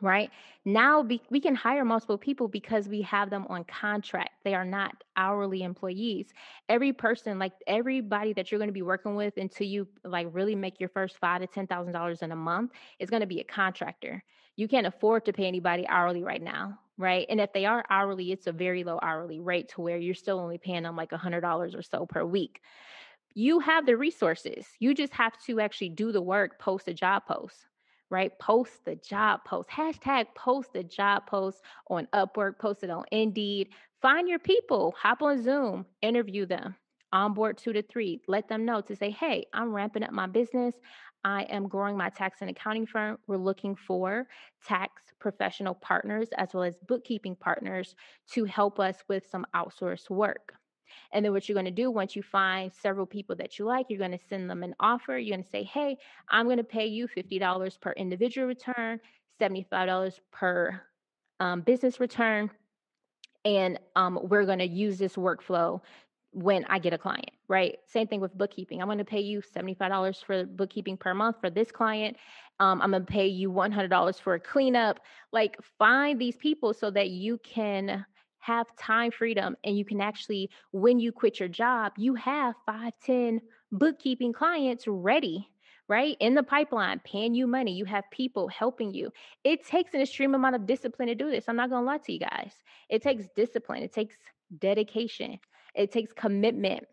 right? 0.00 0.30
Now 0.64 1.02
be, 1.02 1.22
we 1.30 1.40
can 1.40 1.54
hire 1.54 1.84
multiple 1.84 2.18
people 2.18 2.48
because 2.48 2.88
we 2.88 3.02
have 3.02 3.30
them 3.30 3.46
on 3.48 3.64
contract. 3.64 4.30
They 4.44 4.54
are 4.54 4.64
not 4.64 5.02
hourly 5.16 5.62
employees. 5.62 6.32
Every 6.68 6.92
person 6.92 7.38
like 7.38 7.52
everybody 7.66 8.32
that 8.34 8.50
you're 8.50 8.58
going 8.58 8.68
to 8.68 8.72
be 8.72 8.82
working 8.82 9.14
with 9.14 9.36
until 9.36 9.66
you 9.66 9.88
like 10.04 10.28
really 10.32 10.54
make 10.54 10.80
your 10.80 10.88
first 10.90 11.18
five 11.18 11.40
to 11.40 11.46
ten 11.46 11.66
thousand 11.66 11.92
dollars 11.92 12.22
in 12.22 12.32
a 12.32 12.36
month 12.36 12.72
is 12.98 13.10
going 13.10 13.20
to 13.20 13.26
be 13.26 13.40
a 13.40 13.44
contractor. 13.44 14.22
You 14.56 14.68
can't 14.68 14.86
afford 14.86 15.24
to 15.26 15.32
pay 15.32 15.46
anybody 15.46 15.86
hourly 15.88 16.22
right 16.22 16.42
now 16.42 16.78
right? 16.98 17.26
And 17.30 17.40
if 17.40 17.52
they 17.52 17.64
are 17.64 17.84
hourly 17.88 18.32
it's 18.32 18.48
a 18.48 18.52
very 18.52 18.82
low 18.82 18.98
hourly 19.00 19.38
rate 19.38 19.68
to 19.70 19.80
where 19.80 19.98
you're 19.98 20.14
still 20.14 20.40
only 20.40 20.58
paying 20.58 20.82
them 20.82 20.96
like 20.96 21.12
a 21.12 21.16
hundred 21.16 21.42
dollars 21.42 21.76
or 21.76 21.82
so 21.82 22.06
per 22.06 22.24
week. 22.24 22.60
You 23.34 23.60
have 23.60 23.86
the 23.86 23.96
resources. 23.96 24.66
You 24.80 24.94
just 24.94 25.12
have 25.12 25.40
to 25.46 25.60
actually 25.60 25.90
do 25.90 26.10
the 26.10 26.20
work 26.20 26.58
post 26.58 26.88
a 26.88 26.94
job 26.94 27.22
post 27.24 27.67
right? 28.10 28.36
Post 28.38 28.84
the 28.84 28.96
job 28.96 29.40
post. 29.44 29.68
Hashtag 29.68 30.26
post 30.34 30.72
the 30.72 30.84
job 30.84 31.26
post 31.26 31.62
on 31.88 32.06
Upwork, 32.14 32.58
post 32.58 32.82
it 32.82 32.90
on 32.90 33.04
Indeed. 33.12 33.70
Find 34.00 34.28
your 34.28 34.38
people, 34.38 34.94
hop 34.96 35.22
on 35.22 35.42
Zoom, 35.42 35.86
interview 36.02 36.46
them. 36.46 36.76
Onboard 37.12 37.56
two 37.58 37.72
to 37.72 37.82
three. 37.82 38.20
Let 38.28 38.48
them 38.48 38.64
know 38.64 38.80
to 38.82 38.94
say, 38.94 39.10
hey, 39.10 39.46
I'm 39.52 39.72
ramping 39.72 40.02
up 40.02 40.12
my 40.12 40.26
business. 40.26 40.74
I 41.24 41.42
am 41.44 41.68
growing 41.68 41.96
my 41.96 42.10
tax 42.10 42.42
and 42.42 42.50
accounting 42.50 42.86
firm. 42.86 43.18
We're 43.26 43.38
looking 43.38 43.74
for 43.74 44.26
tax 44.64 45.02
professional 45.18 45.74
partners 45.74 46.28
as 46.36 46.50
well 46.54 46.64
as 46.64 46.74
bookkeeping 46.86 47.36
partners 47.36 47.94
to 48.32 48.44
help 48.44 48.78
us 48.78 48.96
with 49.08 49.26
some 49.28 49.46
outsourced 49.54 50.10
work. 50.10 50.54
And 51.12 51.24
then 51.24 51.32
what 51.32 51.48
you're 51.48 51.54
going 51.54 51.64
to 51.64 51.70
do 51.70 51.90
once 51.90 52.16
you 52.16 52.22
find 52.22 52.72
several 52.72 53.06
people 53.06 53.36
that 53.36 53.58
you 53.58 53.64
like, 53.64 53.86
you're 53.88 53.98
going 53.98 54.12
to 54.12 54.24
send 54.28 54.48
them 54.48 54.62
an 54.62 54.74
offer. 54.80 55.18
You're 55.18 55.36
going 55.36 55.44
to 55.44 55.50
say, 55.50 55.64
hey, 55.64 55.96
I'm 56.28 56.46
going 56.46 56.58
to 56.58 56.64
pay 56.64 56.86
you 56.86 57.08
$50 57.08 57.80
per 57.80 57.92
individual 57.92 58.46
return, 58.46 59.00
$75 59.40 60.18
per 60.32 60.82
um, 61.40 61.60
business 61.62 62.00
return. 62.00 62.50
And 63.44 63.78
um, 63.96 64.18
we're 64.22 64.44
going 64.44 64.58
to 64.58 64.68
use 64.68 64.98
this 64.98 65.14
workflow 65.14 65.80
when 66.32 66.64
I 66.66 66.78
get 66.78 66.92
a 66.92 66.98
client, 66.98 67.30
right? 67.48 67.78
Same 67.86 68.06
thing 68.06 68.20
with 68.20 68.36
bookkeeping. 68.36 68.80
I'm 68.80 68.88
going 68.88 68.98
to 68.98 69.04
pay 69.04 69.20
you 69.20 69.40
$75 69.40 70.24
for 70.24 70.44
bookkeeping 70.44 70.96
per 70.96 71.14
month 71.14 71.36
for 71.40 71.50
this 71.50 71.70
client. 71.70 72.16
Um, 72.60 72.82
I'm 72.82 72.90
going 72.90 73.06
to 73.06 73.12
pay 73.12 73.28
you 73.28 73.50
$100 73.50 74.20
for 74.20 74.34
a 74.34 74.40
cleanup. 74.40 75.00
Like, 75.32 75.56
find 75.78 76.18
these 76.18 76.36
people 76.36 76.74
so 76.74 76.90
that 76.90 77.10
you 77.10 77.38
can 77.38 78.04
have 78.48 78.74
time 78.76 79.10
freedom 79.10 79.56
and 79.62 79.76
you 79.76 79.84
can 79.84 80.00
actually, 80.00 80.50
when 80.72 80.98
you 80.98 81.12
quit 81.12 81.38
your 81.38 81.48
job, 81.48 81.92
you 81.96 82.14
have 82.14 82.54
five, 82.64 82.92
10 83.04 83.40
bookkeeping 83.70 84.32
clients 84.32 84.86
ready 84.86 85.48
right? 85.90 86.18
In 86.20 86.34
the 86.34 86.42
pipeline, 86.42 87.00
paying 87.02 87.34
you 87.34 87.46
money. 87.46 87.72
You 87.72 87.86
have 87.86 88.04
people 88.10 88.46
helping 88.48 88.92
you. 88.92 89.10
It 89.42 89.64
takes 89.64 89.94
an 89.94 90.02
extreme 90.02 90.34
amount 90.34 90.54
of 90.54 90.66
discipline 90.66 91.08
to 91.08 91.14
do 91.14 91.30
this. 91.30 91.46
I'm 91.48 91.56
not 91.56 91.70
going 91.70 91.82
to 91.82 91.86
lie 91.86 91.96
to 91.96 92.12
you 92.12 92.18
guys. 92.18 92.52
It 92.90 93.02
takes 93.02 93.24
discipline, 93.34 93.82
it 93.82 93.92
takes 93.92 94.16
dedication, 94.58 95.38
it 95.74 95.90
takes 95.90 96.12
commitment. 96.12 96.84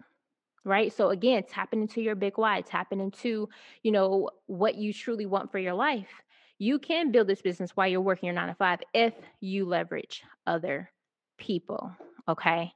Right. 0.64 0.92
So 0.94 1.10
again, 1.10 1.44
tapping 1.48 1.82
into 1.82 2.02
your 2.02 2.16
big 2.16 2.38
why, 2.38 2.62
tapping 2.62 3.02
into, 3.02 3.50
you 3.84 3.92
know, 3.92 4.30
what 4.48 4.76
you 4.76 4.94
truly 4.94 5.26
want 5.26 5.52
for 5.52 5.60
your 5.60 5.76
life. 5.76 6.10
You 6.58 6.80
can 6.80 7.12
build 7.12 7.28
this 7.28 7.42
business 7.42 7.72
while 7.76 7.90
you're 7.90 8.00
working 8.00 8.28
your 8.28 8.34
nine 8.34 8.48
to 8.48 8.56
five 8.56 8.80
if 8.94 9.14
you 9.42 9.66
leverage 9.66 10.24
other 10.48 10.90
people. 11.38 11.92
Okay. 12.28 12.74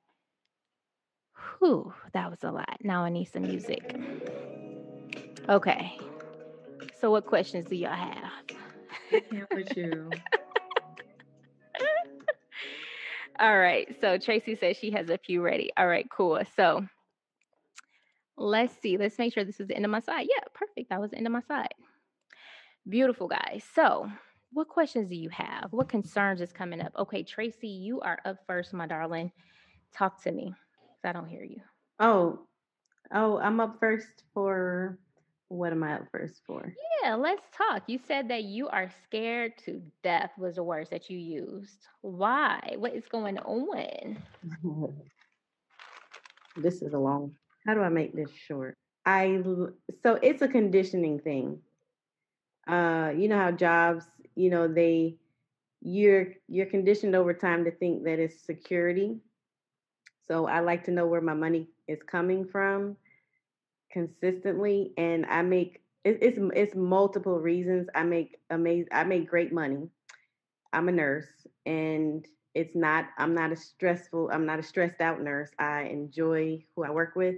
Whew, 1.59 1.93
that 2.13 2.29
was 2.29 2.43
a 2.43 2.51
lot. 2.51 2.77
Now 2.83 3.03
I 3.03 3.09
need 3.09 3.25
some 3.25 3.43
music. 3.43 3.95
Okay. 5.47 5.97
So, 6.99 7.11
what 7.11 7.25
questions 7.25 7.67
do 7.67 7.75
y'all 7.75 7.93
have? 7.93 8.31
With 9.51 9.75
you. 9.77 10.09
All 13.39 13.57
right. 13.57 13.87
So, 14.01 14.17
Tracy 14.17 14.55
says 14.55 14.77
she 14.77 14.91
has 14.91 15.09
a 15.09 15.17
few 15.17 15.41
ready. 15.41 15.71
All 15.77 15.87
right, 15.87 16.05
cool. 16.11 16.41
So, 16.55 16.85
let's 18.37 18.73
see. 18.81 18.97
Let's 18.97 19.17
make 19.17 19.33
sure 19.33 19.43
this 19.43 19.59
is 19.59 19.67
the 19.67 19.75
end 19.75 19.85
of 19.85 19.91
my 19.91 20.01
side. 20.01 20.27
Yeah, 20.29 20.43
perfect. 20.53 20.89
That 20.89 20.99
was 21.01 21.11
the 21.11 21.17
end 21.17 21.27
of 21.27 21.33
my 21.33 21.41
side. 21.41 21.73
Beautiful, 22.87 23.27
guys. 23.27 23.63
So, 23.73 24.09
what 24.51 24.67
questions 24.67 25.09
do 25.09 25.15
you 25.15 25.29
have? 25.29 25.67
What 25.71 25.89
concerns 25.89 26.41
is 26.41 26.51
coming 26.51 26.81
up? 26.81 26.93
Okay, 26.97 27.23
Tracy, 27.23 27.67
you 27.67 28.01
are 28.01 28.19
up 28.25 28.37
first, 28.47 28.73
my 28.73 28.87
darling. 28.87 29.31
Talk 29.93 30.21
to 30.23 30.31
me. 30.31 30.53
I 31.03 31.11
don't 31.11 31.29
hear 31.29 31.43
you. 31.43 31.61
Oh, 31.99 32.39
oh, 33.13 33.37
I'm 33.37 33.59
up 33.59 33.77
first 33.79 34.23
for 34.33 34.97
what 35.49 35.71
am 35.71 35.83
I 35.83 35.95
up 35.95 36.05
first 36.11 36.41
for? 36.45 36.73
Yeah, 37.03 37.15
let's 37.15 37.43
talk. 37.51 37.83
You 37.87 37.99
said 38.07 38.29
that 38.29 38.43
you 38.43 38.67
are 38.69 38.89
scared 39.03 39.53
to 39.65 39.81
death 40.03 40.31
was 40.37 40.55
the 40.55 40.63
words 40.63 40.89
that 40.91 41.09
you 41.09 41.17
used. 41.17 41.87
Why? 42.01 42.75
What 42.77 42.93
is 42.93 43.05
going 43.07 43.39
on? 43.39 44.17
this 46.57 46.81
is 46.81 46.93
a 46.93 46.99
long. 46.99 47.35
How 47.65 47.73
do 47.73 47.81
I 47.81 47.89
make 47.89 48.15
this 48.15 48.31
short? 48.31 48.77
I 49.05 49.41
so 50.03 50.19
it's 50.21 50.41
a 50.41 50.47
conditioning 50.47 51.19
thing. 51.19 51.59
Uh, 52.67 53.11
you 53.17 53.27
know 53.27 53.37
how 53.37 53.51
jobs, 53.51 54.05
you 54.39 54.49
know, 54.49 54.67
they 54.69 55.17
you're 55.81 56.27
you're 56.47 56.65
conditioned 56.65 57.15
over 57.15 57.33
time 57.33 57.65
to 57.65 57.71
think 57.71 58.05
that 58.05 58.19
it's 58.19 58.41
security. 58.45 59.17
So 60.27 60.47
I 60.47 60.61
like 60.61 60.85
to 60.85 60.91
know 60.91 61.07
where 61.07 61.21
my 61.21 61.33
money 61.33 61.67
is 61.87 61.99
coming 62.03 62.45
from 62.45 62.95
consistently 63.91 64.93
and 64.97 65.25
I 65.25 65.41
make 65.41 65.81
it, 66.05 66.19
it's 66.21 66.39
it's 66.55 66.75
multiple 66.75 67.39
reasons. 67.39 67.89
I 67.93 68.03
make 68.03 68.37
amazing 68.49 68.87
I 68.93 69.03
make 69.03 69.29
great 69.29 69.51
money. 69.51 69.89
I'm 70.71 70.87
a 70.87 70.93
nurse 70.93 71.27
and 71.65 72.25
it's 72.55 72.75
not 72.75 73.07
I'm 73.17 73.35
not 73.35 73.51
a 73.51 73.57
stressful 73.57 74.29
I'm 74.31 74.45
not 74.45 74.59
a 74.59 74.63
stressed 74.63 75.01
out 75.01 75.21
nurse. 75.21 75.49
I 75.59 75.83
enjoy 75.83 76.63
who 76.75 76.85
I 76.85 76.91
work 76.91 77.15
with. 77.17 77.35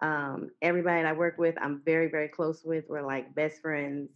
Um, 0.00 0.50
everybody 0.62 1.06
I 1.06 1.12
work 1.12 1.36
with, 1.36 1.56
I'm 1.60 1.82
very 1.84 2.08
very 2.08 2.28
close 2.28 2.62
with. 2.64 2.84
We're 2.88 3.06
like 3.06 3.34
best 3.34 3.60
friends 3.60 4.08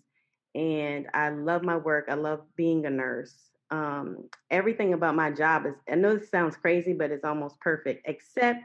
and 0.56 1.06
I 1.12 1.28
love 1.28 1.62
my 1.62 1.76
work. 1.76 2.06
I 2.08 2.14
love 2.14 2.40
being 2.56 2.86
a 2.86 2.90
nurse. 2.90 3.50
Um, 3.70 4.28
everything 4.50 4.94
about 4.94 5.14
my 5.14 5.30
job 5.30 5.66
is 5.66 5.74
I 5.90 5.96
know 5.96 6.16
this 6.16 6.30
sounds 6.30 6.56
crazy, 6.56 6.94
but 6.94 7.10
it's 7.10 7.24
almost 7.24 7.60
perfect, 7.60 8.08
except 8.08 8.60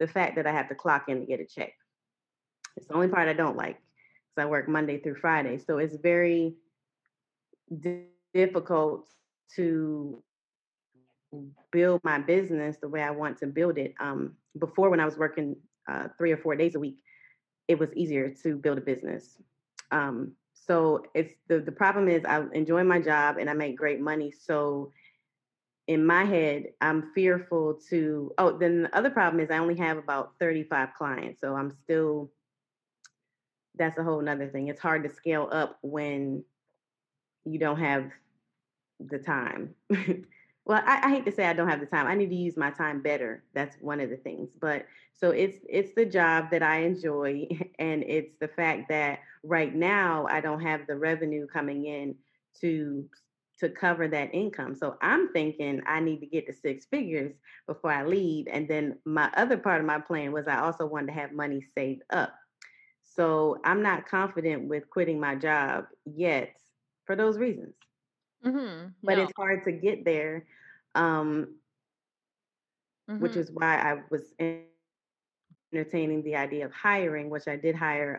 the 0.00 0.08
fact 0.08 0.34
that 0.36 0.46
I 0.46 0.52
have 0.52 0.68
to 0.68 0.74
clock 0.74 1.04
in 1.08 1.20
to 1.20 1.26
get 1.26 1.40
a 1.40 1.46
check. 1.46 1.72
It's 2.76 2.88
the 2.88 2.94
only 2.94 3.08
part 3.08 3.28
I 3.28 3.32
don't 3.32 3.56
like 3.56 3.76
because 3.76 4.44
I 4.44 4.46
work 4.46 4.68
Monday 4.68 4.98
through 4.98 5.16
Friday. 5.16 5.58
So 5.58 5.78
it's 5.78 5.96
very 5.96 6.56
d- 7.80 8.06
difficult 8.34 9.08
to 9.54 10.22
build 11.70 12.00
my 12.02 12.18
business 12.18 12.76
the 12.78 12.88
way 12.88 13.02
I 13.02 13.12
want 13.12 13.38
to 13.38 13.46
build 13.46 13.78
it. 13.78 13.94
Um, 14.00 14.34
before, 14.58 14.90
when 14.90 15.00
I 15.00 15.04
was 15.04 15.16
working 15.16 15.56
uh, 15.88 16.08
three 16.18 16.32
or 16.32 16.38
four 16.38 16.56
days 16.56 16.74
a 16.74 16.80
week, 16.80 16.98
it 17.68 17.78
was 17.78 17.92
easier 17.94 18.30
to 18.42 18.56
build 18.56 18.78
a 18.78 18.80
business. 18.82 19.38
Um, 19.92 20.32
so 20.66 21.04
it's 21.14 21.34
the 21.48 21.60
the 21.60 21.72
problem 21.72 22.08
is 22.08 22.24
I 22.24 22.44
enjoy 22.52 22.84
my 22.84 23.00
job 23.00 23.36
and 23.38 23.48
I 23.48 23.54
make 23.54 23.76
great 23.76 24.00
money. 24.00 24.32
So 24.32 24.92
in 25.86 26.04
my 26.04 26.24
head, 26.24 26.66
I'm 26.80 27.12
fearful 27.14 27.74
to. 27.90 28.32
Oh, 28.38 28.58
then 28.58 28.84
the 28.84 28.96
other 28.96 29.10
problem 29.10 29.40
is 29.40 29.50
I 29.50 29.58
only 29.58 29.76
have 29.76 29.98
about 29.98 30.32
35 30.40 30.88
clients, 30.98 31.40
so 31.40 31.54
I'm 31.54 31.70
still 31.70 32.30
that's 33.78 33.98
a 33.98 34.02
whole 34.02 34.22
nother 34.22 34.48
thing. 34.48 34.68
It's 34.68 34.80
hard 34.80 35.04
to 35.04 35.10
scale 35.10 35.48
up 35.52 35.78
when 35.82 36.44
you 37.44 37.58
don't 37.58 37.78
have 37.78 38.10
the 38.98 39.18
time. 39.18 39.74
well, 40.66 40.82
I, 40.84 41.00
I, 41.04 41.10
hate 41.10 41.24
to 41.24 41.32
say 41.32 41.46
I 41.46 41.52
don't 41.52 41.68
have 41.68 41.80
the 41.80 41.86
time. 41.86 42.06
I 42.06 42.14
need 42.14 42.28
to 42.30 42.36
use 42.36 42.56
my 42.56 42.70
time 42.70 43.00
better. 43.00 43.44
That's 43.54 43.76
one 43.80 44.00
of 44.00 44.10
the 44.10 44.16
things. 44.16 44.50
But 44.60 44.86
so 45.14 45.30
it's 45.30 45.58
it's 45.68 45.94
the 45.94 46.04
job 46.04 46.50
that 46.50 46.62
I 46.62 46.78
enjoy, 46.82 47.48
and 47.78 48.02
it's 48.02 48.34
the 48.40 48.48
fact 48.48 48.88
that 48.90 49.20
right 49.42 49.74
now 49.74 50.26
I 50.28 50.40
don't 50.40 50.60
have 50.60 50.86
the 50.86 50.96
revenue 50.96 51.46
coming 51.46 51.86
in 51.86 52.16
to 52.60 53.08
to 53.60 53.70
cover 53.70 54.06
that 54.08 54.34
income. 54.34 54.74
So 54.74 54.98
I'm 55.00 55.32
thinking 55.32 55.80
I 55.86 56.00
need 56.00 56.20
to 56.20 56.26
get 56.26 56.46
to 56.46 56.52
six 56.52 56.84
figures 56.84 57.32
before 57.66 57.90
I 57.90 58.04
leave. 58.04 58.48
And 58.50 58.68
then 58.68 58.98
my 59.06 59.30
other 59.34 59.56
part 59.56 59.80
of 59.80 59.86
my 59.86 59.98
plan 59.98 60.30
was 60.30 60.46
I 60.46 60.58
also 60.58 60.84
wanted 60.84 61.06
to 61.06 61.12
have 61.14 61.32
money 61.32 61.64
saved 61.74 62.02
up 62.10 62.34
so 63.16 63.58
I'm 63.64 63.82
not 63.82 64.06
confident 64.06 64.68
with 64.68 64.90
quitting 64.90 65.18
my 65.18 65.36
job 65.36 65.86
yet 66.04 66.54
for 67.06 67.16
those 67.16 67.38
reasons. 67.38 67.74
Mm-hmm. 68.46 68.88
But 69.02 69.18
No. 69.18 69.22
it's 69.24 69.32
hard 69.36 69.64
to 69.64 69.72
get 69.72 70.04
there, 70.04 70.46
um, 70.94 71.56
which 73.18 73.36
Mm-hmm. 73.36 73.40
is 73.40 73.50
why 73.52 73.76
I 73.76 74.02
was 74.10 74.34
entertaining 74.38 74.92
the 74.94 75.28
idea 75.30 75.52
of 75.52 75.52
hiring, 75.58 76.18
which 76.18 76.28
I 76.28 76.76
did 76.76 77.04
hire 77.04 77.28
an 77.28 77.66
assistant 77.78 78.10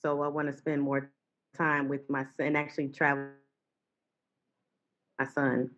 So 0.00 0.22
I 0.22 0.28
want 0.28 0.50
to 0.50 0.56
spend 0.56 0.82
more 0.82 1.10
time 1.56 1.88
with 1.88 2.08
my 2.08 2.24
son 2.36 2.46
and 2.46 2.56
actually 2.56 2.88
travel 2.88 3.28
my 5.18 5.26
son 5.26 5.70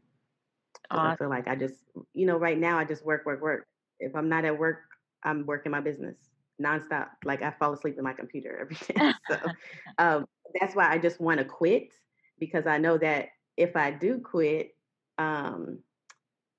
because 0.82 1.04
I 1.04 1.16
feel 1.16 1.28
like 1.28 1.48
I 1.48 1.56
just 1.56 1.84
you 2.14 2.26
know 2.26 2.36
right 2.36 2.58
now 2.58 2.78
I 2.78 2.84
just 2.84 3.04
work 3.04 3.26
work 3.26 3.40
work 3.40 3.66
if 4.02 4.14
I'm 4.16 4.28
not 4.28 4.44
at 4.44 4.58
work, 4.58 4.82
I'm 5.22 5.46
working 5.46 5.72
my 5.72 5.80
business 5.80 6.16
nonstop. 6.60 7.08
Like 7.24 7.42
I 7.42 7.52
fall 7.52 7.72
asleep 7.72 7.96
in 7.96 8.04
my 8.04 8.12
computer 8.12 8.58
every 8.60 8.76
day. 8.88 9.12
so 9.28 9.38
um, 9.98 10.26
that's 10.60 10.74
why 10.74 10.90
I 10.90 10.98
just 10.98 11.20
want 11.20 11.38
to 11.38 11.44
quit 11.44 11.94
because 12.38 12.66
I 12.66 12.78
know 12.78 12.98
that 12.98 13.28
if 13.56 13.76
I 13.76 13.90
do 13.92 14.18
quit, 14.18 14.74
um, 15.18 15.78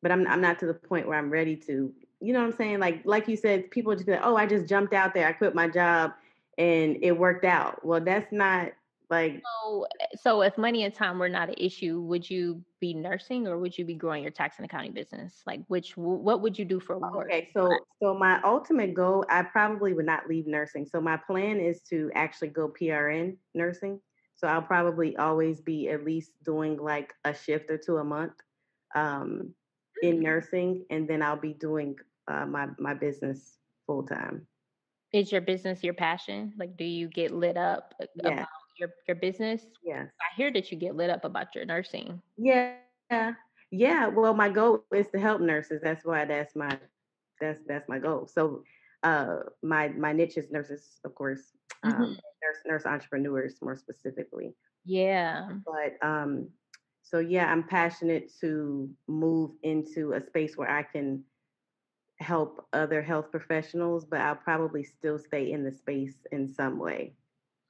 but 0.02 0.12
I'm 0.12 0.26
I'm 0.28 0.42
not 0.42 0.60
to 0.60 0.66
the 0.66 0.74
point 0.74 1.08
where 1.08 1.18
I'm 1.18 1.30
ready 1.30 1.56
to. 1.68 1.94
You 2.24 2.34
know 2.34 2.40
what 2.40 2.52
I'm 2.52 2.58
saying? 2.58 2.80
Like 2.80 3.02
like 3.06 3.28
you 3.28 3.38
said, 3.38 3.70
people 3.72 3.94
just 3.94 4.06
be 4.06 4.14
like, 4.14 4.22
oh, 4.24 4.36
I 4.38 4.46
just 4.48 4.68
jumped 4.68 4.94
out 4.94 5.14
there, 5.14 5.28
I 5.28 5.34
quit 5.34 5.56
my 5.56 5.68
job, 5.68 6.14
and 6.58 6.98
it 7.02 7.14
worked 7.18 7.46
out. 7.46 7.86
Well, 7.86 8.02
that's 8.02 8.32
not 8.32 8.72
like 9.10 9.44
So, 9.64 9.88
so 10.16 10.42
if 10.42 10.58
money 10.58 10.84
and 10.84 10.94
time 10.94 11.20
were 11.20 11.30
not 11.30 11.50
an 11.50 11.56
issue, 11.58 12.02
would 12.02 12.30
you 12.30 12.64
be 12.80 12.94
nursing 12.94 13.48
or 13.48 13.58
would 13.60 13.78
you 13.78 13.86
be 13.86 13.96
growing 13.96 14.24
your 14.24 14.32
tax 14.32 14.58
and 14.58 14.66
accounting 14.66 14.94
business? 14.94 15.44
Like, 15.46 15.62
which 15.68 15.98
what 15.98 16.42
would 16.42 16.58
you 16.58 16.66
do 16.66 16.80
for 16.80 16.98
work? 16.98 17.28
Okay, 17.28 17.50
so 17.54 17.70
so 18.02 18.14
my 18.14 18.42
ultimate 18.44 18.94
goal, 18.94 19.26
I 19.30 19.44
probably 19.44 19.94
would 19.94 20.06
not 20.06 20.28
leave 20.30 20.48
nursing. 20.48 20.86
So 20.86 21.02
my 21.02 21.18
plan 21.18 21.60
is 21.60 21.82
to 21.90 22.12
actually 22.16 22.50
go 22.50 22.70
PRN 22.70 23.38
nursing. 23.54 24.00
So 24.36 24.48
I'll 24.48 24.62
probably 24.62 25.16
always 25.18 25.62
be 25.62 25.90
at 25.90 26.04
least 26.04 26.32
doing 26.44 26.78
like 26.78 27.14
a 27.26 27.34
shift 27.34 27.70
or 27.70 27.78
two 27.78 27.98
a 27.98 28.04
month 28.04 28.34
um, 28.96 29.54
in 30.02 30.18
Mm. 30.18 30.24
nursing, 30.24 30.86
and 30.90 31.08
then 31.08 31.22
I'll 31.22 31.40
be 31.40 31.54
doing 31.54 31.96
uh, 32.28 32.46
my 32.46 32.68
my 32.80 32.94
business 32.94 33.60
full 33.86 34.04
time. 34.04 34.48
Is 35.14 35.32
your 35.32 35.42
business 35.42 35.84
your 35.84 35.94
passion? 35.94 36.54
Like, 36.58 36.76
do 36.78 36.86
you 36.86 37.08
get 37.08 37.32
lit 37.32 37.58
up 37.58 37.94
Yeah. 38.16 38.34
about 38.34 38.48
your 38.80 38.90
your 39.08 39.16
business? 39.16 39.66
Yes. 39.84 40.10
I 40.20 40.36
hear 40.36 40.52
that 40.54 40.72
you 40.72 40.78
get 40.78 40.96
lit 40.96 41.10
up 41.10 41.24
about 41.26 41.54
your 41.56 41.66
nursing. 41.66 42.22
Yeah. 42.38 43.34
Yeah. 43.72 44.08
Well, 44.08 44.34
my 44.34 44.50
goal 44.50 44.86
is 44.94 45.10
to 45.12 45.20
help 45.20 45.42
nurses. 45.42 45.82
That's 45.82 46.06
why 46.06 46.26
that's 46.26 46.56
my 46.56 46.80
that's 47.40 47.60
that's 47.68 47.88
my 47.90 48.00
goal. 48.00 48.28
So 48.28 48.64
uh 49.04 49.40
my 49.62 49.90
my 49.90 50.14
niche 50.14 50.38
is 50.38 50.50
nurses, 50.52 51.00
of 51.04 51.14
course. 51.16 51.56
Um, 51.84 51.92
Mhm. 51.92 52.10
nurse 52.42 52.60
nurse 52.66 52.86
entrepreneurs 52.86 53.62
more 53.62 53.76
specifically. 53.76 54.56
Yeah. 54.86 55.50
But 55.66 55.98
um 56.02 56.50
so 57.04 57.20
yeah, 57.20 57.52
I'm 57.52 57.68
passionate 57.68 58.32
to 58.42 58.90
move 59.08 59.52
into 59.62 60.14
a 60.14 60.22
space 60.22 60.58
where 60.58 60.70
I 60.70 60.84
can 60.84 61.24
help 62.24 62.68
other 62.74 63.02
health 63.04 63.32
professionals, 63.32 64.06
but 64.06 64.22
I'll 64.22 64.36
probably 64.38 64.84
still 64.84 65.20
stay 65.20 65.52
in 65.52 65.64
the 65.64 65.72
space 65.72 66.26
in 66.32 66.48
some 66.50 66.80
way. 66.80 67.16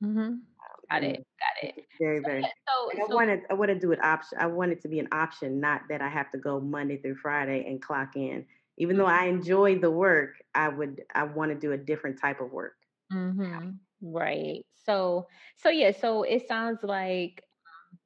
hmm 0.01 0.43
Got 0.89 1.03
it. 1.03 1.25
Got 1.39 1.63
it. 1.69 1.75
Very, 1.99 2.19
So, 2.23 2.23
very 2.23 2.51
so, 2.67 2.91
Like 2.91 2.99
I 2.99 3.05
so 3.07 3.13
wanted, 3.13 3.41
I 3.49 3.53
want 3.53 3.69
to 3.69 3.79
do 3.79 3.91
it 3.91 4.03
option. 4.03 4.37
I 4.39 4.47
want 4.47 4.71
it 4.71 4.81
to 4.81 4.87
be 4.87 4.99
an 4.99 5.07
option, 5.11 5.59
not 5.59 5.83
that 5.89 6.01
I 6.01 6.09
have 6.09 6.31
to 6.31 6.37
go 6.37 6.59
Monday 6.59 6.97
through 6.97 7.15
Friday 7.15 7.65
and 7.67 7.81
clock 7.81 8.15
in. 8.15 8.47
Even 8.77 8.97
though 8.97 9.05
I 9.05 9.25
enjoy 9.25 9.79
the 9.79 9.91
work, 9.91 10.41
I 10.55 10.67
would, 10.69 11.03
I 11.13 11.23
want 11.23 11.51
to 11.51 11.57
do 11.59 11.71
a 11.71 11.77
different 11.77 12.19
type 12.19 12.41
of 12.41 12.51
work. 12.51 12.77
hmm 13.11 13.71
Right. 14.01 14.65
So 14.73 15.27
so 15.55 15.69
yeah, 15.69 15.91
so 15.91 16.23
it 16.23 16.47
sounds 16.47 16.83
like 16.83 17.41
um, 17.41 17.52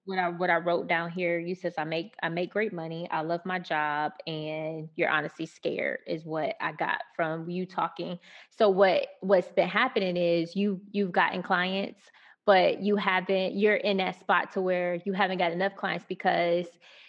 what 0.07 0.17
I 0.17 0.29
what 0.29 0.49
I 0.49 0.55
wrote 0.57 0.87
down 0.87 1.11
here, 1.11 1.37
you 1.37 1.53
says 1.53 1.73
I 1.77 1.83
make 1.83 2.15
I 2.23 2.29
make 2.29 2.51
great 2.51 2.73
money, 2.73 3.07
I 3.11 3.21
love 3.21 3.41
my 3.45 3.59
job, 3.59 4.13
and 4.25 4.89
you're 4.95 5.09
honestly 5.09 5.45
scared 5.45 5.99
is 6.07 6.25
what 6.25 6.55
I 6.61 6.71
got 6.71 7.01
from 7.15 7.49
you 7.49 7.65
talking. 7.65 8.17
So 8.49 8.69
what 8.69 9.07
what's 9.19 9.51
been 9.51 9.67
happening 9.67 10.15
is 10.17 10.55
you 10.55 10.81
you've 10.91 11.11
gotten 11.11 11.43
clients, 11.43 11.99
but 12.45 12.81
you 12.81 12.95
haven't 12.95 13.55
you're 13.55 13.75
in 13.75 13.97
that 13.97 14.19
spot 14.19 14.53
to 14.53 14.61
where 14.61 14.95
you 15.05 15.11
haven't 15.13 15.39
got 15.39 15.51
enough 15.51 15.75
clients 15.75 16.05
because 16.07 16.67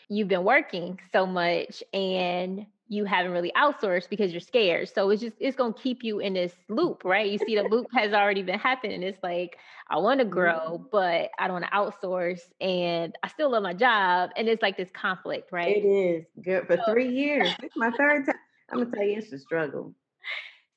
you've 0.08 0.28
been 0.28 0.44
working 0.44 0.98
so 1.12 1.24
much 1.24 1.82
and 1.92 2.66
you 2.88 3.04
haven't 3.04 3.32
really 3.32 3.52
outsourced 3.56 4.08
because 4.08 4.32
you're 4.32 4.40
scared. 4.40 4.88
So 4.88 5.10
it's 5.10 5.20
just 5.22 5.36
it's 5.40 5.56
gonna 5.56 5.74
keep 5.74 6.02
you 6.04 6.20
in 6.20 6.34
this 6.34 6.54
loop, 6.68 7.04
right? 7.04 7.30
You 7.30 7.38
see 7.38 7.54
the 7.56 7.62
loop 7.64 7.88
has 7.94 8.12
already 8.12 8.42
been 8.42 8.58
happening. 8.58 9.02
It's 9.02 9.22
like 9.22 9.58
I 9.88 9.98
want 9.98 10.20
to 10.20 10.26
grow, 10.26 10.86
but 10.90 11.30
I 11.38 11.48
don't 11.48 11.60
want 11.60 11.66
to 11.66 11.70
outsource 11.70 12.40
and 12.60 13.16
I 13.22 13.28
still 13.28 13.50
love 13.50 13.62
my 13.62 13.74
job. 13.74 14.30
And 14.36 14.48
it's 14.48 14.62
like 14.62 14.76
this 14.76 14.90
conflict, 14.90 15.52
right? 15.52 15.76
It 15.76 15.86
is 15.86 16.26
good 16.42 16.66
for 16.66 16.76
So- 16.76 16.92
three 16.92 17.08
years. 17.08 17.50
It's 17.62 17.76
my 17.76 17.90
third 17.90 18.26
time. 18.26 18.34
I'm 18.70 18.78
gonna 18.80 18.90
tell 18.90 19.04
you, 19.04 19.18
it's 19.18 19.32
a 19.32 19.38
struggle. 19.38 19.94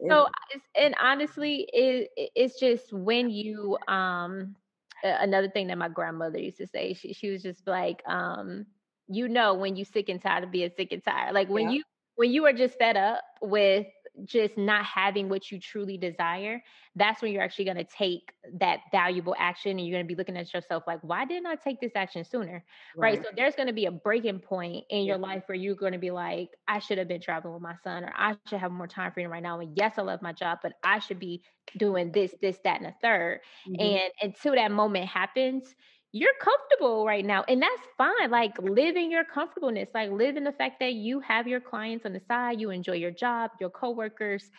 So 0.09 0.27
and 0.75 0.95
honestly, 1.01 1.67
it 1.73 2.09
it- 2.17 2.31
it's 2.35 2.59
just 2.59 2.91
when 2.93 3.29
you 3.29 3.77
um 3.87 4.55
another 5.03 5.49
thing 5.49 5.67
that 5.67 5.77
my 5.77 5.89
grandmother 5.89 6.39
used 6.39 6.57
to 6.57 6.67
say, 6.67 6.93
she 6.93 7.13
she 7.13 7.29
was 7.29 7.41
just 7.43 7.67
like, 7.67 8.01
um, 8.07 8.65
you 9.07 9.27
know 9.27 9.53
when 9.55 9.75
you 9.75 9.85
sick 9.85 10.09
and 10.09 10.21
tired 10.21 10.43
of 10.43 10.51
being 10.51 10.69
sick 10.75 10.91
and 10.91 11.03
tired. 11.03 11.33
Like 11.33 11.49
when 11.49 11.69
Yeah. 11.69 11.71
you 11.71 11.83
when 12.15 12.31
you 12.31 12.45
are 12.45 12.53
just 12.53 12.77
fed 12.77 12.97
up 12.97 13.23
with 13.41 13.87
just 14.25 14.57
not 14.57 14.85
having 14.85 15.29
what 15.29 15.49
you 15.51 15.59
truly 15.59 15.97
desire, 15.97 16.61
that's 16.95 17.21
when 17.21 17.31
you're 17.31 17.41
actually 17.41 17.65
going 17.65 17.77
to 17.77 17.85
take 17.85 18.33
that 18.59 18.81
valuable 18.91 19.35
action 19.39 19.71
and 19.71 19.87
you're 19.87 19.95
going 19.95 20.05
to 20.05 20.13
be 20.13 20.17
looking 20.17 20.37
at 20.37 20.53
yourself 20.53 20.83
like, 20.85 20.99
why 21.01 21.23
didn't 21.25 21.47
I 21.47 21.55
take 21.55 21.79
this 21.79 21.93
action 21.95 22.23
sooner? 22.25 22.63
right? 22.99 23.19
So 23.23 23.29
there's 23.35 23.55
going 23.55 23.67
to 23.67 23.73
be 23.73 23.85
a 23.85 23.91
breaking 23.91 24.39
point 24.39 24.85
in 24.89 25.05
your 25.05 25.17
Yeah. 25.17 25.17
life 25.17 25.43
where 25.47 25.57
you're 25.57 25.75
going 25.75 25.93
to 25.93 25.99
be 25.99 26.11
like, 26.11 26.49
I 26.67 26.79
should 26.79 26.97
have 26.97 27.07
been 27.07 27.21
traveling 27.21 27.53
with 27.53 27.63
my 27.63 27.75
son, 27.83 28.03
or 28.03 28.11
I 28.15 28.37
should 28.47 28.59
have 28.59 28.71
more 28.71 28.87
time 28.87 29.11
freedom 29.11 29.31
right 29.31 29.41
now. 29.43 29.59
And 29.59 29.77
yes, 29.77 29.97
I 29.97 30.01
love 30.01 30.21
my 30.21 30.33
job, 30.33 30.59
but 30.61 30.73
I 30.83 30.99
should 30.99 31.19
be 31.19 31.43
doing 31.77 32.11
this, 32.11 32.35
this, 32.41 32.59
that, 32.63 32.77
and 32.77 32.87
a 32.87 32.95
3rd 33.01 33.41
Mhm. 33.65 34.01
And 34.01 34.11
until 34.21 34.55
that 34.55 34.71
moment 34.71 35.07
happens, 35.07 35.73
you're 36.13 36.33
comfortable 36.41 37.05
right 37.05 37.25
now, 37.25 37.43
and 37.47 37.61
that's 37.61 37.81
fine. 37.97 38.29
Like 38.31 38.57
live 38.59 38.95
in 38.95 39.11
your 39.11 39.23
comfortableness, 39.23 39.89
like 39.93 40.11
live 40.11 40.35
in 40.37 40.43
the 40.43 40.51
fact 40.51 40.79
that 40.79 40.93
you 40.93 41.19
have 41.21 41.47
your 41.47 41.61
clients 41.61 42.05
on 42.05 42.13
the 42.13 42.19
side, 42.19 42.59
you 42.59 42.69
enjoy 42.69 42.93
your 42.93 43.11
job, 43.11 43.51
your 43.59 43.69
coworkers, 43.69 44.49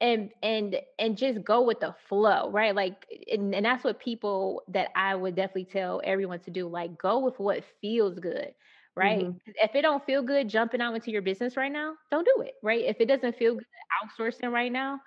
and 0.00 0.30
and 0.42 0.76
and 0.98 1.16
just 1.16 1.44
go 1.44 1.62
with 1.62 1.80
the 1.80 1.94
flow, 2.08 2.50
right? 2.50 2.74
Like, 2.74 3.06
and, 3.30 3.54
and 3.54 3.64
that's 3.64 3.84
what 3.84 3.98
people 4.00 4.62
that 4.68 4.90
I 4.96 5.14
would 5.14 5.34
definitely 5.34 5.66
tell 5.66 6.00
everyone 6.04 6.40
to 6.40 6.50
do. 6.50 6.68
Like, 6.68 6.96
go 6.98 7.18
with 7.18 7.38
what 7.38 7.64
feels 7.80 8.18
good, 8.18 8.54
right? 8.96 9.26
Mhm. 9.26 9.40
If 9.46 9.74
it 9.74 9.82
don't 9.82 10.04
feel 10.04 10.22
good 10.22 10.48
jumping 10.48 10.80
out 10.80 10.94
into 10.94 11.10
your 11.10 11.22
business 11.22 11.56
right 11.56 11.72
now, 11.72 11.94
don't 12.10 12.24
do 12.24 12.42
it, 12.42 12.54
right? 12.62 12.84
If 12.84 13.00
it 13.00 13.06
doesn't 13.06 13.36
feel 13.36 13.54
good 13.54 13.64
outsourcing 14.04 14.52
right 14.52 14.72
now, 14.72 15.00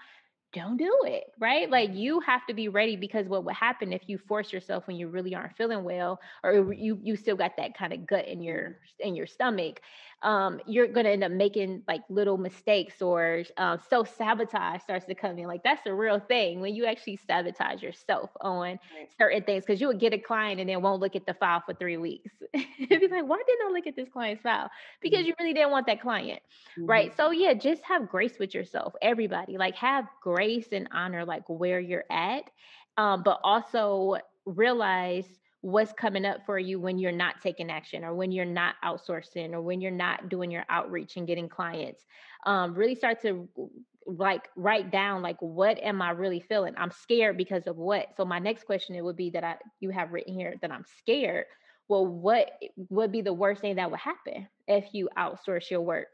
don't 0.53 0.77
do 0.77 0.91
it, 1.05 1.23
right? 1.39 1.69
Like 1.69 1.89
you 1.93 2.19
have 2.21 2.45
to 2.47 2.53
be 2.53 2.67
ready 2.69 2.95
because 2.95 3.27
what 3.27 3.43
would 3.45 3.55
happen 3.55 3.91
if 3.91 4.03
you 4.07 4.17
force 4.17 4.53
yourself 4.53 4.87
when 4.87 4.95
you 4.95 5.07
really 5.09 5.35
aren't 5.35 5.57
feeling 5.57 5.83
well, 5.83 6.19
or 6.43 6.73
you 6.73 6.99
you 7.03 7.15
still 7.15 7.35
got 7.35 7.51
that 7.57 7.77
kind 7.77 7.93
of 7.93 8.05
gut 8.07 8.27
in 8.27 8.41
your 8.41 8.77
in 8.99 9.15
your 9.15 9.27
stomach, 9.27 9.81
um, 10.23 10.59
you're 10.65 10.87
gonna 10.87 11.09
end 11.09 11.23
up 11.23 11.31
making 11.31 11.83
like 11.87 12.01
little 12.09 12.37
mistakes 12.37 13.01
or 13.01 13.43
um, 13.57 13.79
self 13.89 14.15
sabotage 14.15 14.81
starts 14.81 15.05
to 15.05 15.15
come 15.15 15.37
in. 15.37 15.47
Like 15.47 15.63
that's 15.63 15.85
a 15.85 15.93
real 15.93 16.19
thing 16.19 16.61
when 16.61 16.75
you 16.75 16.85
actually 16.85 17.17
sabotage 17.17 17.81
yourself 17.83 18.31
on 18.41 18.79
Right. 18.91 19.09
certain 19.17 19.43
things 19.43 19.65
because 19.65 19.81
you 19.81 19.87
would 19.87 19.99
get 19.99 20.13
a 20.13 20.17
client 20.17 20.59
and 20.59 20.69
then 20.69 20.81
won't 20.81 21.01
look 21.01 21.15
at 21.15 21.25
the 21.25 21.33
file 21.33 21.61
for 21.65 21.73
three 21.73 21.97
weeks. 21.97 22.31
It'd 22.53 23.01
be 23.01 23.07
like, 23.07 23.27
why 23.27 23.41
didn't 23.45 23.67
I 23.67 23.71
look 23.71 23.87
at 23.87 23.95
this 23.95 24.09
client's 24.09 24.41
file? 24.43 24.69
Because 25.01 25.25
you 25.25 25.33
really 25.39 25.53
didn't 25.53 25.71
want 25.71 25.87
that 25.87 26.01
client 26.01 26.41
Mhm. 26.75 26.87
right 26.87 27.15
so 27.15 27.31
yeah 27.31 27.53
just 27.53 27.83
have 27.83 28.09
grace 28.09 28.37
with 28.39 28.53
yourself 28.53 28.93
everybody 29.01 29.57
like 29.57 29.75
have 29.75 30.07
grace 30.21 30.67
and 30.71 30.87
honor 30.91 31.25
like 31.25 31.43
where 31.47 31.79
you're 31.79 32.05
at 32.09 32.43
um 32.97 33.23
but 33.23 33.39
also 33.43 34.17
realize 34.45 35.39
what's 35.63 35.93
coming 35.93 36.25
up 36.25 36.45
for 36.45 36.59
you 36.59 36.77
when 36.77 36.97
you're 36.99 37.11
not 37.11 37.39
taking 37.41 37.71
action 37.71 38.03
or 38.03 38.13
when 38.13 38.33
you're 38.33 38.43
not 38.43 38.75
outsourcing 38.83 39.53
or 39.53 39.61
when 39.61 39.79
you're 39.79 39.91
not 39.91 40.27
doing 40.27 40.51
your 40.51 40.65
outreach 40.69 41.15
and 41.15 41.25
getting 41.25 41.47
clients 41.47 42.03
um 42.45 42.73
really 42.73 42.95
start 42.95 43.21
to 43.21 43.47
like 44.05 44.49
write 44.57 44.91
down 44.91 45.21
like 45.21 45.37
what 45.39 45.81
am 45.81 46.01
i 46.01 46.09
really 46.09 46.41
feeling? 46.41 46.73
I'm 46.77 46.91
scared 46.91 47.37
because 47.37 47.67
of 47.67 47.77
what? 47.77 48.07
So 48.17 48.25
my 48.25 48.39
next 48.39 48.65
question 48.65 48.95
it 48.95 49.03
would 49.03 49.15
be 49.15 49.29
that 49.31 49.43
i 49.45 49.55
you 49.79 49.89
have 49.91 50.11
written 50.11 50.33
here 50.33 50.55
that 50.61 50.71
i'm 50.71 50.85
scared. 50.97 51.45
Well 51.87 52.05
what 52.05 52.51
would 52.89 53.11
be 53.11 53.21
the 53.21 53.33
worst 53.33 53.61
thing 53.61 53.75
that 53.75 53.89
would 53.89 53.99
happen 53.99 54.47
if 54.67 54.93
you 54.93 55.09
outsource 55.17 55.69
your 55.69 55.81
work? 55.81 56.13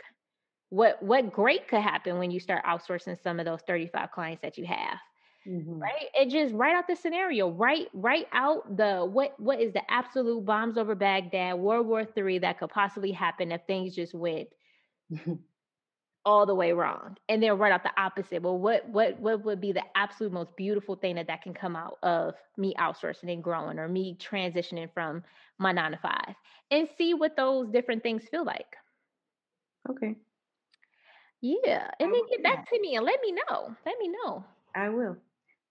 What 0.70 1.02
what 1.02 1.34
great 1.34 1.68
could 1.68 1.82
happen 1.82 2.20
when 2.20 2.32
you 2.32 2.40
start 2.40 2.64
outsourcing 2.66 3.22
some 3.22 3.40
of 3.40 3.46
those 3.46 3.62
35 3.66 4.12
clients 4.12 4.42
that 4.44 4.58
you 4.58 4.66
have 4.66 5.00
Mhm. 5.46 5.92
right? 5.94 6.08
And 6.20 6.32
just 6.32 6.54
write 6.54 6.76
out 6.76 6.88
the 6.88 6.96
scenario 6.96 7.50
write 7.50 7.88
write 7.94 8.28
out 8.34 8.78
the 8.78 9.06
what 9.06 9.40
what 9.40 9.60
is 9.62 9.74
the 9.74 9.90
absolute 9.92 10.46
bombs 10.46 10.78
over 10.78 10.96
baghdad 10.96 11.58
world 11.60 11.88
war 11.88 12.06
three 12.06 12.40
that 12.40 12.60
could 12.60 12.70
possibly 12.70 13.12
happen 13.12 13.52
if 13.52 13.62
things 13.68 13.96
just 13.96 14.14
went 14.14 14.50
all 16.26 16.46
the 16.46 16.54
way 16.56 16.74
wrong 16.74 17.18
and 17.30 17.42
then 17.42 17.58
write 17.58 17.72
out 17.72 17.84
the 17.84 18.02
opposite. 18.02 18.42
Well 18.42 18.58
what 18.58 18.88
what 18.90 19.20
what 19.20 19.44
would 19.46 19.62
be 19.62 19.72
the 19.72 19.84
absolute 19.96 20.34
most 20.34 20.56
beautiful 20.56 20.96
thing 20.96 21.16
that 21.16 21.28
that 21.28 21.42
can 21.42 21.54
come 21.54 21.76
out 21.76 21.98
of 22.04 22.36
me 22.58 22.74
outsourcing 22.78 23.32
and 23.32 23.44
growing 23.44 23.80
or 23.80 23.88
me 23.88 24.16
transitioning 24.18 24.94
from 24.94 25.24
my 25.58 25.72
nine 25.72 25.92
to 25.92 25.98
five 25.98 26.36
and 26.72 26.88
see 26.98 27.14
what 27.14 27.36
those 27.38 27.70
different 27.70 28.04
things 28.04 28.28
feel 28.28 28.44
like? 28.46 28.76
Okay, 29.90 30.16
yeah 31.42 31.90
and 32.00 32.14
then 32.14 32.22
get 32.30 32.44
back 32.44 32.66
to 32.68 32.80
me 32.80 32.96
and 32.96 33.06
let 33.06 33.20
me 33.22 33.32
know 33.32 33.76
let 33.86 33.98
me 34.00 34.08
know. 34.10 34.44
I 34.74 34.90
will. 34.90 35.22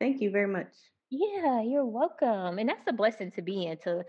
Thank 0.01 0.21
you 0.21 0.31
very 0.31 0.47
much. 0.49 0.75
yeah 1.11 1.61
you're 1.63 1.87
welcome 1.87 2.59
and 2.59 2.69
that's 2.69 2.87
a 2.89 2.93
blessing 2.93 3.31
to 3.33 3.43
be 3.43 3.67
in 3.67 3.77
to 3.79 4.05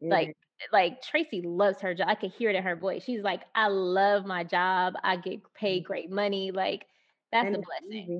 It 0.00 0.10
like 0.10 0.36
like 0.72 1.00
Tracy 1.02 1.42
loves 1.42 1.80
her 1.80 1.94
job. 1.94 2.08
I 2.08 2.14
could 2.14 2.30
hear 2.32 2.50
it 2.50 2.56
in 2.56 2.62
her 2.62 2.76
voice. 2.76 3.04
She's 3.04 3.22
like, 3.22 3.42
I 3.54 3.68
love 3.68 4.24
my 4.26 4.44
job. 4.44 4.94
I 5.02 5.16
get 5.16 5.40
paid 5.54 5.80
Mm. 5.80 5.84
great 5.84 6.10
money. 6.10 6.50
Like 6.52 6.86
That's 7.32 7.52
And 7.52 7.54
a 7.54 7.58
blessing. 7.58 8.12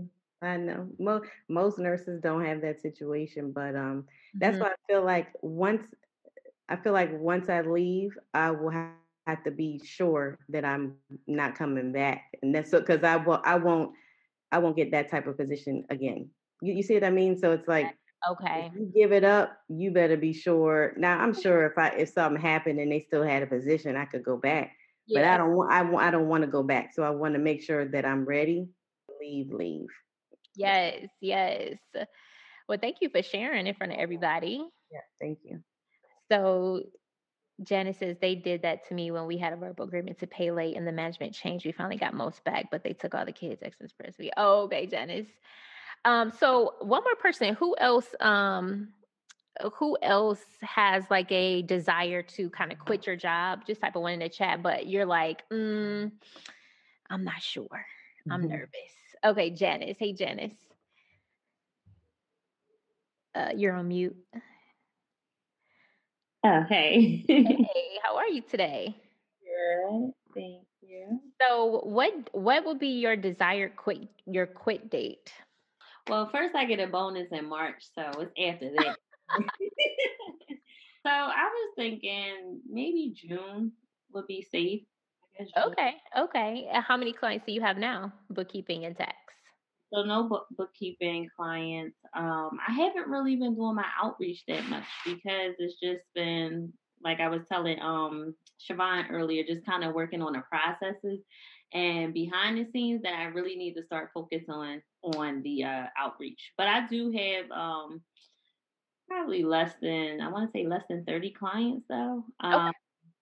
I 0.42 0.56
know. 0.56 0.88
Most 0.98 1.24
most 1.48 1.78
nurses 1.78 2.20
don't 2.20 2.44
have 2.44 2.60
that 2.62 2.80
situation, 2.80 3.52
but 3.52 3.74
um 3.76 4.06
that's 4.40 4.58
Mhm. 4.58 4.60
why 4.60 4.68
I 4.68 4.76
feel 4.88 5.04
like 5.04 5.28
once 5.42 5.82
I 6.68 6.76
feel 6.76 6.92
like 6.92 7.10
once 7.12 7.48
I 7.48 7.62
leave, 7.62 8.16
I 8.34 8.50
will 8.52 8.70
ha- 8.70 8.92
have 9.26 9.44
to 9.44 9.50
be 9.50 9.80
sure 9.84 10.38
that 10.48 10.64
I'm 10.64 10.98
not 11.26 11.54
coming 11.56 11.92
back. 11.92 12.24
And 12.42 12.54
that's 12.54 12.70
because 12.70 13.02
I 13.04 13.16
will 13.16 13.40
I 13.44 13.56
won't 13.56 13.94
I 14.52 14.58
won't 14.58 14.76
get 14.76 14.90
that 14.92 15.10
type 15.10 15.26
of 15.26 15.36
position 15.36 15.84
again. 15.90 16.30
You, 16.64 16.74
you 16.74 16.82
see 16.82 16.94
what 16.94 17.04
I 17.04 17.10
mean? 17.10 17.38
So 17.38 17.52
it's 17.52 17.68
like 17.68 17.94
Okay. 18.30 18.70
if 18.72 18.80
you 18.80 18.92
give 18.94 19.12
it 19.12 19.24
up, 19.24 19.56
you 19.68 19.90
better 19.90 20.16
be 20.16 20.32
sure. 20.32 20.94
Now 20.96 21.18
I'm 21.18 21.34
sure 21.34 21.66
if 21.66 21.76
I 21.76 21.88
if 21.90 22.10
something 22.10 22.40
happened 22.40 22.78
and 22.78 22.90
they 22.90 23.00
still 23.00 23.22
had 23.22 23.42
a 23.42 23.46
position, 23.46 23.96
I 23.96 24.06
could 24.06 24.24
go 24.24 24.36
back. 24.36 24.72
But 25.12 25.24
I 25.24 25.36
don't 25.36 25.54
want 25.54 25.70
I, 25.70 26.08
I 26.08 26.10
don't 26.10 26.28
want 26.28 26.42
to 26.44 26.50
go 26.50 26.62
back. 26.62 26.92
So 26.94 27.02
I 27.02 27.10
want 27.10 27.34
to 27.34 27.40
make 27.40 27.62
sure 27.62 27.86
that 27.86 28.06
I'm 28.06 28.24
ready. 28.24 28.68
Leave, 29.20 29.52
leave. 29.52 29.88
Yes. 30.56 31.06
Yes. 31.20 31.76
Well, 32.66 32.78
thank 32.80 32.96
you 33.02 33.10
for 33.10 33.22
sharing 33.22 33.66
in 33.66 33.74
front 33.74 33.92
of 33.92 33.98
everybody. 33.98 34.64
Yeah, 34.90 35.00
thank 35.20 35.40
you. 35.44 35.60
So 36.32 36.84
Janice 37.62 37.98
says 37.98 38.16
they 38.20 38.34
did 38.34 38.62
that 38.62 38.88
to 38.88 38.94
me 38.94 39.10
when 39.10 39.26
we 39.26 39.36
had 39.36 39.52
a 39.52 39.56
verbal 39.56 39.84
agreement 39.84 40.18
to 40.20 40.26
pay 40.26 40.50
late 40.50 40.76
and 40.76 40.86
the 40.86 40.92
management 40.92 41.34
changed. 41.34 41.66
We 41.66 41.72
finally 41.72 41.98
got 41.98 42.14
most 42.14 42.42
back, 42.44 42.66
but 42.70 42.82
they 42.82 42.94
took 42.94 43.14
all 43.14 43.26
the 43.26 43.32
kids 43.32 43.62
extra 43.62 43.84
express 43.84 44.16
fee. 44.16 44.32
Oh, 44.36 44.62
okay, 44.62 44.86
Janice. 44.86 45.28
Um, 46.04 46.32
so 46.32 46.74
one 46.80 47.02
more 47.04 47.16
person, 47.16 47.54
who 47.54 47.76
else 47.78 48.14
um 48.20 48.88
uh, 49.60 49.70
who 49.70 49.96
else 50.02 50.44
has 50.62 51.04
like 51.10 51.30
a 51.32 51.62
desire 51.62 52.22
to 52.22 52.50
kind 52.50 52.72
of 52.72 52.78
quit 52.78 53.06
your 53.06 53.16
job? 53.16 53.64
Just 53.66 53.80
type 53.80 53.96
of 53.96 54.02
one 54.02 54.14
in 54.14 54.18
the 54.20 54.28
chat, 54.28 54.62
but 54.62 54.86
you're 54.86 55.06
like, 55.06 55.48
mm, 55.50 56.10
I'm 57.10 57.24
not 57.24 57.40
sure. 57.42 57.86
I'm 58.30 58.42
Mhm. 58.42 58.48
nervous. 58.48 58.94
Okay, 59.24 59.50
Janice. 59.50 59.96
Hey 59.98 60.12
Janice. 60.12 60.54
Uh, 63.34 63.50
you're 63.56 63.74
on 63.74 63.88
mute. 63.88 64.16
Oh, 66.44 66.62
hey. 66.68 67.24
Hey, 67.28 67.98
how 68.02 68.16
are 68.16 68.28
you 68.28 68.42
today? 68.42 68.94
Good. 69.42 70.12
Thank 70.34 70.66
you. 70.82 71.20
So 71.40 71.80
what 71.84 72.12
what 72.32 72.64
would 72.64 72.78
be 72.78 73.00
your 73.00 73.16
desired 73.16 73.76
quit 73.76 74.08
your 74.26 74.46
quit 74.46 74.90
date? 74.90 75.32
Well, 76.08 76.28
first 76.32 76.54
I 76.54 76.64
get 76.66 76.80
a 76.80 76.86
bonus 76.86 77.28
in 77.32 77.48
March, 77.48 77.82
so 77.94 78.02
it's 78.20 78.32
after 78.38 78.70
that. 78.76 78.96
so 79.38 81.10
I 81.10 81.44
was 81.44 81.72
thinking 81.76 82.60
maybe 82.68 83.14
June 83.16 83.72
would 84.12 84.26
be 84.26 84.46
safe. 84.50 84.82
I 85.22 85.42
guess 85.42 85.52
June. 85.54 85.72
Okay, 85.72 85.94
okay. 86.18 86.68
How 86.72 86.96
many 86.96 87.12
clients 87.12 87.46
do 87.46 87.52
you 87.52 87.60
have 87.60 87.78
now? 87.78 88.12
Bookkeeping 88.30 88.84
and 88.84 88.96
tax. 88.96 89.16
So 89.92 90.02
no 90.02 90.24
book, 90.28 90.46
bookkeeping 90.56 91.28
clients. 91.36 91.96
Um, 92.16 92.58
I 92.66 92.72
haven't 92.72 93.08
really 93.08 93.36
been 93.36 93.54
doing 93.54 93.76
my 93.76 93.86
outreach 94.02 94.42
that 94.48 94.64
much 94.68 94.84
because 95.04 95.54
it's 95.58 95.78
just 95.80 96.02
been 96.14 96.72
like 97.04 97.20
I 97.20 97.28
was 97.28 97.42
telling 97.48 97.78
um 97.80 98.34
Siobhan 98.60 99.10
earlier, 99.10 99.44
just 99.44 99.66
kind 99.66 99.84
of 99.84 99.94
working 99.94 100.22
on 100.22 100.32
the 100.32 100.42
processes 100.50 101.20
and 101.72 102.14
behind 102.14 102.56
the 102.56 102.70
scenes 102.70 103.02
that 103.02 103.14
I 103.14 103.24
really 103.24 103.56
need 103.56 103.74
to 103.74 103.84
start 103.84 104.10
focus 104.14 104.44
on 104.48 104.82
on 105.02 105.42
the 105.42 105.64
uh, 105.64 105.86
outreach. 105.98 106.52
But 106.56 106.68
I 106.68 106.86
do 106.86 107.10
have 107.12 107.50
um 107.50 108.00
probably 109.08 109.44
less 109.44 109.74
than 109.82 110.20
I 110.20 110.28
want 110.28 110.46
to 110.50 110.58
say 110.58 110.66
less 110.66 110.84
than 110.88 111.04
thirty 111.04 111.30
clients 111.30 111.84
though. 111.88 112.24
Um, 112.40 112.72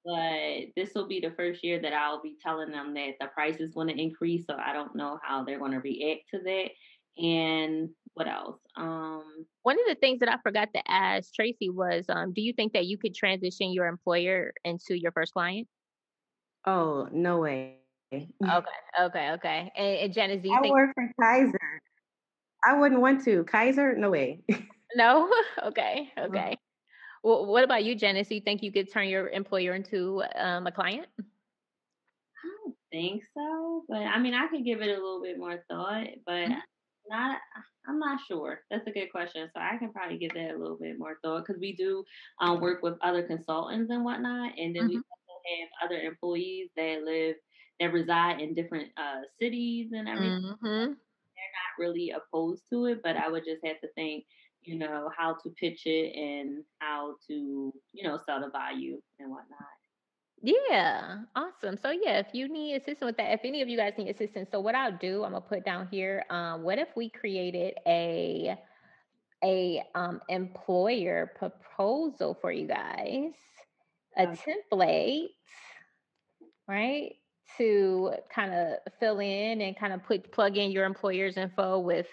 but 0.05 0.73
this 0.77 0.95
will 0.95 1.07
be 1.07 1.21
the 1.21 1.31
first 1.37 1.63
year 1.63 1.81
that 1.81 1.93
I'll 1.93 2.23
be 2.23 2.37
telling 2.43 2.71
them 2.71 2.93
that 2.95 3.15
the 3.21 3.27
price 3.29 3.57
is 3.57 3.71
going 3.73 3.89
to 3.89 4.01
increase. 4.01 4.47
So 4.47 4.57
I 4.57 4.73
don't 4.73 4.95
know 4.97 5.19
how 5.23 5.45
they're 5.45 5.59
going 5.59 5.73
to 5.73 5.79
react 5.81 6.23
to 6.31 6.41
that. 6.41 6.71
And 7.19 7.91
what 8.15 8.29
else? 8.29 8.59
Um, 8.77 9.47
One 9.63 9.79
of 9.79 9.87
the 9.89 9.95
things 9.95 10.21
that 10.21 10.29
I 10.29 10.39
forgot 10.43 10.73
to 10.75 10.91
ask 10.91 11.33
Tracy 11.35 11.71
was, 11.71 12.07
um, 12.09 12.33
do 12.33 12.41
you 12.41 12.53
think 12.53 12.73
that 12.73 12.87
you 12.87 12.99
could 12.99 13.15
transition 13.15 13.73
your 13.73 13.87
employer 13.87 14.53
into 14.65 14.99
your 14.99 15.13
first 15.13 15.33
client? 15.33 15.69
Oh, 16.67 17.09
no 17.13 17.39
way. 17.39 17.79
Okay, 18.13 18.29
okay, 19.01 19.31
okay. 19.33 19.73
And, 19.77 19.99
and 19.99 20.13
Janice, 20.13 20.43
do 20.43 20.49
you 20.49 20.57
I 20.57 20.61
think 20.61 20.73
work 20.73 20.91
for 20.95 21.11
Kaiser. 21.21 21.81
I 22.65 22.79
wouldn't 22.79 23.01
want 23.01 23.25
to. 23.25 23.45
Kaiser? 23.45 23.97
No 23.97 24.11
way. 24.11 24.43
no? 24.95 25.31
okay, 25.65 26.13
okay. 26.19 26.57
Well, 27.25 27.47
what 27.47 27.65
about 27.65 27.85
you, 27.85 27.95
Janice? 27.95 28.29
Do 28.29 28.35
you 28.35 28.41
think 28.41 28.63
you 28.63 28.73
could 28.73 28.93
turn 28.93 29.09
your 29.09 29.29
employer 29.29 29.75
into 29.75 30.23
um, 30.35 30.67
a 30.67 30.73
client? 30.73 31.07
I 31.19 31.25
don't 32.65 32.77
think 32.91 33.23
so, 33.35 33.85
but 33.89 34.03
I 34.03 34.19
mean, 34.19 34.35
I 34.35 34.49
could 34.49 34.65
give 34.65 34.83
it 34.83 34.89
a 34.89 34.95
little 34.95 35.23
bit 35.23 35.39
more 35.39 35.63
thought, 35.69 36.09
but 36.27 36.49
Mhm. 36.49 36.61
Not. 37.13 37.41
I'm 37.89 38.01
not 38.01 38.21
sure. 38.29 38.63
That's 38.71 38.89
a 38.89 38.93
good 38.93 39.13
question. 39.13 39.51
So 39.55 39.61
I 39.61 39.79
can 39.79 39.93
probably 39.93 40.19
give 40.19 40.35
that 40.35 40.53
a 40.55 40.59
little 40.59 40.79
bit 40.79 40.99
more 40.99 41.19
thought 41.23 41.47
because 41.47 41.61
we 41.61 41.77
do 41.77 42.05
um, 42.41 42.61
work 42.61 42.83
with 42.83 42.99
other 43.03 43.25
consultants 43.25 43.91
and 43.93 44.05
whatnot, 44.05 44.59
and 44.59 44.77
then 44.77 44.87
we 44.87 44.97
Mhm. 44.97 45.03
also 45.11 45.41
have 45.61 45.91
other 45.91 46.01
employees 46.03 46.71
that 46.77 47.03
live 47.05 47.37
that 47.81 47.93
reside 47.93 48.41
in 48.41 48.55
different 48.55 48.91
uh, 48.99 49.23
cities 49.41 49.93
and 49.95 50.09
everything. 50.09 50.37
hmm 50.37 50.95
They're 51.37 51.85
Not 51.85 51.85
really 51.91 52.13
opposed 52.13 52.65
to 52.73 52.87
it, 52.87 53.03
but 53.05 53.17
I 53.17 53.29
would 53.31 53.45
just 53.45 53.65
have 53.67 53.81
to 53.83 53.89
think, 53.95 54.27
you 54.63 54.79
know, 54.79 55.11
how 55.17 55.35
to 55.43 55.51
pitch 55.51 55.87
it 55.87 56.15
and 56.17 56.65
how 56.81 57.17
to, 57.29 57.75
you 57.93 58.05
know, 58.05 58.19
sell 58.27 58.41
the 58.41 58.51
value 58.51 59.03
and 59.21 59.31
whatnot. 59.31 59.82
Yeah, 60.43 61.23
awesome. 61.37 61.77
So 61.77 61.91
yeah, 61.91 62.19
if 62.19 62.35
you 62.35 62.49
need 62.49 62.75
assistance 62.75 63.07
with 63.07 63.17
that, 63.19 63.33
if 63.33 63.41
any 63.45 63.63
of 63.63 63.69
you 63.69 63.77
guys 63.77 63.95
need 63.97 64.09
assistance, 64.09 64.51
so 64.51 64.61
what 64.61 64.75
I'll 64.75 64.97
do, 64.97 65.25
I'm 65.25 65.33
gonna 65.33 65.41
put 65.43 65.65
down 65.65 65.89
here. 65.89 66.25
Um, 66.31 66.63
what 66.65 66.79
if 66.79 66.97
we 66.97 67.11
created 67.11 67.75
a 67.87 68.57
a 69.45 69.83
um 69.95 70.21
employer 70.29 71.33
proposal 71.37 72.35
for 72.35 72.53
you 72.53 72.69
guys, 72.69 73.35
a 74.17 74.27
Okay. 74.27 74.57
template, 74.73 75.29
right? 76.69 77.17
To 77.59 78.15
kind 78.35 78.55
of 78.55 78.79
fill 78.99 79.21
in 79.21 79.61
and 79.61 79.77
kind 79.77 79.93
of 79.93 80.03
put 80.05 80.33
plug 80.33 80.57
in 80.57 80.71
your 80.71 80.85
employer's 80.85 81.37
info 81.37 81.79
with 81.81 82.07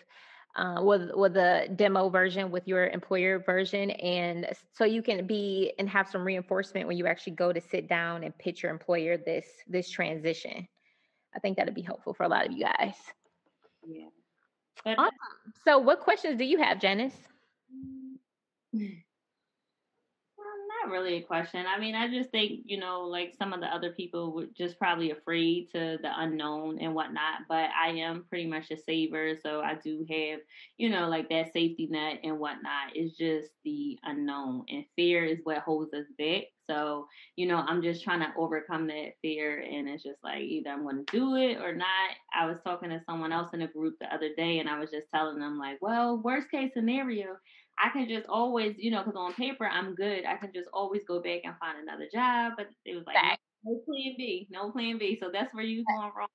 uh, 0.55 0.81
with 0.81 1.11
with 1.13 1.33
the 1.33 1.67
demo 1.75 2.09
version 2.09 2.51
with 2.51 2.67
your 2.67 2.87
employer 2.87 3.39
version, 3.39 3.91
and 3.91 4.47
so 4.73 4.85
you 4.85 5.01
can 5.01 5.25
be 5.27 5.73
and 5.79 5.89
have 5.89 6.09
some 6.09 6.23
reinforcement 6.23 6.87
when 6.87 6.97
you 6.97 7.07
actually 7.07 7.33
go 7.33 7.53
to 7.53 7.61
sit 7.61 7.87
down 7.87 8.23
and 8.23 8.37
pitch 8.37 8.63
your 8.63 8.71
employer 8.71 9.17
this 9.17 9.45
this 9.67 9.89
transition. 9.89 10.67
I 11.35 11.39
think 11.39 11.57
that'd 11.57 11.75
be 11.75 11.81
helpful 11.81 12.13
for 12.13 12.23
a 12.23 12.27
lot 12.27 12.45
of 12.45 12.51
you 12.51 12.63
guys. 12.63 12.95
Yeah. 13.87 14.07
But 14.83 14.97
Awesome. 14.97 15.13
So, 15.63 15.77
what 15.77 15.99
questions 15.99 16.37
do 16.37 16.45
you 16.45 16.57
have, 16.57 16.79
Janice? 16.79 17.15
Not 20.81 20.91
really 20.91 21.17
a 21.17 21.21
question. 21.21 21.65
I 21.65 21.79
mean, 21.79 21.95
I 21.95 22.07
just 22.07 22.29
think, 22.29 22.61
you 22.65 22.77
know, 22.79 23.01
like 23.01 23.33
some 23.37 23.53
of 23.53 23.59
the 23.59 23.67
other 23.67 23.91
people 23.91 24.33
were 24.33 24.47
just 24.57 24.77
probably 24.77 25.11
afraid 25.11 25.69
to 25.71 25.97
the 26.01 26.11
unknown 26.15 26.79
and 26.79 26.93
whatnot. 26.93 27.41
But 27.49 27.69
I 27.79 27.89
am 27.89 28.25
pretty 28.29 28.47
much 28.47 28.71
a 28.71 28.77
saver. 28.77 29.35
So 29.41 29.61
I 29.61 29.75
do 29.75 30.05
have, 30.09 30.39
you 30.77 30.89
know, 30.89 31.09
like 31.09 31.29
that 31.29 31.51
safety 31.51 31.87
net 31.89 32.19
and 32.23 32.39
whatnot. 32.39 32.95
It's 32.95 33.17
just 33.17 33.49
the 33.63 33.97
unknown. 34.03 34.65
And 34.69 34.85
fear 34.95 35.25
is 35.25 35.39
what 35.43 35.59
holds 35.59 35.93
us 35.93 36.05
back. 36.17 36.43
So, 36.65 37.07
you 37.35 37.47
know, 37.47 37.57
I'm 37.57 37.81
just 37.81 38.03
trying 38.03 38.19
to 38.19 38.31
overcome 38.37 38.87
that 38.87 39.13
fear. 39.21 39.59
And 39.61 39.89
it's 39.89 40.03
just 40.03 40.23
like 40.23 40.41
either 40.41 40.69
I'm 40.69 40.83
going 40.83 41.03
to 41.03 41.11
do 41.11 41.35
it 41.35 41.57
or 41.57 41.73
not. 41.73 41.87
I 42.33 42.45
was 42.45 42.57
talking 42.63 42.89
to 42.89 43.01
someone 43.05 43.31
else 43.33 43.49
in 43.53 43.63
a 43.63 43.67
group 43.67 43.95
the 43.99 44.13
other 44.13 44.29
day 44.37 44.59
and 44.59 44.69
I 44.69 44.79
was 44.79 44.91
just 44.91 45.07
telling 45.13 45.39
them, 45.39 45.57
like, 45.57 45.79
well, 45.81 46.17
worst 46.17 46.51
case 46.51 46.71
scenario, 46.73 47.37
I 47.79 47.89
can 47.91 48.07
just 48.09 48.27
always, 48.27 48.75
you 48.77 48.91
know, 48.91 49.03
because 49.03 49.15
on 49.17 49.33
paper 49.33 49.67
I'm 49.67 49.95
good. 49.95 50.25
I 50.25 50.35
can 50.37 50.51
just 50.53 50.69
always 50.73 51.03
go 51.07 51.21
back 51.21 51.41
and 51.45 51.55
find 51.59 51.79
another 51.79 52.07
job. 52.13 52.53
But 52.57 52.67
it 52.85 52.95
was 52.95 53.05
like 53.05 53.21
no, 53.23 53.35
no 53.65 53.79
plan 53.85 54.15
B, 54.17 54.47
no 54.51 54.71
plan 54.71 54.97
B. 54.97 55.17
So 55.19 55.29
that's 55.33 55.53
where 55.53 55.63
you 55.63 55.85
going 55.85 56.11
wrong. 56.15 56.27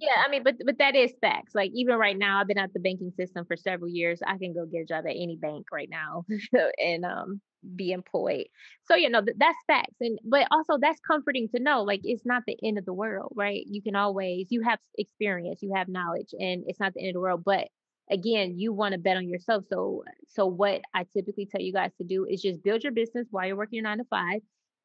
Yeah, 0.00 0.22
I 0.26 0.30
mean, 0.30 0.42
but 0.42 0.56
but 0.66 0.76
that 0.78 0.94
is 0.94 1.14
facts. 1.22 1.54
Like 1.54 1.70
even 1.74 1.96
right 1.96 2.18
now, 2.18 2.40
I've 2.40 2.46
been 2.48 2.58
at 2.58 2.74
the 2.74 2.80
banking 2.80 3.12
system 3.16 3.46
for 3.46 3.56
several 3.56 3.88
years. 3.90 4.20
I 4.26 4.36
can 4.36 4.52
go 4.52 4.66
get 4.66 4.82
a 4.82 4.84
job 4.84 5.06
at 5.06 5.12
any 5.16 5.36
bank 5.40 5.66
right 5.72 5.88
now 5.90 6.24
and 6.78 7.04
um 7.06 7.40
be 7.76 7.92
employed. 7.92 8.46
So 8.84 8.94
you 8.94 9.08
know 9.08 9.22
th- 9.22 9.38
that's 9.38 9.56
facts, 9.66 9.96
and 10.00 10.18
but 10.22 10.48
also 10.50 10.76
that's 10.78 11.00
comforting 11.00 11.48
to 11.54 11.62
know. 11.62 11.82
Like 11.82 12.00
it's 12.04 12.26
not 12.26 12.42
the 12.46 12.58
end 12.62 12.76
of 12.78 12.84
the 12.84 12.92
world, 12.92 13.32
right? 13.36 13.62
You 13.66 13.80
can 13.80 13.96
always 13.96 14.48
you 14.50 14.62
have 14.62 14.78
experience, 14.98 15.62
you 15.62 15.72
have 15.74 15.88
knowledge, 15.88 16.34
and 16.38 16.64
it's 16.66 16.78
not 16.80 16.92
the 16.92 17.00
end 17.00 17.10
of 17.10 17.14
the 17.14 17.20
world. 17.20 17.42
But 17.44 17.68
again, 18.10 18.58
you 18.58 18.72
want 18.72 18.92
to 18.92 18.98
bet 18.98 19.16
on 19.16 19.28
yourself. 19.28 19.64
So 19.68 20.02
so 20.28 20.46
what 20.46 20.82
I 20.94 21.04
typically 21.16 21.46
tell 21.46 21.60
you 21.60 21.72
guys 21.72 21.92
to 21.98 22.04
do 22.04 22.24
is 22.24 22.42
just 22.42 22.62
build 22.62 22.82
your 22.82 22.92
business 22.92 23.26
while 23.30 23.46
you're 23.46 23.56
working 23.56 23.76
your 23.76 23.84
nine 23.84 23.98
to 23.98 24.04
five. 24.10 24.40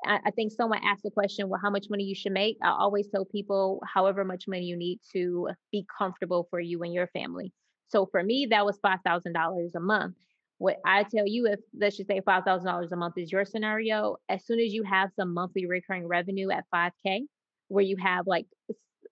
I, 0.06 0.20
I 0.26 0.32
think 0.32 0.52
someone 0.52 0.82
asked 0.84 1.04
the 1.04 1.12
question, 1.12 1.48
well, 1.48 1.60
how 1.62 1.70
much 1.70 1.88
money 1.90 2.04
you 2.04 2.16
should 2.16 2.32
make? 2.32 2.58
I 2.64 2.70
always 2.70 3.08
tell 3.10 3.26
people 3.26 3.82
however 3.94 4.26
much 4.26 4.46
money 4.48 4.64
you 4.64 4.76
need 4.76 5.00
to 5.14 5.50
be 5.72 5.86
comfortable 5.98 6.48
for 6.50 6.60
you 6.60 6.82
and 6.84 6.94
your 6.94 7.08
family. 7.08 7.54
So 7.90 8.08
for 8.08 8.24
me, 8.24 8.48
that 8.50 8.66
was 8.66 8.80
five 8.82 9.00
thousand 9.06 9.34
dollars 9.34 9.76
a 9.76 9.80
month. 9.80 10.16
What 10.58 10.78
I 10.86 11.04
tell 11.04 11.28
you, 11.28 11.48
if 11.48 11.60
let's 11.80 11.98
just 11.98 12.08
say 12.08 12.22
five 12.26 12.44
thousand 12.44 12.68
dollars 12.68 12.92
a 12.92 12.96
month 12.96 13.18
is 13.18 13.32
your 13.32 13.46
scenario, 13.46 14.18
as 14.30 14.46
soon 14.46 14.60
as 14.60 14.74
you 14.74 14.84
have 14.84 15.10
some 15.16 15.34
monthly 15.34 15.66
recurring 15.66 16.08
revenue 16.08 16.52
at 16.52 16.66
five 16.72 16.94
k, 17.06 17.26
where 17.68 17.84
you 17.84 17.98
have 17.98 18.28
like 18.28 18.46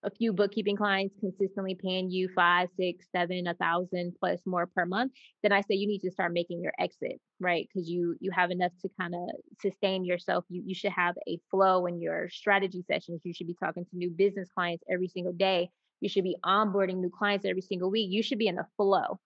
a 0.04 0.10
few 0.10 0.32
bookkeeping 0.32 0.78
clients 0.78 1.16
consistently 1.20 1.76
paying 1.76 2.10
you 2.10 2.30
five, 2.36 2.70
six, 2.78 3.06
seven, 3.12 3.48
a 3.48 3.54
thousand 3.56 4.14
plus 4.20 4.40
more 4.46 4.66
per 4.68 4.86
month, 4.86 5.12
then 5.44 5.52
I 5.52 5.62
say 5.62 5.76
you 5.76 5.88
need 5.88 6.02
to 6.02 6.12
start 6.12 6.32
making 6.34 6.62
your 6.62 6.74
exit, 6.80 7.20
right? 7.40 7.68
Because 7.68 7.90
you 7.90 8.16
you 8.20 8.32
have 8.32 8.52
enough 8.52 8.72
to 8.82 8.90
kind 9.00 9.14
of 9.14 9.30
sustain 9.62 10.06
yourself. 10.06 10.46
You 10.50 10.64
you 10.66 10.76
should 10.76 10.92
have 10.92 11.16
a 11.28 11.38
flow 11.52 11.86
in 11.86 12.02
your 12.02 12.30
strategy 12.30 12.84
sessions. 12.88 13.22
You 13.24 13.34
should 13.34 13.48
be 13.48 13.56
talking 13.56 13.86
to 13.86 13.98
new 13.98 14.10
business 14.10 14.50
clients 14.54 14.84
every 14.90 15.08
single 15.08 15.34
day. 15.34 15.70
You 16.02 16.10
should 16.10 16.24
be 16.24 16.38
onboarding 16.46 16.98
new 16.98 17.10
clients 17.10 17.46
every 17.46 17.62
single 17.62 17.92
week. 17.92 18.10
You 18.12 18.24
should 18.24 18.40
be 18.40 18.48
in 18.48 18.58
a 18.58 18.68
flow 18.78 19.20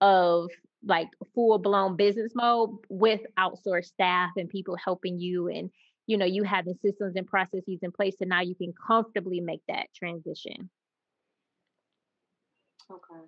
of 0.00 0.48
like 0.84 1.08
full 1.34 1.58
blown 1.58 1.96
business 1.96 2.32
mode 2.34 2.78
with 2.88 3.20
outsourced 3.38 3.86
staff 3.86 4.30
and 4.36 4.48
people 4.48 4.76
helping 4.82 5.18
you 5.18 5.48
and 5.48 5.70
you 6.10 6.18
know 6.18 6.26
you 6.26 6.42
having 6.44 6.74
systems 6.84 7.14
and 7.16 7.26
processes 7.26 7.78
in 7.82 7.92
place 7.92 8.16
so 8.18 8.26
now 8.26 8.40
you 8.40 8.54
can 8.54 8.72
comfortably 8.86 9.40
make 9.40 9.62
that 9.68 9.86
transition 9.94 10.70
Okay. 12.90 13.26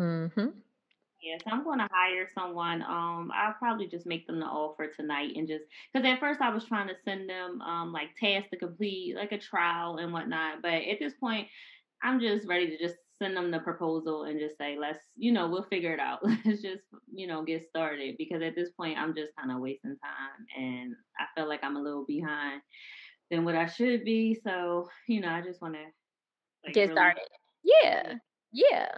mm-hmm. 0.00 0.48
Yes, 1.22 1.42
I'm 1.50 1.64
going 1.64 1.78
to 1.80 1.88
hire 1.92 2.28
someone. 2.34 2.82
Um, 2.82 3.32
I'll 3.34 3.54
probably 3.58 3.88
just 3.88 4.06
make 4.06 4.26
them 4.26 4.38
the 4.38 4.46
offer 4.46 4.88
tonight 4.88 5.32
and 5.36 5.48
just 5.48 5.64
because 5.92 6.06
at 6.06 6.20
first 6.20 6.40
I 6.40 6.50
was 6.50 6.64
trying 6.64 6.88
to 6.88 6.94
send 7.04 7.28
them 7.28 7.60
um 7.62 7.92
like 7.92 8.14
tasks 8.16 8.50
to 8.50 8.58
complete, 8.58 9.16
like 9.16 9.32
a 9.32 9.38
trial 9.38 9.96
and 9.96 10.12
whatnot. 10.12 10.62
But 10.62 10.74
at 10.74 10.98
this 11.00 11.14
point, 11.14 11.48
I'm 12.02 12.20
just 12.20 12.46
ready 12.46 12.68
to 12.70 12.78
just 12.78 12.96
send 13.20 13.36
them 13.36 13.50
the 13.50 13.60
proposal 13.60 14.24
and 14.24 14.38
just 14.38 14.58
say, 14.58 14.76
let's, 14.78 14.98
you 15.16 15.32
know, 15.32 15.48
we'll 15.48 15.64
figure 15.64 15.92
it 15.92 16.00
out. 16.00 16.20
Let's 16.44 16.62
just, 16.62 16.82
you 17.12 17.26
know, 17.26 17.42
get 17.42 17.66
started. 17.68 18.16
Because 18.18 18.42
at 18.42 18.54
this 18.54 18.70
point, 18.70 18.98
I'm 18.98 19.14
just 19.14 19.32
kind 19.38 19.50
of 19.50 19.60
wasting 19.60 19.96
time 20.02 20.46
and 20.58 20.94
I 21.18 21.24
feel 21.34 21.48
like 21.48 21.60
I'm 21.62 21.76
a 21.76 21.82
little 21.82 22.04
behind 22.06 22.60
than 23.30 23.44
what 23.44 23.54
I 23.54 23.66
should 23.66 24.04
be. 24.04 24.38
So, 24.44 24.88
you 25.08 25.20
know, 25.20 25.30
I 25.30 25.40
just 25.40 25.62
want 25.62 25.74
to 25.74 25.80
like, 26.64 26.74
get 26.74 26.82
really- 26.88 26.94
started. 26.94 27.28
Yeah. 27.64 28.14
Yeah. 28.52 28.88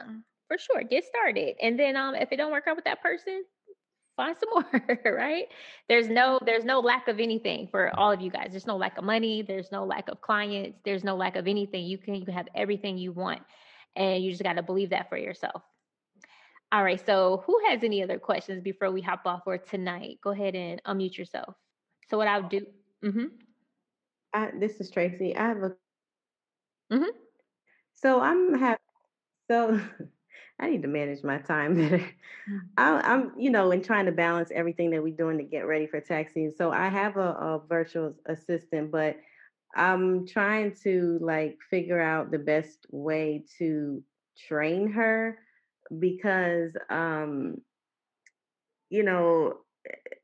For 0.48 0.58
sure. 0.58 0.82
Get 0.82 1.04
started. 1.04 1.54
And 1.62 1.78
then 1.78 1.96
um 1.96 2.14
if 2.14 2.32
it 2.32 2.36
don't 2.36 2.52
work 2.52 2.64
out 2.66 2.76
with 2.76 2.86
that 2.86 3.02
person 3.02 3.44
find 4.18 4.36
some 4.36 4.50
more 4.72 5.14
right? 5.16 5.46
There's 5.88 6.08
no 6.08 6.38
there's 6.44 6.64
no 6.64 6.80
lack 6.80 7.08
of 7.08 7.20
anything 7.20 7.68
for 7.70 7.96
all 7.98 8.12
of 8.12 8.20
you 8.20 8.30
guys. 8.30 8.48
There's 8.50 8.66
no 8.66 8.76
lack 8.76 8.98
of 8.98 9.04
money. 9.04 9.42
There's 9.42 9.72
no 9.72 9.84
lack 9.84 10.08
of 10.08 10.20
clients. 10.20 10.78
There's 10.84 11.04
no 11.04 11.16
lack 11.16 11.36
of 11.36 11.46
anything. 11.48 11.84
You 11.86 11.96
can 11.96 12.14
you 12.16 12.24
can 12.26 12.34
have 12.34 12.48
everything 12.54 12.98
you 12.98 13.12
want 13.12 13.40
and 13.96 14.22
you 14.22 14.30
just 14.30 14.42
got 14.42 14.54
to 14.54 14.62
believe 14.62 14.90
that 14.90 15.08
for 15.08 15.16
yourself 15.16 15.62
all 16.72 16.84
right 16.84 17.04
so 17.04 17.42
who 17.46 17.60
has 17.66 17.82
any 17.82 18.02
other 18.02 18.18
questions 18.18 18.62
before 18.62 18.90
we 18.90 19.00
hop 19.00 19.22
off 19.26 19.40
for 19.44 19.58
tonight 19.58 20.18
go 20.22 20.30
ahead 20.30 20.54
and 20.54 20.82
unmute 20.84 21.16
yourself 21.16 21.54
so 22.10 22.16
what 22.16 22.28
i'll 22.28 22.48
do 22.48 22.64
mm-hmm. 23.04 23.26
I, 24.32 24.50
this 24.58 24.80
is 24.80 24.90
Tracy. 24.90 25.36
I 25.36 25.48
have 25.48 25.62
a. 25.62 25.76
Mhm. 26.92 27.10
So 27.94 28.20
I'm 28.20 28.54
have. 28.58 28.78
So 29.50 29.80
I 30.60 30.70
need 30.70 30.82
to 30.82 30.88
manage 30.88 31.22
my 31.22 31.38
time 31.38 31.74
better. 31.90 32.04
I, 32.76 33.00
I'm, 33.00 33.32
you 33.38 33.50
know, 33.50 33.70
in 33.70 33.82
trying 33.82 34.06
to 34.06 34.12
balance 34.12 34.50
everything 34.52 34.90
that 34.90 35.02
we're 35.02 35.16
doing 35.16 35.38
to 35.38 35.44
get 35.44 35.66
ready 35.66 35.86
for 35.86 36.00
tax 36.00 36.34
season. 36.34 36.54
So 36.56 36.72
I 36.72 36.88
have 36.88 37.16
a, 37.16 37.30
a 37.30 37.62
virtual 37.68 38.14
assistant, 38.26 38.90
but 38.90 39.16
I'm 39.74 40.26
trying 40.26 40.74
to 40.84 41.18
like 41.20 41.58
figure 41.70 42.00
out 42.00 42.30
the 42.30 42.38
best 42.38 42.86
way 42.90 43.44
to 43.58 44.04
train 44.36 44.92
her 44.92 45.38
because, 45.98 46.76
um, 46.90 47.62
you 48.90 49.02
know, 49.02 49.60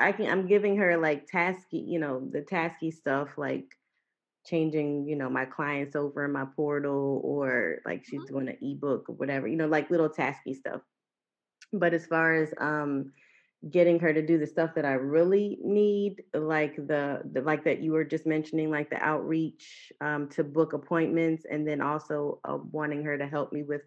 I 0.01 0.13
can. 0.13 0.31
I'm 0.31 0.47
giving 0.47 0.77
her 0.79 0.97
like 0.99 1.27
tasky, 1.29 1.87
you 1.87 1.99
know, 1.99 2.29
the 2.33 2.43
tasky 2.43 2.93
stuff 2.93 3.39
like 3.39 3.77
changing, 4.47 5.09
you 5.09 5.17
know, 5.17 5.31
my 5.31 5.47
clients 5.47 5.97
over 5.97 6.25
in 6.25 6.33
my 6.33 6.47
portal 6.57 7.21
or 7.25 7.79
like 7.87 8.05
she's 8.05 8.25
doing 8.25 8.49
an 8.49 8.59
ebook 8.63 9.09
or 9.09 9.17
whatever, 9.17 9.49
you 9.49 9.57
know, 9.57 9.69
like 9.69 9.91
little 9.91 10.11
tasky 10.11 10.55
stuff. 10.55 10.83
But 11.73 11.95
as 11.95 12.07
far 12.07 12.35
as 12.35 12.55
um 12.59 13.13
getting 13.71 13.99
her 14.01 14.13
to 14.13 14.21
do 14.21 14.39
the 14.39 14.47
stuff 14.47 14.75
that 14.75 14.85
I 14.85 14.93
really 14.93 15.59
need, 15.63 16.23
like 16.35 16.77
the, 16.77 17.23
the 17.33 17.41
like 17.41 17.65
that 17.65 17.81
you 17.81 17.93
were 17.93 18.05
just 18.05 18.27
mentioning, 18.27 18.71
like 18.71 18.91
the 18.91 19.03
outreach 19.03 19.93
um, 20.01 20.29
to 20.31 20.45
book 20.45 20.73
appointments, 20.73 21.45
and 21.51 21.67
then 21.67 21.81
also 21.81 22.41
uh, 22.45 22.59
wanting 22.73 23.05
her 23.05 23.17
to 23.19 23.27
help 23.27 23.53
me 23.53 23.63
with 23.63 23.83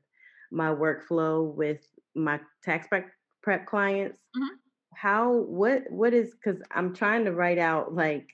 my 0.52 0.70
workflow 0.70 1.54
with 1.54 1.86
my 2.16 2.40
tax 2.64 2.88
prep, 2.88 3.10
prep 3.44 3.66
clients. 3.66 4.18
Mhm. 4.36 4.48
How 4.96 5.32
what 5.34 5.84
what 5.92 6.14
is 6.14 6.34
because 6.34 6.62
I'm 6.72 6.94
trying 6.96 7.26
to 7.26 7.32
write 7.34 7.60
out 7.60 7.94
like 7.94 8.28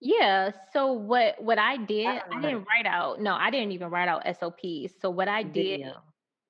Yeah. 0.00 0.52
So 0.72 0.92
what 0.92 1.42
what 1.42 1.58
I 1.58 1.76
did, 1.76 2.06
I, 2.06 2.14
how 2.30 2.40
to- 2.40 2.40
didn't 2.40 2.64
write 2.64 2.86
out. 2.86 3.20
No, 3.20 3.34
I 3.34 3.50
didn't 3.50 3.72
even 3.72 3.90
write 3.90 4.08
out 4.08 4.22
SOPs. 4.26 4.98
So 5.00 5.10
what 5.10 5.28
I 5.28 5.42
did. 5.42 5.82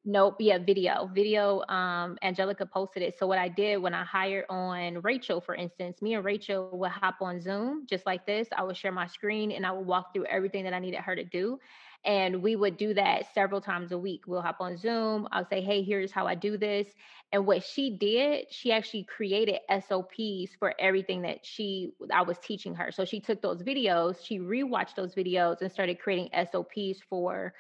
Nope, 0.05 0.37
yeah, 0.39 0.59
video, 0.59 1.11
video. 1.15 1.63
Um, 1.69 2.17
Angelica 2.23 2.65
posted 2.67 3.03
it. 3.03 3.19
So 3.19 3.27
what 3.27 3.39
I 3.39 3.49
did 3.49 3.79
when 3.79 3.95
I 3.95 4.05
hired 4.05 4.47
on 4.49 5.01
Rachel, 5.03 5.41
for 5.41 5.55
instance, 5.55 6.01
me 6.01 6.15
and 6.15 6.25
Rachel 6.25 6.71
would 6.73 6.91
hop 6.91 7.17
on 7.21 7.41
Zoom 7.41 7.87
just 7.89 8.07
like 8.07 8.27
this. 8.27 8.49
I 8.57 8.63
would 8.63 8.77
share 8.77 8.93
my 8.93 9.07
screen 9.07 9.53
and 9.53 9.67
I 9.67 9.73
would 9.73 9.87
walk 9.87 10.15
through 10.15 10.27
everything 10.27 10.65
that 10.65 10.73
I 10.73 10.79
needed 10.79 11.01
her 11.01 11.15
to 11.15 11.25
do. 11.25 11.59
And 12.03 12.43
we 12.43 12.57
would 12.57 12.79
do 12.79 12.95
that 12.95 13.27
several 13.35 13.61
times 13.61 13.93
a 13.93 13.99
week. 13.99 14.23
We'll 14.27 14.41
hop 14.41 14.57
on 14.61 14.79
Zoom. 14.79 15.29
I'll 15.33 15.45
say, 15.45 15.61
hey, 15.61 15.83
here's 15.83 16.11
how 16.11 16.27
I 16.27 16.35
do 16.35 16.57
this. 16.57 16.87
And 17.31 17.47
what 17.47 17.63
she 17.63 17.91
did, 17.91 18.47
she 18.51 18.73
actually 18.73 19.05
created 19.05 19.59
SOPs 19.69 20.55
for 20.59 20.75
everything 20.79 21.23
that 21.23 21.45
she 21.45 21.93
I 22.13 22.23
was 22.23 22.39
teaching 22.39 22.75
her. 22.75 22.91
So 22.91 23.05
she 23.05 23.21
took 23.21 23.43
those 23.43 23.63
videos, 23.63 24.25
she 24.25 24.39
rewatched 24.39 24.95
those 24.97 25.15
videos 25.15 25.61
and 25.61 25.71
started 25.71 26.01
creating 26.01 26.31
SOPs 26.51 27.03
for 27.09 27.53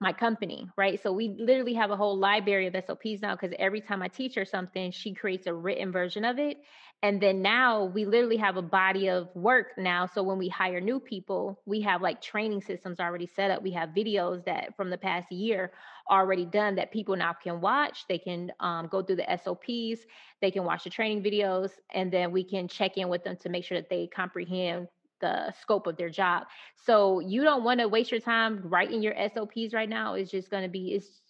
my 0.00 0.12
company, 0.12 0.68
right? 0.76 1.02
So 1.02 1.12
we 1.12 1.34
literally 1.38 1.74
have 1.74 1.90
a 1.90 1.96
whole 1.96 2.16
library 2.16 2.68
of 2.68 2.76
SOPs 2.86 3.20
now 3.20 3.34
because 3.34 3.54
every 3.58 3.80
time 3.80 4.00
I 4.00 4.08
teach 4.08 4.36
her 4.36 4.44
something, 4.44 4.92
she 4.92 5.12
creates 5.12 5.46
a 5.46 5.54
written 5.54 5.90
version 5.90 6.24
of 6.24 6.38
it. 6.38 6.58
And 7.02 7.20
then 7.20 7.42
now 7.42 7.84
we 7.84 8.04
literally 8.04 8.36
have 8.38 8.56
a 8.56 8.62
body 8.62 9.08
of 9.08 9.28
work 9.34 9.68
now. 9.76 10.06
So 10.06 10.22
when 10.22 10.38
we 10.38 10.48
hire 10.48 10.80
new 10.80 11.00
people, 11.00 11.60
we 11.64 11.80
have 11.82 12.02
like 12.02 12.20
training 12.20 12.62
systems 12.62 13.00
already 13.00 13.26
set 13.26 13.50
up. 13.50 13.62
We 13.62 13.72
have 13.72 13.90
videos 13.90 14.44
that 14.46 14.76
from 14.76 14.90
the 14.90 14.98
past 14.98 15.30
year 15.30 15.72
already 16.10 16.44
done 16.44 16.76
that 16.76 16.92
people 16.92 17.16
now 17.16 17.32
can 17.32 17.60
watch. 17.60 18.04
They 18.08 18.18
can 18.18 18.52
um, 18.60 18.88
go 18.88 19.02
through 19.02 19.16
the 19.16 19.38
SOPs, 19.42 20.04
they 20.40 20.50
can 20.50 20.64
watch 20.64 20.84
the 20.84 20.90
training 20.90 21.22
videos, 21.22 21.70
and 21.92 22.12
then 22.12 22.32
we 22.32 22.44
can 22.44 22.66
check 22.66 22.96
in 22.96 23.08
with 23.08 23.24
them 23.24 23.36
to 23.38 23.48
make 23.48 23.64
sure 23.64 23.78
that 23.78 23.90
they 23.90 24.08
comprehend 24.08 24.88
the 25.20 25.52
scope 25.60 25.86
of 25.86 25.96
their 25.96 26.10
job. 26.10 26.44
So 26.84 27.20
you 27.20 27.42
don't 27.42 27.64
want 27.64 27.80
to 27.80 27.88
waste 27.88 28.10
your 28.10 28.20
time 28.20 28.60
writing 28.64 29.02
your 29.02 29.14
SOPs 29.32 29.72
right 29.72 29.88
now. 29.88 30.14
It's 30.14 30.30
just 30.30 30.50
going 30.50 30.62
to 30.62 30.68
be 30.68 30.94
it's 30.94 31.22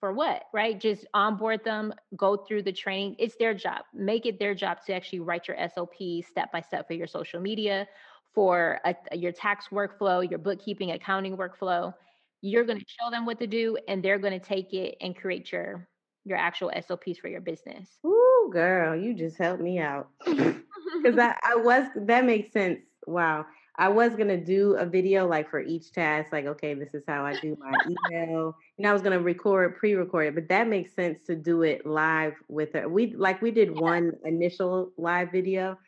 for 0.00 0.12
what, 0.12 0.44
right? 0.52 0.78
Just 0.78 1.06
onboard 1.14 1.64
them, 1.64 1.92
go 2.16 2.36
through 2.36 2.62
the 2.62 2.72
training. 2.72 3.16
It's 3.18 3.36
their 3.36 3.54
job. 3.54 3.82
Make 3.94 4.26
it 4.26 4.38
their 4.38 4.54
job 4.54 4.78
to 4.86 4.94
actually 4.94 5.20
write 5.20 5.48
your 5.48 5.56
SOPs 5.74 6.28
step 6.28 6.52
by 6.52 6.60
step 6.60 6.86
for 6.86 6.94
your 6.94 7.06
social 7.06 7.40
media, 7.40 7.86
for 8.34 8.80
a, 8.84 8.94
your 9.16 9.32
tax 9.32 9.68
workflow, 9.72 10.28
your 10.28 10.38
bookkeeping, 10.38 10.90
accounting 10.90 11.36
workflow. 11.36 11.94
You're 12.42 12.64
going 12.64 12.78
to 12.78 12.84
show 12.86 13.10
them 13.10 13.24
what 13.26 13.38
to 13.40 13.46
do, 13.46 13.78
and 13.88 14.02
they're 14.02 14.18
going 14.18 14.38
to 14.38 14.44
take 14.44 14.72
it 14.74 14.96
and 15.00 15.16
create 15.16 15.50
your 15.50 15.88
your 16.24 16.36
actual 16.36 16.72
SOPs 16.86 17.18
for 17.18 17.28
your 17.28 17.40
business. 17.40 17.88
Ooh, 18.04 18.50
girl, 18.52 18.96
you 18.96 19.14
just 19.14 19.38
helped 19.38 19.62
me 19.62 19.78
out. 19.78 20.08
Because 21.02 21.18
I, 21.18 21.36
I 21.42 21.56
was 21.56 21.86
that 21.96 22.24
makes 22.24 22.52
sense. 22.52 22.80
Wow. 23.06 23.46
I 23.78 23.88
was 23.88 24.16
gonna 24.16 24.42
do 24.42 24.74
a 24.76 24.86
video 24.86 25.26
like 25.26 25.50
for 25.50 25.60
each 25.60 25.92
task, 25.92 26.32
like, 26.32 26.46
okay, 26.46 26.74
this 26.74 26.94
is 26.94 27.04
how 27.06 27.24
I 27.24 27.38
do 27.40 27.56
my 27.60 27.72
email. 27.86 28.56
And 28.78 28.86
I 28.86 28.92
was 28.92 29.02
gonna 29.02 29.20
record, 29.20 29.76
pre-record 29.76 30.28
it, 30.28 30.34
but 30.34 30.48
that 30.48 30.66
makes 30.66 30.94
sense 30.94 31.24
to 31.26 31.36
do 31.36 31.62
it 31.62 31.84
live 31.84 32.34
with 32.48 32.72
her. 32.72 32.88
We 32.88 33.14
like 33.14 33.42
we 33.42 33.50
did 33.50 33.78
one 33.78 34.12
initial 34.24 34.92
live 34.96 35.30
video, 35.30 35.78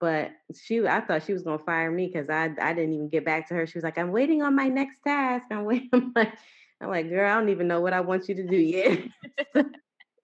but 0.00 0.32
she 0.60 0.86
I 0.86 1.00
thought 1.00 1.24
she 1.24 1.32
was 1.32 1.42
gonna 1.42 1.60
fire 1.60 1.90
me 1.90 2.08
because 2.08 2.28
I 2.28 2.50
I 2.60 2.74
didn't 2.74 2.94
even 2.94 3.08
get 3.08 3.24
back 3.24 3.48
to 3.48 3.54
her. 3.54 3.66
She 3.66 3.78
was 3.78 3.84
like, 3.84 3.98
I'm 3.98 4.10
waiting 4.10 4.42
on 4.42 4.56
my 4.56 4.68
next 4.68 5.00
task. 5.06 5.46
I'm 5.50 5.64
waiting. 5.64 5.90
I'm 5.92 6.12
like, 6.16 6.32
I'm 6.80 6.88
like, 6.88 7.08
girl, 7.08 7.30
I 7.30 7.34
don't 7.38 7.48
even 7.50 7.68
know 7.68 7.80
what 7.80 7.92
I 7.92 8.00
want 8.00 8.28
you 8.28 8.34
to 8.34 8.46
do 8.46 8.56
yet. 8.56 8.98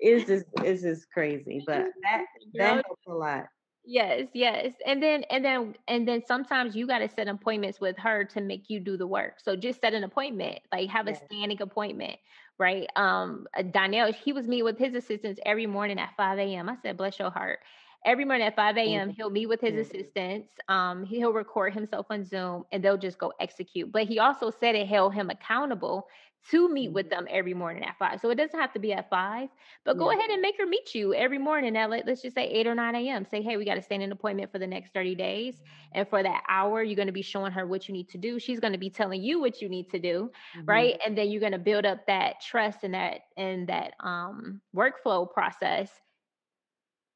it's 0.01 0.27
just 0.27 0.47
it's 0.59 0.83
just 0.83 1.11
crazy. 1.13 1.63
But 1.65 1.87
that 2.03 2.25
that 2.55 2.85
helps 2.85 3.07
a 3.07 3.13
lot. 3.13 3.47
Yes, 3.85 4.29
yes. 4.33 4.75
And 4.87 5.03
then 5.03 5.25
and 5.25 5.45
then 5.45 5.75
and 5.89 6.07
then 6.07 6.23
sometimes 6.25 6.77
you 6.77 6.87
got 6.87 7.01
to 7.01 7.09
set 7.09 7.27
appointments 7.27 7.81
with 7.81 7.99
her 7.99 8.25
to 8.27 8.41
make 8.41 8.71
you 8.71 8.79
do 8.79 8.97
the 8.97 9.09
work. 9.09 9.41
So 9.41 9.57
just 9.57 9.81
set 9.81 9.93
an 9.93 10.05
appointment, 10.05 10.61
like 10.71 10.89
have 10.91 11.09
a 11.09 11.15
standing 11.15 11.61
appointment, 11.61 12.21
right? 12.59 12.87
Um 12.95 13.49
uh, 13.57 13.63
Donnell, 13.63 14.13
he 14.13 14.33
was 14.33 14.47
meeting 14.47 14.65
with 14.65 14.79
his 14.79 14.95
assistants 14.95 15.41
every 15.45 15.67
morning 15.67 15.99
at 15.99 16.15
5 16.17 16.39
a.m. 16.55 16.69
I 16.69 16.77
said, 16.77 16.97
bless 16.97 17.19
your 17.19 17.31
heart. 17.31 17.59
every 18.05 18.25
morning 18.25 18.47
at 18.47 18.55
5 18.57 18.95
a.m. 18.95 19.11
He'll 19.11 19.31
meet 19.31 19.47
with 19.47 19.61
his 19.61 19.77
Yeah. 19.77 19.87
assistants. 19.89 20.53
Um, 20.69 21.05
he'll 21.05 21.33
record 21.33 21.75
himself 21.75 22.07
on 22.11 22.25
Zoom 22.25 22.65
and 22.73 22.85
they'll 22.85 22.99
just 22.99 23.19
go 23.19 23.33
execute. 23.41 23.91
But 23.93 24.07
he 24.07 24.19
also 24.21 24.51
said 24.51 24.77
it 24.77 24.87
held 24.89 25.15
him 25.15 25.29
accountable 25.31 26.07
to 26.51 26.69
meet 26.69 26.93
with 26.93 27.09
them 27.11 27.27
every 27.31 27.55
morning 27.55 27.85
at 27.85 27.97
five. 27.99 28.21
So 28.21 28.31
it 28.31 28.37
doesn't 28.37 28.59
have 28.59 28.73
to 28.73 28.79
be 28.81 28.93
at 28.93 29.09
five, 29.11 29.49
but 29.85 29.99
go 29.99 30.11
Yeah. 30.11 30.19
ahead 30.19 30.31
and 30.31 30.41
make 30.43 30.57
her 30.59 30.67
meet 30.67 30.95
you 30.95 31.15
every 31.15 31.39
morning 31.39 31.77
at 31.77 31.91
let, 31.91 32.07
let's 32.07 32.23
just 32.23 32.35
say 32.35 32.47
8 32.49 32.67
or 32.67 32.75
9 32.75 33.09
a.m. 33.09 33.25
Say, 33.25 33.43
hey, 33.43 33.57
we 33.57 33.65
got 33.65 33.75
to 33.77 33.83
stand 33.83 34.03
an 34.03 34.13
appointment 34.13 34.51
for 34.51 34.59
the 34.59 34.67
next 34.67 34.93
30 34.93 35.15
days. 35.15 35.61
And 35.93 36.09
for 36.09 36.23
that 36.23 36.43
hour, 36.49 36.83
you're 36.83 36.97
going 36.97 37.07
to 37.07 37.13
be 37.13 37.23
showing 37.23 37.53
her 37.53 37.67
what 37.67 37.89
you 37.89 37.93
need 37.95 38.09
to 38.11 38.19
do. 38.19 38.39
She's 38.39 38.61
going 38.61 38.73
to 38.73 38.79
be 38.79 38.91
telling 38.91 39.23
you 39.23 39.41
what 39.41 39.61
you 39.61 39.69
need 39.69 39.89
to 39.91 39.99
do 39.99 40.31
Mhm. 40.55 40.67
right 40.67 40.97
and 41.05 41.17
then 41.17 41.31
you're 41.31 41.41
going 41.41 41.53
to 41.53 41.59
build 41.59 41.85
up 41.85 42.07
that 42.07 42.41
trust 42.41 42.85
and 42.85 42.95
that 42.95 43.21
and 43.37 43.69
that 43.69 43.95
um 44.01 44.61
workflow 44.75 45.31
process 45.31 46.01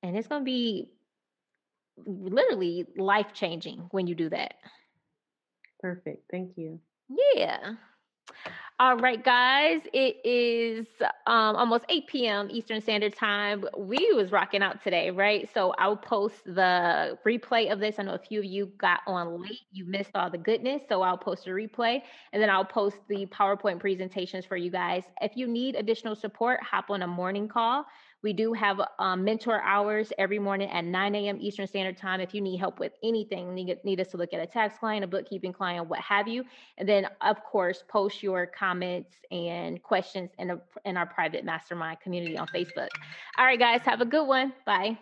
and 0.03 0.16
it's 0.16 0.28
going 0.28 0.43
to 0.43 0.44
be 0.44 0.93
literally 2.07 2.86
life 2.97 3.32
changing 3.32 3.89
when 3.90 4.07
you 4.07 4.15
do 4.15 4.28
that 4.28 4.55
Perfect. 5.81 6.31
Thank 6.31 6.57
you. 6.59 6.81
yeah 7.09 7.74
all 8.78 8.97
right 8.98 9.24
guys 9.24 9.81
it 9.94 10.16
is 10.23 10.86
um 11.27 11.57
almost 11.57 11.85
8 11.89 12.07
p.m 12.07 12.48
eastern 12.51 12.81
standard 12.81 13.15
time. 13.16 13.65
We 13.78 14.12
was 14.12 14.32
rocking 14.32 14.62
out 14.62 14.82
today 14.82 15.11
right? 15.11 15.48
So 15.55 15.73
i'll 15.78 15.97
post 15.97 16.44
the 16.44 17.19
replay 17.27 17.73
of 17.73 17.81
this. 17.81 17.98
I 17.98 18.03
know 18.03 18.15
a 18.15 18.19
few 18.19 18.40
of 18.40 18.44
you 18.44 18.66
got 18.78 19.01
on 19.07 19.40
late. 19.40 19.62
You 19.73 19.86
missed 19.86 20.11
all 20.15 20.31
the 20.31 20.39
goodness 20.39 20.82
so 20.89 21.01
i'll 21.03 21.16
post 21.16 21.47
a 21.47 21.51
replay 21.51 22.03
and 22.32 22.43
then 22.43 22.51
i'll 22.51 22.65
post 22.65 22.97
the 23.09 23.27
powerpoint 23.27 23.81
presentations 23.81 24.44
for 24.44 24.57
you 24.57 24.70
guys. 24.70 25.05
If 25.23 25.36
you 25.36 25.47
need 25.47 25.74
additional 25.74 26.15
support 26.15 26.61
hop 26.62 26.90
on 26.90 27.03
a 27.03 27.07
morning 27.07 27.48
call 27.48 27.86
we 28.27 28.32
do 28.32 28.53
have 28.53 28.81
um, 28.98 29.23
mentor 29.23 29.62
hours 29.62 30.12
every 30.19 30.40
morning 30.40 30.69
at 30.73 30.85
9 30.85 31.15
a.m. 31.15 31.39
Eastern 31.40 31.65
Standard 31.65 31.97
Time. 31.97 32.20
If 32.20 32.35
you 32.35 32.40
need 32.40 32.57
help 32.57 32.81
with 32.81 32.90
anything, 33.05 33.55
need, 33.55 33.78
need 33.85 34.01
us 34.01 34.09
to 34.09 34.16
look 34.16 34.35
at 34.35 34.40
a 34.40 34.47
tax 34.48 34.77
client, 34.81 35.05
a 35.05 35.07
bookkeeping 35.07 35.53
client, 35.53 35.89
what 35.89 36.01
have 36.01 36.27
you. 36.27 36.43
And 36.77 36.89
then, 36.89 37.07
of 37.20 37.36
course, 37.44 37.85
post 37.86 38.24
your 38.24 38.44
comments 38.44 39.15
and 39.31 39.81
questions 39.81 40.31
in, 40.40 40.51
a, 40.51 40.61
in 40.85 40.97
our 40.97 41.07
private 41.07 41.44
mastermind 41.44 42.01
community 42.01 42.36
on 42.36 42.48
Facebook. 42.48 42.89
All 43.39 43.44
right, 43.44 43.61
guys, 43.61 43.82
have 43.82 44.01
a 44.01 44.05
good 44.05 44.27
one. 44.27 44.53
Bye. 44.65 44.98